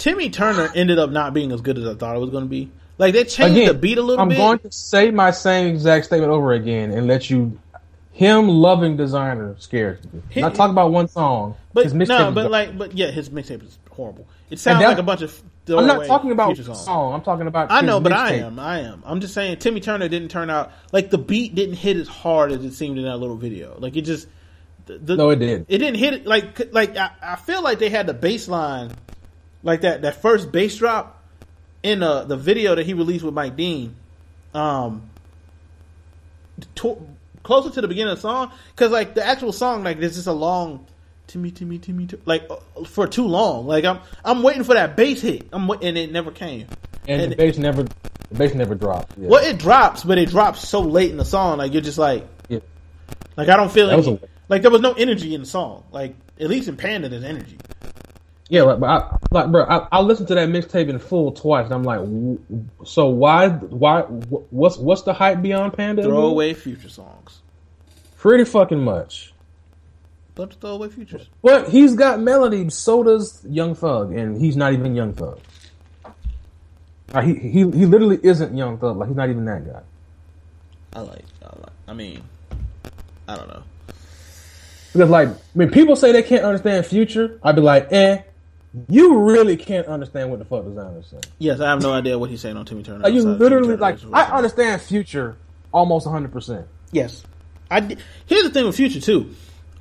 Timmy 0.00 0.30
Turner 0.30 0.72
ended 0.74 0.98
up 0.98 1.10
not 1.10 1.34
being 1.34 1.52
as 1.52 1.60
good 1.60 1.76
as 1.78 1.86
I 1.86 1.94
thought 1.94 2.16
it 2.16 2.20
was 2.20 2.30
going 2.30 2.44
to 2.44 2.48
be. 2.50 2.70
Like 2.96 3.12
they 3.12 3.24
changed 3.24 3.68
the 3.70 3.74
beat 3.74 3.98
a 3.98 4.02
little 4.02 4.20
I'm 4.20 4.28
bit. 4.30 4.38
going 4.38 4.58
to 4.60 4.72
say 4.72 5.10
my 5.10 5.30
same 5.30 5.68
exact 5.68 6.06
statement 6.06 6.32
over 6.32 6.52
again 6.52 6.90
and 6.90 7.06
let 7.06 7.30
you. 7.30 7.58
Him 8.12 8.48
loving 8.48 8.98
Desiigner 8.98 9.58
scares 9.60 10.02
me. 10.12 10.20
He- 10.28 10.40
Not 10.40 10.54
talk 10.54 10.70
about 10.70 10.90
one 10.90 11.08
song. 11.08 11.54
but 11.72 11.84
his 11.84 11.94
no, 11.94 12.32
but 12.32 12.50
like, 12.50 12.76
but 12.76 12.94
yeah, 12.94 13.10
his 13.10 13.30
mixtape 13.30 13.62
is 13.62 13.78
horrible. 13.90 14.26
It 14.50 14.58
sounds 14.58 14.82
like 14.82 14.98
a 14.98 15.02
bunch 15.02 15.22
of. 15.22 15.42
I'm 15.68 15.86
not 15.86 16.06
talking 16.06 16.30
about 16.32 16.56
song. 16.56 17.14
I'm 17.14 17.22
talking 17.22 17.46
about. 17.46 17.70
I 17.70 17.82
know, 17.82 18.00
but 18.00 18.12
I 18.12 18.32
am. 18.34 18.58
I 18.58 18.80
am. 18.80 19.02
I'm 19.06 19.20
just 19.20 19.34
saying 19.34 19.58
Timmy 19.58 19.80
Turner 19.80 20.08
didn't 20.08 20.30
turn 20.30 20.50
out 20.50 20.72
like 20.92 21.10
the 21.10 21.18
beat 21.18 21.54
didn't 21.54 21.76
hit 21.76 21.96
as 21.96 22.08
hard 22.08 22.52
as 22.52 22.64
it 22.64 22.72
seemed 22.72 22.98
in 22.98 23.04
that 23.04 23.18
little 23.18 23.36
video. 23.36 23.76
Like 23.78 23.96
it 23.96 24.02
just 24.02 24.26
the, 24.86 24.98
the, 24.98 25.16
No, 25.16 25.30
it 25.30 25.36
did. 25.36 25.66
It 25.68 25.78
didn't 25.78 25.96
hit 25.96 26.14
it 26.14 26.26
like 26.26 26.72
like 26.72 26.96
I, 26.96 27.10
I 27.22 27.36
feel 27.36 27.62
like 27.62 27.78
they 27.78 27.88
had 27.90 28.06
the 28.06 28.14
bass 28.14 28.48
line 28.48 28.90
like 29.62 29.82
that 29.82 30.02
that 30.02 30.20
first 30.22 30.50
bass 30.52 30.76
drop 30.76 31.22
in 31.82 32.02
uh, 32.02 32.24
the 32.24 32.36
video 32.36 32.74
that 32.74 32.84
he 32.86 32.94
released 32.94 33.24
with 33.24 33.34
Mike 33.34 33.56
Dean. 33.56 33.94
Um 34.54 35.08
to, 36.76 37.06
closer 37.42 37.70
to 37.70 37.80
the 37.80 37.88
beginning 37.88 38.12
of 38.12 38.18
the 38.18 38.22
song 38.22 38.52
cuz 38.76 38.90
like 38.90 39.14
the 39.14 39.24
actual 39.26 39.52
song 39.52 39.82
like 39.82 39.98
there's 39.98 40.14
just 40.16 40.26
a 40.26 40.32
long 40.32 40.84
Timmy 41.26 41.50
Timmy 41.50 41.78
Timmy 41.78 42.06
Tim- 42.06 42.20
like 42.26 42.46
uh, 42.50 42.84
for 42.84 43.06
too 43.06 43.26
long. 43.26 43.66
Like 43.66 43.84
I'm 43.84 44.00
I'm 44.24 44.42
waiting 44.42 44.64
for 44.64 44.74
that 44.74 44.96
bass 44.96 45.20
hit. 45.22 45.46
I'm 45.52 45.70
and 45.70 45.96
it 45.96 46.10
never 46.10 46.32
came. 46.32 46.66
And, 47.06 47.22
and- 47.22 47.32
the 47.32 47.36
bass 47.36 47.56
never, 47.56 47.84
the 47.84 48.34
bass 48.36 48.52
never 48.54 48.74
dropped. 48.74 49.16
Yeah. 49.16 49.28
Well, 49.28 49.44
it 49.44 49.56
drops, 49.58 50.02
but 50.04 50.18
it 50.18 50.28
drops 50.28 50.68
so 50.68 50.80
late 50.80 51.10
in 51.10 51.16
the 51.16 51.24
song, 51.24 51.58
like 51.58 51.72
you're 51.72 51.82
just 51.82 51.98
like, 51.98 52.26
Yeah. 52.48 52.58
like 53.36 53.48
I 53.48 53.56
don't 53.56 53.70
feel 53.70 53.88
any, 53.90 54.06
a- 54.14 54.18
like 54.48 54.62
there 54.62 54.70
was 54.72 54.80
no 54.80 54.92
energy 54.92 55.32
in 55.34 55.40
the 55.42 55.46
song. 55.46 55.84
Like 55.92 56.14
at 56.40 56.48
least 56.48 56.68
in 56.68 56.76
Panda, 56.76 57.08
there's 57.08 57.22
energy. 57.24 57.56
Yeah, 58.50 58.62
like, 58.62 58.80
but 58.80 58.86
I, 58.90 59.16
like, 59.30 59.50
bro, 59.52 59.62
I, 59.64 59.86
I 59.92 60.00
listened 60.00 60.26
to 60.28 60.34
that 60.34 60.48
mixtape 60.48 60.88
in 60.88 60.98
full 60.98 61.30
twice, 61.30 61.66
and 61.66 61.72
I'm 61.72 61.84
like, 61.84 62.00
w- 62.00 62.38
so 62.84 63.06
why, 63.06 63.48
why, 63.48 64.02
wh- 64.02 64.52
what's, 64.52 64.76
what's 64.76 65.02
the 65.02 65.12
hype 65.12 65.40
beyond 65.40 65.72
Panda? 65.74 66.02
Throw 66.02 66.26
away 66.26 66.52
future 66.54 66.88
songs. 66.88 67.40
Pretty 68.18 68.44
fucking 68.44 68.80
much. 68.80 69.32
Of 70.36 70.52
throw 70.54 70.70
away 70.70 70.88
futures. 70.88 71.28
But 71.42 71.68
he's 71.68 71.94
got 71.94 72.18
melody. 72.20 72.70
So 72.70 73.02
does 73.02 73.44
Young 73.48 73.74
Thug, 73.74 74.12
and 74.16 74.40
he's 74.40 74.56
not 74.56 74.72
even 74.72 74.94
Young 74.94 75.12
Thug. 75.12 75.38
Like, 77.12 77.26
he 77.26 77.34
he 77.34 77.58
he 77.58 77.86
literally 77.86 78.18
isn't 78.22 78.56
Young 78.56 78.78
Thug. 78.78 78.96
Like 78.96 79.08
he's 79.08 79.16
not 79.16 79.28
even 79.28 79.44
that 79.44 79.66
guy. 79.66 79.82
I 80.94 81.00
like. 81.00 81.24
I 81.42 81.46
like. 81.46 81.72
I 81.88 81.92
mean, 81.92 82.22
I 83.28 83.36
don't 83.36 83.48
know. 83.48 83.62
Because 84.92 85.10
like 85.10 85.28
when 85.52 85.70
people 85.70 85.94
say 85.94 86.10
they 86.12 86.22
can't 86.22 86.44
understand 86.44 86.86
Future, 86.86 87.38
I'd 87.42 87.56
be 87.56 87.62
like, 87.62 87.92
eh, 87.92 88.22
you 88.88 89.18
really 89.18 89.56
can't 89.56 89.86
understand 89.88 90.30
what 90.30 90.38
the 90.38 90.44
fuck 90.44 90.64
Desiigner's 90.64 91.06
saying. 91.08 91.22
Yes, 91.38 91.60
I 91.60 91.70
have 91.70 91.82
no 91.82 91.92
idea 91.92 92.18
what 92.18 92.30
he's 92.30 92.40
saying 92.40 92.56
on 92.56 92.64
Timmy 92.66 92.82
Turner. 92.82 93.00
Like 93.00 93.14
you 93.14 93.22
literally 93.22 93.76
like 93.76 93.98
I 94.12 94.24
understand 94.36 94.80
Future 94.82 95.36
almost 95.72 96.06
100. 96.06 96.32
percent 96.32 96.66
Yes, 96.92 97.24
I. 97.70 97.80
di- 97.80 97.96
Here's 98.26 98.42
the 98.44 98.50
thing 98.50 98.66
with 98.66 98.76
Future 98.76 99.00
too. 99.00 99.34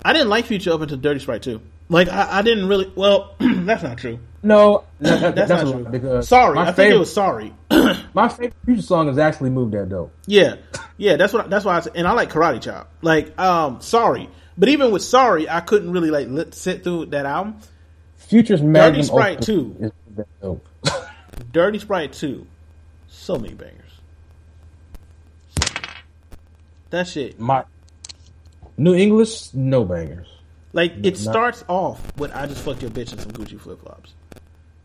I 0.03 0.14
didn't 0.14 0.30
like 0.30 0.45
Future 0.45 0.72
up 0.74 0.82
until 0.82 0.98
Dirty 0.98 1.20
Sprite 1.20 1.41
too. 1.44 1.61
Like 1.90 2.07
I, 2.10 2.40
I 2.40 2.41
didn't 2.41 2.68
really. 2.68 2.91
Well, 2.95 3.36
that's 3.40 3.84
not 3.84 3.98
true. 3.98 4.20
No, 4.41 4.86
that, 5.02 5.20
that- 5.20 5.36
That's, 5.36 5.49
that's, 5.49 5.64
not 5.64 5.72
true. 5.74 5.86
because 5.91 6.28
sorry, 6.28 6.56
my 6.56 6.61
I 6.61 6.66
think 6.68 6.76
favorite, 6.78 6.95
it 6.95 6.99
was 6.99 7.14
sorry. 7.14 7.53
my 8.14 8.30
favorite 8.30 8.53
Future 8.66 8.82
song 8.82 9.10
is 9.10 9.18
actually 9.18 9.49
"Move 9.49 9.72
That 9.72 9.90
Dope." 9.90 10.14
Yeah, 10.26 10.56
yeah, 10.98 11.16
that's 11.18 11.34
what 11.34 11.49
that's 11.49 11.66
why 11.66 11.78
I 11.78 11.80
said, 11.82 11.94
and 11.95 12.07
I 12.07 12.14
like 12.14 12.32
Karate 12.32 12.61
Chop. 12.61 12.91
Like, 13.02 13.38
um, 13.40 13.82
sorry, 13.82 14.30
but 14.57 14.70
even 14.70 14.91
with 14.91 15.02
sorry, 15.03 15.49
I 15.49 15.60
couldn't 15.60 15.91
really 15.91 16.10
like 16.11 16.53
sit 16.53 16.84
through 16.84 17.07
that 17.07 17.26
album. 17.26 17.57
Future's 18.30 18.62
Magnum 18.62 18.94
Dirty 19.02 19.04
Sprite 19.08 19.38
Opus 19.38 19.46
too. 19.46 19.76
is 19.80 19.92
Move 20.08 20.16
That 20.16 20.28
Dope. 20.42 20.68
Dirty 21.52 21.80
Sprite 21.80 22.14
two, 22.14 22.46
so 23.08 23.38
many 23.38 23.54
bangers. 23.56 23.76
That 26.92 27.08
shit, 27.08 27.40
my 27.40 27.64
New 28.78 28.96
English, 28.96 29.54
no 29.54 29.84
bangers. 29.84 30.28
like, 30.74 30.94
it 31.04 31.04
not- 31.04 31.18
starts 31.18 31.64
off 31.68 32.02
with 32.18 32.32
"I 32.34 32.46
just 32.48 32.62
fucked 32.64 32.82
your 32.82 32.92
bitch 32.92 33.14
in 33.14 33.20
some 33.20 33.32
Gucci 33.32 33.60
flip 33.60 33.82
flops." 33.82 34.14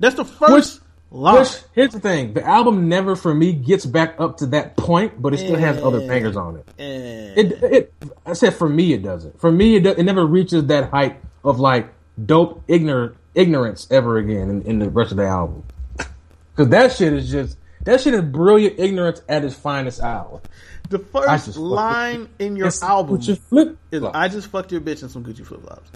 That's 0.01 0.16
the 0.16 0.25
first 0.25 0.81
line. 1.11 1.41
Which 1.41 1.49
here's 1.75 1.93
the 1.93 2.01
thing: 2.01 2.35
the 2.35 2.45
album 2.45 2.89
never, 2.89 3.15
for 3.16 3.33
me, 3.35 3.53
gets 3.53 3.87
back 3.87 4.16
up 4.19 4.39
to 4.39 4.47
that 4.47 4.77
point, 4.77 5.21
but 5.23 5.33
it 5.33 5.39
still 5.39 5.57
has 5.57 5.83
other 5.83 6.01
bangers 6.07 6.37
on 6.37 6.57
it. 6.57 6.69
It, 6.79 7.62
it, 7.62 7.95
I 8.27 8.33
said 8.35 8.55
for 8.55 8.69
me, 8.69 8.93
it 8.93 9.03
doesn't. 9.03 9.41
For 9.41 9.51
me, 9.53 9.77
it, 9.77 9.87
it 9.87 10.03
never 10.03 10.27
reaches 10.27 10.66
that 10.66 10.91
height 10.91 11.21
of 11.45 11.59
like 11.61 11.89
dope 12.23 12.62
ignorant 12.69 13.16
ignorance 13.35 13.86
ever 13.91 14.19
again 14.19 14.51
in, 14.51 14.62
in 14.62 14.78
the 14.78 14.89
rest 14.91 15.11
of 15.11 15.16
the 15.16 15.27
album. 15.27 15.65
Because 15.97 16.69
that 16.70 16.93
shit 16.93 17.12
is 17.12 17.31
just 17.31 17.57
that 17.85 18.01
shit 18.01 18.15
is 18.15 18.23
brilliant 18.23 18.78
ignorance 18.78 19.20
at 19.28 19.45
its 19.45 19.55
finest 19.55 20.01
hour. 20.01 20.41
the 20.89 20.99
first 20.99 21.57
line 21.57 22.28
in 22.39 22.57
your 22.57 22.70
album 22.82 23.20
flip 23.20 23.77
is 23.91 24.03
"I 24.05 24.28
just 24.28 24.49
fucked 24.49 24.70
your 24.73 24.81
bitch 24.81 25.03
in 25.03 25.09
some 25.09 25.24
Gucci 25.24 25.45
flip 25.45 25.62
flops." 25.62 25.91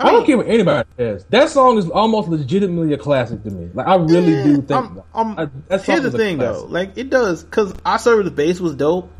I 0.00 0.10
don't 0.10 0.26
care 0.26 0.36
what 0.36 0.48
anybody 0.48 0.88
says. 0.96 1.24
That 1.30 1.50
song 1.50 1.78
is 1.78 1.88
almost 1.88 2.28
legitimately 2.28 2.92
a 2.94 2.98
classic 2.98 3.42
to 3.44 3.50
me. 3.50 3.70
Like 3.72 3.86
I 3.86 3.94
really 3.94 4.42
do 4.42 4.56
think. 4.56 4.70
Um, 4.72 5.02
I'm, 5.14 5.30
I'm, 5.30 5.38
um, 5.38 5.62
I- 5.70 5.78
here's 5.78 6.02
the 6.02 6.10
thing 6.10 6.38
though, 6.38 6.66
like 6.68 6.96
it 6.98 7.10
does 7.10 7.44
because 7.44 7.74
I 7.84 7.98
serve 7.98 8.24
the 8.24 8.30
bass 8.30 8.60
was 8.60 8.74
dope. 8.74 9.10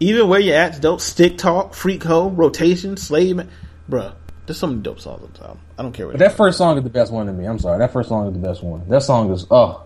Even 0.00 0.28
where 0.28 0.40
you 0.40 0.52
at's 0.52 0.78
dope. 0.80 1.00
Stick 1.00 1.38
talk, 1.38 1.72
freak 1.72 2.02
hoe, 2.02 2.28
rotation, 2.30 2.96
slave, 2.96 3.36
man. 3.36 3.48
Bruh. 3.90 4.14
There's 4.46 4.58
some 4.58 4.80
dope 4.80 5.00
songs 5.00 5.22
on 5.24 5.30
the 5.34 5.40
album. 5.42 5.58
I 5.76 5.82
don't 5.82 5.92
care 5.92 6.06
what. 6.06 6.12
But 6.12 6.18
that 6.20 6.36
first 6.36 6.56
song 6.58 6.76
is 6.78 6.84
the 6.84 6.90
best 6.90 7.12
one 7.12 7.26
to 7.26 7.32
me. 7.32 7.46
I'm 7.46 7.58
sorry, 7.58 7.78
that 7.78 7.92
first 7.92 8.08
song 8.08 8.28
is 8.28 8.32
the 8.32 8.38
best 8.38 8.62
one. 8.62 8.88
That 8.88 9.02
song 9.02 9.32
is 9.32 9.44
oh, 9.50 9.82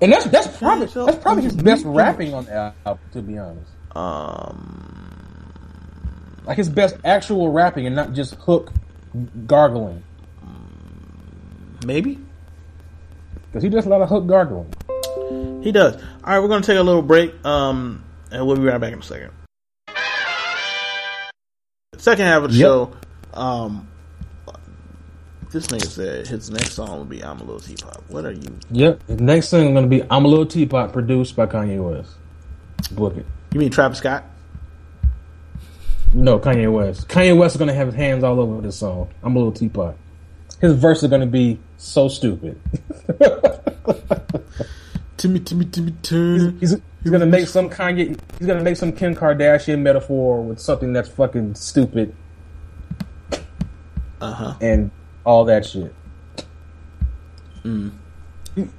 and 0.00 0.12
that's 0.12 0.26
that's 0.26 0.46
probably 0.58 0.86
that's 0.86 1.18
probably 1.18 1.42
his 1.42 1.56
best 1.56 1.84
rapping 1.84 2.32
on 2.34 2.44
the 2.44 2.72
album. 2.86 2.98
To 3.12 3.22
be 3.22 3.36
honest, 3.38 3.70
um, 3.96 5.52
like 6.46 6.56
his 6.56 6.68
best 6.68 6.96
actual 7.04 7.50
rapping 7.50 7.86
and 7.86 7.96
not 7.96 8.12
just 8.12 8.34
hook 8.34 8.70
gargling. 9.46 10.02
maybe 11.84 12.18
Because 13.46 13.62
he 13.64 13.68
does 13.68 13.86
a 13.86 13.88
lot 13.88 14.02
of 14.02 14.08
hook 14.08 14.26
gargling. 14.28 14.72
he 15.64 15.72
does. 15.72 15.96
All 15.96 16.00
right, 16.26 16.38
we're 16.38 16.48
gonna 16.48 16.62
take 16.64 16.78
a 16.78 16.82
little 16.82 17.02
break. 17.02 17.44
Um, 17.44 18.04
and 18.30 18.46
we'll 18.46 18.56
be 18.56 18.62
right 18.62 18.80
back 18.80 18.92
in 18.92 19.00
a 19.00 19.02
second. 19.02 19.32
Second 21.96 22.24
half 22.26 22.44
of 22.44 22.52
the 22.52 22.56
Yep. 22.58 22.66
show. 22.66 22.92
Um, 23.34 23.88
this 25.50 25.66
nigga 25.66 25.86
said 25.86 26.26
his 26.26 26.50
next 26.50 26.72
song 26.74 26.98
will 26.98 27.04
be 27.04 27.24
"I'm 27.24 27.38
a 27.38 27.44
Little 27.44 27.60
Teapot." 27.60 28.02
What 28.08 28.24
are 28.24 28.32
you? 28.32 28.56
Yep. 28.70 29.08
Next 29.08 29.50
thing 29.50 29.68
is 29.68 29.74
gonna 29.74 29.86
be 29.88 30.02
"I'm 30.10 30.24
a 30.24 30.28
Little 30.28 30.46
Teapot," 30.46 30.92
produced 30.92 31.34
by 31.36 31.46
Kanye 31.46 31.82
West. 31.82 32.12
Book 32.92 33.16
it. 33.16 33.26
You 33.52 33.60
mean 33.60 33.70
Travis 33.70 33.98
Scott? 33.98 34.24
No, 36.12 36.38
Kanye 36.38 36.72
West. 36.72 37.08
Kanye 37.08 37.36
West 37.36 37.54
is 37.54 37.58
gonna 37.58 37.74
have 37.74 37.88
his 37.88 37.96
hands 37.96 38.22
all 38.24 38.38
over 38.40 38.60
this 38.60 38.76
song. 38.76 39.08
I'm 39.22 39.34
a 39.34 39.38
little 39.38 39.52
teapot. 39.52 39.96
His 40.60 40.74
verse 40.74 41.02
is 41.02 41.10
gonna 41.10 41.26
be 41.26 41.58
so 41.78 42.08
stupid. 42.08 42.60
Timmy, 45.16 45.40
Timmy, 45.40 45.64
Timmy 45.66 45.92
Turner. 46.02 46.52
He's 46.60 46.76
he's 47.02 47.10
gonna 47.10 47.26
make 47.26 47.48
some 47.48 47.68
Kanye. 47.68 48.18
He's 48.38 48.46
gonna 48.46 48.62
make 48.62 48.76
some 48.76 48.92
Kim 48.92 49.14
Kardashian 49.14 49.80
metaphor 49.80 50.42
with 50.42 50.60
something 50.60 50.92
that's 50.92 51.08
fucking 51.08 51.54
stupid 51.56 52.14
Uh 54.20 54.32
huh. 54.32 54.54
and 54.60 54.90
all 55.24 55.44
that 55.46 55.64
shit. 55.66 55.94
he, 57.62 57.90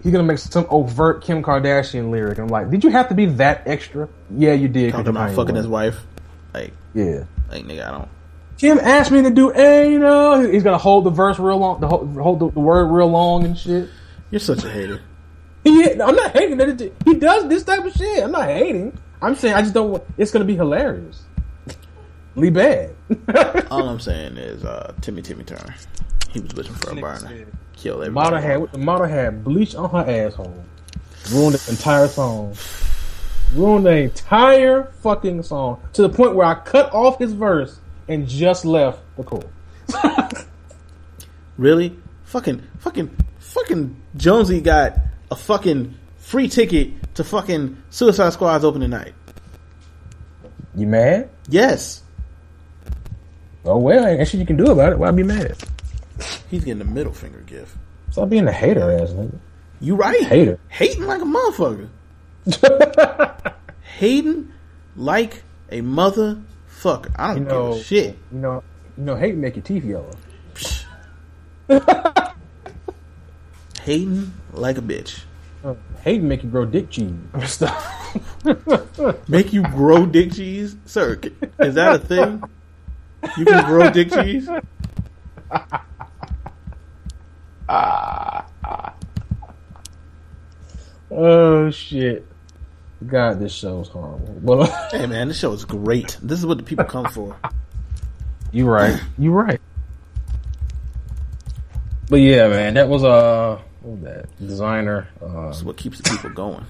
he's 0.04 0.12
gonna 0.12 0.24
make 0.24 0.38
some 0.38 0.66
overt 0.70 1.24
Kim 1.24 1.42
Kardashian 1.44 2.10
lyric. 2.12 2.38
I'm 2.40 2.48
like, 2.48 2.70
did 2.70 2.84
you 2.84 2.90
have 2.92 3.10
to 3.10 3.16
be 3.16 3.26
that 3.28 3.64
extra? 3.68 4.08
Yeah, 4.36 4.54
you 4.54 4.68
did. 4.68 4.92
Talking 4.92 5.08
about 5.08 5.30
fucking 5.36 5.56
West. 5.56 5.64
his 5.64 5.68
wife. 5.68 5.98
Like, 6.54 6.74
Yeah. 6.94 7.24
like 7.50 7.66
nigga, 7.66 7.88
I 7.88 7.92
don't. 7.92 8.10
Kim 8.58 8.78
asked 8.80 9.10
me 9.12 9.24
to 9.24 9.32
do 9.32 9.52
a, 9.56 9.90
you 9.92 9.98
know, 9.98 10.48
he's 10.50 10.64
gonna 10.64 10.78
hold 10.78 11.06
the 11.06 11.10
verse 11.10 11.40
real 11.40 11.58
long, 11.58 11.80
the 11.82 11.88
hold 11.88 12.40
the, 12.40 12.52
the 12.52 12.60
word 12.60 12.86
real 12.88 13.08
long 13.08 13.44
and 13.44 13.58
shit. 13.58 13.90
You're 14.30 14.40
such 14.40 14.64
a 14.64 14.70
hater. 14.70 15.02
He, 15.64 15.84
I'm 15.92 16.16
not 16.16 16.32
hating 16.32 16.58
that 16.58 16.82
it, 16.82 16.92
he 17.06 17.14
does 17.14 17.48
this 17.48 17.64
type 17.64 17.86
of 17.86 17.94
shit. 17.94 18.24
I'm 18.24 18.32
not 18.32 18.46
hating. 18.48 18.98
I'm 19.22 19.36
saying 19.36 19.54
I 19.54 19.62
just 19.62 19.76
don't. 19.76 19.92
want 19.92 20.04
It's 20.18 20.32
gonna 20.32 20.44
be 20.46 20.56
hilarious. 20.56 21.22
Lee 22.36 22.50
bad. 22.50 22.96
All 23.72 23.88
I'm 23.90 24.00
saying 24.00 24.38
is, 24.38 24.64
uh, 24.64 24.94
Timmy 25.02 25.22
Timmy 25.22 25.44
Turner. 25.44 25.76
He 26.30 26.40
was 26.40 26.54
wishing 26.54 26.74
for 26.76 26.92
a 26.92 26.96
burner. 26.96 27.46
Kill 27.76 27.98
The 28.00 28.06
everybody. 28.06 28.12
model 28.12 28.40
had 28.40 28.72
the 28.72 28.78
model 28.78 29.08
had 29.08 29.44
bleach 29.44 29.76
on 29.76 29.90
her 29.90 30.10
asshole. 30.10 30.64
Ruined 31.32 31.56
the 31.56 31.72
entire 31.72 32.08
song. 32.08 32.56
Ruined 33.54 33.86
the 33.86 33.92
entire 33.98 34.86
fucking 35.02 35.44
song 35.44 35.82
to 35.94 36.02
the 36.04 36.10
point 36.10 36.36
where 36.36 36.48
I 36.48 36.56
cut 36.56 36.94
off 36.94 37.20
his 37.20 37.34
verse 37.34 37.80
and 38.08 38.28
just 38.28 38.64
left 38.66 39.00
the 39.18 39.24
chorus. 39.24 39.48
Really? 41.58 41.96
Fucking, 42.24 42.64
fucking, 42.80 43.16
fucking 43.40 44.02
Jonesy 44.16 44.62
got 44.62 44.98
a 45.30 45.36
fucking 45.36 45.94
free 46.18 46.48
ticket 46.48 47.14
to 47.16 47.24
fucking 47.24 47.78
Suicide 47.92 48.34
Squad's 48.34 48.64
opening 48.64 48.90
night. 48.90 49.14
You 50.76 50.88
mad? 50.88 51.30
Yes. 51.50 52.02
Oh 53.66 53.78
well, 53.78 54.06
ain't 54.06 54.28
shit 54.28 54.40
you 54.40 54.46
can 54.46 54.58
do 54.58 54.72
about 54.72 54.92
it. 54.94 55.00
Why 55.00 55.12
be 55.12 55.24
mad? 55.24 55.56
He's 56.50 56.64
getting 56.64 56.82
a 56.82 56.86
middle 56.86 57.14
finger 57.14 57.40
gift. 57.42 57.76
Stop 58.12 58.30
being 58.30 58.48
a 58.48 58.52
hater 58.52 58.92
ass 58.92 59.12
nigga. 59.12 59.38
You 59.80 59.96
right. 59.96 60.24
Hater. 60.24 60.60
Hating 60.70 61.06
like 61.06 61.22
a 61.22 61.26
motherfucker. 61.26 61.90
Hating 63.98 64.52
like 64.96 65.44
a 65.70 65.82
motherfucker. 65.82 67.12
I 67.16 67.34
don't 67.34 67.38
You 67.38 67.44
know, 67.46 67.72
give 67.74 67.82
a 67.82 67.84
shit. 67.84 68.18
You 68.32 68.40
know, 68.40 68.64
you 68.98 69.04
know, 69.04 69.16
hate 69.16 69.36
make 69.36 69.56
your 69.56 69.64
teeth 69.64 69.86
yellow. 69.86 70.12
Hating 73.84 74.34
like 74.54 74.78
a 74.78 74.82
bitch. 74.82 75.22
Uh, 75.64 75.76
Hating 76.04 76.28
make 76.28 76.44
you 76.44 76.50
grow 76.50 76.66
dick 76.66 76.90
cheese. 76.90 77.14
Stop. 77.46 77.82
Make 79.28 79.54
you 79.54 79.62
grow 79.64 80.06
dick 80.06 80.34
cheese? 80.34 80.76
Sir, 80.86 81.20
is 81.60 81.76
that 81.76 81.96
a 81.96 82.00
thing? 82.00 82.44
You 83.38 83.46
can 83.46 83.66
grow 83.66 83.90
dick 83.90 84.12
cheese? 84.12 84.50
oh 91.12 91.72
shit. 91.72 92.26
God, 93.08 93.40
this 93.40 93.54
show's 93.54 93.88
horrible. 93.90 94.38
Well, 94.42 94.88
Hey 94.92 95.06
man, 95.08 95.28
this 95.28 95.40
show 95.40 95.52
is 95.54 95.66
great. 95.66 96.18
This 96.22 96.40
is 96.40 96.46
what 96.46 96.58
the 96.58 96.64
people 96.64 96.86
come 96.86 97.06
for. 97.06 97.36
you 98.52 98.66
right. 98.68 99.02
You 99.18 99.32
right. 99.32 99.60
But 102.10 102.18
yeah, 102.18 102.48
man, 102.50 102.74
that 102.76 102.90
was 102.90 103.04
uh, 103.04 103.60
what 103.82 103.92
was 103.92 104.02
that 104.02 104.38
Desiigner 104.38 105.08
uh, 105.22 105.48
This 105.48 105.58
is 105.58 105.64
what 105.64 105.78
keeps 105.78 105.98
the 106.00 106.10
people 106.10 106.30
going. 106.32 106.66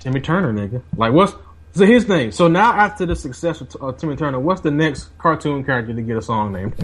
Timmy 0.00 0.20
Turner, 0.20 0.52
nigga. 0.52 0.82
Like, 0.96 1.12
what's 1.12 1.32
so 1.72 1.84
his 1.86 2.04
thing? 2.04 2.30
So 2.32 2.48
now 2.48 2.72
after 2.72 3.06
the 3.06 3.16
success 3.16 3.60
of 3.60 3.76
uh, 3.80 3.92
Timmy 3.92 4.16
Turner, 4.16 4.38
what's 4.40 4.60
the 4.60 4.70
next 4.70 5.16
cartoon 5.18 5.64
character 5.64 5.94
to 5.94 6.02
get 6.02 6.16
a 6.16 6.22
song 6.22 6.52
named? 6.52 6.74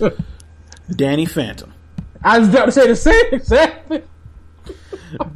Danny 0.96 1.26
Phantom. 1.26 1.72
I 2.22 2.38
was 2.38 2.48
about 2.48 2.66
to 2.66 2.72
say 2.72 2.86
the 2.88 2.96
same 2.96 3.24
exactly. 3.32 4.02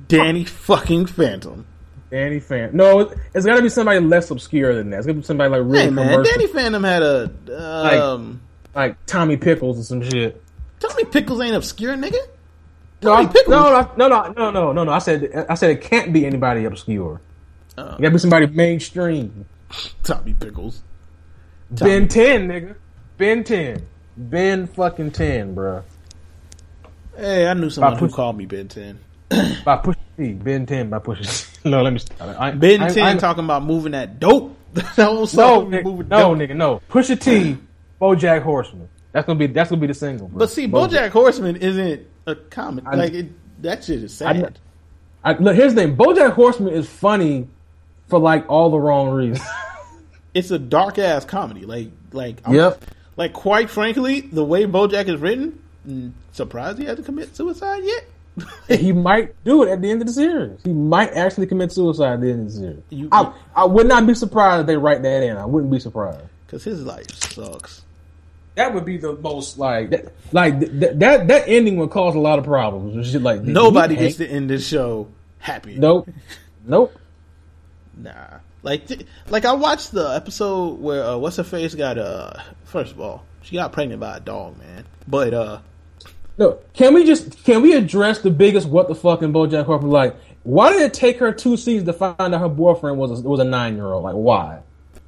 Danny 0.09 0.44
fucking 0.44 1.06
Phantom. 1.06 1.66
Danny 2.10 2.40
Phantom. 2.40 2.76
No, 2.76 3.01
it- 3.01 3.18
it's 3.35 3.47
got 3.47 3.56
to 3.56 3.62
be 3.62 3.68
somebody 3.68 4.01
less 4.01 4.31
obscure 4.31 4.74
than 4.74 4.90
that. 4.90 4.98
It's 4.98 5.06
got 5.06 5.12
to 5.14 5.18
be 5.18 5.24
somebody 5.24 5.51
like 5.51 5.60
really 5.62 5.78
Hey 5.85 5.90
man, 5.90 6.22
Danny 6.22 6.47
Phantom 6.47 6.82
had 6.85 7.02
a 7.02 7.31
um 8.09 8.40
like 8.74 9.05
Tommy 9.06 9.36
Pickles 9.36 9.78
or 9.78 9.82
some 9.85 10.02
shit. 10.02 10.43
Tommy 10.81 11.05
Pickles 11.05 11.40
ain't 11.40 11.55
obscure, 11.56 11.97
nigga. 11.97 12.18
No, 13.02 13.14
Tommy 13.14 13.26
I- 13.28 13.32
Pickles. 13.32 13.48
no, 13.48 13.70
no, 13.97 14.09
no, 14.09 14.09
no, 14.09 14.32
no, 14.32 14.51
no, 14.51 14.72
no, 14.72 14.85
no. 14.85 14.93
I 14.93 14.98
said, 14.98 15.47
I 15.48 15.55
said 15.55 15.70
it 15.70 15.81
can't 15.81 16.12
be 16.12 16.26
anybody 16.26 16.64
obscure. 16.64 17.20
Uh. 17.77 17.83
Oh. 17.83 17.97
It 17.97 18.03
got 18.03 18.09
to 18.09 18.11
be 18.11 18.19
somebody 18.19 18.47
mainstream. 18.47 19.47
Tommy 20.03 20.35
Pickles. 20.35 20.83
Tommy- 21.75 21.91
Ben 21.91 22.09
Ten, 22.09 22.49
nigga. 22.49 22.75
Ben 23.19 23.45
Ten. 23.45 23.87
Ben 24.17 24.67
fucking 24.67 25.11
Ten, 25.11 25.55
bro. 25.55 25.83
Hey, 27.17 27.47
I 27.47 27.55
knew 27.55 27.71
someone 27.71 27.97
who 27.97 28.09
called 28.09 28.37
me 28.37 28.47
Ben 28.47 28.69
Ten. 28.69 28.99
By 29.65 29.79
Pusha 29.79 29.97
T. 30.17 30.33
Ben 30.33 30.67
Ten 30.67 30.91
by 30.91 30.99
Pusha 30.99 31.47
T. 31.47 31.51
No, 31.71 31.83
let 31.83 31.93
me 31.95 31.99
stop. 31.99 32.21
I, 32.39 32.51
Ben 32.51 32.83
I, 32.83 32.89
Ten 32.91 33.17
I, 33.17 33.19
talking 33.19 33.45
about 33.45 33.65
moving 33.65 33.93
that 33.93 34.21
dope. 34.21 34.55
that 34.75 34.85
whole 34.97 35.21
No, 35.21 35.25
song, 35.25 35.71
nigga, 35.71 35.85
moving 35.85 36.09
no, 36.09 36.35
dope. 36.35 36.39
nigga, 36.39 36.55
no. 36.55 36.81
Pusha 36.91 37.19
T. 37.19 37.57
BoJack 38.01 38.43
Horseman. 38.43 38.89
That's 39.13 39.27
gonna 39.27 39.39
be 39.39 39.47
that's 39.47 39.71
gonna 39.71 39.81
be 39.81 39.87
the 39.87 39.95
single. 39.95 40.29
Bro. 40.29 40.41
But 40.41 40.51
see, 40.51 40.69
BoJack 40.69 41.11
Horseman 41.11 41.57
isn't 41.57 42.07
a 42.27 42.35
comic. 42.35 42.85
Like 42.85 43.13
it, 43.13 43.63
that 43.63 43.85
shit 43.85 44.03
is 44.03 44.13
sad. 44.13 44.59
I, 45.25 45.33
look, 45.39 45.57
here's 45.57 45.73
the 45.75 45.83
thing. 45.83 45.97
BoJack 45.97 46.33
Horseman 46.33 46.75
is 46.75 46.89
funny 46.89 47.49
for 48.09 48.18
like 48.18 48.48
all 48.48 48.70
the 48.70 48.78
wrong 48.78 49.10
reasons. 49.10 49.47
it's 50.35 50.51
a 50.51 50.59
dark 50.59 50.98
ass 50.98 51.24
comedy. 51.24 51.64
Like, 51.64 51.90
like, 52.12 52.36
I'm- 52.44 52.55
Yep. 52.55 52.85
Like, 53.16 53.32
quite 53.32 53.70
frankly, 53.70 54.22
the 54.22 54.44
way 54.44 54.64
BoJack 54.64 55.06
is 55.09 55.20
written, 55.20 55.62
mm, 55.86 56.10
surprised 56.32 56.78
he 56.78 56.85
had 56.85 56.97
to 56.97 57.02
commit 57.05 57.36
suicide 57.36 57.82
yet. 57.85 58.05
he 58.81 58.93
might 58.93 59.32
do 59.44 59.62
it 59.62 59.70
at 59.70 59.81
the 59.81 59.89
end 59.89 60.01
of 60.02 60.09
the 60.09 60.12
series. 60.12 60.59
He 60.64 60.72
might 60.72 61.12
actually 61.12 61.47
commit 61.47 61.70
suicide 61.70 62.14
at 62.14 62.20
the 62.22 62.31
end 62.32 62.47
of 62.48 62.52
the 62.52 62.59
series. 62.59 62.82
You- 62.90 63.09
I, 63.12 63.32
I 63.55 63.64
would 63.66 63.86
not 63.86 64.05
be 64.09 64.14
surprised 64.14 64.62
if 64.62 64.66
they 64.66 64.76
write 64.76 65.02
that 65.05 65.22
in. 65.22 65.36
I 65.36 65.44
wouldn't 65.47 65.70
be 65.70 65.78
surprised. 65.78 66.24
Because 66.44 66.64
his 66.64 66.82
life 66.82 67.09
sucks. 67.14 67.82
That 68.56 68.74
would 68.74 68.85
be 68.85 68.97
the 68.97 69.14
most 69.14 69.59
like 69.59 69.90
that, 69.90 70.12
like 70.32 70.59
th- 70.60 70.70
th- 70.72 70.93
that 70.97 71.26
that 71.28 71.44
ending 71.48 71.76
would 71.78 71.90
cause 71.90 72.14
a 72.14 72.20
lot 72.20 72.39
of 72.39 72.44
problems 72.44 72.94
and 72.94 73.05
shit 73.05 73.20
like 73.20 73.40
did 73.44 73.52
Nobody 73.52 73.97
gets 73.97 74.16
to 74.18 74.26
end 74.28 74.48
this 74.48 74.64
show 74.66 75.09
happy. 75.39 75.76
Nope. 75.76 76.09
Nope. 76.66 76.97
Nah. 77.97 78.39
Like, 78.62 78.87
th- 78.87 79.07
like 79.29 79.45
I 79.45 79.53
watched 79.53 79.93
the 79.93 80.07
episode 80.09 80.81
where 80.81 81.05
uh, 81.05 81.16
what's 81.16 81.37
her 81.37 81.45
face 81.45 81.75
got 81.75 81.99
uh 81.99 82.33
first 82.65 82.93
of 82.93 83.01
all 83.01 83.25
she 83.43 83.57
got 83.57 83.73
pregnant 83.73 84.01
by 84.01 84.16
a 84.16 84.21
dog, 84.21 84.59
man. 84.59 84.85
But 85.07 85.35
uh, 85.35 85.59
No. 86.39 86.59
Can 86.73 86.95
we 86.95 87.05
just 87.05 87.45
can 87.45 87.62
we 87.62 87.75
address 87.75 88.21
the 88.21 88.31
biggest 88.31 88.66
what 88.69 88.89
the 88.89 88.95
fuck 88.95 89.23
in 89.23 89.33
BoJack 89.33 89.65
Horseman? 89.66 89.91
Like, 89.91 90.16
why 90.45 90.73
did 90.73 90.83
it 90.83 90.95
take 90.95 91.19
her 91.19 91.33
two 91.33 91.57
seasons 91.57 91.87
to 91.87 91.93
find 91.93 92.16
out 92.35 92.41
her 92.41 92.49
boyfriend 92.49 92.99
was 92.99 93.21
a, 93.21 93.23
was 93.23 93.41
a 93.41 93.45
nine 93.45 93.77
year 93.77 93.93
old? 93.93 94.03
Like, 94.05 94.15
why? 94.15 94.61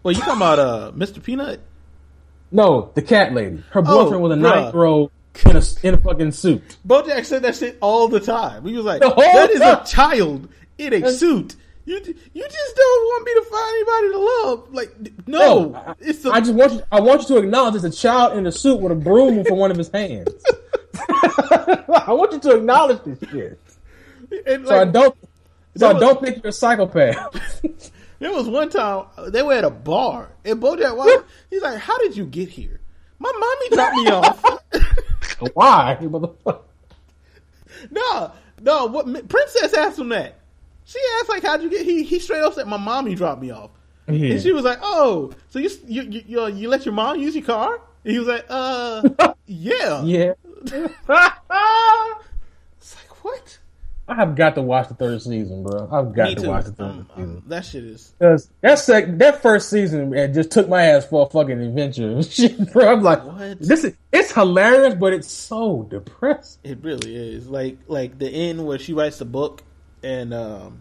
well, 0.03 0.13
you 0.13 0.21
talking 0.21 0.37
about 0.37 0.59
uh 0.59 0.93
Mr. 0.95 1.23
Peanut? 1.23 1.61
No, 2.53 2.93
the 2.95 3.03
cat 3.03 3.33
lady. 3.35 3.63
Her 3.71 3.81
Oh, 3.85 4.05
boyfriend 4.05 4.23
was 4.23 4.33
a 4.33 4.37
nine 4.37 4.73
year 4.73 4.85
old 4.85 5.11
in 5.45 5.57
a 5.57 5.63
in 5.83 5.95
a 5.95 5.99
fucking 5.99 6.33
suit. 6.33 6.63
BoJack 6.87 7.25
said 7.25 7.43
that 7.43 7.57
shit 7.57 7.77
all 7.81 8.09
the 8.09 8.21
time. 8.21 8.65
He 8.67 8.75
was 8.77 8.85
like, 8.85 9.01
"That 9.01 9.51
is 9.51 9.61
a 9.61 9.83
child 9.87 10.49
in 10.79 10.93
a 10.93 11.11
suit." 11.11 11.57
You 11.87 11.95
you 11.95 12.43
just 12.43 12.77
don't 12.77 13.05
want 13.07 13.25
me 13.25 13.35
to 13.35 13.43
find 13.49 13.75
anybody 13.75 14.13
to 14.13 14.19
love. 14.19 14.75
Like 14.75 15.29
no, 15.29 15.71
No, 15.71 15.75
I- 15.77 15.95
it's 16.01 16.19
the 16.19 16.31
I 16.31 16.41
just 16.41 16.53
want 16.55 16.73
you. 16.73 16.83
I 16.91 17.01
want 17.01 17.23
you 17.23 17.37
to 17.37 17.43
acknowledge 17.43 17.77
it's 17.77 17.85
a 17.85 17.91
child 17.91 18.37
in 18.37 18.47
a 18.47 18.53
suit 18.53 18.81
with 18.81 18.91
a 18.93 18.97
broom 18.97 19.45
for 19.45 19.55
one 19.55 19.71
of 19.71 19.77
his 19.77 19.89
hands. 19.91 20.29
I 21.09 22.13
want 22.13 22.33
you 22.33 22.41
to 22.41 22.57
acknowledge 22.57 23.03
this 23.05 23.19
shit, 23.31 23.61
and, 24.47 24.67
so 24.67 24.81
I 24.81 24.85
don't. 24.85 25.17
So 25.77 25.91
I 25.91 25.99
don't 25.99 26.21
think 26.21 26.43
you're 26.43 26.51
a 26.51 26.53
psychopath. 26.53 27.61
There 28.19 28.33
was 28.33 28.49
one 28.49 28.71
time 28.71 29.05
they 29.29 29.43
were 29.43 29.53
at 29.53 29.65
a 29.65 29.69
bar 29.71 30.31
and 30.43 30.59
BoJack 30.59 30.97
was 30.97 31.23
he's 31.51 31.61
like, 31.61 31.79
"How 31.79 31.99
did 31.99 32.17
you 32.17 32.25
get 32.25 32.49
here?" 32.49 32.81
My 33.19 33.31
mommy 33.39 33.77
dropped 33.77 33.95
me 33.97 34.07
off. 34.11 34.43
Why, 35.55 35.99
motherfucker? 36.01 36.61
no, 37.91 38.33
no. 38.63 38.87
What 38.87 39.29
Princess 39.29 39.75
asked 39.75 39.99
him 39.99 40.09
that. 40.09 40.39
She 40.87 40.99
asked 41.21 41.29
like, 41.29 41.43
"How'd 41.43 41.63
you 41.63 41.69
get?" 41.71 41.85
He 41.85 42.03
he 42.05 42.19
straight 42.19 42.43
up 42.43 42.55
said, 42.55 42.67
"My 42.67 42.77
mommy 42.79 43.15
dropped 43.15 43.43
me 43.43 43.51
off." 43.51 43.71
Yeah. 44.09 44.33
And 44.35 44.41
she 44.43 44.53
was 44.53 44.65
like, 44.65 44.79
"Oh, 44.81 45.33
so 45.51 45.59
you 45.59 45.69
you 45.87 46.03
you, 46.03 46.23
you, 46.27 46.47
you 46.47 46.69
let 46.69 46.85
your 46.87 46.95
mom 46.95 47.19
use 47.21 47.35
your 47.35 47.45
car?" 47.45 47.81
And 48.05 48.13
he 48.13 48.19
was 48.19 48.29
like, 48.29 48.47
"Uh, 48.49 49.09
yeah." 49.47 50.03
Yeah. 50.05 50.33
It's 52.79 52.95
like 52.97 53.25
what? 53.25 53.59
I 54.09 54.15
have 54.15 54.37
got 54.37 54.55
to 54.55 54.63
watch 54.63 54.87
the 54.89 54.95
third 54.95 55.21
season, 55.21 55.65
bro. 55.65 55.89
I've 55.91 56.15
got 56.15 56.29
Me 56.29 56.35
to 56.37 56.43
too. 56.43 56.49
watch 56.49 56.65
the 56.67 56.73
third 56.73 56.85
Um, 56.91 57.09
season. 57.17 57.31
um, 57.39 57.43
that 57.49 57.65
shit 57.65 57.85
is. 57.85 58.13
That 58.61 58.79
sec- 58.79 59.19
that 59.19 59.43
first 59.43 59.69
season 59.69 60.15
it 60.15 60.29
just 60.33 60.53
took 60.53 60.69
my 60.69 60.83
ass 60.85 61.07
for 61.07 61.27
a 61.27 61.29
fucking 61.31 61.61
adventure. 61.61 62.23
Shit, 62.31 62.73
bro. 62.73 62.93
I'm 62.93 63.03
like, 63.03 63.25
What? 63.25 63.61
this 63.61 63.83
is 63.83 63.97
it's 64.13 64.31
hilarious, 64.33 64.95
but 64.95 65.13
it's 65.13 65.29
so 65.31 65.83
depressing. 65.91 66.61
It 66.63 66.79
really 66.83 67.17
is. 67.17 67.49
Like 67.49 67.79
like 67.89 68.19
the 68.19 68.29
end 68.29 68.65
where 68.65 68.79
she 68.79 68.93
writes 68.93 69.19
the 69.19 69.25
book 69.25 69.63
and 70.07 70.33
um 70.33 70.81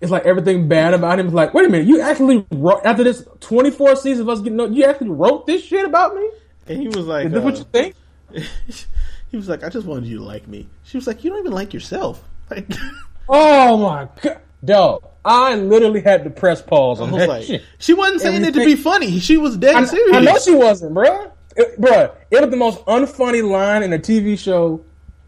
It's 0.00 0.10
like 0.10 0.24
everything 0.24 0.68
bad 0.68 0.94
about 0.94 1.18
him. 1.18 1.26
It's 1.26 1.34
like, 1.34 1.54
wait 1.54 1.66
a 1.66 1.68
minute, 1.68 1.86
you 1.86 2.00
actually 2.00 2.46
wrote 2.52 2.82
after 2.84 3.02
this 3.02 3.24
24 3.40 3.96
seasons 3.96 4.20
of 4.20 4.28
us 4.28 4.40
getting, 4.40 4.72
you 4.72 4.84
actually 4.84 5.10
wrote 5.10 5.46
this 5.46 5.64
shit 5.64 5.84
about 5.84 6.14
me? 6.14 6.30
and 6.68 6.80
he 6.80 6.88
was 6.88 7.06
like, 7.06 7.26
Is 7.26 7.32
this 7.32 7.42
what 7.42 7.54
uh, 7.54 7.58
you 7.58 7.64
think? 7.64 7.94
he 9.30 9.36
was 9.36 9.48
like, 9.48 9.64
I 9.64 9.68
just 9.70 9.86
wanted 9.86 10.06
you 10.06 10.18
to 10.18 10.24
like 10.24 10.46
me. 10.46 10.68
She 10.84 10.96
was 10.98 11.06
like, 11.06 11.24
you 11.24 11.30
don't 11.30 11.40
even 11.40 11.52
like 11.52 11.72
yourself. 11.72 12.22
Like, 12.50 12.70
Oh 13.28 13.76
my 13.76 14.08
god, 14.22 14.40
dog! 14.64 15.04
I 15.24 15.54
literally 15.54 16.00
had 16.00 16.24
to 16.24 16.30
press 16.30 16.62
pause 16.62 17.00
I 17.00 17.04
on 17.04 17.10
was 17.10 17.20
that 17.20 17.28
like, 17.28 17.44
shit. 17.44 17.62
she 17.78 17.92
wasn't 17.92 18.22
saying 18.22 18.44
it 18.44 18.54
to 18.54 18.64
be 18.64 18.74
funny. 18.74 19.20
She 19.20 19.36
was 19.36 19.56
dead 19.56 19.74
I, 19.74 19.84
serious. 19.84 20.16
I 20.16 20.20
know 20.20 20.38
she 20.38 20.54
wasn't, 20.54 20.94
bro. 20.94 21.30
It, 21.56 21.78
bruh, 21.78 22.14
it 22.30 22.40
was 22.40 22.50
the 22.50 22.56
most 22.56 22.84
unfunny 22.86 23.46
line 23.46 23.82
in 23.82 23.92
a 23.92 23.98
TV 23.98 24.38
show 24.38 24.82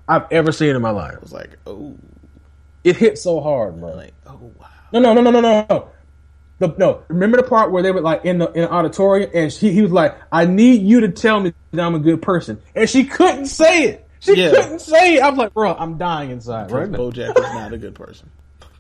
I've 0.09 0.31
ever 0.31 0.51
seen 0.51 0.75
in 0.77 0.81
my 0.81 0.91
life. 0.91 1.17
I 1.17 1.21
was 1.21 1.33
like, 1.33 1.59
oh, 1.67 1.95
It 2.85 2.97
hit 2.97 3.19
so 3.19 3.41
hard, 3.41 3.79
bro. 3.81 3.95
like, 3.95 4.15
oh 4.27 4.53
wow. 4.59 4.67
No, 4.93 5.01
no, 5.01 5.13
no, 5.15 5.21
no, 5.23 5.31
no, 5.31 5.41
no, 5.41 5.67
no. 5.69 5.89
The, 6.59 6.75
no, 6.77 7.03
remember 7.09 7.37
the 7.39 7.43
part 7.43 7.71
where 7.73 7.83
they 7.83 7.91
were 7.91 8.01
like 8.03 8.25
in 8.25 8.39
the 8.39 8.51
in 8.53 8.63
the 8.63 8.71
auditorium, 8.71 9.31
and 9.35 9.53
she, 9.53 9.73
he 9.73 9.81
was 9.83 9.93
like, 9.93 10.15
"I 10.31 10.45
need 10.47 10.83
you 10.83 11.01
to 11.01 11.09
tell 11.09 11.41
me 11.41 11.53
that 11.73 11.81
I'm 11.85 11.95
a 11.95 11.99
good 11.99 12.21
person," 12.23 12.61
and 12.75 12.89
she 12.89 13.05
couldn't 13.05 13.47
say 13.47 13.85
it. 13.85 14.09
She 14.21 14.35
Yeah. 14.37 14.51
couldn't 14.51 14.81
say 14.81 15.15
it. 15.15 15.23
I 15.23 15.31
was 15.31 15.39
like, 15.39 15.55
"Bro, 15.55 15.75
I'm 15.75 15.97
dying 15.97 16.31
inside 16.31 16.71
right. 16.71 16.91
BoJack 16.91 17.31
is 17.39 17.55
not 17.55 17.73
a 17.73 17.79
good 17.79 17.95
person. 17.95 18.29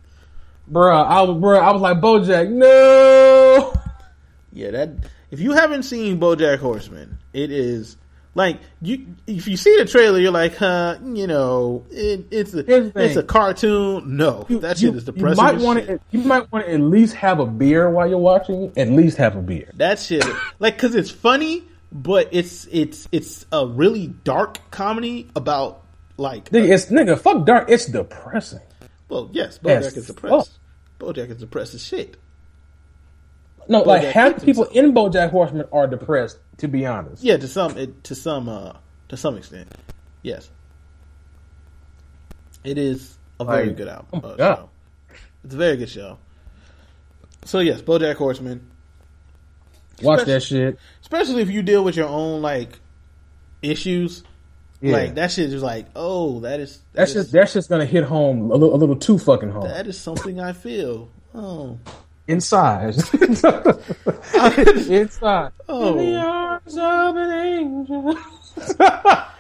Bro, 0.68 0.94
I 0.94 1.22
was, 1.22 1.40
bro, 1.40 1.59
I 1.59 1.72
was 1.72 1.81
like, 1.82 1.98
"BoJack, 1.98 2.48
no." 2.51 3.72
Yeah, 4.52 4.70
that 4.72 4.90
if 5.31 5.40
you 5.40 5.52
haven't 5.52 5.85
seen 5.85 6.20
BoJack 6.20 6.59
Horseman, 6.59 7.18
it 7.32 7.51
is 7.51 7.97
like 8.35 8.61
you. 8.81 9.15
If 9.27 9.48
you 9.48 9.57
see 9.57 9.77
the 9.77 9.85
trailer, 9.85 10.19
you're 10.19 10.31
like, 10.31 10.57
huh, 10.57 10.98
you 11.02 11.27
know, 11.27 11.85
it, 11.90 12.27
it's 12.31 12.55
a 12.55 12.62
Here's 12.62 12.93
it's 12.94 13.16
a 13.16 13.23
cartoon. 13.23 14.16
No, 14.16 14.44
that 14.48 14.78
shit 14.78 14.93
you, 14.93 14.98
is 14.98 15.07
you 15.07 15.12
depressing. 15.12 15.43
might 15.43 15.59
want 15.59 15.86
to. 15.86 16.01
You 16.11 16.20
might 16.20 16.51
want 16.52 16.66
to 16.66 16.73
at 16.73 16.81
least 16.81 17.15
have 17.16 17.40
a 17.40 17.47
beer 17.47 17.90
while 17.90 18.09
you're 18.09 18.19
watching. 18.19 18.73
At 18.77 18.89
least 18.89 19.16
have 19.19 19.36
a 19.36 19.43
beer. 19.43 19.70
That 19.74 19.98
shit, 19.98 20.24
like, 20.59 20.78
cause 20.78 20.94
it's 20.94 21.11
funny, 21.11 21.65
but 21.93 22.28
it's 22.32 22.66
it's 22.70 23.09
it's 23.12 23.47
a 23.52 23.66
really 23.66 24.07
dark 24.09 24.70
comedy 24.70 25.28
about 25.35 25.82
like. 26.16 26.51
Nigga, 26.51 26.70
it's 26.70 26.86
nigga, 26.86 27.19
fuck 27.19 27.44
dark. 27.47 27.69
It's 27.70 27.86
depressing. 27.86 28.61
well, 29.09 29.28
yes, 29.32 29.59
Yes, 29.65 29.86
BoJack 29.86 29.97
is 29.97 30.07
depressed. 30.07 30.59
BoJack 31.01 31.31
is 31.31 31.36
depressed 31.39 31.74
as 31.74 31.85
shit. 31.85 32.16
No, 33.71 33.83
like 33.83 34.03
half 34.03 34.35
the 34.37 34.45
people 34.45 34.65
in 34.65 34.93
BoJack 34.93 35.31
Horseman 35.31 35.65
are 35.73 35.87
depressed. 35.87 36.39
To 36.59 36.69
be 36.69 36.85
honest, 36.85 37.23
Yeah, 37.23 37.39
to 37.39 37.49
some 37.49 37.79
it, 37.79 38.05
to 38.05 38.15
some 38.15 38.49
uh 38.49 38.73
to 39.09 39.17
some 39.17 39.37
extent, 39.39 39.73
yes. 40.23 40.51
It 42.65 42.77
is 42.77 43.17
a 43.39 43.45
very 43.45 43.69
Like, 43.69 43.77
good 43.77 43.89
album. 43.89 44.21
oh 44.25 44.29
uh, 44.31 44.37
God. 44.37 44.57
show. 44.57 44.69
It's 45.45 45.55
a 45.55 45.57
very 45.57 45.77
good 45.79 45.89
show. 45.89 46.19
So 47.47 47.61
yes, 47.61 47.81
BoJack 47.81 48.17
Horseman, 48.17 48.69
watch 50.03 50.27
that 50.27 50.43
shit. 50.43 50.79
especially 51.01 51.41
if 51.41 51.49
you 51.51 51.63
deal 51.63 51.83
with 51.83 51.97
your 51.97 52.09
own 52.09 52.43
like 52.43 52.79
issues. 53.63 54.23
Yeah. 54.83 54.93
Like 54.97 55.15
that 55.15 55.31
shit 55.31 55.53
is 55.53 55.63
like, 55.63 55.87
oh, 55.97 56.41
that 56.41 56.61
is 56.61 56.79
that 56.79 57.01
That's 57.01 57.11
is- 57.15 57.17
just 57.25 57.33
that's 57.33 57.53
just 57.55 57.69
gonna 57.71 57.87
hit 57.87 58.05
home 58.05 58.51
a 58.51 58.55
little, 58.55 58.75
a 58.75 58.77
little 58.79 58.97
too 58.97 59.19
fucking 59.19 59.51
home. 59.51 59.65
that 59.65 59.87
is 59.87 59.99
something 59.99 60.41
I 60.41 60.53
feel. 60.53 61.11
Oh, 61.35 61.79
Inside, 62.27 62.95
inside. 64.89 65.53
Oh. 65.69 65.99
In 65.99 66.13
the 66.13 66.17
arms 66.17 66.77
of 66.77 67.17
an 67.17 67.31
angel. 67.33 68.11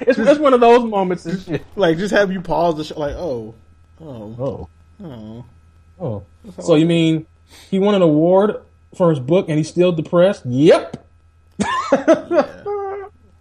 it's, 0.00 0.18
it's 0.18 0.40
one 0.40 0.54
of 0.54 0.60
those 0.60 0.82
moments 0.84 1.26
and 1.26 1.40
shit. 1.40 1.64
like 1.76 1.98
just 1.98 2.12
have 2.12 2.32
you 2.32 2.40
pause 2.40 2.76
the 2.76 2.84
show, 2.84 2.98
like, 2.98 3.14
oh, 3.14 3.54
oh, 4.00 4.36
Oh, 4.40 4.68
oh. 5.04 5.44
oh. 6.00 6.22
So 6.60 6.74
you 6.74 6.86
mean 6.86 7.26
he 7.70 7.78
won 7.78 7.94
an 7.94 8.02
award 8.02 8.56
for 8.94 9.10
his 9.10 9.20
book 9.20 9.48
and 9.48 9.56
he's 9.58 9.68
still 9.68 9.92
depressed? 9.92 10.44
Yep. 10.46 11.06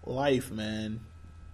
Life, 0.06 0.52
man. 0.52 1.00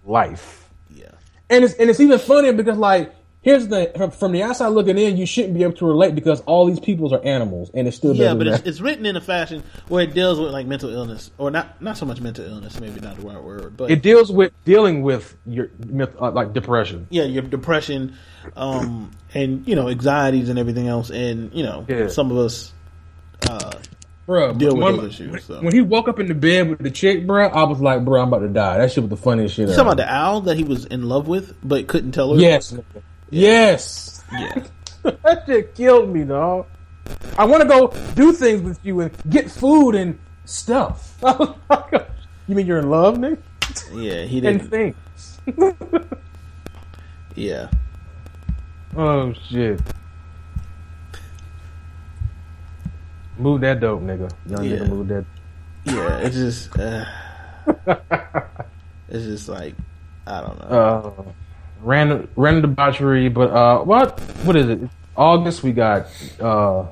Life. 0.04 0.68
Yeah. 0.94 1.10
And 1.48 1.64
it's 1.64 1.74
and 1.74 1.88
it's 1.88 2.00
even 2.00 2.18
funnier 2.18 2.52
because 2.52 2.78
like 2.78 3.14
here's 3.46 3.68
the 3.68 3.92
from- 3.96 4.10
from 4.10 4.32
the 4.32 4.42
outside 4.42 4.68
looking 4.68 4.98
in, 4.98 5.16
you 5.16 5.24
shouldn't 5.24 5.54
be 5.54 5.62
able 5.62 5.72
to 5.74 5.86
relate 5.86 6.14
because 6.16 6.40
all 6.42 6.66
these 6.66 6.80
peoples 6.80 7.12
are 7.12 7.22
animals 7.24 7.70
and 7.72 7.86
it 7.86 7.92
still 7.92 8.12
Yeah, 8.14 8.34
but 8.34 8.48
it's, 8.48 8.66
it's 8.66 8.80
written 8.80 9.06
in 9.06 9.14
a 9.14 9.20
fashion 9.20 9.62
where 9.86 10.02
it 10.02 10.12
deals 10.14 10.40
with 10.40 10.50
like 10.52 10.66
mental 10.66 10.90
illness, 10.90 11.30
or 11.38 11.50
not 11.52 11.80
not 11.80 11.96
so 11.96 12.04
much 12.04 12.20
mental 12.20 12.44
illness, 12.44 12.80
maybe 12.80 13.00
not 13.00 13.16
the 13.16 13.26
right 13.26 13.40
word, 13.42 13.76
but 13.76 13.88
it 13.90 14.02
deals 14.02 14.32
with 14.32 14.52
dealing 14.64 15.02
with 15.02 15.36
your 15.46 15.70
uh, 16.20 16.32
like 16.32 16.52
depression. 16.52 17.06
yeah, 17.10 17.22
your 17.22 17.42
depression, 17.44 18.16
um, 18.56 19.12
and 19.32 19.66
you 19.68 19.76
know 19.76 19.88
anxieties 19.88 20.48
and 20.48 20.58
everything 20.58 20.88
else, 20.88 21.10
and 21.10 21.54
you 21.54 21.62
know 21.62 21.86
Yeah. 21.88 22.08
some 22.08 22.30
of 22.32 22.36
us. 22.38 22.72
Uh, 23.48 23.70
Bro, 24.26 24.54
Deal 24.54 24.74
with 24.74 24.82
when, 24.82 24.96
those 24.96 25.14
issues, 25.14 25.30
When, 25.30 25.40
so. 25.40 25.62
when 25.62 25.72
he 25.72 25.80
woke 25.82 26.08
up 26.08 26.18
in 26.18 26.26
the 26.26 26.34
bed 26.34 26.68
with 26.68 26.80
the 26.80 26.90
chick, 26.90 27.28
bro, 27.28 27.46
I 27.46 27.62
was 27.62 27.78
like, 27.80 28.04
bro, 28.04 28.20
I'm 28.20 28.26
about 28.26 28.40
to 28.40 28.48
die. 28.48 28.78
That 28.78 28.90
shit 28.90 29.04
was 29.04 29.10
the 29.10 29.16
funniest 29.16 29.54
shit. 29.54 29.68
you 29.68 29.72
ever. 29.72 29.76
talking 29.84 29.92
about 29.92 29.96
the 30.04 30.12
owl 30.12 30.40
that 30.40 30.56
he 30.56 30.64
was 30.64 30.84
in 30.84 31.08
love 31.08 31.28
with 31.28 31.54
but 31.62 31.86
couldn't 31.86 32.10
tell 32.10 32.34
her? 32.34 32.40
Yes, 32.40 32.72
nigga. 32.72 32.82
Yes. 33.30 34.22
yeah. 34.32 34.64
that 35.02 35.44
shit 35.46 35.74
killed 35.74 36.08
me, 36.10 36.24
dog. 36.24 36.66
I 37.38 37.44
want 37.44 37.62
to 37.62 37.68
go 37.68 37.88
do 38.14 38.32
things 38.32 38.62
with 38.62 38.78
you 38.84 39.00
and 39.00 39.10
get 39.30 39.50
food 39.50 39.94
and 39.94 40.18
stuff. 40.44 41.14
Like, 41.22 42.08
you 42.48 42.54
mean 42.54 42.66
you're 42.66 42.78
in 42.78 42.90
love, 42.90 43.16
nigga? 43.16 43.38
Yeah, 43.92 44.22
he 44.24 44.40
didn't. 44.40 44.62
And 44.62 44.70
things. 44.70 45.40
Yeah, 47.34 47.68
Oh 48.96 49.32
shit. 49.50 49.78
Move 53.38 53.60
that 53.60 53.80
dope, 53.80 54.00
nigga. 54.02 54.30
Young 54.46 54.64
Yeah. 54.64 54.76
nigga, 54.78 54.88
move 54.88 55.08
that. 55.08 55.24
yeah. 55.84 56.18
It's 56.18 56.34
just, 56.36 56.78
uh, 56.78 57.04
it's 59.08 59.24
just 59.24 59.48
like 59.50 59.74
I 60.26 60.40
don't 60.40 60.58
know. 60.60 61.24
uh, 61.26 61.32
random 61.86 62.28
random 62.36 62.62
debauchery. 62.70 63.28
But 63.28 63.50
uh, 63.50 63.82
what 63.84 64.20
what 64.44 64.56
is 64.56 64.68
it? 64.68 64.80
August 65.16 65.62
we 65.62 65.72
got 65.72 66.06
uh, 66.40 66.84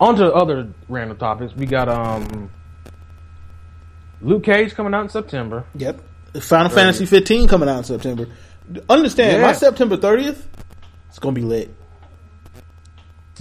on 0.00 0.16
to 0.16 0.32
other 0.32 0.72
random 0.88 1.16
topics. 1.16 1.54
We 1.54 1.66
got 1.66 1.88
um, 1.88 2.50
Luke 4.20 4.42
Cage 4.44 4.74
coming 4.74 4.94
out 4.94 5.02
in 5.02 5.08
September. 5.08 5.64
Yep. 5.76 6.00
Final 6.40 6.68
Fantasy 6.70 7.06
15 7.06 7.46
coming 7.46 7.68
out 7.68 7.78
in 7.78 7.84
September. 7.84 8.26
Understand, 8.88 9.40
Yeah. 9.40 9.46
my 9.46 9.52
September 9.52 9.96
30th, 9.96 10.42
it's 11.08 11.18
gonna 11.20 11.32
be 11.34 11.42
lit. 11.42 11.72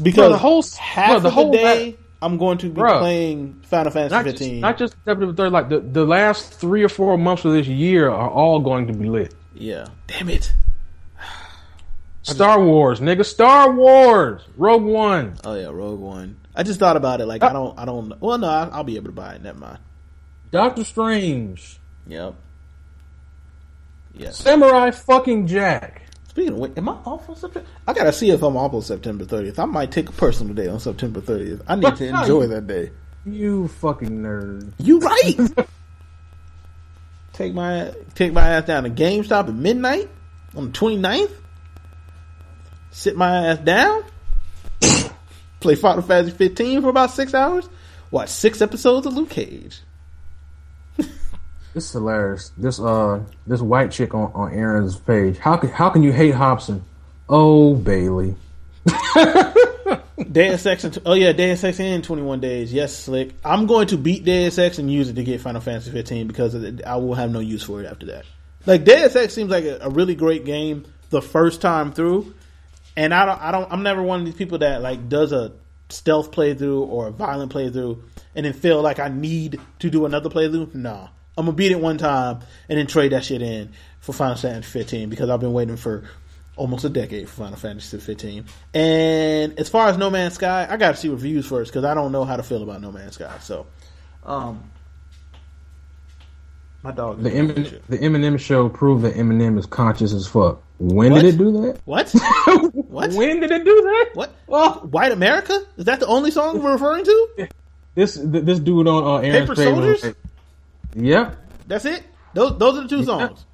Because 0.02 0.16
Bro, 0.16 0.30
the 0.30 0.38
whole- 0.38 0.64
half 0.80 1.10
bro, 1.10 1.20
the 1.20 1.28
of 1.30 1.34
whole 1.34 1.52
the 1.52 1.58
day, 1.58 1.98
I'm 2.22 2.38
going 2.38 2.58
to 2.60 2.68
be 2.68 2.74
Bro. 2.74 3.00
playing 3.00 3.62
Final 3.64 3.92
Fantasy 3.92 4.14
Not 4.16 4.26
just, 4.26 4.38
15. 4.38 4.60
not 4.62 4.78
just 4.78 4.94
September 4.94 5.34
third. 5.34 5.52
Like 5.52 5.70
the, 5.70 5.80
the 5.80 6.06
last 6.06 6.54
three 6.54 6.84
or 6.84 6.90
four 6.90 7.18
months 7.18 7.46
of 7.46 7.54
this 7.54 7.68
year 7.68 8.10
are 8.10 8.30
all 8.30 8.60
going 8.60 8.88
to 8.88 8.94
be 8.94 9.10
lit. 9.10 9.34
yeah. 9.56 9.86
Damn 10.08 10.30
it. 10.30 10.54
Star 12.24 12.64
Wars, 12.64 13.00
nigga. 13.00 13.26
Star 13.26 13.72
Wars. 13.72 14.42
Rogue 14.58 14.84
One. 14.84 15.36
Oh 15.44 15.56
yeah, 15.56 15.68
Rogue 15.68 16.00
One. 16.00 16.38
I 16.56 16.64
just 16.64 16.80
thought 16.80 16.98
about 16.98 17.22
it. 17.22 17.26
Like 17.26 17.44
I 17.44 17.48
uh, 17.48 17.54
don't, 17.54 17.80
I 17.80 17.86
don't. 17.86 18.22
Well, 18.22 18.38
no, 18.38 18.48
I, 18.48 18.70
I'll 18.72 18.84
be 18.84 18.96
able 18.96 19.08
to 19.08 19.12
buy 19.12 19.36
it. 19.36 19.44
Never 19.44 19.60
mind. 19.60 19.80
Doctor 20.52 20.84
Strange. 20.84 21.80
Yep. 22.08 22.36
Yes. 24.16 24.38
Samurai 24.38 24.92
fucking 24.92 25.48
Jack. 25.48 26.04
Speaking 26.28 26.54
of 26.54 26.60
which, 26.60 26.72
am 26.78 26.90
I 26.90 26.94
off 27.06 27.30
on 27.30 27.36
September? 27.36 27.68
I 27.88 27.94
gotta 27.94 28.14
see 28.14 28.30
if 28.30 28.42
I'm 28.42 28.58
off 28.58 28.74
on 28.74 28.82
September 28.82 29.26
30th. 29.26 29.60
I 29.60 29.66
might 29.66 29.92
take 29.92 30.10
a 30.10 30.14
personal 30.14 30.54
day 30.54 30.68
on 30.68 30.80
September 30.80 31.22
30th. 31.22 31.62
I 31.68 31.76
need 31.76 31.96
to 31.96 32.08
enjoy 32.22 32.48
that 32.48 32.68
day. 32.68 32.92
You 33.26 33.68
fucking 33.68 34.10
nerd. 34.10 34.74
You 34.80 35.00
right. 35.00 35.38
take 37.34 37.54
my 37.54 37.94
take 38.16 38.34
my 38.34 38.48
ass 38.48 38.66
down 38.66 38.84
to 38.84 38.90
GameStop 38.90 39.48
at 39.48 39.54
midnight 39.54 40.10
on 40.56 40.72
the 40.72 40.78
29th. 40.78 41.32
Sit 42.94 43.18
my 43.18 43.48
ass 43.48 43.58
down. 43.58 44.04
play 45.60 45.74
Final 45.76 46.04
Fantasy 46.04 46.36
15 46.38 46.84
for 46.84 46.90
about 46.90 47.10
six 47.10 47.34
hours. 47.34 47.68
Watch 48.12 48.30
six 48.30 48.62
episodes 48.62 49.08
of 49.08 49.16
Luke 49.16 49.32
Cage. 49.32 49.82
This 50.96 51.86
is 51.86 51.92
hilarious. 51.92 52.52
This 52.56 52.80
uh, 52.80 53.24
this 53.48 53.60
white 53.60 53.92
chick 53.92 54.14
on, 54.14 54.32
on 54.36 54.54
Aaron's 54.54 54.96
page. 54.96 55.40
How 55.40 55.58
can 55.58 55.70
how 55.70 55.90
can 55.90 56.04
you 56.04 56.12
hate 56.14 56.36
Hopsin? 56.36 56.82
Oh 57.28 57.74
Bailey. 57.74 58.36
Deus 60.32 60.64
Ex. 60.68 60.84
And, 60.84 61.00
oh 61.08 61.14
yeah, 61.14 61.32
Deus 61.32 61.64
Ex 61.64 61.80
in 61.80 62.04
21 62.04 62.42
days. 62.42 62.72
Yes, 62.72 62.96
slick. 62.96 63.34
I'm 63.44 63.66
going 63.66 63.88
to 63.88 63.98
beat 63.98 64.24
Deus 64.24 64.60
Ex 64.60 64.78
and 64.78 64.92
use 64.92 65.10
it 65.10 65.16
to 65.16 65.24
get 65.24 65.42
Final 65.42 65.62
Fantasy 65.62 65.90
15 65.90 66.28
because 66.28 66.54
it- 66.54 66.86
I 66.86 66.98
will 66.98 67.16
have 67.16 67.32
no 67.32 67.40
use 67.40 67.64
for 67.64 67.82
it 67.82 67.88
after 67.88 68.06
that. 68.08 68.26
Like 68.68 68.84
Deus 68.84 69.16
Ex 69.16 69.34
seems 69.34 69.50
like 69.50 69.64
a, 69.64 69.80
a 69.82 69.90
really 69.90 70.14
great 70.14 70.46
game 70.46 70.86
the 71.10 71.24
first 71.24 71.60
time 71.60 71.92
through, 71.92 72.36
and 72.96 73.14
I 73.14 73.26
don't, 73.26 73.42
I 73.42 73.52
don't, 73.52 73.72
I'm 73.72 73.84
never 73.84 74.02
one 74.02 74.20
of 74.20 74.26
these 74.26 74.36
people 74.36 74.60
that 74.60 74.82
like 74.82 75.10
does 75.10 75.32
a 75.32 75.54
stealth 75.90 76.32
playthrough 76.32 76.88
or 76.88 77.08
a 77.08 77.12
violent 77.12 77.54
playthrough 77.54 78.02
and 78.36 78.46
then 78.46 78.54
feel 78.54 78.82
like 78.82 79.00
I 79.00 79.10
need 79.10 79.60
to 79.80 79.90
do 79.90 80.06
another 80.06 80.30
playthrough. 80.30 80.74
Nah, 80.76 81.08
I'm 81.38 81.46
gonna 81.46 81.54
beat 81.54 81.72
it 81.72 81.80
one 81.80 81.98
time 81.98 82.40
and 82.70 82.78
then 82.78 82.88
trade 82.88 83.12
that 83.12 83.24
shit 83.24 83.42
in 83.42 83.72
for 84.00 84.14
Final 84.14 84.36
Fantasy 84.36 84.70
15 84.70 85.10
because 85.10 85.30
I've 85.30 85.40
been 85.40 85.54
waiting 85.54 85.78
for 85.78 86.04
almost 86.56 86.86
a 86.86 86.90
decade 86.90 87.30
for 87.30 87.44
Final 87.44 87.58
Fantasy 87.58 87.98
15. 87.98 88.46
And 88.74 89.60
as 89.60 89.70
far 89.70 89.88
as 89.88 89.98
No 89.98 90.10
Man's 90.10 90.36
Sky, 90.36 90.68
I 90.70 90.78
got 90.78 90.92
to 90.92 90.98
see 90.98 91.10
reviews 91.10 91.46
first 91.46 91.72
because 91.72 91.86
I 91.86 91.94
don't 91.94 92.12
know 92.12 92.26
how 92.26 92.36
to 92.36 92.44
feel 92.44 92.64
about 92.64 92.82
No 92.82 92.92
Man's 92.92 93.16
Sky. 93.16 93.38
So, 93.40 93.66
um, 94.26 94.64
my 96.84 96.92
dog. 96.92 97.24
The 97.24 97.30
Eminem, 97.30 97.82
the 97.88 97.98
Eminem 97.98 98.40
show 98.40 98.70
proved 98.70 99.04
that 99.04 99.16
Eminem 99.16 99.58
is 99.58 99.66
conscious 99.66 100.14
as 100.14 100.28
fuck. 100.28 100.62
When 100.86 101.14
What? 101.14 101.22
did 101.22 101.36
it 101.36 101.38
do 101.38 101.52
that? 101.62 101.80
What? 101.86 102.14
What? 102.90 103.14
When 103.14 103.40
did 103.40 103.52
it 103.52 103.64
do 103.64 103.82
that? 103.82 104.10
What? 104.16 104.34
Well, 104.48 104.74
White 104.92 105.12
America? 105.14 105.62
Is 105.78 105.86
that 105.86 106.00
the 106.02 106.06
only 106.08 106.30
song 106.30 106.62
we're 106.62 106.74
referring 106.74 107.06
to? 107.06 107.48
this 107.96 108.20
this 108.22 108.60
dude 108.60 108.88
on 108.88 109.04
uh, 109.04 109.16
Aaron's 109.18 109.50
Paper 109.50 109.56
Favorite- 109.56 110.00
Soldiers? 110.00 110.16
Yep. 110.96 111.38
That's 111.68 111.86
it. 111.86 112.04
Those 112.34 112.58
those 112.58 112.78
are 112.78 112.82
the 112.84 112.88
two 112.90 113.04
songs. 113.06 113.46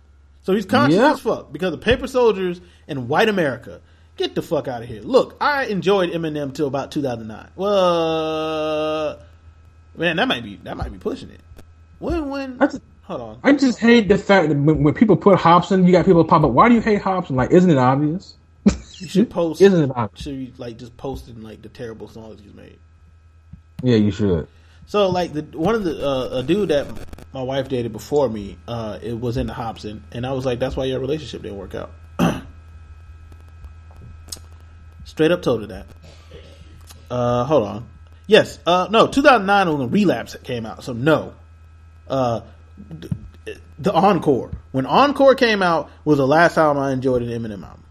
So 0.42 0.56
he's 0.56 0.66
conscious 0.66 0.98
Yeah. 0.98 1.12
as 1.14 1.20
fuck 1.20 1.52
because 1.54 1.74
of 1.74 1.82
Paper 1.82 2.08
Soldiers 2.08 2.60
and 2.88 3.08
White 3.08 3.30
America. 3.30 3.82
Get 4.18 4.34
the 4.36 4.42
fuck 4.42 4.68
out 4.68 4.82
of 4.82 4.88
here. 4.90 5.02
Look, 5.04 5.38
I 5.40 5.66
enjoyed 5.66 6.10
Eminem 6.12 6.54
till 6.54 6.68
about 6.68 6.92
2009. 6.92 7.50
Well, 7.56 9.20
man, 9.96 10.16
that 10.18 10.28
might 10.28 10.44
be 10.44 10.56
that 10.64 10.76
might 10.78 10.92
be 10.92 10.98
pushing 10.98 11.30
it. 11.30 11.40
When 12.00 12.30
when 12.30 12.58
I 12.60 12.66
just, 12.66 12.82
hold 13.10 13.22
on. 13.22 13.40
I 13.44 13.54
just 13.54 13.80
hate 13.80 14.08
the 14.08 14.18
fact 14.18 14.50
that 14.50 14.58
when, 14.58 14.84
when 14.84 14.94
people 14.94 15.18
put 15.18 15.38
Hopsin, 15.38 15.86
you 15.86 15.92
got 15.92 16.06
people 16.06 16.24
pop 16.24 16.44
up. 16.44 16.52
Why 16.52 16.70
do 16.70 16.76
you 16.76 16.82
hate 16.82 17.02
Hopsin? 17.02 17.32
Like, 17.32 17.52
isn't 17.52 17.70
it 17.70 17.78
obvious? 17.78 18.36
You 19.00 19.08
should 19.08 19.30
post. 19.32 19.62
Isn't 19.62 19.84
it 19.84 19.92
obvious? 19.94 20.24
Should 20.24 20.36
you 20.36 20.54
like 20.58 20.78
just 20.78 20.96
post 20.96 21.28
in 21.28 21.42
like 21.42 21.62
the 21.62 21.70
terrible 21.70 22.08
songs 22.08 22.40
he's 22.42 22.54
made? 22.54 22.78
Yeah, 23.84 23.98
you 23.98 24.12
should. 24.12 24.48
So 24.86 25.10
like 25.10 25.34
the 25.34 25.42
one 25.58 25.76
of 25.76 25.84
the 25.84 26.08
uh, 26.08 26.40
a 26.40 26.44
dude 26.44 26.70
that 26.70 26.88
my 27.34 27.42
wife 27.42 27.68
dated 27.68 27.92
before 27.92 28.30
me, 28.30 28.58
uh, 28.68 29.00
it 29.02 29.20
was 29.20 29.38
in 29.38 29.48
the 29.48 29.54
Hopsin, 29.54 30.04
and 30.12 30.26
I 30.26 30.32
was 30.34 30.46
like, 30.46 30.60
that's 30.60 30.76
why 30.78 30.86
your 30.86 31.00
relationship 31.00 31.42
didn't 31.42 31.58
work 31.58 31.76
out. 31.76 31.92
Straight 35.06 35.32
up 35.32 35.42
told 35.42 35.62
her 35.62 35.68
that. 35.68 35.86
Uh, 37.10 37.44
hold 37.44 37.64
on. 37.66 37.90
Yes. 38.28 38.60
Uh, 38.64 38.88
no. 38.92 39.08
2009 39.08 39.70
when 39.70 39.80
the 39.80 39.88
Relapse 39.88 40.36
came 40.44 40.68
out. 40.68 40.84
So 40.84 40.94
no. 40.94 41.34
Uh, 42.08 42.42
the 43.80 43.94
Encore. 43.94 44.52
When 44.72 44.86
Encore 44.86 45.36
came 45.36 45.64
out 45.64 45.90
was 46.06 46.18
the 46.18 46.28
last 46.28 46.56
time 46.56 46.78
I 46.78 46.92
enjoyed 46.92 47.22
an 47.22 47.30
Eminem 47.30 47.64
album. 47.64 47.84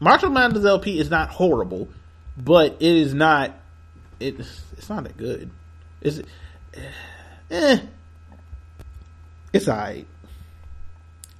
Marshall 0.00 0.30
Mathers 0.30 0.64
LP 0.64 0.98
is 0.98 1.08
not 1.10 1.30
horrible, 1.30 1.88
but 2.36 2.76
it 2.80 2.96
is 2.96 3.14
not. 3.14 3.52
It, 4.20 4.38
it's 4.40 4.88
not 4.88 5.04
that 5.04 5.16
good. 5.16 5.50
It's 6.00 6.20
eh. 7.50 7.78
It's 9.52 9.68
alright. 9.68 10.06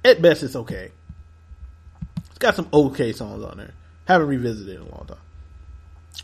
At 0.03 0.21
best, 0.21 0.43
it's 0.43 0.55
okay. 0.55 0.91
It's 2.29 2.37
got 2.37 2.55
some 2.55 2.69
okay 2.71 3.11
songs 3.11 3.43
on 3.43 3.57
there. 3.57 3.73
Haven't 4.05 4.27
revisited 4.27 4.75
in 4.75 4.81
a 4.81 4.89
long 4.89 5.05
time. 5.07 5.17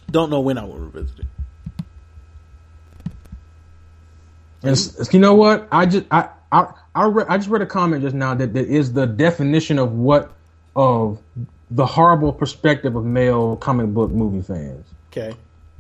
Don't 0.10 0.30
know 0.30 0.40
when 0.40 0.58
I 0.58 0.64
will 0.64 0.78
revisit 0.78 1.20
it. 1.20 1.26
And 4.64 5.14
you 5.14 5.20
know 5.20 5.36
what? 5.36 5.68
I 5.72 5.86
just 5.86 6.06
I 6.12 6.30
I 6.52 6.74
I, 6.94 7.08
re- 7.08 7.26
I 7.28 7.38
just 7.38 7.50
read 7.50 7.62
a 7.62 7.66
comment 7.66 8.04
just 8.04 8.16
now 8.16 8.36
that, 8.36 8.54
that 8.54 8.68
is 8.68 8.94
the 8.94 9.06
definition 9.06 9.80
of 9.80 9.94
what 9.94 10.32
of 10.76 11.20
the 11.70 11.86
horrible 11.86 12.34
perspective 12.34 12.96
of 12.96 13.06
male 13.06 13.56
comic 13.56 13.88
book 13.88 14.12
movie 14.12 14.42
fans. 14.42 14.86
Okay. 15.12 15.36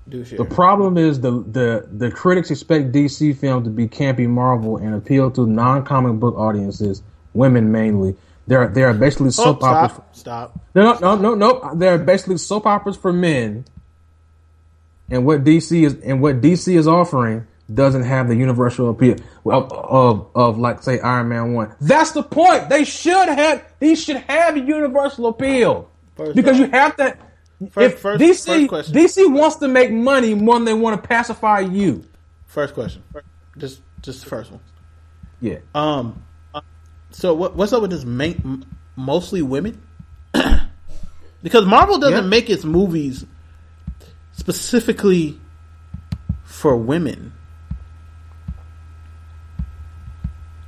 The 0.07 0.47
problem 0.49 0.97
is 0.97 1.21
the 1.21 1.31
the 1.31 1.87
the 1.91 2.11
critics 2.11 2.51
expect 2.51 2.91
DC 2.91 3.37
films 3.37 3.65
to 3.65 3.69
be 3.69 3.87
campy 3.87 4.27
Marvel 4.27 4.77
and 4.77 4.95
appeal 4.95 5.31
to 5.31 5.45
non 5.45 5.85
comic 5.85 6.19
book 6.19 6.35
audiences, 6.35 7.01
women 7.33 7.71
mainly. 7.71 8.15
They're 8.47 8.67
they're 8.67 8.93
basically 8.93 9.27
oh, 9.27 9.31
soap 9.31 9.63
operas. 9.63 10.01
stop! 10.11 10.15
Stop! 10.15 10.59
No, 10.73 10.93
no, 10.93 11.15
no, 11.15 11.35
no, 11.35 11.35
no. 11.35 11.75
They're 11.75 11.99
basically 11.99 12.37
soap 12.37 12.65
operas 12.65 12.97
for 12.97 13.13
men. 13.13 13.63
And 15.09 15.25
what 15.25 15.43
DC 15.43 15.85
is 15.85 15.95
and 16.01 16.21
what 16.21 16.41
DC 16.41 16.75
is 16.75 16.87
offering 16.87 17.45
doesn't 17.73 18.03
have 18.03 18.27
the 18.27 18.35
universal 18.35 18.89
appeal 18.89 19.15
of, 19.45 19.71
of 19.71 20.27
of 20.35 20.57
like 20.57 20.81
say 20.83 20.99
Iron 20.99 21.29
Man 21.29 21.53
one. 21.53 21.75
That's 21.79 22.11
the 22.11 22.23
point. 22.23 22.69
They 22.69 22.83
should 22.83 23.27
have 23.29 23.63
these 23.79 24.03
should 24.03 24.17
have 24.17 24.57
universal 24.57 25.27
appeal 25.27 25.89
First 26.15 26.35
because 26.35 26.59
off- 26.59 26.65
you 26.65 26.71
have 26.71 26.95
to. 26.97 27.17
First- 27.71 27.93
if 27.95 27.99
first- 27.99 28.21
DC 28.21 28.69
first. 28.69 28.91
DC 28.91 29.31
wants 29.31 29.57
to 29.57 29.67
make 29.67 29.91
money 29.91 30.33
more 30.33 30.55
than 30.55 30.65
they 30.65 30.73
want 30.73 31.01
to 31.01 31.07
pacify 31.07 31.59
you. 31.59 32.03
First 32.47 32.73
question. 32.73 33.03
Just, 33.57 33.81
just 34.01 34.23
the 34.23 34.29
first 34.29 34.51
one. 34.51 34.61
Yeah. 35.41 35.57
Um, 35.75 36.23
so 37.11 37.33
what, 37.33 37.55
what's 37.55 37.71
up 37.73 37.81
with 37.81 37.91
this? 37.91 38.03
Ma- 38.03 38.23
m- 38.43 38.65
mostly 38.95 39.41
women, 39.41 39.81
because 41.43 41.65
Marvel 41.65 41.97
doesn't 41.99 42.23
Yeah. 42.23 42.29
make 42.29 42.49
its 42.49 42.63
movies 42.65 43.25
specifically 44.33 45.39
for 46.43 46.75
women. 46.75 47.33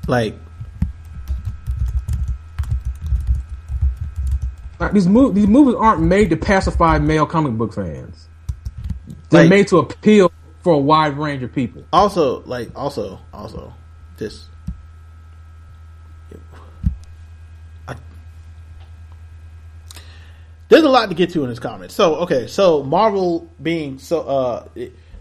Like, 0.07 0.35
Like, 4.79 4.91
these 4.91 5.07
mov- 5.07 5.33
these 5.33 5.47
movies 5.47 5.75
aren't 5.77 6.01
made 6.01 6.29
to 6.31 6.35
pacify 6.35 6.99
male 6.99 7.25
comic 7.25 7.53
book 7.53 7.73
fans. 7.73 8.27
They're 9.29 9.43
Like- 9.43 9.49
made 9.49 9.67
to 9.69 9.77
appeal 9.77 10.29
for 10.61 10.73
a 10.73 10.77
wide 10.77 11.17
range 11.17 11.41
of 11.41 11.53
people. 11.53 11.83
also, 11.93 12.43
like, 12.45 12.69
also, 12.75 13.19
also, 13.33 13.73
this. 14.17 14.45
I, 17.87 17.95
there's 20.67 20.83
a 20.83 20.89
lot 20.89 21.07
to 21.09 21.15
get 21.15 21.29
to 21.31 21.43
in 21.43 21.49
this 21.49 21.59
comment. 21.59 21.91
So, 21.91 22.15
okay, 22.17 22.47
so 22.47 22.83
Marvel 22.83 23.47
being 23.61 23.99
so, 23.99 24.21
uh, 24.21 24.67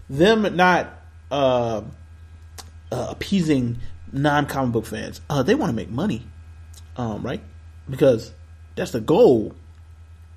them 0.09 0.57
not, 0.57 0.93
uh, 1.31 1.83
uh 2.91 3.07
appeasing 3.09 3.77
non 4.13 4.45
comic 4.45 4.71
book 4.71 4.85
fans, 4.85 5.19
uh, 5.29 5.43
they 5.43 5.55
want 5.55 5.69
to 5.71 5.75
make 5.75 5.89
money, 5.89 6.25
um, 6.95 7.23
right? 7.23 7.41
Because 7.89 8.31
that's 8.75 8.91
the 8.91 9.01
goal. 9.01 9.53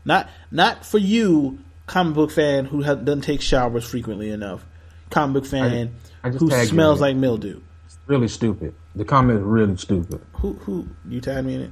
Not, 0.05 0.29
not 0.51 0.85
for 0.85 0.99
you, 0.99 1.59
comic 1.87 2.15
book 2.15 2.31
fan 2.31 2.65
who 2.65 2.83
doesn't 2.83 3.21
take 3.21 3.41
showers 3.41 3.85
frequently 3.85 4.31
enough. 4.31 4.65
Comic 5.11 5.35
book 5.35 5.47
fan 5.47 5.95
I 6.25 6.31
just 6.31 6.41
who 6.41 6.51
smells 6.65 7.01
like 7.01 7.17
mildew. 7.17 7.61
Really 8.07 8.29
stupid. 8.29 8.75
The 8.95 9.05
comment 9.05 9.41
is 9.41 9.45
really 9.45 9.77
stupid. 9.77 10.21
Who, 10.35 10.55
who, 10.55 10.89
you 11.09 11.21
tagged 11.21 11.47
me 11.47 11.55
in 11.55 11.61
it? 11.63 11.71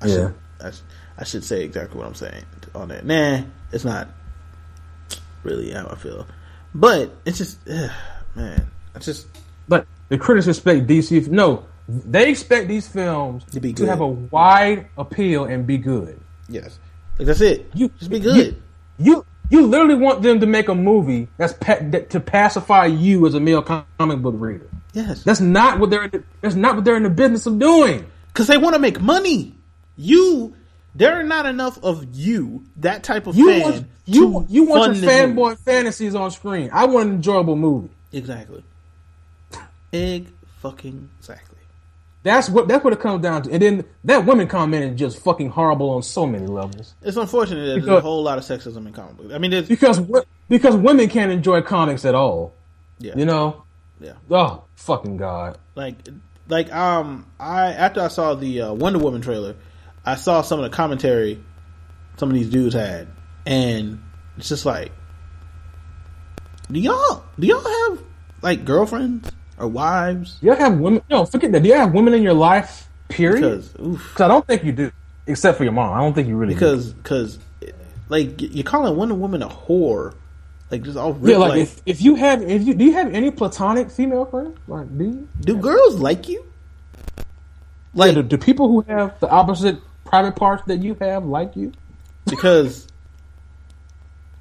I 0.00 0.06
Yeah. 0.06 0.14
Should, 0.14 0.34
I, 0.60 0.72
I 1.18 1.24
should 1.24 1.44
say 1.44 1.62
exactly 1.64 1.98
what 1.98 2.06
I'm 2.06 2.14
saying 2.14 2.44
on 2.74 2.88
that. 2.88 3.04
Nah, 3.04 3.42
it's 3.70 3.84
not 3.84 4.08
really 5.42 5.70
how 5.70 5.86
I 5.86 5.94
feel. 5.94 6.26
But 6.74 7.12
it's 7.26 7.38
just, 7.38 7.58
ugh, 7.68 7.90
man, 8.34 8.70
it's 8.94 9.06
just, 9.06 9.26
But 9.68 9.86
the 10.12 10.18
critics 10.18 10.46
expect 10.46 10.86
DC. 10.86 11.26
No, 11.28 11.64
they 11.88 12.28
expect 12.28 12.68
these 12.68 12.86
films 12.86 13.44
To 13.52 13.60
be 13.60 13.72
to 13.72 13.86
have 13.86 14.00
a 14.00 14.06
wide 14.06 14.88
appeal 14.98 15.44
and 15.44 15.66
be 15.66 15.78
good. 15.78 16.20
yes. 16.50 16.78
Like, 17.18 17.26
that's 17.28 17.40
it. 17.40 17.70
You 17.74 17.88
just 17.98 18.10
be 18.10 18.20
good. 18.20 18.62
You 18.98 19.24
you 19.50 19.66
literally 19.66 19.94
want 19.94 20.22
them 20.22 20.40
to 20.40 20.46
make 20.46 20.68
a 20.68 20.74
movie 20.74 21.28
that's 21.38 21.54
pa- 21.54 21.78
that, 21.80 22.10
to 22.10 22.20
pacify 22.20 22.86
you 22.86 23.26
as 23.26 23.32
a 23.34 23.40
male 23.40 23.62
comic 23.62 24.18
book 24.20 24.34
reader. 24.38 24.68
yes. 24.92 25.22
That's 25.24 25.40
not 25.40 25.78
what 25.80 25.88
they're. 25.90 26.10
That's 26.42 26.54
not 26.54 26.74
what 26.76 26.84
they're 26.84 26.96
in 26.96 27.02
the 27.04 27.10
business 27.10 27.46
of 27.46 27.58
doing. 27.58 28.04
Because 28.28 28.46
they 28.48 28.56
want 28.58 28.74
to 28.74 28.78
make 28.80 29.00
money. 29.00 29.54
You, 29.96 30.54
there 30.94 31.18
are 31.18 31.22
not 31.22 31.44
enough 31.46 31.78
of 31.82 32.04
you, 32.14 32.64
that 32.76 33.02
type 33.02 33.26
of 33.26 33.36
You 33.36 33.46
fan. 33.50 33.60
want 33.62 33.86
you 34.06 34.46
you 34.48 34.64
want 34.64 34.96
your 34.96 35.10
fanboy 35.10 35.58
fantasies 35.58 36.14
on 36.14 36.30
screen. 36.30 36.70
I 36.72 36.84
want 36.86 37.08
an 37.08 37.14
enjoyable 37.16 37.56
movie. 37.56 37.90
Exactly. 38.12 38.62
Egg 39.92 40.28
fucking 40.60 41.08
exactly. 41.18 41.58
That's 42.24 42.48
what 42.48 42.68
that's 42.68 42.84
what 42.84 42.92
it 42.92 43.00
comes 43.00 43.22
down 43.22 43.42
to. 43.42 43.50
And 43.52 43.60
then 43.60 43.84
that 44.04 44.24
women 44.24 44.46
comment 44.46 44.84
is 44.84 44.98
just 44.98 45.18
fucking 45.24 45.50
horrible 45.50 45.90
on 45.90 46.02
so 46.02 46.24
many 46.26 46.46
levels. 46.46 46.94
It's 47.02 47.16
unfortunate 47.16 47.64
that 47.66 47.84
there's 47.84 47.98
a 47.98 48.00
whole 48.00 48.22
lot 48.22 48.38
of 48.38 48.44
sexism 48.44 48.86
in 48.86 48.92
comic 48.92 49.16
books. 49.16 49.34
I 49.34 49.38
mean, 49.38 49.64
Because 49.64 50.00
because 50.48 50.76
women 50.76 51.08
can't 51.08 51.32
enjoy 51.32 51.62
comics 51.62 52.04
at 52.04 52.14
all. 52.14 52.54
yeah, 52.98 53.14
You 53.16 53.24
know? 53.26 53.64
yeah. 54.00 54.12
Oh 54.30 54.64
fucking 54.76 55.16
god. 55.16 55.58
like 55.74 55.96
like 56.48 56.72
um 56.72 57.26
I 57.40 57.72
after 57.72 58.00
I 58.00 58.08
saw 58.08 58.34
the 58.34 58.62
uh, 58.62 58.72
Wonder 58.72 59.00
Woman 59.00 59.20
trailer, 59.20 59.56
I 60.06 60.14
saw 60.14 60.42
some 60.42 60.60
of 60.60 60.64
the 60.70 60.74
commentary 60.74 61.42
some 62.18 62.28
of 62.28 62.34
these 62.34 62.50
dudes 62.50 62.74
had, 62.74 63.08
and 63.46 64.00
it's 64.36 64.48
just 64.48 64.64
like, 64.66 64.92
do 66.70 66.78
y'all 66.78 67.24
do 67.38 67.46
y'all 67.46 67.90
have 67.90 68.02
like 68.42 68.64
girlfriends 68.64 69.30
or 69.58 69.68
wives? 69.68 70.38
Do 70.40 70.46
you 70.46 70.52
have 70.54 70.78
women? 70.78 71.02
No, 71.10 71.24
forget 71.24 71.52
that. 71.52 71.62
Do 71.62 71.68
you 71.68 71.74
have 71.74 71.92
women 71.92 72.14
in 72.14 72.22
your 72.22 72.34
life? 72.34 72.88
Period. 73.08 73.62
Because 73.72 74.20
I 74.20 74.28
don't 74.28 74.46
think 74.46 74.64
you 74.64 74.72
do, 74.72 74.92
except 75.26 75.58
for 75.58 75.64
your 75.64 75.72
mom. 75.72 75.92
I 75.92 76.00
don't 76.00 76.14
think 76.14 76.28
you 76.28 76.36
really. 76.36 76.54
do. 76.54 76.60
because 76.60 76.92
because 76.92 77.38
like 78.08 78.40
you're 78.40 78.64
calling 78.64 78.94
one 78.96 79.20
Woman 79.20 79.42
a 79.42 79.48
whore, 79.48 80.14
like 80.70 80.82
just 80.82 80.96
all 80.96 81.18
yeah, 81.22 81.36
like, 81.36 81.50
like, 81.50 81.60
if, 81.60 81.82
if 81.86 82.02
you 82.02 82.14
have 82.14 82.42
if 82.42 82.62
you 82.62 82.74
do 82.74 82.84
you 82.84 82.92
have 82.92 83.12
any 83.14 83.30
platonic 83.30 83.90
female 83.90 84.26
friends? 84.26 84.56
Like 84.68 84.96
do 84.96 85.04
you? 85.04 85.28
do 85.40 85.56
girls 85.56 85.96
like 85.96 86.28
you? 86.28 86.44
Like 87.94 88.14
Like 88.14 88.14
do, 88.14 88.22
do 88.22 88.38
people 88.38 88.68
who 88.68 88.82
have 88.82 89.18
the 89.20 89.28
opposite 89.28 89.78
private 90.04 90.36
parts 90.36 90.62
that 90.66 90.82
you 90.82 90.96
have 91.00 91.24
like 91.24 91.56
you? 91.56 91.72
because 92.26 92.86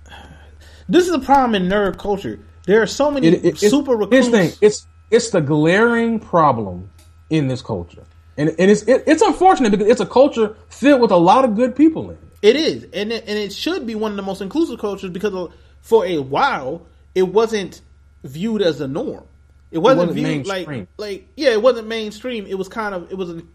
this 0.89 1.07
is 1.07 1.13
a 1.13 1.19
problem 1.19 1.55
in 1.55 1.69
nerd 1.69 1.97
culture. 1.97 2.39
There 2.65 2.81
are 2.81 2.88
so 2.88 3.09
many 3.09 3.27
It, 3.27 3.45
it, 3.45 3.57
super 3.57 3.95
recluse. 3.95 4.57
It's 4.61 4.88
it's 5.11 5.29
the 5.29 5.41
glaring 5.41 6.19
problem 6.19 6.89
in 7.29 7.47
this 7.47 7.61
culture. 7.61 8.03
and 8.38 8.49
and 8.49 8.71
it's 8.71 8.83
it, 8.83 9.03
it's 9.05 9.21
unfortunate 9.21 9.71
because 9.71 9.88
it's 9.88 10.01
a 10.01 10.05
culture 10.05 10.55
filled 10.69 11.01
with 11.01 11.11
a 11.11 11.17
lot 11.17 11.45
of 11.45 11.55
good 11.55 11.75
people 11.75 12.09
in 12.09 12.17
it. 12.17 12.23
It 12.41 12.55
is, 12.55 12.83
and 12.93 13.11
it, 13.11 13.25
and 13.27 13.38
it 13.38 13.53
should 13.53 13.85
be 13.85 13.93
one 13.93 14.11
of 14.11 14.17
the 14.17 14.23
most 14.23 14.41
inclusive 14.41 14.79
cultures 14.79 15.11
because 15.11 15.35
uh, 15.35 15.47
for 15.81 16.05
a 16.05 16.17
while 16.17 16.88
it 17.13 17.23
wasn't 17.23 17.81
viewed 18.23 18.61
as 18.61 18.81
a 18.81 18.88
norm. 18.88 19.23
It 19.69 19.77
wasn't, 19.77 20.09
wasn't 20.09 20.15
viewed 20.15 20.47
mainstream. 20.47 20.88
like 20.97 21.11
like 21.11 21.27
yeah, 21.35 21.51
it 21.51 21.61
wasn't 21.61 21.88
mainstream. 21.88 22.45
It 22.47 22.55
was 22.57 22.67
kind 22.67 22.95
of 22.95 23.11
it 23.11 23.15
was 23.15 23.29
an 23.29 23.47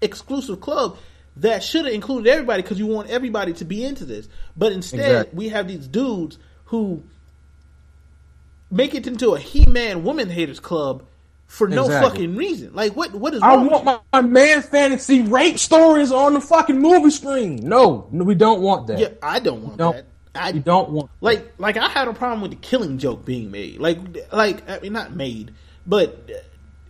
exclusive 0.00 0.60
club 0.60 0.96
that 1.36 1.62
should 1.62 1.84
have 1.84 1.94
included 1.94 2.30
everybody 2.30 2.62
because 2.62 2.78
you 2.78 2.86
want 2.86 3.08
everybody 3.10 3.52
to 3.54 3.64
be 3.64 3.84
into 3.84 4.04
this. 4.04 4.28
But 4.56 4.72
instead, 4.72 5.00
Exactly. 5.00 5.36
we 5.38 5.48
have 5.50 5.68
these 5.68 5.86
dudes 5.88 6.38
who 6.66 7.04
make 8.72 8.94
it 8.94 9.06
into 9.06 9.34
a 9.34 9.38
he-man 9.38 10.02
woman 10.02 10.28
haters 10.30 10.58
club 10.58 11.04
for 11.46 11.68
no 11.68 11.84
Exactly. 11.84 12.08
fucking 12.10 12.36
reason. 12.36 12.74
Like 12.74 12.96
what 12.96 13.12
what 13.14 13.34
is 13.34 13.42
I 13.42 13.56
want 13.56 13.84
my, 13.84 13.98
my 14.12 14.22
man 14.22 14.62
fantasy 14.62 15.20
rape 15.22 15.58
stories 15.58 16.10
on 16.10 16.32
the 16.34 16.40
fucking 16.40 16.80
movie 16.80 17.10
screen. 17.10 17.56
No, 17.56 18.08
no, 18.10 18.24
we 18.24 18.34
don't 18.34 18.62
want 18.62 18.86
that. 18.86 18.98
Yeah, 18.98 19.08
I 19.22 19.38
don't 19.38 19.62
want 19.62 19.76
don't, 19.76 19.96
that. 19.96 20.06
I 20.34 20.48
you 20.50 20.60
don't 20.60 20.90
want. 20.90 21.10
like 21.20 21.52
like 21.58 21.76
I 21.76 21.88
had 21.90 22.08
a 22.08 22.14
problem 22.14 22.40
with 22.40 22.52
the 22.52 22.56
killing 22.56 22.96
joke 22.96 23.24
being 23.26 23.50
made. 23.50 23.78
Like 23.78 23.98
like 24.32 24.68
I 24.68 24.80
mean 24.80 24.94
not 24.94 25.14
made, 25.14 25.52
but 25.86 26.30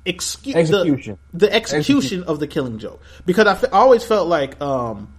excuse 0.06 0.54
Execution. 0.54 1.18
The, 1.32 1.46
the 1.46 1.52
execution, 1.52 1.96
Execution. 1.96 2.22
of 2.24 2.38
the 2.38 2.46
killing 2.46 2.78
joke 2.78 3.02
because 3.26 3.46
I, 3.48 3.54
fe- 3.56 3.68
I 3.72 3.78
always 3.78 4.04
felt 4.04 4.28
like 4.28 4.60
um 4.60 5.12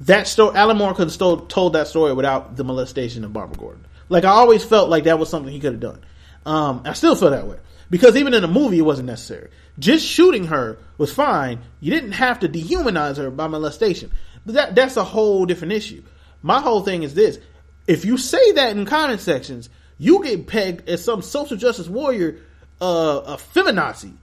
that 0.00 0.26
story 0.26 0.56
Alan 0.56 0.76
Moore 0.76 0.92
could 0.94 1.08
have 1.10 1.48
told 1.48 1.72
that 1.74 1.86
story 1.88 2.12
without 2.12 2.56
the 2.56 2.64
molestation 2.64 3.24
of 3.24 3.32
Barbara 3.32 3.56
Gordon. 3.56 3.85
Like 4.08 4.24
I 4.24 4.30
always 4.30 4.64
felt 4.64 4.88
like 4.88 5.04
that 5.04 5.18
was 5.18 5.28
something 5.28 5.52
he 5.52 5.60
could 5.60 5.72
have 5.72 5.80
done. 5.80 6.00
Um, 6.44 6.82
I 6.84 6.92
still 6.92 7.16
feel 7.16 7.30
that 7.30 7.46
way 7.46 7.58
because 7.90 8.16
even 8.16 8.34
in 8.34 8.42
the 8.42 8.48
movie 8.48 8.78
it 8.78 8.82
wasn't 8.82 9.06
necessary. 9.06 9.50
Just 9.78 10.06
shooting 10.06 10.46
her 10.46 10.78
was 10.96 11.12
fine. 11.12 11.60
You 11.80 11.90
didn't 11.90 12.12
have 12.12 12.40
to 12.40 12.48
dehumanize 12.48 13.16
her 13.16 13.30
by 13.30 13.46
molestation. 13.48 14.10
But 14.44 14.54
that 14.54 14.74
that's 14.74 14.96
a 14.96 15.04
whole 15.04 15.44
different 15.44 15.72
issue. 15.72 16.02
My 16.42 16.60
whole 16.60 16.82
thing 16.82 17.02
is 17.02 17.14
this: 17.14 17.38
if 17.86 18.04
you 18.04 18.16
say 18.16 18.52
that 18.52 18.76
in 18.76 18.86
comment 18.86 19.20
sections, 19.20 19.68
you 19.98 20.22
get 20.22 20.46
pegged 20.46 20.88
as 20.88 21.04
some 21.04 21.20
social 21.22 21.56
justice 21.56 21.88
warrior, 21.88 22.38
uh, 22.80 23.22
a 23.26 23.36
feminazi. 23.36 24.14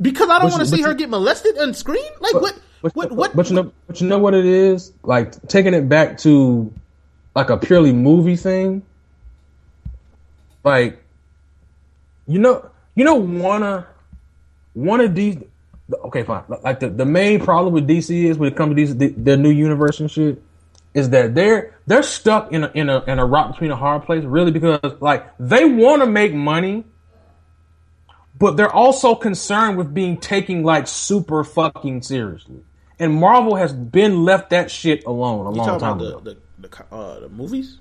Because 0.00 0.30
I 0.30 0.38
don't 0.38 0.50
want 0.50 0.62
to 0.62 0.68
see 0.68 0.82
her 0.82 0.90
you- 0.90 0.96
get 0.96 1.10
molested 1.10 1.58
on 1.58 1.74
screen. 1.74 2.10
Like 2.20 2.34
what? 2.34 2.58
But, 2.82 2.96
what? 2.96 3.12
What? 3.12 3.36
But 3.36 3.50
you 3.50 3.56
know, 3.56 3.72
but 3.86 4.00
you 4.00 4.08
know 4.08 4.18
what 4.18 4.32
it 4.34 4.46
is 4.46 4.92
like 5.02 5.40
taking 5.48 5.74
it 5.74 5.88
back 5.88 6.18
to 6.18 6.72
like 7.34 7.50
a 7.50 7.58
purely 7.58 7.92
movie 7.92 8.36
thing. 8.36 8.82
Like, 10.64 11.02
you 12.26 12.38
know, 12.38 12.70
you 12.94 13.04
know, 13.04 13.14
one 13.14 13.62
of 13.62 13.86
one 14.74 15.00
of 15.00 15.14
these. 15.14 15.38
Okay, 15.92 16.22
fine. 16.22 16.44
Like 16.62 16.80
the, 16.80 16.88
the 16.88 17.04
main 17.04 17.40
problem 17.40 17.74
with 17.74 17.88
DC 17.88 18.24
is 18.24 18.38
when 18.38 18.52
it 18.52 18.56
comes 18.56 18.70
to 18.70 18.74
these 18.74 18.96
the, 18.96 19.08
their 19.08 19.36
new 19.36 19.50
universe 19.50 19.98
and 20.00 20.10
shit 20.10 20.40
is 20.94 21.10
that 21.10 21.34
they're 21.34 21.76
they're 21.86 22.02
stuck 22.02 22.52
in 22.52 22.64
a 22.64 22.70
in 22.74 22.88
a 22.88 23.02
in 23.04 23.18
a 23.18 23.26
rock 23.26 23.52
between 23.52 23.70
a 23.70 23.76
hard 23.76 24.04
place. 24.04 24.24
Really, 24.24 24.50
because 24.50 24.80
like 25.00 25.26
they 25.38 25.64
want 25.64 26.02
to 26.02 26.06
make 26.06 26.32
money, 26.32 26.84
but 28.38 28.56
they're 28.56 28.72
also 28.72 29.14
concerned 29.14 29.78
with 29.78 29.92
being 29.92 30.16
taken 30.16 30.62
like 30.62 30.86
super 30.86 31.44
fucking 31.44 32.02
seriously. 32.02 32.62
And 32.98 33.14
Marvel 33.14 33.56
has 33.56 33.72
been 33.72 34.24
left 34.24 34.50
that 34.50 34.70
shit 34.70 35.04
alone 35.06 35.46
a 35.46 35.50
you 35.50 35.56
long 35.56 35.78
time 35.78 35.98
about 35.98 36.06
ago. 36.06 36.20
the 36.20 36.34
the 36.60 36.68
the, 36.68 36.94
uh, 36.94 37.20
the 37.20 37.28
movies? 37.28 37.78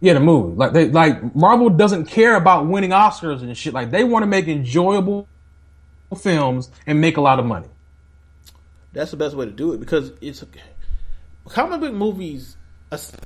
Yeah, 0.00 0.14
the 0.14 0.20
movie. 0.20 0.56
Like 0.56 0.72
they 0.72 0.88
like 0.90 1.34
Marvel 1.34 1.70
doesn't 1.70 2.06
care 2.06 2.34
about 2.36 2.66
winning 2.66 2.90
Oscars 2.90 3.42
and 3.42 3.56
shit. 3.56 3.74
Like 3.74 3.90
they 3.90 4.04
want 4.04 4.22
to 4.22 4.26
make 4.26 4.48
enjoyable 4.48 5.28
films 6.20 6.70
and 6.86 7.00
make 7.00 7.16
a 7.16 7.20
lot 7.20 7.38
of 7.38 7.44
money. 7.46 7.68
That's 8.92 9.10
the 9.12 9.16
best 9.16 9.36
way 9.36 9.44
to 9.44 9.52
do 9.52 9.72
it 9.72 9.78
because 9.80 10.12
it's 10.20 10.42
comic 11.48 11.80
book 11.80 11.92
movies 11.94 12.56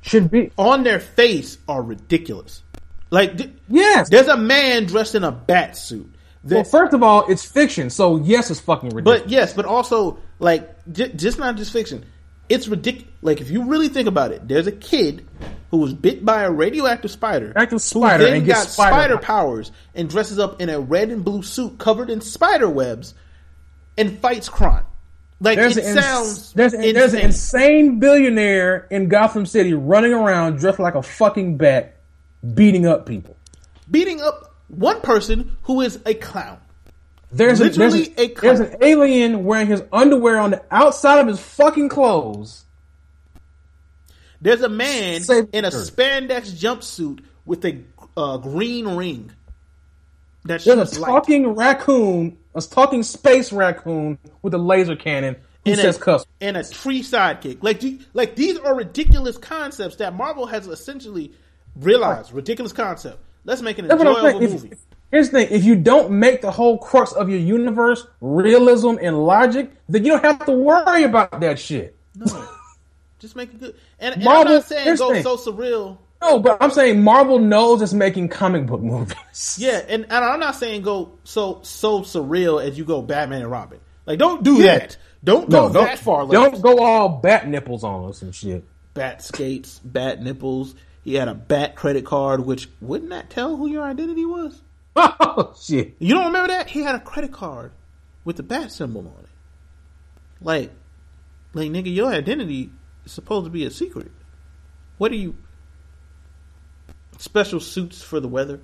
Should 0.02 0.30
be. 0.30 0.51
on 0.59 0.82
their 0.82 1.01
face 1.01 1.59
are 1.68 1.82
ridiculous. 1.82 2.62
Like 3.10 3.38
th- 3.38 3.51
Yes. 3.68 4.09
there's 4.10 4.28
a 4.28 4.36
man 4.36 4.86
dressed 4.86 5.14
in 5.14 5.24
a 5.24 5.32
bat 5.32 5.76
suit. 5.76 6.10
Well, 6.42 6.64
first 6.64 6.92
of 6.92 7.02
all, 7.02 7.26
it's 7.30 7.42
fiction, 7.44 7.88
so 7.88 8.16
yes, 8.18 8.51
it's 8.51 8.60
fucking 8.60 8.90
ridiculous. 8.90 9.22
but 9.22 9.30
yes, 9.30 9.55
but 9.55 9.64
also 9.64 10.18
like 10.38 10.68
j- 10.92 11.12
just 11.12 11.38
not 11.38 11.56
just 11.56 11.72
fiction. 11.72 12.05
It's 12.51 12.68
ridiculous. 12.68 13.10
Like 13.22 13.40
if 13.40 13.51
you 13.51 13.64
really 13.64 13.88
think 13.88 14.09
about 14.09 14.32
it, 14.32 14.46
there's 14.46 14.66
a 14.66 14.72
kid 14.72 15.26
who 15.74 15.80
was 15.82 15.92
bit 15.92 16.24
by 16.24 16.42
a 16.44 16.51
radioactive 16.51 17.10
spider, 17.10 17.46
Radioactive 17.46 17.80
who 17.80 18.18
then 18.18 18.36
and 18.36 18.46
got 18.46 18.66
spider 18.68 18.92
spider 18.94 19.18
powers. 19.18 19.72
and 19.94 20.09
dresses 20.09 20.38
up 20.38 20.60
in 20.60 20.68
a 20.68 20.78
red 20.78 21.10
and 21.10 21.24
blue 21.24 21.42
suit 21.42 21.78
covered 21.78 22.10
in 22.10 22.20
spider 22.20 22.68
webs 22.68 23.14
and 23.98 24.18
fights 24.20 24.48
crime. 24.48 24.84
Like 25.40 25.59
there's 25.59 25.76
it 25.76 25.84
an, 25.84 26.01
sounds 26.01 26.52
there's, 26.52 26.74
an- 26.74 26.80
there's 26.80 27.12
an 27.12 27.20
insane. 27.22 27.70
insane 27.86 27.98
billionaire 27.98 28.86
in 28.90 29.09
Gotham 29.09 29.46
City 29.46 29.74
running 29.74 30.12
around 30.14 30.59
dressed 30.59 30.78
like 30.78 30.94
a 30.94 31.02
fucking 31.02 31.56
bat, 31.56 31.96
beating 32.55 32.86
up 32.86 33.05
people. 33.05 33.36
beating 33.90 34.20
up 34.22 34.55
one 34.68 35.01
person 35.01 35.56
who 35.64 35.80
is 35.80 35.98
a 36.06 36.14
clown. 36.14 36.59
There's, 37.32 37.60
a, 37.60 37.64
there's, 37.64 37.78
Literally 37.78 38.14
a 38.16 38.28
a, 38.30 38.34
there's 38.40 38.60
an 38.60 38.76
alien 38.80 39.44
wearing 39.44 39.66
his 39.66 39.82
underwear 39.92 40.38
on 40.38 40.52
the 40.52 40.62
outside 40.70 41.18
of 41.18 41.26
his 41.26 41.40
fucking 41.40 41.88
clothes. 41.88 42.64
There's 44.44 44.60
a 44.60 44.68
man 44.68 45.22
Save 45.22 45.48
in 45.54 45.64
a 45.64 45.70
her. 45.70 45.78
spandex 45.78 46.52
jumpsuit 46.52 47.24
with 47.46 47.64
a 47.64 47.80
uh, 48.14 48.36
green 48.36 48.86
ring. 48.86 49.32
That 50.44 50.62
There's 50.62 50.96
a 50.96 51.00
light. 51.00 51.08
talking 51.08 51.48
raccoon, 51.48 52.36
a 52.54 52.60
talking 52.60 53.02
space 53.02 53.54
raccoon 53.54 54.18
with 54.42 54.52
a 54.52 54.58
laser 54.58 54.96
cannon 54.96 55.36
and 55.64 55.76
says 55.78 55.96
a, 55.96 56.00
cuss. 56.00 56.26
and 56.42 56.58
a 56.58 56.62
tree 56.62 57.02
sidekick. 57.02 57.62
Like, 57.62 57.80
do- 57.80 57.98
like 58.12 58.36
these 58.36 58.58
are 58.58 58.74
ridiculous 58.74 59.38
concepts 59.38 59.96
that 59.96 60.14
Marvel 60.14 60.44
has 60.44 60.66
essentially 60.66 61.32
realized. 61.74 62.30
Ridiculous 62.32 62.74
concept. 62.74 63.18
Let's 63.46 63.62
make 63.62 63.78
an 63.78 63.88
That's 63.88 64.02
enjoyable 64.02 64.40
movie. 64.40 64.68
If, 64.72 64.78
here's 65.10 65.30
the 65.30 65.46
thing: 65.46 65.56
if 65.56 65.64
you 65.64 65.74
don't 65.74 66.10
make 66.10 66.42
the 66.42 66.50
whole 66.50 66.76
crux 66.76 67.12
of 67.12 67.30
your 67.30 67.38
universe 67.38 68.06
realism 68.20 68.96
and 69.00 69.24
logic, 69.24 69.72
then 69.88 70.04
you 70.04 70.12
don't 70.12 70.24
have 70.24 70.44
to 70.44 70.52
worry 70.52 71.04
about 71.04 71.40
that 71.40 71.58
shit. 71.58 71.96
No, 72.14 72.46
just 73.24 73.36
make 73.36 73.51
it 73.52 73.59
good. 73.60 73.74
And, 73.98 74.14
and 74.14 74.22
I'm 74.22 74.24
Marvel- 74.24 74.55
not 74.55 74.64
saying 74.64 74.96
go 74.96 75.12
thing. 75.12 75.22
so 75.22 75.36
surreal. 75.36 75.98
No, 76.22 76.38
but 76.38 76.56
I'm 76.62 76.70
saying 76.70 77.02
Marvel 77.02 77.38
knows 77.38 77.82
it's 77.82 77.92
making 77.92 78.28
comic 78.28 78.66
book 78.66 78.80
movies. 78.80 79.14
Yeah, 79.59 79.82
and, 79.88 80.05
and 80.05 80.12
I'm 80.24 80.40
not 80.40 80.55
saying 80.55 80.82
go 80.82 81.18
so 81.24 81.60
so 81.62 82.01
surreal 82.01 82.64
as 82.64 82.78
you 82.78 82.84
go 82.84 83.02
Batman 83.02 83.42
and 83.42 83.51
Robin. 83.51 83.80
Like, 84.06 84.18
don't 84.18 84.42
do 84.42 84.55
Yeah. 84.62 84.78
that. 84.78 84.96
Don't 85.22 85.48
No, 85.48 85.68
go 85.68 85.72
don't, 85.74 85.84
that 85.84 85.98
far. 85.98 86.24
left. 86.24 86.32
don't 86.52 86.62
go 86.62 86.82
all 86.84 87.09
bat 87.09 87.48
nipples 87.48 87.82
on 87.84 88.09
us 88.09 88.22
and 88.22 88.34
shit. 88.34 88.64
bat 88.94 89.22
skates, 89.22 89.80
bat 89.84 90.22
nipples. 90.22 90.74
He 91.02 91.14
had 91.14 91.28
a 91.28 91.34
bat 91.34 91.76
credit 91.76 92.05
card, 92.06 92.40
which 92.46 92.68
wouldn't 92.80 93.10
that 93.10 93.28
tell 93.30 93.56
who 93.56 93.66
your 93.66 93.82
identity 93.82 94.24
was? 94.24 94.60
Oh 94.96 95.52
shit! 95.60 95.96
You 95.98 96.14
don't 96.14 96.26
remember 96.26 96.48
that? 96.48 96.68
He 96.70 96.80
had 96.82 96.94
a 96.94 97.01
credit 97.01 97.32
card 97.32 97.72
with 98.24 98.36
the 98.36 98.42
bat 98.44 98.70
symbol 98.70 99.01
on 99.01 99.24
it. 99.24 99.28
Like, 100.40 100.70
like 101.52 101.70
nigga, 101.70 101.92
your 101.94 102.12
identity 102.12 102.70
is 103.05 103.12
supposed 103.12 103.44
to 103.44 103.51
be 103.51 103.64
a 103.64 103.70
secret. 103.70 104.10
What 104.98 105.12
are 105.12 105.16
you? 105.16 105.36
Special 107.18 107.60
suits 107.60 108.02
for 108.02 108.20
the 108.20 108.28
weather. 108.28 108.60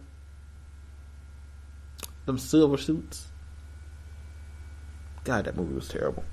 Them 2.27 2.39
silver 2.39 2.77
suits. 2.77 3.29
God, 5.25 5.45
that 5.45 5.57
movie 5.57 5.75
was 5.75 5.89
terrible. 5.89 6.25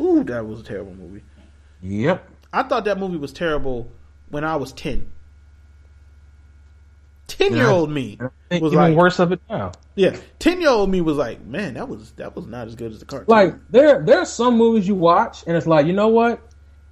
Ooh, 0.00 0.24
that 0.24 0.46
was 0.46 0.60
a 0.60 0.64
terrible 0.64 0.94
movie. 0.94 1.22
Yep. 1.82 2.28
I 2.52 2.62
thought 2.62 2.84
that 2.84 2.98
movie 2.98 3.16
was 3.16 3.32
terrible 3.32 3.90
when 4.28 4.44
I 4.44 4.56
was 4.56 4.72
10. 4.72 5.10
10 7.26 7.54
year 7.54 7.66
old 7.66 7.90
me 7.90 8.18
was 8.50 8.72
even 8.72 8.74
like, 8.74 8.96
worse 8.96 9.18
of 9.18 9.32
it 9.32 9.40
now. 9.48 9.72
yeah, 9.94 10.16
10 10.38 10.60
year 10.60 10.70
old 10.70 10.90
me 10.90 11.00
was 11.00 11.16
like, 11.16 11.44
man, 11.44 11.74
that 11.74 11.88
was 11.88 12.12
that 12.12 12.36
was 12.36 12.46
not 12.46 12.66
as 12.66 12.74
good 12.74 12.92
as 12.92 13.00
the 13.00 13.06
cartoon. 13.06 13.26
Like 13.28 13.54
there, 13.70 14.02
there 14.02 14.18
are 14.18 14.26
some 14.26 14.56
movies 14.56 14.86
you 14.86 14.94
watch 14.94 15.44
and 15.46 15.56
it's 15.56 15.66
like, 15.66 15.86
you 15.86 15.92
know 15.92 16.08
what? 16.08 16.40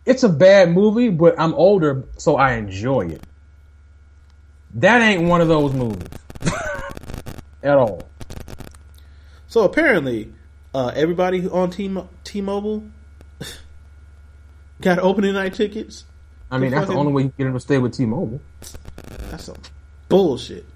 It's 0.05 0.23
a 0.23 0.29
bad 0.29 0.71
movie, 0.71 1.11
but 1.11 1.39
I'm 1.39 1.55
older, 1.55 2.05
so 2.17 2.37
I 2.37 2.55
enjoy 2.55 3.09
it. 3.09 3.23
That 4.75 5.03
ain't 5.03 5.29
one 5.29 5.41
of 5.41 5.49
those 5.49 5.73
movies 5.75 6.09
at 7.63 7.77
all. 7.77 8.09
so 9.47 9.63
apparently, 9.63 10.33
uh, 10.75 10.93
everybody 10.95 11.47
on 11.47 11.71
T 11.71 11.95
T-Mobile 12.25 12.85
got 14.81 14.99
opening 14.99 15.35
night 15.35 15.55
tickets. 15.55 16.05
I 16.51 16.59
mean, 16.59 16.71
that's 16.71 16.89
the 16.89 16.95
only 16.95 17.13
way 17.13 17.23
you 17.23 17.33
get 17.39 17.53
to 17.53 17.61
stay 17.61 17.79
with 17.79 17.95
T-Mobile. 17.95 18.41
That's 19.31 19.45
some 19.45 19.57
bullshit. 20.13 20.67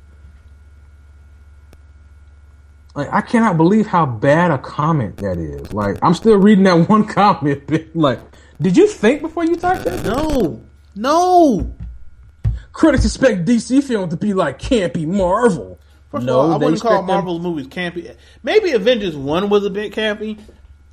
Like, 2.95 3.13
I 3.13 3.21
cannot 3.21 3.59
believe 3.59 3.87
how 3.87 4.07
bad 4.07 4.51
a 4.51 4.57
comment 4.57 5.19
that 5.19 5.37
is. 5.37 5.73
Like, 5.75 5.99
I'm 6.03 6.15
still 6.15 6.39
reading 6.39 6.65
that 6.65 6.89
one 6.89 7.07
comment. 7.07 7.95
Like, 7.95 8.21
did 8.61 8.77
you 8.77 8.89
think 8.89 9.21
before 9.21 9.45
you 9.45 9.57
typed 9.57 9.85
that? 9.85 10.03
No, 10.05 10.63
no. 10.95 11.75
Critics 12.73 13.05
expect 13.05 13.45
DC 13.45 13.83
film 13.85 14.09
to 14.09 14.17
be 14.17 14.33
like 14.33 14.59
campy 14.59 15.07
Marvel. 15.07 15.79
First 16.11 16.25
No, 16.25 16.41
of 16.41 16.47
all, 16.47 16.53
I 16.53 16.57
wouldn't 16.57 16.81
call 16.81 17.01
expect 17.05 17.27
them- 17.27 17.43
movies 17.43 17.67
campy. 17.67 18.17
Maybe 18.43 18.73
Avengers 18.73 19.15
one 19.17 19.51
was 19.51 19.65
a 19.67 19.71
bit 19.71 19.93
campy, 19.93 20.39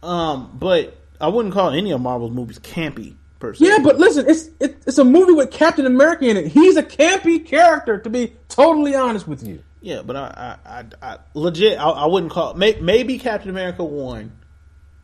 um, 0.01 0.51
but 0.59 0.97
I 1.21 1.27
wouldn't 1.29 1.53
call 1.53 1.69
any 1.69 1.91
of 1.91 2.01
Marvel's 2.01 2.31
movies 2.33 2.59
campy 2.59 3.15
per 3.43 3.53
se. 3.53 3.65
Yeah, 3.65 3.79
but 3.83 3.99
listen, 3.99 4.25
it's 4.27 4.49
it, 4.61 4.81
it's 4.87 4.97
a 4.97 5.03
movie 5.03 5.33
with 5.33 5.51
Captain 5.51 5.85
America 5.85 6.25
in 6.25 6.37
it. 6.37 6.47
He's 6.47 6.77
a 6.77 6.83
campy 6.83 7.45
character, 7.45 7.97
to 7.97 8.09
be 8.09 8.37
totally 8.47 8.95
honest 8.95 9.27
with 9.27 9.45
you. 9.45 9.61
yeah, 9.81 10.01
but 10.01 10.15
I, 10.15 10.57
I, 10.65 10.79
I, 10.79 10.85
I 11.01 11.17
legit, 11.33 11.77
I, 11.77 11.89
I 11.89 12.05
wouldn't 12.05 12.31
call. 12.31 12.53
May, 12.53 12.79
maybe 12.79 13.19
Captain 13.19 13.49
America 13.49 13.83
one 13.83 14.31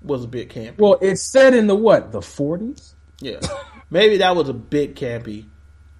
was 0.02 0.24
a 0.24 0.28
bit 0.28 0.50
campy. 0.50 0.78
Well, 0.78 0.98
it's 1.02 1.22
set 1.22 1.54
in 1.54 1.68
the 1.68 1.76
what 1.76 2.14
the 2.14 2.22
forties. 2.22 2.96
Yeah, 3.20 3.42
maybe 3.90 4.18
that 4.20 4.38
was 4.38 4.48
a 4.48 4.54
bit 4.54 4.96
campy. 4.96 5.46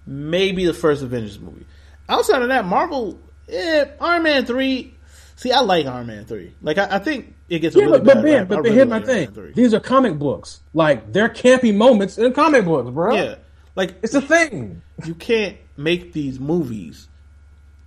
Maybe 0.06 0.64
the 0.64 0.72
first 0.72 1.02
Avengers 1.02 1.38
movie. 1.38 1.66
Outside 2.08 2.40
of 2.40 2.48
that, 2.48 2.64
Marvel, 2.64 3.20
eh, 3.50 3.84
Iron 4.00 4.22
Man 4.22 4.46
three. 4.46 4.94
See, 5.36 5.52
I 5.52 5.60
like 5.60 5.84
Iron 5.84 6.06
Man 6.06 6.24
three. 6.24 6.54
Like, 6.62 6.78
I, 6.78 6.96
I 6.96 6.98
think 7.00 7.34
it 7.50 7.58
gets 7.58 7.76
a 7.76 7.78
Yeah, 7.80 7.84
really 7.86 7.98
but, 8.00 8.22
but 8.22 8.48
but, 8.48 8.62
really 8.62 8.72
here's 8.76 8.88
my 8.88 9.00
thing: 9.00 9.30
3. 9.32 9.52
these 9.52 9.74
are 9.74 9.80
comic 9.80 10.18
books. 10.18 10.60
Like 10.72 11.12
they're 11.12 11.28
campy 11.28 11.74
moments 11.74 12.16
in 12.16 12.32
comic 12.32 12.64
books, 12.64 12.88
bro. 12.90 13.14
Yeah, 13.14 13.34
like 13.76 13.96
it's 14.02 14.14
a 14.14 14.22
thing. 14.22 14.80
you 15.04 15.14
can't 15.14 15.56
make 15.76 16.12
these 16.14 16.38
movies 16.40 17.08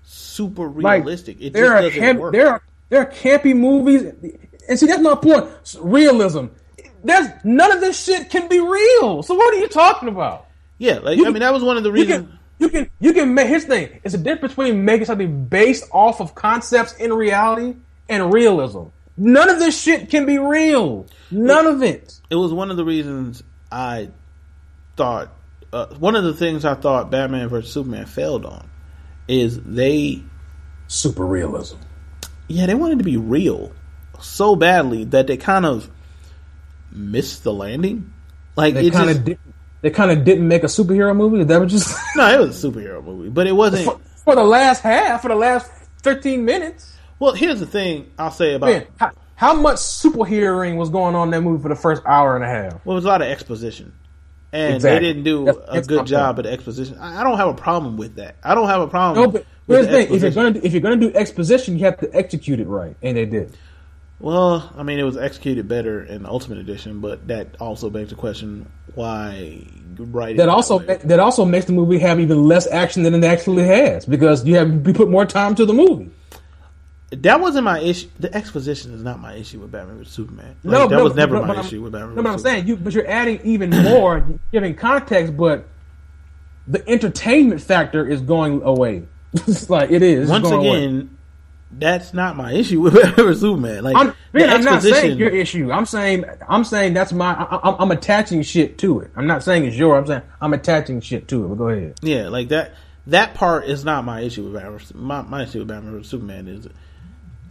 super 0.03 0.67
Like 0.69 1.03
realistic. 1.03 1.37
it 1.37 1.41
just 1.41 1.53
there 1.53 1.73
are 1.75 1.81
doesn't 1.81 1.99
camp, 1.99 2.19
work. 2.19 2.33
there 2.33 2.47
are 2.49 2.61
there 2.89 2.99
are 3.01 3.09
campy 3.11 3.55
movies, 3.55 4.03
and 4.69 4.79
see 4.79 4.85
that's 4.85 5.01
my 5.01 5.15
point. 5.15 5.49
Realism. 5.79 6.45
There's 7.03 7.27
none 7.43 7.71
of 7.71 7.81
this 7.81 8.01
shit 8.01 8.29
can 8.29 8.47
be 8.47 8.59
real. 8.61 9.23
So 9.23 9.33
what 9.33 9.53
are 9.53 9.57
you 9.57 9.67
talking 9.67 10.07
about? 10.09 10.45
yeah, 10.77 10.99
like 10.99 11.17
You 11.17 11.25
I 11.25 11.29
mean, 11.31 11.39
that 11.41 11.53
was 11.53 11.61
one 11.63 11.75
of 11.77 11.83
the 11.83 11.91
reasons. 11.91 12.29
you 12.59 12.69
can 12.69 12.89
you 12.99 13.13
can 13.13 13.33
make 13.33 13.47
his 13.47 13.65
thing. 13.65 13.99
It's 14.03 14.13
a 14.13 14.17
difference 14.17 14.53
between 14.55 14.85
making 14.85 15.05
something 15.05 15.45
based 15.45 15.83
off 15.91 16.21
of 16.21 16.33
concepts 16.35 16.93
in 16.95 17.11
reality 17.13 17.75
and 18.09 18.33
realism. 18.33 18.83
None 19.15 19.49
of 19.49 19.59
this 19.59 19.79
shit 19.79 20.09
can 20.09 20.25
be 20.25 20.37
real. 20.39 21.05
None 21.29 21.67
of 21.67 21.83
it. 21.83 22.19
It 22.29 22.35
was 22.35 22.51
one 22.51 22.71
of 22.71 22.77
the 22.77 22.85
reasons 22.85 23.43
I 23.71 24.09
thought. 24.95 25.31
Uh, 25.71 25.87
one 25.95 26.15
of 26.15 26.23
the 26.23 26.33
things 26.33 26.65
I 26.65 26.75
thought 26.75 27.09
Batman 27.11 27.49
vs 27.49 27.71
Superman 27.71 28.05
failed 28.05 28.45
on 28.45 28.69
is 29.27 29.59
they 29.61 30.23
Super 30.87 31.25
realism. 31.25 31.77
yeah, 32.47 32.65
they 32.67 32.75
wanted 32.75 32.99
to 32.99 33.03
be 33.03 33.17
real 33.17 33.71
so 34.19 34.55
badly 34.55 35.03
that 35.05 35.27
they 35.27 35.37
kind 35.37 35.65
of 35.65 35.89
missed 36.91 37.43
the 37.43 37.53
landing. 37.53 38.13
Like 38.55 38.75
They 38.75 38.87
it 38.87 38.93
kind 38.93 39.09
of 39.09 39.23
did. 39.23 39.39
They 39.81 39.89
kind 39.89 40.11
of 40.11 40.23
didn't 40.23 40.47
make 40.47 40.63
a 40.63 40.67
superhero 40.67 41.15
movie. 41.15 41.41
Is 41.41 41.47
that 41.47 41.59
what 41.59 41.69
just 41.69 41.97
no, 42.15 42.33
it 42.33 42.39
was 42.39 42.63
a 42.63 42.67
superhero 42.69 43.03
movie, 43.03 43.29
but 43.29 43.47
it 43.47 43.51
wasn't. 43.53 43.85
for, 43.85 43.99
for 44.23 44.35
the 44.35 44.43
last 44.43 44.81
half, 44.81 45.21
for 45.23 45.27
the 45.29 45.35
last 45.35 45.69
thirteen 46.03 46.45
minutes? 46.45 46.92
Well, 47.23 47.33
here's 47.33 47.61
the 47.61 47.65
thing 47.65 48.11
I'll 48.19 48.31
say 48.31 48.53
about 48.53 48.65
Man, 48.67 48.85
how, 48.99 49.11
how 49.35 49.53
much 49.53 49.77
superheroing 49.77 50.75
was 50.75 50.89
going 50.89 51.15
on 51.15 51.29
in 51.29 51.31
that 51.31 51.41
movie 51.41 51.61
for 51.63 51.69
the 51.69 51.75
first 51.75 52.01
hour 52.05 52.35
and 52.35 52.43
a 52.43 52.47
half? 52.47 52.85
well, 52.85 52.95
it 52.95 52.99
was 52.99 53.05
a 53.05 53.07
lot 53.07 53.21
of 53.21 53.29
exposition, 53.29 53.93
and 54.51 54.75
Exactly. 54.75 54.99
they 54.99 55.13
didn't 55.13 55.23
do 55.23 55.45
That's- 55.45 55.63
a 55.69 55.73
that's 55.75 55.87
good 55.87 56.05
job 56.05 56.39
at 56.39 56.45
exposition. 56.45 56.97
I, 56.99 57.21
I 57.21 57.23
don't 57.23 57.37
have 57.37 57.47
a 57.47 57.53
problem 57.53 57.95
with 57.95 58.15
that. 58.17 58.35
I 58.43 58.53
don't 58.55 58.67
have 58.67 58.81
a 58.81 58.87
problem. 58.87 59.23
No, 59.23 59.31
but 59.31 59.45
with 59.67 59.77
here's 59.77 59.87
the 59.87 59.93
thing: 59.93 60.01
if 60.03 60.09
you're 60.09 60.15
exposition. 60.27 60.43
gonna 60.43 60.51
do, 60.59 60.61
if 60.65 60.73
you're 60.73 60.81
gonna 60.81 60.95
do 60.97 61.13
exposition, 61.13 61.77
you 61.79 61.85
have 61.85 61.97
to 62.01 62.13
execute 62.13 62.59
it 62.59 62.67
right, 62.67 62.97
and 63.01 63.15
they 63.15 63.25
did. 63.25 63.55
Well, 64.19 64.71
I 64.77 64.83
mean, 64.83 64.99
it 64.99 65.03
was 65.03 65.15
executed 65.17 65.67
better 65.67 66.03
in 66.03 66.23
the 66.23 66.29
Ultimate 66.29 66.57
Edition, 66.57 66.99
but 66.99 67.25
that 67.29 67.55
also 67.61 67.89
begs 67.89 68.09
the 68.09 68.15
question: 68.15 68.69
Why 68.95 69.65
write 69.97 70.35
it 70.35 70.37
That 70.39 70.49
also 70.49 70.79
way? 70.79 70.97
that 71.05 71.19
also 71.21 71.45
makes 71.45 71.65
the 71.67 71.73
movie 71.73 71.99
have 71.99 72.19
even 72.19 72.43
less 72.49 72.67
action 72.67 73.03
than 73.03 73.13
it 73.15 73.23
actually 73.23 73.63
has 73.65 74.05
because 74.05 74.45
you 74.45 74.55
have 74.57 74.85
you 74.85 74.93
put 74.93 75.09
more 75.09 75.25
time 75.25 75.55
to 75.55 75.65
the 75.65 75.73
movie. 75.73 76.09
That 77.21 77.41
wasn't 77.41 77.65
my 77.65 77.79
issue. 77.79 78.07
The 78.19 78.33
exposition 78.35 78.93
is 78.93 79.03
not 79.03 79.19
my 79.19 79.33
issue 79.35 79.59
with 79.59 79.71
Batman 79.71 79.97
vs 79.97 80.13
Superman. 80.13 80.55
Like, 80.63 80.73
no, 80.73 80.87
that 80.87 80.95
no, 80.95 81.03
was 81.03 81.15
never 81.15 81.35
no, 81.35 81.41
my 81.41 81.47
but 81.47 81.57
I'm- 81.57 81.65
issue 81.65 81.81
with 81.81 81.91
Batman. 81.91 82.15
No, 82.15 82.23
but 82.23 82.29
I'm. 82.29 82.37
Superman. 82.37 82.55
saying 82.55 82.67
you, 82.67 82.77
but 82.77 82.93
you're 82.93 83.07
adding 83.07 83.39
even 83.43 83.69
more, 83.83 84.25
giving 84.51 84.75
context, 84.75 85.35
but 85.37 85.65
the 86.67 86.87
entertainment 86.87 87.61
factor 87.61 88.07
is 88.07 88.21
going 88.21 88.61
away. 88.63 89.03
it's 89.33 89.69
like 89.69 89.91
it 89.91 90.01
is. 90.01 90.29
Once 90.29 90.43
going 90.43 90.67
away. 90.67 90.85
again, 90.85 91.17
that's 91.71 92.13
not 92.13 92.35
my 92.37 92.53
issue 92.53 92.81
with 92.81 92.93
Batman 92.93 93.25
vs 93.25 93.41
Superman. 93.41 93.83
Like 93.83 93.95
I'm, 93.95 94.13
man, 94.31 94.49
I'm 94.49 94.63
not 94.63 94.81
saying 94.81 95.17
your 95.17 95.29
issue. 95.29 95.71
I'm 95.71 95.85
saying 95.85 96.25
I'm 96.47 96.63
saying 96.63 96.93
that's 96.93 97.11
my. 97.13 97.33
I, 97.33 97.69
I'm, 97.69 97.75
I'm 97.79 97.91
attaching 97.91 98.41
shit 98.43 98.77
to 98.79 99.01
it. 99.01 99.11
I'm 99.15 99.27
not 99.27 99.43
saying 99.43 99.65
it's 99.65 99.75
your. 99.75 99.97
I'm 99.97 100.05
saying 100.05 100.21
I'm 100.41 100.53
attaching 100.53 101.01
shit 101.01 101.27
to 101.29 101.45
it. 101.45 101.47
But 101.49 101.55
go 101.55 101.69
ahead. 101.69 101.99
Yeah, 102.01 102.29
like 102.29 102.49
that. 102.49 102.73
That 103.07 103.33
part 103.33 103.65
is 103.65 103.83
not 103.83 104.05
my 104.05 104.21
issue 104.21 104.45
with 104.45 104.53
Batman. 104.53 104.79
My, 104.93 105.21
my 105.23 105.43
issue 105.43 105.59
with 105.59 105.67
Batman 105.67 105.93
vs 105.93 106.09
Superman 106.09 106.47
is 106.47 106.67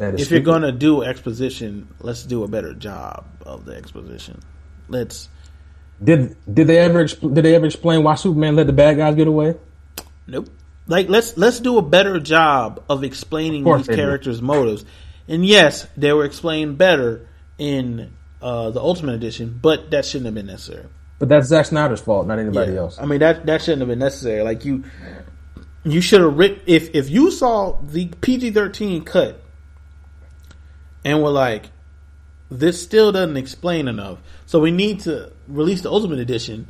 That 0.02 0.14
is 0.14 0.22
if 0.22 0.30
you're 0.32 0.40
going 0.40 0.62
to 0.62 0.72
do 0.72 1.02
exposition, 1.02 1.88
let's 2.00 2.24
do 2.24 2.42
a 2.42 2.48
better 2.48 2.74
job 2.74 3.24
of 3.46 3.64
the 3.64 3.76
exposition. 3.76 4.40
Let's 4.88 5.28
Did 6.02 6.36
did 6.52 6.66
they 6.66 6.78
ever 6.78 7.04
did 7.06 7.36
they 7.36 7.54
ever 7.54 7.66
explain 7.66 8.02
why 8.02 8.16
Superman 8.16 8.56
let 8.56 8.66
the 8.66 8.72
bad 8.72 8.96
guys 8.96 9.14
get 9.14 9.28
away? 9.28 9.54
Nope. 10.26 10.48
Like 10.88 11.08
let's 11.08 11.36
let's 11.36 11.60
do 11.60 11.78
a 11.78 11.82
better 11.82 12.18
job 12.18 12.82
of 12.88 13.04
explaining 13.04 13.64
Of 13.66 13.86
these 13.86 13.96
characters' 13.96 14.42
motives. 14.42 14.84
And 15.28 15.46
yes, 15.46 15.86
they 15.96 16.12
were 16.12 16.24
explained 16.24 16.78
better 16.78 17.28
in 17.58 18.12
uh, 18.42 18.70
the 18.70 18.80
Ultimate 18.80 19.14
Edition, 19.14 19.56
but 19.62 19.92
that 19.92 20.04
shouldn't 20.04 20.26
have 20.26 20.34
been 20.34 20.46
necessary. 20.46 20.86
But 21.20 21.28
that's 21.28 21.46
Zack 21.46 21.66
Snyder's 21.66 22.00
fault, 22.00 22.26
not 22.26 22.40
anybody 22.40 22.72
Yeah. 22.72 22.80
else. 22.80 22.98
I 22.98 23.06
mean 23.06 23.20
that 23.20 23.46
that 23.46 23.62
shouldn't 23.62 23.82
have 23.82 23.88
been 23.88 24.00
necessary. 24.00 24.42
Like 24.42 24.64
you, 24.64 24.82
you 25.84 26.00
should 26.00 26.20
have 26.20 26.36
written 26.36 26.60
if 26.66 26.92
if 26.92 27.08
you 27.08 27.30
saw 27.30 27.78
the 27.80 28.06
PG 28.20 28.50
thirteen 28.50 29.04
cut 29.04 29.40
and 31.04 31.22
were 31.22 31.30
like, 31.30 31.70
this 32.50 32.82
still 32.82 33.12
doesn't 33.12 33.36
explain 33.36 33.88
enough, 33.88 34.18
so 34.46 34.60
we 34.60 34.70
need 34.70 35.00
to 35.00 35.32
release 35.48 35.80
the 35.82 35.90
Ultimate 35.90 36.18
Edition. 36.18 36.66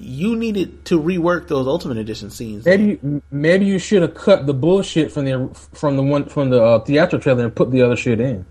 You 0.00 0.36
needed 0.36 0.84
to 0.86 1.00
rework 1.00 1.48
those 1.48 1.66
Ultimate 1.66 1.96
Edition 1.98 2.30
scenes. 2.30 2.64
Maybe 2.64 2.98
you- 3.02 3.22
maybe 3.30 3.66
you 3.66 3.78
should 3.78 4.02
have 4.02 4.14
cut 4.14 4.46
the 4.46 4.54
bullshit 4.54 5.10
from 5.12 5.24
the 5.24 5.48
from 5.72 5.96
the 5.96 6.02
one 6.02 6.24
from 6.26 6.50
the 6.50 6.62
uh, 6.62 6.78
theatrical 6.80 7.20
trailer 7.20 7.44
and 7.44 7.54
put 7.54 7.70
the 7.70 7.82
other 7.82 7.96
shit 7.96 8.20
in. 8.20 8.44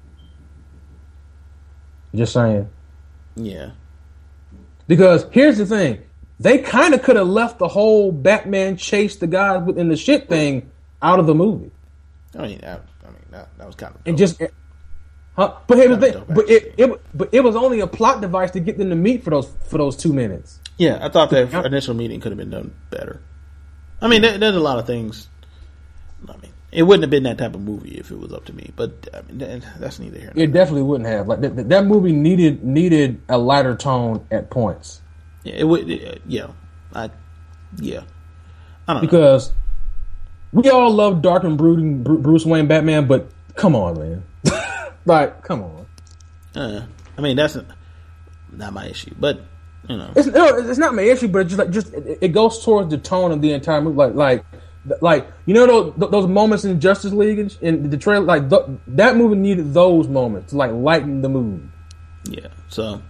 Just 2.16 2.34
saying. 2.34 2.70
Yeah. 3.36 3.72
Because 4.88 5.26
here's 5.32 5.58
the 5.58 5.66
thing, 5.66 6.00
they 6.40 6.60
kind 6.60 6.94
of 6.94 7.04
could 7.04 7.18
have 7.18 7.28
left 7.28 7.60
the 7.60 7.68
whole 7.68 8.12
Batman 8.12 8.78
chase 8.78 9.18
the 9.18 9.28
guy 9.28 9.58
within 9.58 9.90
the 9.90 9.98
shit 9.98 10.30
thing 10.30 10.70
out 11.02 11.20
of 11.20 11.28
the 11.28 11.36
movie, 11.36 11.72
I 12.38 12.48
mean, 12.48 12.62
I, 12.64 12.80
I 13.08 13.12
mean 13.12 13.26
that, 13.32 13.50
that 13.58 13.66
was 13.66 13.76
kind 13.76 13.96
of 13.96 14.02
and 14.06 14.18
just. 14.18 14.42
Eh, 14.42 14.48
huh? 15.36 15.56
But 15.68 15.78
here's 15.78 15.98
the 15.98 16.06
Kinda 16.06 16.20
thing, 16.20 16.28
dope, 16.28 16.36
but 16.36 16.50
it, 16.50 16.76
it 16.78 17.02
but 17.18 17.30
it 17.32 17.42
was 17.42 17.56
only 17.56 17.80
a 17.80 17.88
plot 17.88 18.22
device 18.22 18.52
to 18.52 18.60
get 18.60 18.78
them 18.78 18.90
to 18.90 18.96
meet 18.96 19.24
for 19.24 19.30
those 19.30 19.50
for 19.68 19.78
those 19.78 19.96
two 19.96 20.14
minutes. 20.14 20.60
yeah. 20.78 21.00
I 21.02 21.10
thought 21.10 21.30
that 21.30 21.54
initial 21.66 21.94
meeting 21.94 22.20
could 22.20 22.32
have 22.32 22.38
been 22.38 22.50
done 22.50 22.74
better. 22.90 23.22
I 24.02 24.08
mean, 24.08 24.22
there, 24.22 24.38
there's 24.38 24.56
a 24.56 24.60
lot 24.60 24.78
of 24.78 24.86
things. 24.86 25.28
I 26.28 26.38
mean, 26.38 26.52
it 26.72 26.84
wouldn't 26.84 27.04
have 27.04 27.10
been 27.10 27.24
that 27.24 27.38
type 27.38 27.56
of 27.56 27.62
movie 27.62 27.98
if 27.98 28.12
it 28.12 28.20
was 28.20 28.34
up 28.34 28.46
to 28.46 28.54
me. 28.54 28.72
But 28.76 29.08
I 29.14 29.22
mean, 29.22 29.64
that's 29.80 30.00
neither 30.00 30.20
here. 30.20 30.34
nor 30.36 30.44
It 30.44 30.52
definitely 30.52 30.84
wouldn't 30.84 31.10
have. 31.10 31.28
Like 31.28 31.42
that, 31.42 31.70
that 31.70 31.86
movie 31.86 32.12
needed 32.12 32.64
needed 32.64 33.22
a 33.30 33.38
lighter 33.38 33.76
tone 33.76 34.26
at 34.30 34.50
points 34.50 35.02
Yeah, 35.44 35.56
it 35.56 35.64
would. 35.64 35.90
It, 35.90 36.22
yeah, 36.28 36.48
I. 36.94 37.10
Yeah, 37.78 38.04
I 38.88 38.94
don't 38.94 39.12
know. 39.12 39.40
We 40.52 40.70
all 40.70 40.92
love 40.92 41.22
dark 41.22 41.44
and 41.44 41.58
brooding 41.58 42.04
Bruce 42.04 42.46
Wayne 42.46 42.68
Batman, 42.68 43.08
but 43.08 43.30
come 43.56 43.76
on, 43.76 44.00
man, 44.00 44.24
like 45.06 45.44
come 45.44 45.64
on. 45.64 45.86
Uh, 46.56 46.86
I 47.18 47.22
mean, 47.22 47.36
that's 47.36 47.58
not, 48.52 48.74
my 48.74 48.88
issue. 48.88 49.14
But 49.20 49.42
you 49.88 49.98
know, 49.98 50.12
It's 50.16 50.28
no, 50.28 50.56
it's 50.56 50.80
not 50.80 50.96
my 50.96 51.04
issue, 51.04 51.28
but 51.28 51.48
just 51.48 51.60
like 51.60 51.70
just 51.70 51.94
it, 51.94 52.20
it 52.22 52.28
goes 52.30 52.64
towards 52.64 52.90
the 52.90 52.98
tone 52.98 53.32
of 53.32 53.42
the 53.42 53.54
entire 53.54 53.82
movie. 53.82 53.98
Like 53.98 54.16
like 54.16 54.46
like 55.02 55.32
you 55.46 55.54
know 55.54 55.66
those 55.66 56.10
those 56.12 56.28
moments 56.28 56.66
in 56.66 56.80
Justice 56.80 57.12
League 57.12 57.40
and 57.40 57.58
in 57.62 57.90
the 57.90 57.98
trailer, 57.98 58.26
like 58.26 58.50
th- 58.50 58.64
that 58.88 59.18
movie 59.18 59.36
needed 59.36 59.74
those 59.74 60.08
moments 60.08 60.52
to 60.52 60.58
like 60.58 60.72
lighten 60.72 61.22
the 61.22 61.30
mood. 61.30 61.70
yeah. 62.26 62.48
So. 62.70 63.02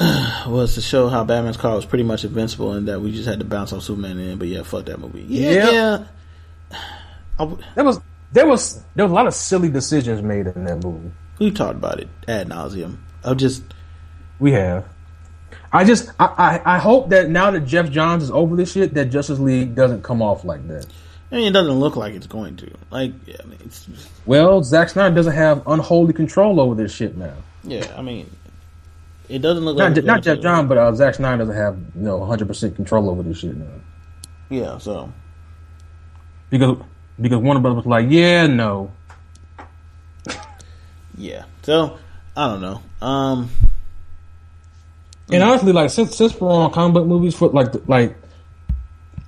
Was 0.46 0.74
to 0.76 0.80
show 0.80 1.08
how 1.08 1.24
Batman's 1.24 1.56
car 1.58 1.76
was 1.76 1.84
pretty 1.84 2.04
much 2.04 2.24
invincible 2.24 2.72
and 2.72 2.88
that 2.88 3.00
we 3.00 3.12
just 3.12 3.28
had 3.28 3.38
to 3.40 3.44
bounce 3.44 3.72
off 3.72 3.82
Superman 3.82 4.18
in, 4.18 4.38
but 4.38 4.48
yeah, 4.48 4.62
fuck 4.62 4.86
that 4.86 4.98
movie. 4.98 5.24
Yeah, 5.28 5.50
Yeah. 5.50 5.70
yeah. 5.70 6.04
I 7.38 7.44
w- 7.44 7.62
There 7.74 7.84
was 7.84 8.00
there 8.32 8.46
was 8.46 8.82
there 8.94 9.04
was 9.04 9.12
a 9.12 9.14
lot 9.14 9.26
of 9.26 9.34
silly 9.34 9.68
decisions 9.68 10.22
made 10.22 10.46
in 10.46 10.64
that 10.64 10.82
movie. 10.82 11.10
we 11.38 11.50
talked 11.50 11.74
about 11.76 12.00
it 12.00 12.08
ad 12.28 12.48
nauseum. 12.48 12.96
I 13.24 13.34
just 13.34 13.62
We 14.38 14.52
have. 14.52 14.86
I 15.72 15.84
just 15.84 16.10
I, 16.18 16.60
I 16.64 16.76
I 16.76 16.78
hope 16.78 17.10
that 17.10 17.28
now 17.28 17.50
that 17.50 17.60
Geoff 17.66 17.90
Johns 17.90 18.22
is 18.22 18.30
over 18.30 18.56
this 18.56 18.72
shit, 18.72 18.94
that 18.94 19.06
Justice 19.06 19.38
League 19.38 19.74
doesn't 19.74 20.02
come 20.02 20.22
off 20.22 20.44
like 20.44 20.66
that. 20.68 20.86
I 21.30 21.36
mean, 21.36 21.48
it 21.48 21.52
doesn't 21.52 21.78
look 21.78 21.94
like 21.94 22.14
it's 22.14 22.26
going 22.26 22.56
to. 22.56 22.70
Like, 22.90 23.12
yeah, 23.26 23.36
I 23.40 23.46
mean, 23.46 23.58
it's 23.64 23.86
Well, 24.26 24.64
Zack 24.64 24.88
Snyder 24.88 25.14
doesn't 25.14 25.34
have 25.34 25.62
unholy 25.68 26.12
control 26.12 26.58
over 26.58 26.74
this 26.74 26.92
shit 26.92 27.16
now. 27.16 27.34
yeah. 27.62 27.86
I 27.96 28.02
mean, 28.02 28.28
it 29.30 29.40
doesn't 29.40 29.64
look 29.64 29.76
Not 29.76 29.94
like 29.94 30.04
not 30.04 30.22
Geoff 30.22 30.40
John, 30.40 30.66
but 30.68 30.76
uh, 30.76 30.92
Zack 30.94 31.14
Snyder 31.14 31.38
doesn't 31.38 31.56
have 31.56 31.78
you 31.94 32.02
know 32.02 32.18
100 32.18 32.48
percent 32.48 32.76
control 32.76 33.08
over 33.08 33.22
this 33.22 33.38
shit 33.38 33.56
now 33.56 33.66
Yeah, 34.50 34.78
so 34.78 35.12
because 36.50 36.76
because 37.20 37.38
Warner 37.38 37.60
Brothers 37.60 37.84
was 37.84 37.86
like, 37.86 38.06
yeah, 38.10 38.46
no. 38.46 38.90
Yeah. 41.16 41.44
So 41.62 41.98
I 42.36 42.48
don't 42.48 42.60
know. 42.62 42.82
Um, 43.06 43.50
And 45.32 45.42
honestly, 45.42 45.72
like 45.72 45.90
since 45.90 46.16
since 46.16 46.38
we're 46.40 46.50
on 46.50 46.72
comic 46.72 46.94
book 46.94 47.06
movies 47.06 47.36
for 47.36 47.48
like 47.50 47.68
like 47.86 48.16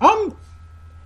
I'm, 0.00 0.34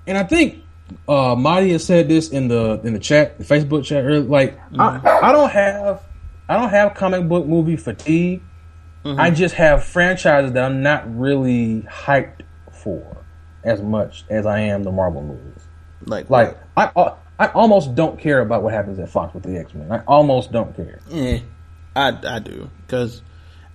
and 0.07 0.17
I 0.17 0.23
think 0.23 0.63
uh 1.09 1.35
Marty 1.35 1.73
has 1.73 1.85
said 1.85 2.09
this 2.09 2.31
in 2.31 2.49
the 2.49 2.81
in 2.85 2.93
the 2.93 2.99
chat, 3.01 3.37
the 3.39 3.45
Facebook 3.45 3.85
chat. 3.85 4.05
Earlier, 4.05 4.21
like 4.21 4.59
I, 4.79 5.01
I 5.23 5.33
don't 5.33 5.51
have 5.51 6.03
I 6.49 6.57
don't 6.57 6.71
have 6.71 6.95
comic 6.95 7.29
book 7.29 7.47
movie 7.47 7.77
fatigue. 7.77 8.43
Mm-hmm. 9.07 9.21
I 9.21 9.31
just 9.31 9.55
have 9.55 9.85
franchises 9.85 10.53
that 10.53 10.65
I'm 10.65 10.83
not 10.83 11.05
really 11.19 11.83
hyped 11.83 12.41
for 12.73 13.19
as 13.65 13.81
much 13.83 14.25
as 14.29 14.47
I 14.47 14.61
am 14.61 14.83
the 14.85 14.93
Marvel 14.93 15.23
movies. 15.23 15.63
like 16.07 16.29
Like 16.31 16.59
I 16.77 16.91
I- 16.97 17.13
I 17.39 17.49
almost 17.49 17.95
don't 17.95 18.19
care 18.19 18.41
about 18.41 18.63
what 18.63 18.73
happens 18.73 18.99
at 18.99 19.11
Fox 19.11 19.35
with 19.35 19.43
the 19.43 19.59
X 19.59 19.75
Men. 19.75 19.93
I 19.93 19.99
almost 20.07 20.53
don't 20.53 20.75
care. 20.75 21.01
eh, 21.13 21.41
I 21.95 22.09
I 22.27 22.39
do 22.39 22.71
because 22.87 23.21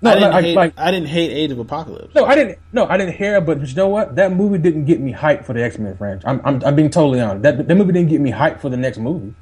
No, 0.01 0.09
I 0.09 0.13
didn't 0.15 0.31
like- 0.31 0.43
hate 0.45 0.55
like- 0.55 0.73
I 0.79 0.89
didn't 0.91 1.09
hate 1.09 1.29
Age 1.31 1.51
of 1.51 1.59
Apocalypse. 1.59 2.15
No, 2.15 2.25
I 2.25 2.33
didn't. 2.33 2.57
No, 2.73 2.87
I 2.87 2.97
didn't 2.97 3.13
hear. 3.13 3.39
But 3.39 3.65
you 3.67 3.75
know 3.75 3.87
what? 3.87 4.15
That 4.15 4.33
movie 4.33 4.57
didn't 4.57 4.85
get 4.85 4.99
me 4.99 5.13
hyped 5.13 5.45
for 5.45 5.53
the 5.53 5.63
X 5.63 5.77
Men 5.77 5.95
franchise. 5.95 6.23
I'm, 6.25 6.41
I'm, 6.43 6.63
I'm 6.65 6.75
being 6.75 6.89
totally 6.89 7.21
honest. 7.21 7.43
That 7.43 7.67
that 7.67 7.75
movie 7.75 7.93
didn't 7.93 8.09
get 8.09 8.19
me 8.19 8.31
hyped 8.31 8.59
for 8.61 8.69
the 8.69 8.77
next 8.77 8.97
movie 8.97 9.35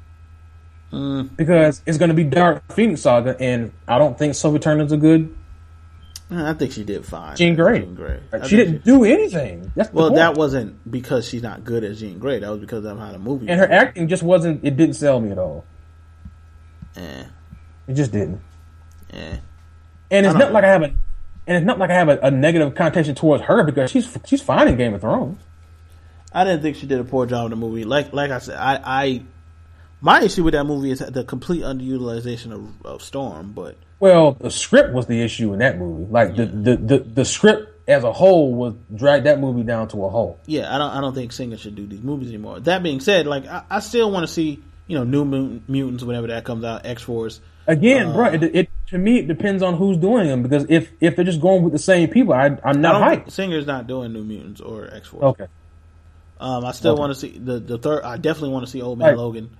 mm. 0.92 1.30
because 1.36 1.80
it's 1.86 1.96
going 1.96 2.10
to 2.10 2.14
be 2.14 2.24
Dark 2.24 2.70
Phoenix 2.72 3.00
Saga, 3.00 3.40
and 3.40 3.72
I 3.88 3.96
don't 3.98 4.18
think 4.18 4.34
Sophie 4.34 4.58
Turner's 4.58 4.92
a 4.92 4.96
good. 4.98 5.34
I 6.32 6.52
think 6.54 6.72
she 6.72 6.84
did 6.84 7.04
fine. 7.04 7.36
Jean 7.36 7.56
Grey. 7.56 7.80
Jean 7.80 7.94
Grey. 7.94 8.20
I 8.32 8.46
She 8.46 8.56
didn't 8.56 8.84
do 8.84 9.04
anything. 9.04 9.72
That's 9.74 9.92
Well, 9.92 10.14
that 10.14 10.34
wasn't 10.34 10.88
because 10.90 11.26
she's 11.28 11.42
not 11.42 11.64
good 11.64 11.82
as 11.82 11.98
Jean 12.00 12.18
Grey. 12.20 12.38
That 12.38 12.50
was 12.50 12.60
because 12.60 12.84
of 12.84 12.98
how 12.98 13.10
the 13.12 13.18
movie. 13.18 13.48
and 13.48 13.58
her 13.58 13.70
acting 13.70 14.06
just 14.08 14.22
wasn't. 14.22 14.64
It 14.64 14.76
didn't 14.76 14.94
sell 14.94 15.20
me 15.20 15.30
at 15.32 15.38
all. 15.38 15.64
Eh, 16.96 17.24
It 17.88 17.94
just 17.94 18.12
didn't. 18.12 18.40
eh. 19.12 19.36
And 20.12 20.26
it's 20.26 20.34
not 20.36 20.52
like 20.52 20.64
I 20.64 20.68
have 20.68 20.82
a. 20.82 20.92
And 21.46 21.56
it's 21.56 21.66
not 21.66 21.78
like 21.78 21.90
I 21.90 21.94
have 21.94 22.08
a, 22.08 22.18
a 22.22 22.30
negative 22.30 22.74
connotation 22.74 23.14
towards 23.14 23.42
her 23.44 23.64
because 23.64 23.90
she's 23.90 24.16
she's 24.24 24.42
fine 24.42 24.68
in 24.68 24.76
Game 24.76 24.94
of 24.94 25.00
Thrones. 25.00 25.40
I 26.32 26.44
didn't 26.44 26.62
think 26.62 26.76
she 26.76 26.86
did 26.86 27.00
a 27.00 27.04
poor 27.04 27.26
job 27.26 27.46
in 27.46 27.50
the 27.50 27.56
movie. 27.56 27.82
Like 27.84 28.12
like 28.12 28.30
I 28.30 28.38
said, 28.38 28.56
I, 28.56 28.80
I 28.84 29.22
my 30.00 30.22
issue 30.22 30.42
with 30.44 30.54
that 30.54 30.64
movie 30.64 30.90
is 30.90 31.00
the 31.00 31.24
complete 31.24 31.62
underutilization 31.62 32.52
of, 32.52 32.86
of 32.86 33.02
Storm. 33.02 33.52
But 33.52 33.76
Well, 33.98 34.32
the 34.32 34.50
script 34.50 34.92
was 34.94 35.06
the 35.06 35.20
issue 35.22 35.52
in 35.52 35.58
that 35.60 35.78
movie. 35.78 36.10
Like 36.10 36.36
the, 36.36 36.46
the, 36.46 36.76
the, 36.76 36.98
the 37.00 37.24
script 37.24 37.68
as 37.88 38.04
a 38.04 38.12
whole 38.12 38.54
was 38.54 38.74
dragged 38.94 39.26
that 39.26 39.40
movie 39.40 39.62
down 39.64 39.88
to 39.88 40.04
a 40.04 40.08
hole. 40.08 40.38
yeah, 40.46 40.72
I 40.74 40.78
don't 40.78 40.90
I 40.90 41.00
don't 41.00 41.14
think 41.14 41.32
Singer 41.32 41.56
should 41.56 41.74
do 41.74 41.86
these 41.86 42.02
movies 42.02 42.28
anymore. 42.28 42.60
That 42.60 42.82
being 42.82 43.00
said, 43.00 43.26
like 43.26 43.46
I, 43.46 43.64
I 43.68 43.80
still 43.80 44.10
want 44.12 44.26
to 44.26 44.32
see 44.32 44.62
you 44.86 44.96
know 44.98 45.04
New 45.04 45.24
Mut- 45.24 45.68
Mutants 45.68 46.04
whenever 46.04 46.28
that 46.28 46.44
comes 46.44 46.64
out, 46.64 46.86
X 46.86 47.02
Force. 47.02 47.40
Again, 47.66 48.08
Uh, 48.08 48.12
bro, 48.14 48.26
it, 48.32 48.42
it 48.42 48.70
to 48.88 48.98
me 48.98 49.18
it 49.18 49.28
depends 49.28 49.62
on 49.62 49.74
who's 49.76 49.96
doing 49.96 50.26
them 50.28 50.42
because 50.42 50.66
if 50.68 50.92
if 51.00 51.16
they're 51.16 51.24
just 51.24 51.40
going 51.40 51.62
with 51.64 51.72
the 51.72 51.78
same 51.80 52.08
people, 52.08 52.32
I, 52.32 52.56
I'm 52.64 52.80
not 52.80 52.92
don't 52.98 53.02
hyped. 53.26 53.30
Singer's 53.32 53.66
not 53.66 53.86
doing 53.88 54.12
New 54.12 54.22
Mutants 54.24 54.60
or 54.60 54.88
X 54.94 55.08
Force. 55.08 55.24
Okay, 55.24 55.46
Um, 56.38 56.64
I 56.64 56.72
still 56.72 56.92
Okay. 56.92 57.00
want 57.00 57.12
to 57.12 57.18
see 57.18 57.38
the 57.38 57.58
the 57.58 57.78
third. 57.78 58.02
I 58.04 58.16
definitely 58.18 58.50
want 58.50 58.66
to 58.66 58.70
see 58.70 58.82
Old 58.82 58.98
Man 58.98 59.08
Right. 59.08 59.16
Logan. 59.16 59.56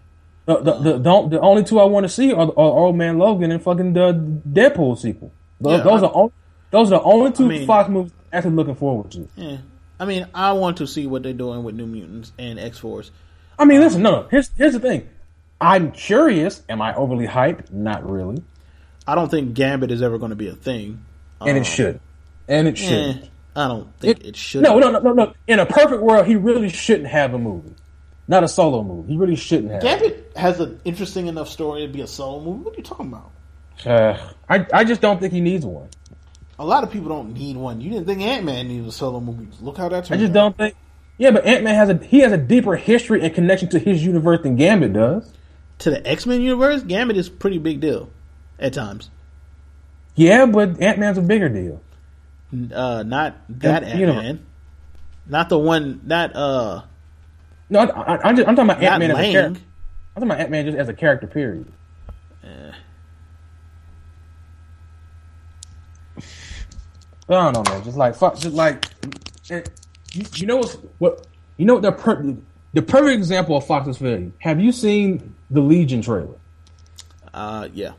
The 0.54 0.60
the, 0.62 0.72
the, 0.72 0.98
the, 0.98 1.28
the 1.28 1.40
only 1.40 1.64
two 1.64 1.78
I 1.80 1.84
want 1.84 2.04
to 2.04 2.08
see 2.08 2.32
are, 2.32 2.46
are 2.48 2.52
Old 2.56 2.96
Man 2.96 3.18
Logan 3.18 3.50
and 3.50 3.62
fucking 3.62 3.92
the 3.92 4.12
Deadpool 4.48 4.98
sequel. 4.98 5.32
Those, 5.60 5.78
Yeah, 5.78 5.84
those 5.84 6.02
I- 6.02 6.06
are 6.06 6.12
only, 6.14 6.32
those 6.70 6.86
are 6.92 6.98
the 6.98 7.02
only 7.02 7.32
two 7.32 7.44
I 7.44 7.48
mean- 7.48 7.66
Fox 7.66 7.88
movies 7.88 8.12
I'm 8.32 8.38
actually 8.38 8.54
looking 8.56 8.74
forward 8.76 9.10
to. 9.12 9.28
Yeah, 9.36 9.56
I 9.98 10.04
mean, 10.04 10.26
I 10.34 10.52
want 10.52 10.78
to 10.78 10.86
see 10.86 11.06
what 11.06 11.22
they're 11.22 11.32
doing 11.32 11.62
with 11.64 11.74
New 11.74 11.86
Mutants 11.86 12.32
and 12.38 12.58
X 12.58 12.78
Force. 12.78 13.10
I 13.58 13.64
mean, 13.64 13.80
listen, 13.80 14.02
no, 14.02 14.10
no. 14.22 14.28
Here's 14.30 14.50
here's 14.56 14.72
the 14.72 14.80
thing. 14.80 15.08
I'm 15.60 15.92
curious. 15.92 16.62
Am 16.68 16.80
I 16.80 16.94
overly 16.94 17.26
hyped? 17.26 17.70
Not 17.72 18.08
really, 18.08 18.42
I 19.06 19.14
don't 19.14 19.30
think 19.30 19.52
Gambit 19.54 19.90
is 19.90 20.00
ever 20.02 20.16
going 20.18 20.30
to 20.30 20.36
be 20.36 20.48
a 20.48 20.54
thing. 20.54 21.04
and 21.40 21.58
it 21.58 21.64
should, 21.66 22.00
and 22.48 22.66
it 22.68 22.78
should. 22.78 22.92
Eh, 23.16 23.26
I 23.56 23.68
don't 23.68 23.92
think 23.98 24.24
it, 24.24 24.36
should. 24.36 24.62
No, 24.62 24.78
no, 24.78 24.90
no, 24.92 25.00
no, 25.00 25.12
no. 25.12 25.34
In 25.46 25.58
a 25.58 25.66
perfect 25.66 26.00
world, 26.02 26.26
he 26.26 26.36
really 26.36 26.68
shouldn't 26.70 27.08
have 27.08 27.34
a 27.34 27.38
movie, 27.38 27.74
not 28.30 28.44
a 28.44 28.48
solo 28.48 28.84
movie. 28.84 29.12
He 29.12 29.18
really 29.18 29.34
shouldn't 29.34 29.72
have. 29.72 29.82
Gambit 29.82 30.32
has 30.36 30.60
an 30.60 30.80
interesting 30.84 31.26
enough 31.26 31.48
story 31.48 31.84
to 31.84 31.92
be 31.92 32.00
a 32.00 32.06
solo 32.06 32.40
movie. 32.40 32.62
What 32.62 32.74
are 32.74 32.76
you 32.76 32.84
talking 32.84 33.06
about? 33.08 33.32
Uh, 33.84 34.30
I 34.48 34.66
I 34.72 34.84
just 34.84 35.00
don't 35.00 35.18
think 35.18 35.32
he 35.32 35.40
needs 35.40 35.66
one. 35.66 35.88
A 36.58 36.64
lot 36.64 36.84
of 36.84 36.92
people 36.92 37.08
don't 37.08 37.34
need 37.34 37.56
one. 37.56 37.80
You 37.80 37.90
didn't 37.90 38.06
think 38.06 38.20
Ant 38.20 38.44
Man 38.44 38.68
needed 38.68 38.86
a 38.86 38.92
solo 38.92 39.20
movie. 39.20 39.48
Look 39.60 39.78
how 39.78 39.88
that 39.88 40.04
turned. 40.04 40.20
Out. 40.20 40.24
I 40.24 40.26
just 40.26 40.30
out. 40.30 40.34
don't 40.34 40.56
think. 40.56 40.76
Yeah, 41.18 41.32
but 41.32 41.44
Ant 41.44 41.64
Man 41.64 41.74
has 41.74 41.88
a 41.88 41.96
he 41.96 42.20
has 42.20 42.30
a 42.30 42.38
deeper 42.38 42.76
history 42.76 43.20
and 43.20 43.34
connection 43.34 43.68
to 43.70 43.80
his 43.80 44.04
universe 44.04 44.40
than 44.42 44.54
Gambit 44.54 44.92
does. 44.92 45.32
To 45.80 45.90
the 45.90 46.06
X 46.06 46.24
Men 46.24 46.40
universe, 46.40 46.84
Gambit 46.84 47.16
is 47.16 47.26
a 47.26 47.32
pretty 47.32 47.58
big 47.58 47.80
deal 47.80 48.10
at 48.60 48.72
times. 48.72 49.10
Yeah, 50.14 50.46
but 50.46 50.80
Ant 50.80 51.00
Man's 51.00 51.18
a 51.18 51.22
bigger 51.22 51.48
deal. 51.48 51.82
Uh, 52.72 53.02
not 53.02 53.38
that 53.48 53.82
Ant 53.82 54.06
Man. 54.06 54.46
Not 55.26 55.48
the 55.48 55.58
one. 55.58 56.02
Not 56.04 56.36
uh. 56.36 56.82
No, 57.70 57.80
I, 57.80 57.84
I, 57.84 58.28
I'm, 58.28 58.36
just, 58.36 58.48
I'm 58.48 58.56
talking 58.56 58.70
about 58.70 58.82
Ant 58.82 59.00
Man 59.00 59.10
as 59.12 59.18
a 59.18 59.32
character. 59.32 59.60
I'm 60.16 60.22
talking 60.22 60.30
about 60.30 60.40
Ant 60.40 60.50
Man 60.50 60.64
just 60.66 60.76
as 60.76 60.88
a 60.88 60.94
character. 60.94 61.26
Period. 61.26 61.72
I 67.28 67.52
don't 67.52 67.54
know, 67.54 67.72
man. 67.72 67.84
Just 67.84 67.96
like 67.96 68.16
fuck, 68.16 68.36
just 68.38 68.56
like 68.56 68.86
you, 69.48 70.24
you 70.34 70.46
know 70.46 70.56
what's 70.56 70.74
what 70.98 71.26
you 71.56 71.64
know 71.64 71.78
the 71.78 71.92
per, 71.92 72.36
the 72.72 72.82
perfect 72.82 73.16
example 73.16 73.56
of 73.56 73.64
Fox's 73.66 73.98
failure. 73.98 74.32
Have 74.40 74.58
you 74.60 74.72
seen 74.72 75.34
the 75.48 75.60
Legion 75.60 76.02
trailer? 76.02 76.34
Uh, 77.32 77.68
yeah. 77.72 77.92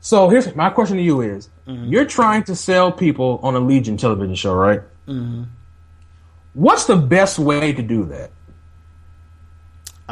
So 0.00 0.30
here's 0.30 0.54
my 0.56 0.70
question 0.70 0.96
to 0.96 1.02
you: 1.02 1.20
Is 1.20 1.50
you're 1.66 2.06
trying 2.06 2.44
to 2.44 2.56
sell 2.56 2.90
people 2.90 3.38
on 3.42 3.54
a 3.54 3.60
Legion 3.60 3.98
television 3.98 4.34
show, 4.34 4.54
right? 4.54 4.80
What's 6.54 6.86
the 6.86 6.96
best 6.96 7.38
way 7.38 7.74
to 7.74 7.82
do 7.82 8.04
that? 8.06 8.30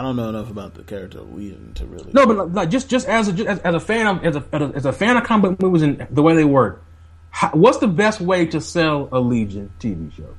I 0.00 0.02
don't 0.02 0.16
know 0.16 0.30
enough 0.30 0.50
about 0.50 0.72
the 0.72 0.82
character 0.82 1.18
of 1.18 1.34
Legion 1.34 1.74
to 1.74 1.84
really. 1.84 2.10
No, 2.14 2.24
but 2.24 2.54
like, 2.54 2.70
just 2.70 2.88
just 2.88 3.06
as 3.06 3.28
a 3.28 3.34
just 3.34 3.46
as, 3.46 3.58
as 3.58 3.74
a 3.74 3.80
fan 3.80 4.06
of 4.06 4.24
as 4.24 4.34
a, 4.34 4.44
as 4.50 4.62
a 4.62 4.72
as 4.76 4.86
a 4.86 4.92
fan 4.94 5.18
of 5.18 5.24
comic 5.24 5.58
book 5.58 5.60
movies 5.60 5.82
and 5.82 6.06
the 6.10 6.22
way 6.22 6.34
they 6.34 6.44
work, 6.46 6.82
how, 7.28 7.50
what's 7.50 7.76
the 7.76 7.86
best 7.86 8.18
way 8.18 8.46
to 8.46 8.62
sell 8.62 9.10
a 9.12 9.20
Legion 9.20 9.70
TV 9.78 10.10
show? 10.16 10.34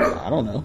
I 0.00 0.30
don't 0.30 0.46
know. 0.46 0.64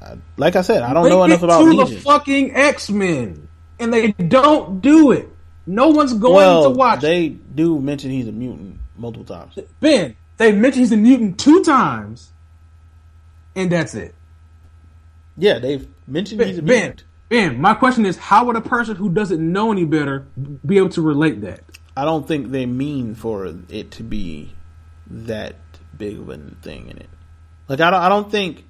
I, 0.00 0.16
like 0.36 0.56
I 0.56 0.62
said, 0.62 0.82
I 0.82 0.92
don't 0.92 1.04
Link 1.04 1.14
know 1.14 1.22
enough 1.22 1.42
it 1.42 1.44
about 1.44 1.60
to 1.60 1.64
Legion. 1.64 1.94
the 1.94 2.00
fucking 2.00 2.56
X 2.56 2.90
Men, 2.90 3.46
and 3.78 3.92
they 3.92 4.10
don't 4.10 4.80
do 4.80 5.12
it. 5.12 5.28
No 5.64 5.90
one's 5.90 6.12
going 6.12 6.34
well, 6.34 6.64
to 6.64 6.70
watch. 6.70 7.02
they 7.02 7.28
do 7.28 7.80
mention 7.80 8.10
he's 8.10 8.26
a 8.26 8.32
mutant 8.32 8.80
multiple 8.96 9.24
times. 9.24 9.56
Ben, 9.78 10.16
they 10.38 10.50
mentioned 10.50 10.80
he's 10.80 10.90
a 10.90 10.96
mutant 10.96 11.38
two 11.38 11.62
times, 11.62 12.32
and 13.54 13.70
that's 13.70 13.94
it. 13.94 14.16
Yeah, 15.36 15.60
they've 15.60 15.86
mentioned 16.12 16.40
he's 16.42 16.58
a 16.58 16.62
Ben, 16.62 16.80
mutant. 16.80 17.04
Ben, 17.28 17.60
my 17.60 17.74
question 17.74 18.04
is, 18.06 18.16
how 18.16 18.44
would 18.44 18.56
a 18.56 18.60
person 18.60 18.96
who 18.96 19.08
doesn't 19.08 19.40
know 19.40 19.72
any 19.72 19.84
better 19.84 20.26
be 20.64 20.76
able 20.78 20.90
to 20.90 21.02
relate 21.02 21.40
that? 21.42 21.60
I 21.96 22.04
don't 22.04 22.26
think 22.26 22.50
they 22.50 22.66
mean 22.66 23.14
for 23.14 23.46
it 23.68 23.90
to 23.92 24.02
be 24.02 24.52
that 25.08 25.56
big 25.96 26.18
of 26.18 26.28
a 26.28 26.38
thing 26.62 26.88
in 26.88 26.98
it. 26.98 27.08
Like 27.68 27.80
I 27.80 27.90
don't, 27.90 28.00
I 28.02 28.08
don't 28.08 28.30
think 28.30 28.64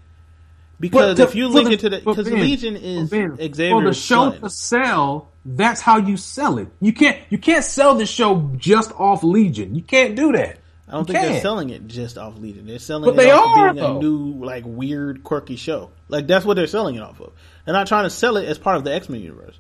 because 0.81 1.17
to- 1.17 1.23
if 1.25 1.35
you 1.35 1.49
for 1.49 1.55
link 1.55 1.69
the- 1.69 1.75
it 1.75 1.81
to 1.81 1.89
the 1.91 1.99
because 1.99 2.31
Legion 2.31 2.77
is 2.77 3.11
but 3.11 3.17
Ben, 3.39 3.55
Xavier's 3.55 3.71
for 3.73 3.83
the 3.85 3.95
show 3.95 4.31
son. 4.31 4.41
to 4.41 4.51
sell. 4.51 5.29
That's 5.45 5.81
how 5.81 5.99
you 5.99 6.17
sell 6.17 6.59
it. 6.59 6.69
You 6.81 6.93
can't 6.93 7.19
you 7.31 7.39
can't 7.39 7.65
sell 7.65 7.95
the 7.97 8.07
show 8.07 8.53
just 8.57 8.93
off 8.93 9.25
Legion. 9.25 9.75
You 9.75 9.83
can't 9.83 10.15
do 10.15 10.33
that. 10.33 10.59
I 10.89 10.93
don't 10.93 11.09
You 11.09 11.15
think 11.15 11.27
they're 11.27 11.41
selling 11.41 11.71
it 11.71 11.87
just 11.87 12.19
off 12.19 12.39
Legion. 12.39 12.67
They're 12.67 12.79
selling 12.79 13.05
But 13.15 13.23
it 13.23 13.27
they 13.27 13.31
off 13.31 13.57
are, 13.57 13.73
being 13.73 13.83
though. 13.85 13.99
a 13.99 14.03
new, 14.03 14.45
like 14.45 14.65
weird, 14.67 15.23
quirky 15.25 15.57
show. 15.57 15.91
Like 16.09 16.27
that's 16.27 16.45
what 16.45 16.55
they're 16.55 16.67
selling 16.67 16.97
it 16.97 17.03
off 17.03 17.21
of. 17.21 17.33
They're 17.65 17.73
not 17.75 17.87
trying 17.87 18.05
to 18.05 18.11
sell 18.11 18.37
it 18.37 18.47
as 18.47 18.59
part 18.59 18.77
of 18.77 18.85
the 18.85 18.93
X 18.93 19.09
Men 19.09 19.21
universe. 19.21 19.59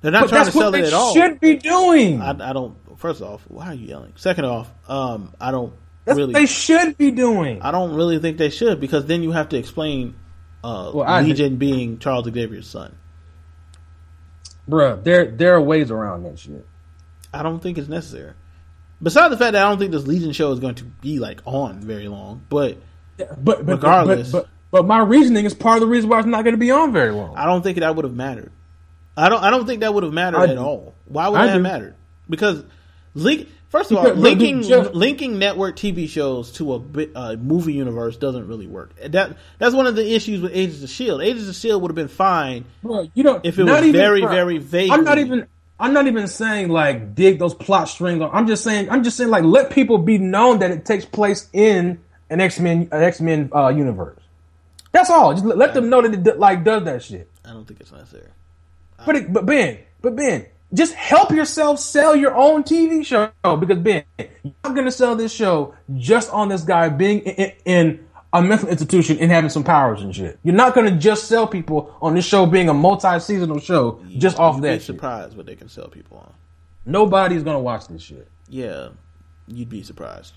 They're 0.00 0.10
not 0.12 0.22
But 0.22 0.30
trying 0.30 0.46
to 0.46 0.52
sell 0.52 0.74
it 0.74 0.84
at 0.86 0.92
all. 0.94 1.12
should 1.14 1.40
be 1.40 1.56
doing. 1.56 2.20
I, 2.22 2.30
I 2.30 2.52
don't. 2.54 2.74
First 2.98 3.20
off, 3.22 3.42
why 3.48 3.66
are 3.66 3.74
you 3.74 3.86
yelling? 3.88 4.12
Second 4.16 4.46
off, 4.46 4.70
um, 4.88 5.34
I 5.40 5.50
don't 5.50 5.72
that's 6.06 6.16
really. 6.16 6.32
what 6.32 6.40
they 6.40 6.46
should 6.46 6.96
be 6.98 7.10
doing. 7.10 7.60
I 7.62 7.70
don't 7.70 7.94
really 7.94 8.18
think 8.18 8.38
they 8.38 8.50
should 8.50 8.80
because 8.80 9.06
then 9.06 9.22
you 9.22 9.32
have 9.32 9.50
to 9.50 9.56
explain 9.58 10.14
uh, 10.64 10.90
Well, 10.94 11.22
Legion 11.22 11.56
being 11.56 11.98
Charles 11.98 12.24
Xavier's 12.24 12.66
son. 12.66 12.96
Bruh, 14.68 15.02
there 15.02 15.26
there 15.30 15.54
are 15.54 15.60
ways 15.60 15.90
around 15.90 16.22
that 16.24 16.38
shit. 16.38 16.66
I 17.32 17.42
don't 17.42 17.60
think 17.60 17.78
it's 17.78 17.88
necessary. 17.88 18.32
Besides 19.02 19.30
the 19.30 19.38
fact 19.38 19.52
that 19.52 19.64
I 19.64 19.68
don't 19.68 19.78
think 19.78 19.92
this 19.92 20.06
Legion 20.06 20.32
show 20.32 20.52
is 20.52 20.60
going 20.60 20.74
to 20.76 20.84
be 20.84 21.18
like 21.18 21.40
on 21.46 21.80
very 21.80 22.08
long, 22.08 22.42
but 22.48 22.76
But, 23.18 23.36
but 23.38 23.66
Regardless. 23.66 24.30
but, 24.30 24.42
but, 24.44 24.50
but 24.70 24.86
my 24.86 25.00
reasoning 25.00 25.44
is 25.44 25.54
part 25.54 25.76
of 25.76 25.80
the 25.80 25.86
reason 25.86 26.08
why 26.10 26.18
it's 26.18 26.26
not 26.26 26.42
going 26.44 26.54
to 26.54 26.58
be 26.58 26.70
on 26.70 26.92
very 26.92 27.10
long. 27.12 27.36
I 27.36 27.46
don't 27.46 27.62
think 27.62 27.78
that 27.78 27.96
would 27.96 28.04
have 28.04 28.14
mattered. 28.14 28.52
I 29.16 29.28
don't. 29.28 29.42
I 29.42 29.50
don't 29.50 29.66
think 29.66 29.80
that 29.80 29.92
would 29.92 30.02
have 30.04 30.12
mattered 30.12 30.38
I 30.38 30.44
at 30.44 30.54
do. 30.54 30.58
all. 30.58 30.94
Why 31.06 31.28
would 31.28 31.38
I 31.40 31.46
that 31.46 31.52
have 31.52 31.58
do. 31.58 31.62
mattered? 31.62 31.94
Because 32.28 32.62
Le- 33.14 33.44
First 33.68 33.90
of 33.92 33.98
all, 33.98 34.02
Because- 34.04 34.18
look, 34.18 34.24
linking 34.38 34.62
just- 34.62 34.94
linking 34.94 35.38
network 35.38 35.76
TV 35.76 36.08
shows 36.08 36.50
to 36.52 36.74
a 36.74 37.06
uh, 37.14 37.36
movie 37.36 37.72
universe 37.72 38.16
doesn't 38.16 38.48
really 38.48 38.66
work. 38.66 38.94
That 39.08 39.36
that's 39.58 39.74
one 39.74 39.86
of 39.86 39.94
the 39.96 40.14
issues 40.14 40.40
with 40.40 40.52
Agents 40.54 40.82
of 40.82 40.90
Shield. 40.90 41.20
Agents 41.22 41.48
of 41.48 41.54
Shield 41.54 41.80
would 41.82 41.90
have 41.90 41.96
been 41.96 42.08
fine. 42.08 42.64
Bro, 42.82 43.10
you 43.14 43.22
don't. 43.22 43.44
If 43.44 43.58
it 43.58 43.64
was 43.64 43.78
even- 43.82 43.92
very, 43.92 44.20
bro, 44.22 44.30
very 44.30 44.58
vague. 44.58 44.90
I'm 44.90 45.04
not 45.04 45.18
even. 45.18 45.46
I'm 45.80 45.94
not 45.94 46.06
even 46.06 46.28
saying 46.28 46.68
like 46.68 47.14
dig 47.14 47.38
those 47.38 47.54
plot 47.54 47.88
strings. 47.88 48.22
I'm 48.32 48.46
just 48.46 48.62
saying. 48.62 48.90
I'm 48.90 49.02
just 49.02 49.16
saying 49.16 49.30
like 49.30 49.44
let 49.44 49.70
people 49.70 49.98
be 49.98 50.18
known 50.18 50.58
that 50.58 50.70
it 50.70 50.84
takes 50.84 51.04
place 51.04 51.48
in 51.52 51.98
an 52.28 52.40
X 52.40 52.60
Men 52.60 52.88
an 52.92 53.02
X 53.02 53.20
Men 53.20 53.50
uh, 53.54 53.68
universe. 53.68 54.20
That's 54.92 55.08
all. 55.08 55.32
Just 55.32 55.44
let, 55.44 55.72
them 55.72 55.88
know 55.88 56.02
that 56.02 56.26
it 56.26 56.38
like 56.38 56.64
does 56.64 56.84
that 56.84 57.02
shit. 57.02 57.30
I 57.44 57.52
don't 57.52 57.66
think 57.66 57.80
it's 57.80 57.92
necessary. 57.92 58.28
But 59.06 59.16
it, 59.16 59.32
but 59.32 59.46
Ben, 59.46 59.78
but 60.02 60.16
Ben, 60.16 60.46
just 60.74 60.94
help 60.94 61.30
yourself 61.30 61.78
sell 61.78 62.14
your 62.14 62.36
own 62.36 62.64
TV 62.64 63.04
show 63.04 63.30
because 63.56 63.78
Ben, 63.78 64.04
you're 64.18 64.52
not 64.64 64.74
gonna 64.74 64.90
sell 64.90 65.16
this 65.16 65.32
show 65.32 65.74
just 65.96 66.30
on 66.30 66.48
this 66.48 66.62
guy 66.62 66.88
being 66.88 67.20
in, 67.20 67.34
in, 67.34 67.52
in 67.64 68.06
a 68.32 68.40
mental 68.42 68.68
institution 68.68 69.18
and 69.18 69.30
having 69.30 69.50
some 69.50 69.64
powers 69.64 70.02
and 70.02 70.14
shit. 70.14 70.38
You're 70.42 70.54
not 70.54 70.74
gonna 70.74 70.92
just 70.96 71.24
sell 71.26 71.46
people 71.46 71.96
on 72.00 72.14
this 72.14 72.24
show 72.24 72.46
being 72.46 72.68
a 72.68 72.74
multi-seasonal 72.74 73.58
show 73.60 74.00
just 74.18 74.38
off 74.38 74.56
You'd 74.56 74.62
be 74.62 74.68
that 74.68 74.74
shit. 74.76 74.86
surprised 74.86 75.36
what 75.36 75.46
they 75.46 75.56
can 75.56 75.68
sell 75.68 75.88
people 75.88 76.18
on. 76.18 76.32
Nobody's 76.86 77.42
gonna 77.42 77.60
watch 77.60 77.88
this 77.88 78.02
shit. 78.02 78.28
Yeah, 78.48 78.90
you'd 79.46 79.68
be 79.68 79.82
surprised. 79.82 80.34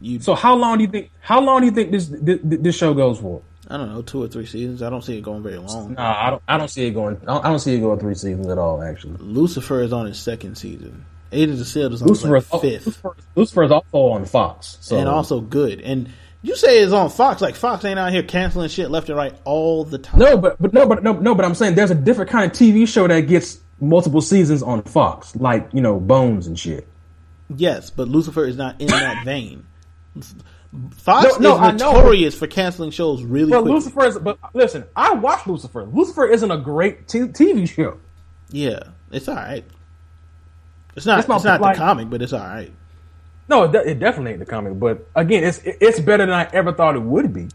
You, 0.00 0.20
So 0.20 0.34
how 0.34 0.54
long 0.56 0.78
do 0.78 0.84
you 0.84 0.90
think? 0.90 1.10
How 1.20 1.40
long 1.40 1.60
do 1.60 1.66
you 1.66 1.72
think 1.72 1.90
this 1.92 2.08
this, 2.08 2.40
this 2.42 2.76
show 2.76 2.92
goes 2.94 3.18
for? 3.18 3.42
I 3.68 3.76
don't 3.76 3.92
know, 3.92 4.02
two 4.02 4.22
or 4.22 4.28
three 4.28 4.46
seasons. 4.46 4.82
I 4.82 4.90
don't 4.90 5.02
see 5.02 5.16
it 5.16 5.22
going 5.22 5.42
very 5.42 5.56
long. 5.58 5.94
Nah, 5.94 6.26
I 6.26 6.30
don't. 6.30 6.42
I 6.48 6.58
don't 6.58 6.68
see 6.68 6.86
it 6.86 6.90
going. 6.90 7.16
I 7.22 7.24
don't, 7.26 7.44
I 7.44 7.48
don't 7.48 7.60
see 7.60 7.74
it 7.74 7.80
going 7.80 7.98
three 8.00 8.14
seasons 8.14 8.48
at 8.48 8.58
all. 8.58 8.82
Actually, 8.82 9.16
Lucifer 9.18 9.80
is 9.82 9.92
on 9.92 10.06
his 10.06 10.18
second 10.18 10.56
season. 10.56 11.06
Agents 11.30 11.62
of 11.62 11.66
Shield 11.68 11.92
is 11.94 12.02
on 12.02 12.08
Lucifer, 12.08 12.40
like 12.40 12.60
fifth, 12.60 12.86
Lucifer, 12.86 13.16
Lucifer 13.36 13.62
is 13.62 13.70
also 13.70 13.98
on 13.98 14.24
Fox. 14.26 14.76
So 14.82 14.98
and 14.98 15.08
also 15.08 15.40
good. 15.40 15.80
And 15.80 16.10
you 16.42 16.56
say 16.56 16.80
it's 16.80 16.92
on 16.92 17.08
Fox, 17.10 17.40
like 17.40 17.54
Fox 17.54 17.84
ain't 17.84 17.98
out 17.98 18.12
here 18.12 18.22
canceling 18.22 18.68
shit 18.68 18.90
left 18.90 19.08
and 19.08 19.16
right 19.16 19.34
all 19.44 19.84
the 19.84 19.98
time. 19.98 20.18
No, 20.20 20.36
but 20.36 20.60
but 20.60 20.72
no, 20.72 20.86
but 20.86 21.02
no, 21.02 21.12
no. 21.12 21.34
But 21.34 21.44
I'm 21.44 21.54
saying 21.54 21.74
there's 21.76 21.90
a 21.90 21.94
different 21.94 22.30
kind 22.30 22.50
of 22.50 22.56
TV 22.56 22.86
show 22.88 23.06
that 23.06 23.20
gets 23.20 23.60
multiple 23.80 24.20
seasons 24.20 24.62
on 24.62 24.82
Fox, 24.82 25.34
like 25.36 25.68
you 25.72 25.80
know 25.80 25.98
Bones 26.00 26.46
and 26.46 26.58
shit. 26.58 26.86
Yes, 27.54 27.90
but 27.90 28.08
Lucifer 28.08 28.44
is 28.46 28.56
not 28.56 28.80
in 28.80 28.88
that 28.88 29.22
vein. 29.24 29.66
Fox 30.96 31.38
No, 31.38 31.58
no, 31.58 31.68
is 31.68 31.80
notorious 31.80 32.34
for 32.34 32.46
canceling 32.46 32.90
shows 32.90 33.22
really 33.22 33.50
But 33.50 33.62
quickly. 33.62 33.72
Lucifer 33.74 34.04
is. 34.06 34.18
But 34.18 34.38
listen, 34.54 34.84
I 34.96 35.12
watched 35.14 35.46
Lucifer. 35.46 35.84
Lucifer 35.84 36.26
isn't 36.26 36.50
a 36.50 36.56
great 36.58 37.08
t- 37.08 37.20
TV 37.20 37.68
show. 37.68 37.98
Yeah, 38.50 38.80
it's 39.10 39.28
all 39.28 39.34
right. 39.36 39.64
It's 40.96 41.04
not. 41.06 41.18
It's 41.18 41.24
It's 41.24 41.28
not 41.28 41.44
not, 41.44 41.60
like- 41.60 41.76
the 41.76 41.78
comic, 41.78 42.10
but 42.10 42.22
it's 42.22 42.32
all 42.32 42.40
right. 42.40 42.72
No, 43.52 43.64
it, 43.64 43.72
de- 43.72 43.90
it 43.90 43.98
definitely 43.98 44.30
ain't 44.30 44.40
the 44.40 44.46
comic. 44.46 44.80
But 44.80 45.06
again, 45.14 45.44
it's 45.44 45.60
it's 45.62 46.00
better 46.00 46.24
than 46.24 46.34
I 46.34 46.48
ever 46.54 46.72
thought 46.72 46.96
it 46.96 47.02
would 47.02 47.34
be. 47.34 47.48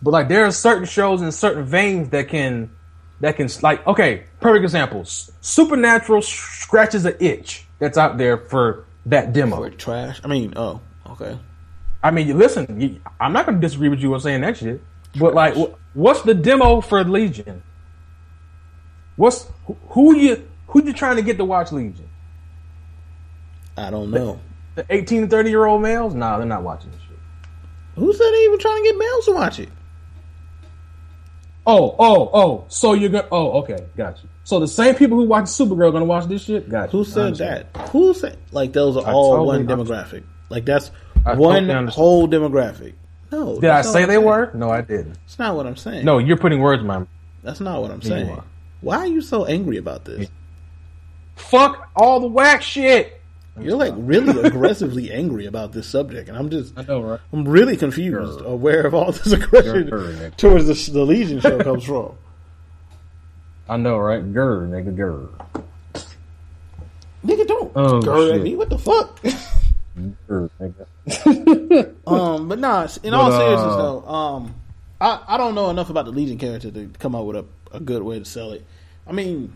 But 0.00 0.12
like 0.12 0.28
there 0.28 0.46
are 0.46 0.52
certain 0.52 0.84
shows 0.84 1.20
in 1.20 1.32
certain 1.32 1.64
veins 1.64 2.10
that 2.10 2.28
can 2.28 2.70
that 3.18 3.34
can 3.34 3.48
like 3.60 3.84
okay, 3.84 4.22
perfect 4.38 4.62
examples. 4.62 5.32
Supernatural 5.40 6.22
scratches 6.22 7.04
an 7.06 7.16
itch 7.18 7.66
that's 7.80 7.98
out 7.98 8.18
there 8.18 8.36
for 8.38 8.84
that 9.06 9.32
demo. 9.32 9.56
Or 9.56 9.70
trash. 9.70 10.20
I 10.22 10.28
mean, 10.28 10.52
oh, 10.54 10.80
okay. 11.10 11.36
I 12.04 12.12
mean, 12.12 12.28
you 12.28 12.34
listen. 12.34 12.80
You, 12.80 13.00
I'm 13.18 13.32
not 13.32 13.46
going 13.46 13.60
to 13.60 13.66
disagree 13.66 13.88
with 13.88 13.98
you 13.98 14.14
on 14.14 14.20
saying 14.20 14.42
that 14.42 14.58
shit. 14.58 14.80
But 15.18 15.34
like, 15.34 15.56
what's 15.92 16.22
the 16.22 16.34
demo 16.34 16.82
for 16.82 17.02
Legion? 17.02 17.64
What's 19.16 19.48
who, 19.66 19.76
who 19.88 20.16
you 20.16 20.48
who 20.68 20.84
you 20.84 20.92
trying 20.92 21.16
to 21.16 21.22
get 21.22 21.36
to 21.38 21.44
watch 21.44 21.72
Legion? 21.72 22.08
I 23.76 23.90
don't 23.90 24.10
know. 24.10 24.40
The 24.74 24.86
18 24.88 25.22
to 25.22 25.26
30 25.28 25.50
year 25.50 25.64
old 25.64 25.82
males? 25.82 26.14
Nah, 26.14 26.38
they're 26.38 26.46
not 26.46 26.62
watching 26.62 26.90
this 26.90 27.00
shit. 27.00 27.18
Who 27.96 28.12
said 28.12 28.30
they 28.32 28.44
even 28.44 28.58
trying 28.58 28.82
to 28.82 28.88
get 28.88 28.98
males 28.98 29.24
to 29.26 29.32
watch 29.32 29.58
it? 29.58 29.68
Oh, 31.66 31.94
oh, 31.98 32.30
oh. 32.32 32.64
So 32.68 32.94
you're 32.94 33.10
gonna? 33.10 33.28
Oh, 33.30 33.60
okay, 33.62 33.86
got 33.96 34.22
you. 34.22 34.28
So 34.44 34.58
the 34.58 34.66
same 34.66 34.94
people 34.96 35.16
who 35.16 35.24
watch 35.24 35.44
Supergirl 35.44 35.88
are 35.88 35.92
gonna 35.92 36.04
watch 36.04 36.26
this 36.26 36.44
shit? 36.44 36.68
Got 36.68 36.92
you. 36.92 36.98
Who 36.98 37.04
said 37.04 37.36
that? 37.36 37.76
Who 37.90 38.12
said 38.14 38.36
like 38.50 38.72
those 38.72 38.96
are 38.96 39.06
I 39.06 39.12
all 39.12 39.36
totally 39.36 39.64
one 39.64 39.86
demographic? 39.86 40.24
Like 40.48 40.64
that's 40.64 40.90
I 41.24 41.34
one 41.34 41.68
totally 41.68 41.92
whole 41.92 42.26
demographic. 42.26 42.94
No, 43.30 43.58
Did 43.60 43.70
I 43.70 43.82
say 43.82 44.04
they 44.04 44.16
I'm 44.16 44.24
were? 44.24 44.50
No, 44.52 44.68
I 44.70 44.82
didn't. 44.82 45.14
That's 45.14 45.38
not 45.38 45.56
what 45.56 45.66
I'm 45.66 45.76
saying. 45.76 46.04
No, 46.04 46.18
you're 46.18 46.36
putting 46.36 46.60
words 46.60 46.82
in 46.82 46.86
my. 46.86 47.06
that's 47.42 47.60
not 47.60 47.80
what 47.80 47.90
I'm 47.90 48.02
saying. 48.02 48.42
Why 48.82 48.98
are 48.98 49.06
you 49.06 49.22
so 49.22 49.46
angry 49.46 49.76
about 49.78 50.04
this? 50.04 50.28
Fuck 51.36 51.88
all 51.96 52.20
the 52.20 52.26
whack 52.26 52.60
shit. 52.62 53.21
You're 53.60 53.76
like 53.76 53.92
really 53.96 54.40
aggressively 54.48 55.12
angry 55.12 55.46
about 55.46 55.72
this 55.72 55.86
subject, 55.86 56.28
and 56.28 56.38
I'm 56.38 56.48
just 56.50 56.72
I 56.76 56.82
know, 56.84 57.02
right? 57.02 57.20
I'm 57.32 57.46
really 57.46 57.76
confused 57.76 58.40
of 58.40 58.60
where 58.60 58.86
of 58.86 58.94
all 58.94 59.12
this 59.12 59.30
aggression 59.30 59.90
Grr. 59.90 60.36
towards 60.36 60.66
the, 60.66 60.92
the 60.92 61.04
Legion 61.04 61.40
show 61.40 61.58
comes 61.62 61.84
from. 61.84 62.14
I 63.68 63.76
know, 63.76 63.98
right? 63.98 64.22
Grr, 64.32 64.68
nigga, 64.68 64.96
grr. 64.96 65.28
Nigga, 67.24 67.46
don't 67.46 67.72
Oh, 67.76 68.00
girl 68.02 68.32
at 68.32 68.40
me. 68.42 68.56
What 68.56 68.70
the 68.70 68.78
fuck? 68.78 69.20
Grr, 70.28 70.50
nigga. 70.60 71.94
um, 72.06 72.48
but 72.48 72.58
nah. 72.58 72.88
In 73.02 73.14
all 73.14 73.30
But, 73.30 73.34
uh, 73.34 73.38
seriousness, 73.38 73.76
though, 73.76 74.08
um, 74.08 74.54
I 75.00 75.20
I 75.28 75.36
don't 75.36 75.54
know 75.54 75.70
enough 75.70 75.90
about 75.90 76.06
the 76.06 76.10
Legion 76.10 76.38
character 76.38 76.70
to 76.70 76.90
come 76.98 77.14
up 77.14 77.24
with 77.26 77.36
a, 77.36 77.44
a 77.72 77.80
good 77.80 78.02
way 78.02 78.18
to 78.18 78.24
sell 78.24 78.52
it. 78.52 78.64
I 79.06 79.12
mean, 79.12 79.52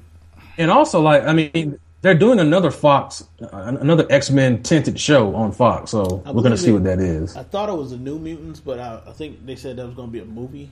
And 0.59 0.71
also, 0.71 1.01
like, 1.01 1.25
I 1.25 1.33
mean, 1.33 1.79
they're 2.07 2.15
doing 2.15 2.39
another 2.39 2.71
Fox, 2.71 3.25
uh, 3.43 3.49
another 3.53 4.07
X 4.09 4.31
Men 4.31 4.63
tinted 4.63 4.99
show 4.99 5.35
on 5.35 5.51
Fox, 5.53 5.91
so 5.91 6.23
I 6.25 6.31
we're 6.33 6.43
gonna 6.43 6.57
see 6.57 6.71
it- 6.71 6.73
what 6.75 6.85
that 6.85 7.01
is. 7.01 7.37
I 7.37 7.43
thought 7.43 7.69
it 7.69 7.73
was 7.77 7.91
the 7.91 7.97
New 7.97 8.19
Mutants, 8.19 8.61
but 8.61 8.79
I, 8.79 9.01
I 9.07 9.13
think 9.13 9.45
they 9.45 9.57
said 9.57 9.77
that 9.77 9.87
was 9.87 9.95
going 9.95 10.09
to 10.09 10.13
be 10.13 10.21
a 10.21 10.25
movie. 10.25 10.71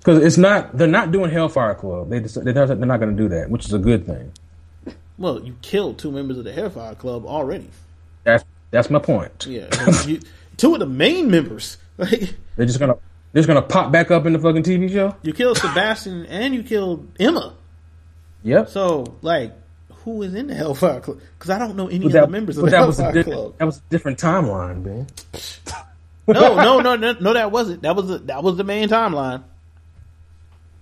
Because 0.00 0.22
it's 0.22 0.36
not, 0.38 0.76
they're 0.76 0.86
not 0.86 1.10
doing 1.12 1.30
Hellfire 1.30 1.74
Club. 1.74 2.10
They 2.10 2.20
just, 2.20 2.34
they're 2.42 2.52
not, 2.54 2.66
they're 2.66 2.76
not 2.76 3.00
gonna 3.00 3.12
do 3.12 3.28
that, 3.28 3.48
which 3.50 3.64
is 3.66 3.72
a 3.72 3.78
good 3.78 4.06
thing. 4.06 4.32
Well, 5.18 5.40
you 5.42 5.56
killed 5.62 5.98
two 5.98 6.10
members 6.12 6.36
of 6.38 6.44
the 6.44 6.52
Hellfire 6.52 6.94
Club 6.94 7.24
already. 7.26 7.70
That's 8.24 8.44
that's 8.70 8.90
my 8.90 8.98
point. 8.98 9.46
Yeah, 9.48 9.68
you, 10.04 10.20
two 10.56 10.74
of 10.74 10.80
the 10.80 10.86
main 10.86 11.30
members. 11.30 11.78
Like 11.98 12.34
They're 12.56 12.66
just 12.66 12.78
gonna, 12.78 12.96
they're 13.32 13.40
just 13.40 13.46
gonna 13.48 13.62
pop 13.62 13.90
back 13.90 14.10
up 14.10 14.26
in 14.26 14.34
the 14.34 14.38
fucking 14.38 14.62
TV 14.64 14.92
show. 14.92 15.16
you 15.22 15.32
killed 15.32 15.56
Sebastian 15.56 16.26
and 16.26 16.54
you 16.54 16.62
killed 16.62 17.08
Emma. 17.18 17.54
Yep. 18.42 18.68
So, 18.68 19.16
like, 19.22 19.54
who 20.06 20.22
is 20.22 20.34
in 20.34 20.46
the 20.46 20.54
Hellfire 20.54 21.00
Club? 21.00 21.20
Because 21.36 21.50
I 21.50 21.58
don't 21.58 21.74
know 21.76 21.88
any 21.88 22.06
of 22.06 22.12
that, 22.12 22.20
the 22.22 22.28
members 22.28 22.56
of 22.56 22.64
the 22.64 22.70
that 22.70 22.86
was 22.86 22.98
a 23.00 23.02
Hellfire 23.02 23.12
different, 23.12 23.40
Club. 23.40 23.58
that 23.58 23.64
was 23.64 23.76
a 23.78 23.82
different 23.90 24.18
timeline, 24.20 24.84
man. 24.84 25.06
No, 26.28 26.56
no, 26.56 26.80
no, 26.80 26.96
no, 26.96 27.12
no. 27.12 27.32
That 27.34 27.52
wasn't. 27.52 27.82
That 27.82 27.94
was 27.94 28.08
the, 28.08 28.18
that 28.18 28.42
was 28.42 28.56
the 28.56 28.64
main 28.64 28.88
timeline. 28.88 29.44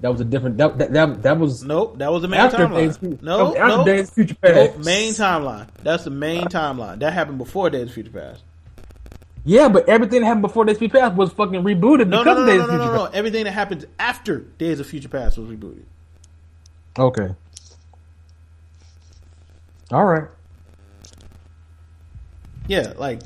That 0.01 0.11
was 0.11 0.21
a 0.23 0.25
different. 0.25 0.57
That 0.57 0.79
that 0.79 0.93
that, 0.95 1.23
that 1.23 1.39
was 1.39 1.63
Nope, 1.63 1.99
that 1.99 2.11
was 2.11 2.23
the 2.23 2.29
main 2.29 2.41
Days. 2.51 2.53
timeline. 2.53 3.01
that 3.01 3.23
No, 3.23 3.55
after 3.55 3.77
no, 3.77 3.85
Days 3.85 4.09
of 4.09 4.15
Future 4.15 4.35
Past. 4.37 4.55
Nope, 4.77 4.85
main 4.87 5.13
timeline. 5.13 5.69
That's 5.83 6.05
the 6.05 6.11
main 6.11 6.45
timeline. 6.45 7.01
That 7.01 7.13
happened 7.13 7.37
before 7.37 7.69
Days 7.69 7.89
of 7.89 7.93
Future 7.93 8.11
Past. 8.11 8.43
Yeah, 9.45 9.69
but 9.69 9.87
everything 9.87 10.21
that 10.23 10.27
happened 10.27 10.43
before 10.43 10.65
Days 10.65 10.77
of 10.77 10.79
Future 10.79 10.99
Past 10.99 11.15
was 11.15 11.31
fucking 11.33 11.63
rebooted 11.63 12.09
No, 12.09 12.25
because 12.25 12.37
no, 12.39 12.43
of 12.43 12.47
Days 12.47 12.59
no, 12.59 12.65
of 12.65 12.71
no, 12.71 12.77
Future 12.77 12.85
no, 12.87 12.93
no. 12.95 13.05
Past. 13.05 13.15
Everything 13.15 13.45
that 13.45 13.53
happens 13.53 13.85
after 13.99 14.39
Days 14.39 14.81
of 14.81 14.87
Future 14.87 15.09
Past 15.11 15.37
was 15.37 15.51
rebooted. 15.51 15.83
Okay. 16.99 17.35
All 19.95 20.05
right. 20.05 20.25
Yeah, 22.67 22.95
like. 22.97 23.21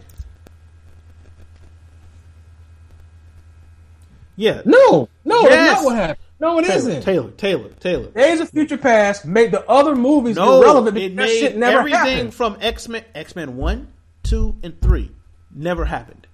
Yeah, 4.37 4.61
No, 4.65 5.09
no, 5.25 5.41
Yes. 5.43 5.51
that's 5.51 5.73
not 5.81 5.85
what 5.85 5.97
happened. 5.97 6.19
No, 6.41 6.59
it 6.61 6.67
Taylor, 6.67 6.93
not 6.95 7.03
Taylor, 7.03 7.31
Taylor, 7.33 7.69
Taylor. 7.81 8.07
Days 8.11 8.41
of 8.41 8.51
Future 8.51 8.77
Past 8.79 9.25
made 9.25 9.51
the 9.51 9.69
other 9.69 9.97
movies 9.97 10.37
No, 10.37 10.61
irrelevant 10.63 10.95
because 10.95 11.11
that 11.11 11.17
made 11.17 11.41
shit 11.41 11.57
never 11.57 11.79
everything 11.81 11.99
happened. 11.99 12.35
from 12.35 12.57
X 12.61 12.87
Men, 12.89 13.03
X 13.17 13.35
Men 13.35 13.57
one, 13.57 13.89
two, 14.23 14.55
and 14.63 14.81
three 14.81 15.11
never 15.53 15.87
happened. 15.87 16.27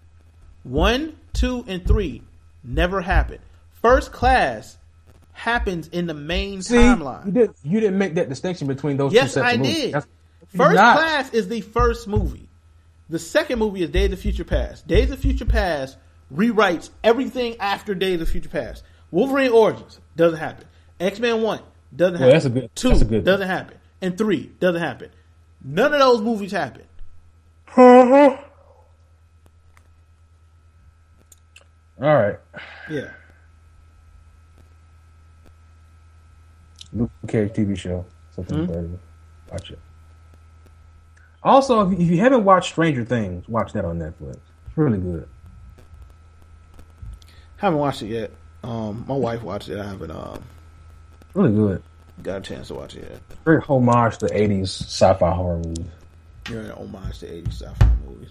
One, 0.65 1.17
two, 1.33 1.65
and 1.67 1.87
three 1.87 2.23
never 2.63 3.01
happened. 3.01 3.41
First 3.81 4.13
class 4.13 4.77
happens 5.33 5.89
in 5.89 6.07
the 6.07 6.15
main 6.15 6.61
See, 6.61 6.75
you, 6.75 6.81
timeline. 6.97 7.33
did, 7.33 7.51
you 7.63 7.81
didn't 7.81 7.97
make 7.97 8.15
that 8.17 8.29
distinction 8.29 8.67
between 8.67 8.99
those 8.99 9.13
two 9.13 9.19
sets 9.21 9.37
I 9.39 9.53
of 9.53 9.61
movies. 9.61 9.75
did. 9.77 9.95
That's- 9.95 10.07
First 10.57 10.77
class 10.79 11.33
is 11.33 11.49
the 11.49 11.61
first 11.61 12.07
movie. 12.07 12.49
The 13.09 13.19
second 13.19 13.59
movie 13.59 13.83
is 13.83 13.91
Days 13.91 14.13
of 14.13 14.19
Future 14.21 14.45
Past. 14.45 14.87
Days 14.87 15.11
of 15.11 15.19
Future 15.19 15.45
Past 15.45 15.99
rewrites 16.33 16.91
everything 17.03 17.57
after 17.61 17.95
Days 17.95 18.21
of 18.21 18.29
Future 18.29 18.49
Past. 18.49 18.83
Wolverine 19.11 19.51
Origins 19.51 20.01
doesn't 20.17 20.39
happen. 20.39 20.67
X 20.99 21.19
Men 21.21 21.43
One 21.43 21.61
doesn't 21.95 22.15
happen. 22.15 22.27
Well, 22.27 22.33
that's 22.33 22.45
a 22.47 22.51
good- 22.51 22.71
Two 22.75 22.89
that's 22.91 23.03
a 23.03 23.05
good- 23.05 23.25
doesn't 23.25 23.47
happen, 23.49 23.77
and 24.01 24.17
three 24.17 24.51
doesn't 24.61 24.81
happen. 24.81 25.11
None 25.63 25.93
of 25.93 25.99
those 26.01 26.21
movies 26.23 26.53
happen. 26.53 26.85
All 27.77 28.39
right. 31.99 32.39
Yeah, 32.91 33.11
Luke 36.93 37.11
Cage 37.29 37.53
TV 37.53 37.77
show. 37.77 38.05
Something 38.35 38.67
hmm? 38.67 38.73
thirty. 38.73 38.99
Watch 39.51 39.71
it. 39.71 39.79
Also, 41.45 41.91
if 41.91 41.99
you 42.01 42.19
haven't 42.19 42.45
watched 42.45 42.73
Stranger 42.73 43.05
Things, 43.05 43.47
watch 43.49 43.73
that 43.75 43.85
on 43.85 43.99
Netflix. 43.99 44.37
It's 44.67 44.77
really 44.77 44.99
good. 44.99 45.29
Haven't 47.57 47.79
watched 47.79 48.03
it 48.03 48.07
yet. 48.09 48.31
Um, 48.63 49.05
my 49.07 49.15
wife 49.15 49.43
watched 49.43 49.69
it. 49.69 49.79
I 49.79 49.85
haven't 49.87 50.11
um, 50.11 50.43
Really 51.35 51.53
good. 51.55 51.83
got 52.23 52.39
a 52.39 52.41
chance 52.41 52.69
to 52.69 52.75
watch 52.75 52.97
it 52.97 53.09
yet. 53.11 53.21
Great 53.45 53.63
homage 53.63 54.19
to 54.19 54.27
80s 54.27 54.69
sci-fi 54.85 55.31
horror 55.35 55.59
movies. 55.59 55.85
You're 56.49 56.63
an 56.63 56.71
homage 56.71 57.19
to 57.21 57.27
80s 57.27 57.49
sci-fi 57.63 57.89
movies. 58.07 58.31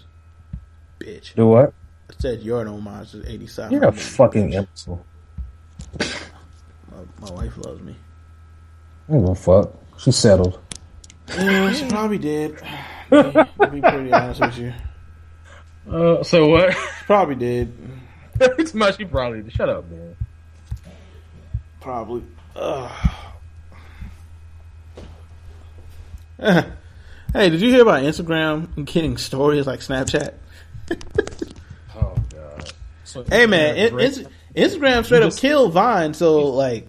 Bitch. 0.98 1.34
Do 1.34 1.46
what? 1.48 1.72
I 2.10 2.14
said 2.18 2.42
you're 2.42 2.62
an 2.62 2.68
homage 2.68 3.12
to 3.12 3.18
80s 3.18 3.44
sci-fi 3.50 3.70
You're 3.70 3.84
a 3.84 3.90
movies. 3.92 4.16
fucking 4.16 4.52
imbecile. 4.52 5.04
My, 6.00 6.98
my 7.20 7.30
wife 7.32 7.56
loves 7.58 7.80
me. 7.82 7.94
I 9.08 9.12
don't 9.12 9.20
give 9.22 9.30
a 9.30 9.34
fuck. 9.36 9.72
She 9.98 10.10
settled. 10.10 10.58
Yeah, 11.28 11.72
she 11.72 11.86
probably 11.88 12.18
did. 12.18 12.60
To 13.10 13.48
be 13.72 13.80
pretty 13.80 14.12
honest 14.12 14.40
with 14.40 14.58
you. 14.58 14.72
Uh, 15.90 16.22
so 16.22 16.46
what? 16.48 16.72
She 16.72 16.78
probably 17.06 17.34
did. 17.34 17.72
it's 18.40 18.74
much. 18.74 18.96
She 18.96 19.04
probably 19.04 19.42
did. 19.42 19.52
Shut 19.52 19.68
up, 19.68 19.88
man. 19.90 20.16
Probably. 21.80 22.22
Ugh. 22.56 23.10
hey, 26.38 27.50
did 27.50 27.60
you 27.60 27.70
hear 27.70 27.82
about 27.82 28.02
Instagram 28.02 28.76
and 28.76 28.86
getting 28.86 29.16
stories 29.16 29.66
like 29.66 29.80
Snapchat? 29.80 30.34
Oh 31.96 32.14
god. 32.30 32.72
So, 33.04 33.24
Hey 33.24 33.46
man, 33.46 33.76
Inst- 33.76 34.24
Instagram 34.56 35.04
straight 35.04 35.22
up 35.22 35.36
killed 35.36 35.72
Vine. 35.72 36.12
So 36.12 36.48
like, 36.48 36.86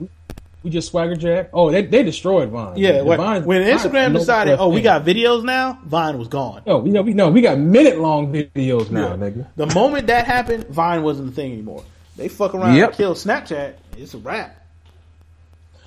we 0.66 0.70
just 0.72 0.90
swagger 0.90 1.16
jack. 1.16 1.50
Oh, 1.54 1.72
they 1.72 1.84
they 1.84 2.04
destroyed 2.04 2.50
Vine. 2.50 2.76
yeah, 2.78 3.02
when, 3.02 3.18
Vine- 3.18 3.46
when 3.46 3.62
Instagram 3.62 4.12
no 4.12 4.20
decided, 4.20 4.58
oh, 4.60 4.68
we 4.68 4.82
got 4.82 5.06
videos 5.06 5.44
now, 5.46 5.80
Vine 5.86 6.18
was 6.18 6.28
gone. 6.28 6.64
No, 6.66 6.80
we 6.80 6.90
know 6.90 7.04
we 7.04 7.14
know 7.14 7.30
we 7.30 7.40
got 7.42 7.58
minute 7.58 8.00
long 8.00 8.34
videos 8.34 8.90
now, 8.92 9.10
Yeah. 9.12 9.16
nigga. 9.16 9.48
The 9.56 9.68
moment 9.68 10.08
that 10.08 10.26
happened, 10.26 10.68
Vine 10.68 11.04
wasn't 11.04 11.30
the 11.30 11.36
thing 11.36 11.54
anymore. 11.54 11.84
They 12.18 12.28
fuck 12.28 12.54
around 12.56 12.76
Yep. 12.76 12.90
and 12.90 12.98
kill 12.98 13.14
Snapchat. 13.14 13.74
It's 13.98 14.14
a 14.14 14.18
wrap. 14.18 14.60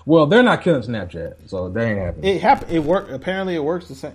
Well, 0.07 0.27
they're 0.27 0.43
not 0.43 0.63
killing 0.63 0.83
Snapchat, 0.83 1.35
so 1.49 1.69
they 1.69 1.91
ain't 1.91 1.99
happening. 1.99 2.31
It, 2.31 2.37
It 2.37 2.43
happened. 2.43 2.73
It 2.73 2.79
worked. 2.79 3.11
Apparently, 3.11 3.55
it 3.57 3.65
works 3.65 3.89
the 3.89 3.95
same. 3.95 4.13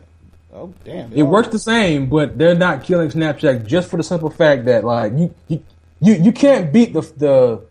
Oh 0.56 0.73
damn! 0.85 1.11
It 1.14 1.23
works 1.23 1.49
the 1.49 1.60
same, 1.60 2.07
but 2.10 2.38
they're 2.38 2.56
not 2.56 2.84
killing 2.84 3.10
Snapchat 3.10 3.65
just 3.65 3.90
for 3.90 3.98
the 3.98 4.03
simple 4.03 4.30
fact 4.30 4.65
that 4.65 4.84
like 4.84 5.11
you 5.14 5.34
you 5.48 5.64
you, 5.99 6.14
you 6.14 6.31
can't 6.31 6.72
beat 6.72 6.94
the 6.94 7.02
the 7.18 7.61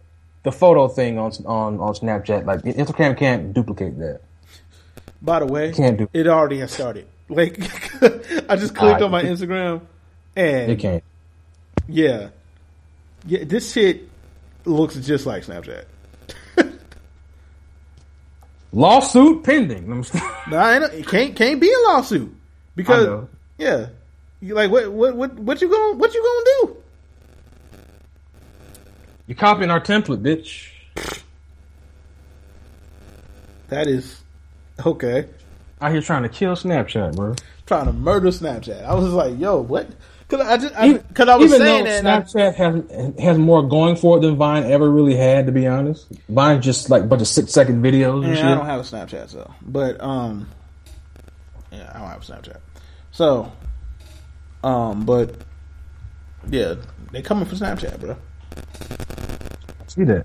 the 0.43 0.53
photo 0.53 0.89
thing 0.89 1.19
on 1.19 1.33
on 1.47 1.79
on 1.81 1.95
Snapchat. 1.95 2.45
Like 2.47 2.63
Instagram 2.63 3.17
can't 3.17 3.53
duplicate 3.53 3.99
that. 3.99 4.21
By 5.21 5.39
the 5.39 5.47
way, 5.47 5.73
Can't 5.73 5.99
do- 5.99 6.09
it 6.13 6.27
already 6.27 6.59
has 6.59 6.73
started. 6.73 7.07
Like 7.29 7.59
I 8.51 8.57
just 8.57 8.75
clicked 8.75 9.01
Ah, 9.01 9.05
on 9.07 9.11
my 9.11 9.23
Instagram, 9.23 9.81
and 10.37 10.73
It 10.73 10.79
can't. 10.81 11.03
yeah, 11.89 12.29
yeah, 13.27 13.45
this 13.45 13.73
shit 13.73 14.07
looks 14.67 14.97
just 14.97 15.25
like 15.25 15.45
Snapchat. 15.47 15.85
Lawsuit 18.73 19.45
pending. 19.45 19.91
Ain't- 19.93 20.93
it 20.95 21.07
can't 21.07 21.37
can't 21.37 21.61
be 21.61 21.73
a 21.73 21.79
lawsuit 21.89 22.35
because 22.75 23.27
yeah, 23.59 23.87
you 24.41 24.55
like 24.55 24.71
what 24.71 24.91
what 24.93 25.15
what 25.17 25.35
what 25.39 25.61
you 25.63 25.69
going 25.69 25.99
what 25.99 26.13
you 26.15 26.23
gonna 26.23 26.45
do? 26.75 26.82
You're 29.27 29.37
copying 29.37 29.71
our 29.71 29.81
template, 29.81 30.23
bitch. 30.23 30.69
That 33.69 33.89
is 33.89 34.23
okay. 34.85 35.29
Out 35.81 35.93
here 35.93 36.03
trying 36.03 36.23
to 36.25 36.29
kill 36.29 36.55
Snapchat, 36.55 37.17
bro. 37.17 37.35
Trying 37.67 37.87
to 37.87 37.93
murder 37.93 38.29
Snapchat. 38.29 38.85
I 38.85 38.95
was 38.95 39.13
like, 39.13 39.39
yo, 39.39 39.61
what? 39.61 39.89
Because 40.29 40.47
I 40.47 40.57
just 40.57 41.09
because 41.09 41.29
I, 41.29 41.37
was 41.37 41.47
Even 41.47 41.59
saying 41.59 41.85
though 41.85 41.85
that. 41.85 41.99
and 42.01 42.09
I- 42.09 42.21
Snapchat 42.21 42.55
has 42.57 43.15
has 43.21 43.39
more 43.39 43.63
going 43.67 43.97
for 43.97 44.19
it 44.19 44.21
than 44.21 44.37
Vine 44.37 44.65
ever 44.65 44.91
really 44.91 45.17
had, 45.17 45.47
to 45.47 45.53
be 45.53 45.67
honest. 45.67 46.07
Vine's 46.29 46.65
just 46.65 46.91
like 46.91 47.03
a 47.03 47.07
bunch 47.07 47.23
of 47.23 47.29
six 47.29 47.53
second 47.53 47.83
videos 47.83 48.25
and 48.25 48.37
Yeah, 48.37 48.39
shit. 48.39 48.51
I 48.51 48.55
don't 48.55 48.67
have 48.67 48.81
a 48.81 48.85
Snapchat, 48.85 49.31
so 49.31 49.53
but 49.63 50.01
um, 50.03 50.49
yeah, 51.71 51.91
I 51.95 51.99
don't 51.99 52.09
have 52.09 52.23
a 52.23 52.33
Snapchat. 52.33 52.61
So, 53.11 53.53
um, 54.65 55.05
but 55.05 55.35
yeah, 56.49 56.75
they 57.11 57.23
coming 57.23 57.45
for 57.47 57.57
Snapchat, 57.57 58.01
bro. 58.01 58.17
See 59.89 60.05
that? 60.05 60.25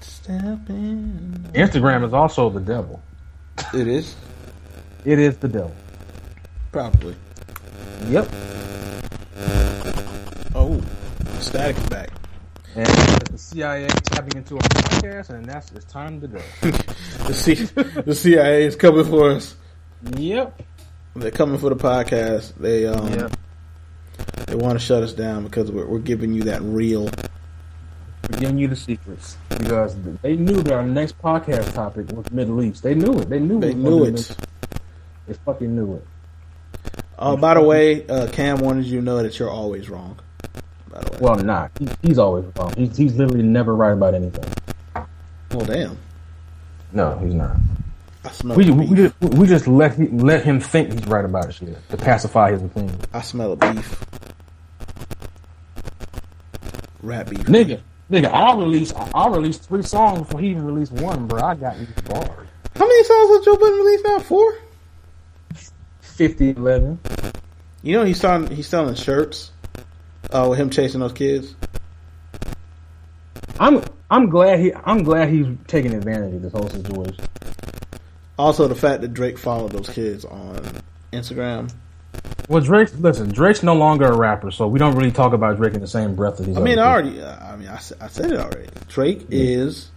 Step 0.00 0.68
in. 0.68 1.46
Instagram 1.54 2.04
is 2.04 2.12
also 2.12 2.50
the 2.50 2.60
devil. 2.60 3.02
It 3.74 3.86
is 3.88 4.14
It 5.04 5.18
is 5.18 5.36
the 5.38 5.48
devil. 5.48 5.74
probably. 6.70 7.16
Yep. 8.08 8.28
Oh, 10.54 10.80
static 11.40 11.76
is 11.78 11.86
back. 11.88 12.10
And 12.74 12.86
the 12.86 13.38
CIA 13.38 13.86
tapping 13.86 14.36
into 14.38 14.56
our 14.56 14.60
podcast, 14.62 15.30
and 15.30 15.44
that's 15.44 15.70
it's 15.72 15.84
time 15.86 16.20
to 16.20 16.28
go. 16.28 16.40
The 17.26 17.34
C, 17.34 17.54
the 17.54 18.14
CIA 18.16 18.64
is 18.64 18.74
coming 18.74 19.04
for 19.04 19.30
us. 19.30 19.54
yep. 20.16 20.60
They're 21.14 21.30
coming 21.30 21.58
for 21.58 21.68
the 21.70 21.76
podcast. 21.76 22.54
They 22.56 22.86
um, 22.86 23.12
Yep. 23.12 23.36
they 24.48 24.54
want 24.56 24.78
to 24.78 24.84
shut 24.84 25.02
us 25.04 25.12
down 25.12 25.44
because 25.44 25.70
we're, 25.70 25.86
we're 25.86 25.98
giving 26.00 26.32
you 26.32 26.42
that 26.44 26.62
real. 26.62 27.08
We're 28.30 28.38
giving 28.38 28.58
you 28.58 28.68
the 28.68 28.76
secrets 28.76 29.36
because 29.48 29.96
they 30.22 30.36
knew 30.36 30.62
that 30.62 30.72
our 30.72 30.86
next 30.86 31.18
podcast 31.20 31.74
topic 31.74 32.10
was 32.12 32.30
Middle 32.30 32.62
East. 32.62 32.82
They 32.82 32.94
knew 32.94 33.18
it. 33.20 33.28
They 33.28 33.40
knew. 33.40 33.60
They 33.60 33.74
knew 33.74 34.04
it. 34.04 34.36
They 35.26 35.34
fucking 35.34 35.74
knew 35.74 35.94
it. 35.96 36.06
Uh, 37.18 37.36
by 37.36 37.54
the 37.54 37.60
way, 37.62 38.06
uh, 38.06 38.28
Cam 38.28 38.58
wanted 38.58 38.86
you 38.86 38.98
to 38.98 39.04
know 39.04 39.22
that 39.22 39.38
you're 39.38 39.50
always 39.50 39.88
wrong. 39.88 40.18
By 40.88 41.00
the 41.00 41.12
way, 41.12 41.18
Well, 41.20 41.36
nah. 41.36 41.68
He, 41.78 41.88
he's 42.02 42.18
always 42.18 42.44
wrong. 42.56 42.72
He's, 42.76 42.96
he's 42.96 43.14
literally 43.16 43.42
never 43.42 43.74
right 43.74 43.92
about 43.92 44.14
anything. 44.14 44.44
well, 45.52 45.66
damn. 45.66 45.98
No, 46.92 47.18
he's 47.18 47.34
not. 47.34 47.56
I 48.24 48.30
smell. 48.30 48.56
We, 48.56 48.70
we, 48.70 48.86
we 48.86 48.96
just, 48.96 49.20
we 49.20 49.46
just 49.46 49.66
let 49.66 49.94
he, 49.96 50.08
let 50.08 50.44
him 50.44 50.60
think 50.60 50.92
he's 50.92 51.06
right 51.06 51.24
about 51.24 51.52
shit 51.54 51.76
to 51.90 51.96
pacify 51.96 52.52
his 52.52 52.62
opinion. 52.62 52.98
I 53.12 53.20
smell 53.20 53.52
a 53.52 53.56
beef. 53.56 54.04
Rat 57.02 57.28
beef. 57.28 57.40
Nigga, 57.46 57.80
nigga, 58.12 58.30
I'll 58.32 58.58
release 58.58 58.92
I'll 59.14 59.30
release 59.30 59.58
three 59.58 59.82
songs 59.82 60.20
before 60.20 60.40
he 60.40 60.50
even 60.50 60.64
release 60.64 60.90
one, 60.90 61.26
bro. 61.26 61.42
I 61.42 61.54
got 61.54 61.78
you 61.78 61.86
bars. 62.06 62.48
How 62.76 62.86
many 62.86 63.04
songs 63.04 63.36
has 63.36 63.44
Joe 63.44 63.56
Budden 63.56 63.78
released 63.78 64.04
now? 64.06 64.18
Four. 64.20 64.58
50, 66.00 66.50
11. 66.50 67.00
You 67.82 67.96
know 67.96 68.04
he's 68.04 68.20
selling 68.20 68.48
he's 68.48 68.68
selling 68.68 68.94
shirts. 68.94 69.50
Uh, 70.30 70.46
with 70.48 70.58
him 70.58 70.70
chasing 70.70 71.00
those 71.00 71.12
kids. 71.12 71.54
I'm 73.58 73.82
I'm 74.10 74.30
glad 74.30 74.60
he 74.60 74.72
I'm 74.72 75.02
glad 75.02 75.28
he's 75.28 75.46
taking 75.66 75.94
advantage 75.94 76.34
of 76.34 76.42
this 76.42 76.52
whole 76.52 76.68
situation. 76.68 77.24
Also, 78.38 78.66
the 78.66 78.74
fact 78.74 79.02
that 79.02 79.12
Drake 79.12 79.38
followed 79.38 79.72
those 79.72 79.88
kids 79.90 80.24
on 80.24 80.62
Instagram. 81.12 81.72
Well, 82.48 82.60
Drake, 82.62 82.88
listen, 82.98 83.30
Drake's 83.30 83.62
no 83.62 83.74
longer 83.74 84.06
a 84.06 84.16
rapper, 84.16 84.50
so 84.50 84.66
we 84.66 84.78
don't 84.78 84.94
really 84.96 85.12
talk 85.12 85.32
about 85.32 85.56
Drake 85.56 85.74
in 85.74 85.80
the 85.80 85.86
same 85.86 86.14
breath 86.14 86.40
as 86.40 86.46
these. 86.46 86.56
I 86.56 86.60
mean, 86.60 86.78
I 86.78 86.86
already. 86.92 87.20
uh, 87.22 87.52
I 87.52 87.56
mean, 87.56 87.68
I, 87.68 87.76
I 87.76 88.08
said 88.08 88.30
it 88.32 88.38
already. 88.38 88.68
Drake 88.88 89.26
is 89.30 89.90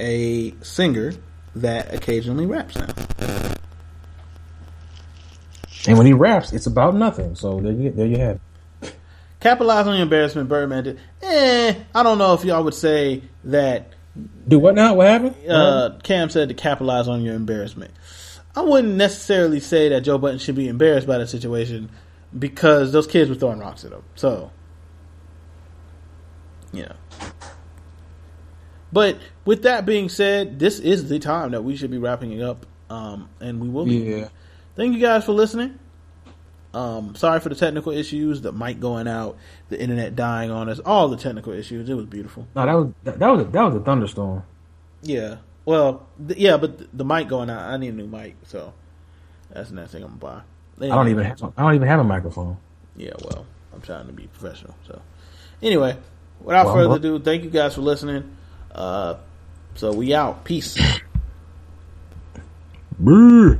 a 0.00 0.54
singer 0.62 1.12
that 1.56 1.92
occasionally 1.92 2.46
raps 2.46 2.76
now. 2.76 2.86
And 5.86 5.96
when 5.96 6.06
he 6.06 6.12
raps, 6.12 6.52
it's 6.52 6.66
about 6.66 6.94
nothing. 6.94 7.34
So 7.34 7.60
there 7.60 7.72
you 7.72 7.90
there 7.90 8.06
you 8.06 8.18
have. 8.18 8.40
it. 8.82 8.94
Capitalize 9.40 9.86
on 9.86 9.94
your 9.94 10.02
embarrassment, 10.02 10.48
Birdman 10.48 10.84
did. 10.84 11.00
Eh, 11.22 11.74
I 11.94 12.02
don't 12.02 12.18
know 12.18 12.34
if 12.34 12.44
y'all 12.44 12.64
would 12.64 12.74
say 12.74 13.22
that 13.44 13.92
Do 14.46 14.58
what 14.58 14.74
now? 14.74 14.94
What 14.94 15.06
happened? 15.06 15.36
uh, 15.48 15.90
Cam 16.02 16.28
said 16.30 16.48
to 16.48 16.54
capitalize 16.54 17.06
on 17.08 17.22
your 17.22 17.34
embarrassment. 17.34 17.92
I 18.58 18.62
wouldn't 18.62 18.96
necessarily 18.96 19.60
say 19.60 19.88
that 19.90 20.00
Joe 20.00 20.18
Budden 20.18 20.40
should 20.40 20.56
be 20.56 20.66
embarrassed 20.66 21.06
by 21.06 21.18
the 21.18 21.28
situation 21.28 21.90
because 22.36 22.90
those 22.90 23.06
kids 23.06 23.30
were 23.30 23.36
throwing 23.36 23.60
rocks 23.60 23.84
at 23.84 23.92
him. 23.92 24.02
So, 24.16 24.50
yeah. 26.72 26.94
But 28.92 29.18
with 29.44 29.62
that 29.62 29.86
being 29.86 30.08
said, 30.08 30.58
this 30.58 30.80
is 30.80 31.08
the 31.08 31.20
time 31.20 31.52
that 31.52 31.62
we 31.62 31.76
should 31.76 31.92
be 31.92 31.98
wrapping 31.98 32.32
it 32.32 32.42
up, 32.42 32.66
um, 32.90 33.28
and 33.38 33.60
we 33.60 33.68
will 33.68 33.84
be. 33.84 33.98
yeah. 33.98 34.28
Thank 34.74 34.94
you 34.94 35.00
guys 35.00 35.24
for 35.24 35.32
listening. 35.32 35.78
Um, 36.74 37.14
sorry 37.14 37.38
for 37.38 37.50
the 37.50 37.54
technical 37.54 37.92
issues, 37.92 38.40
the 38.40 38.50
mic 38.50 38.80
going 38.80 39.06
out, 39.06 39.36
the 39.68 39.80
internet 39.80 40.16
dying 40.16 40.50
on 40.50 40.68
us, 40.68 40.80
all 40.80 41.06
the 41.08 41.16
technical 41.16 41.52
issues. 41.52 41.88
It 41.88 41.94
was 41.94 42.06
beautiful. 42.06 42.48
No, 42.56 42.66
that 42.66 42.74
was 42.74 42.92
that, 43.04 43.18
that 43.20 43.28
was 43.28 43.40
a, 43.42 43.44
that 43.44 43.62
was 43.62 43.74
a 43.76 43.80
thunderstorm. 43.80 44.42
Yeah. 45.02 45.36
Well, 45.68 46.06
th- 46.26 46.40
yeah, 46.40 46.56
but 46.56 46.78
th- 46.78 46.90
the 46.94 47.04
mic 47.04 47.28
going 47.28 47.50
out. 47.50 47.60
I 47.60 47.76
need 47.76 47.88
a 47.88 47.92
new 47.92 48.06
mic, 48.06 48.36
so 48.46 48.72
that's 49.52 49.68
the 49.68 49.74
next 49.76 49.92
thing 49.92 50.02
I'm 50.02 50.16
gonna 50.18 50.42
buy. 50.80 50.86
I 50.86 50.88
don't 50.88 51.08
even 51.08 51.26
have, 51.26 51.52
I 51.58 51.62
don't 51.62 51.74
even 51.74 51.86
have 51.86 52.00
a 52.00 52.04
microphone. 52.04 52.56
Yeah, 52.96 53.12
well, 53.22 53.44
I'm 53.74 53.82
trying 53.82 54.06
to 54.06 54.14
be 54.14 54.28
professional. 54.28 54.74
So, 54.86 55.02
anyway, 55.62 55.98
without 56.40 56.64
Well, 56.64 56.74
further 56.74 56.96
ado, 56.96 57.18
thank 57.18 57.44
you 57.44 57.50
guys 57.50 57.74
for 57.74 57.82
listening. 57.82 58.34
Uh, 58.74 59.16
so 59.74 59.92
we 59.92 60.14
out. 60.14 60.42
Peace. 60.44 60.78
Brr. 62.98 63.58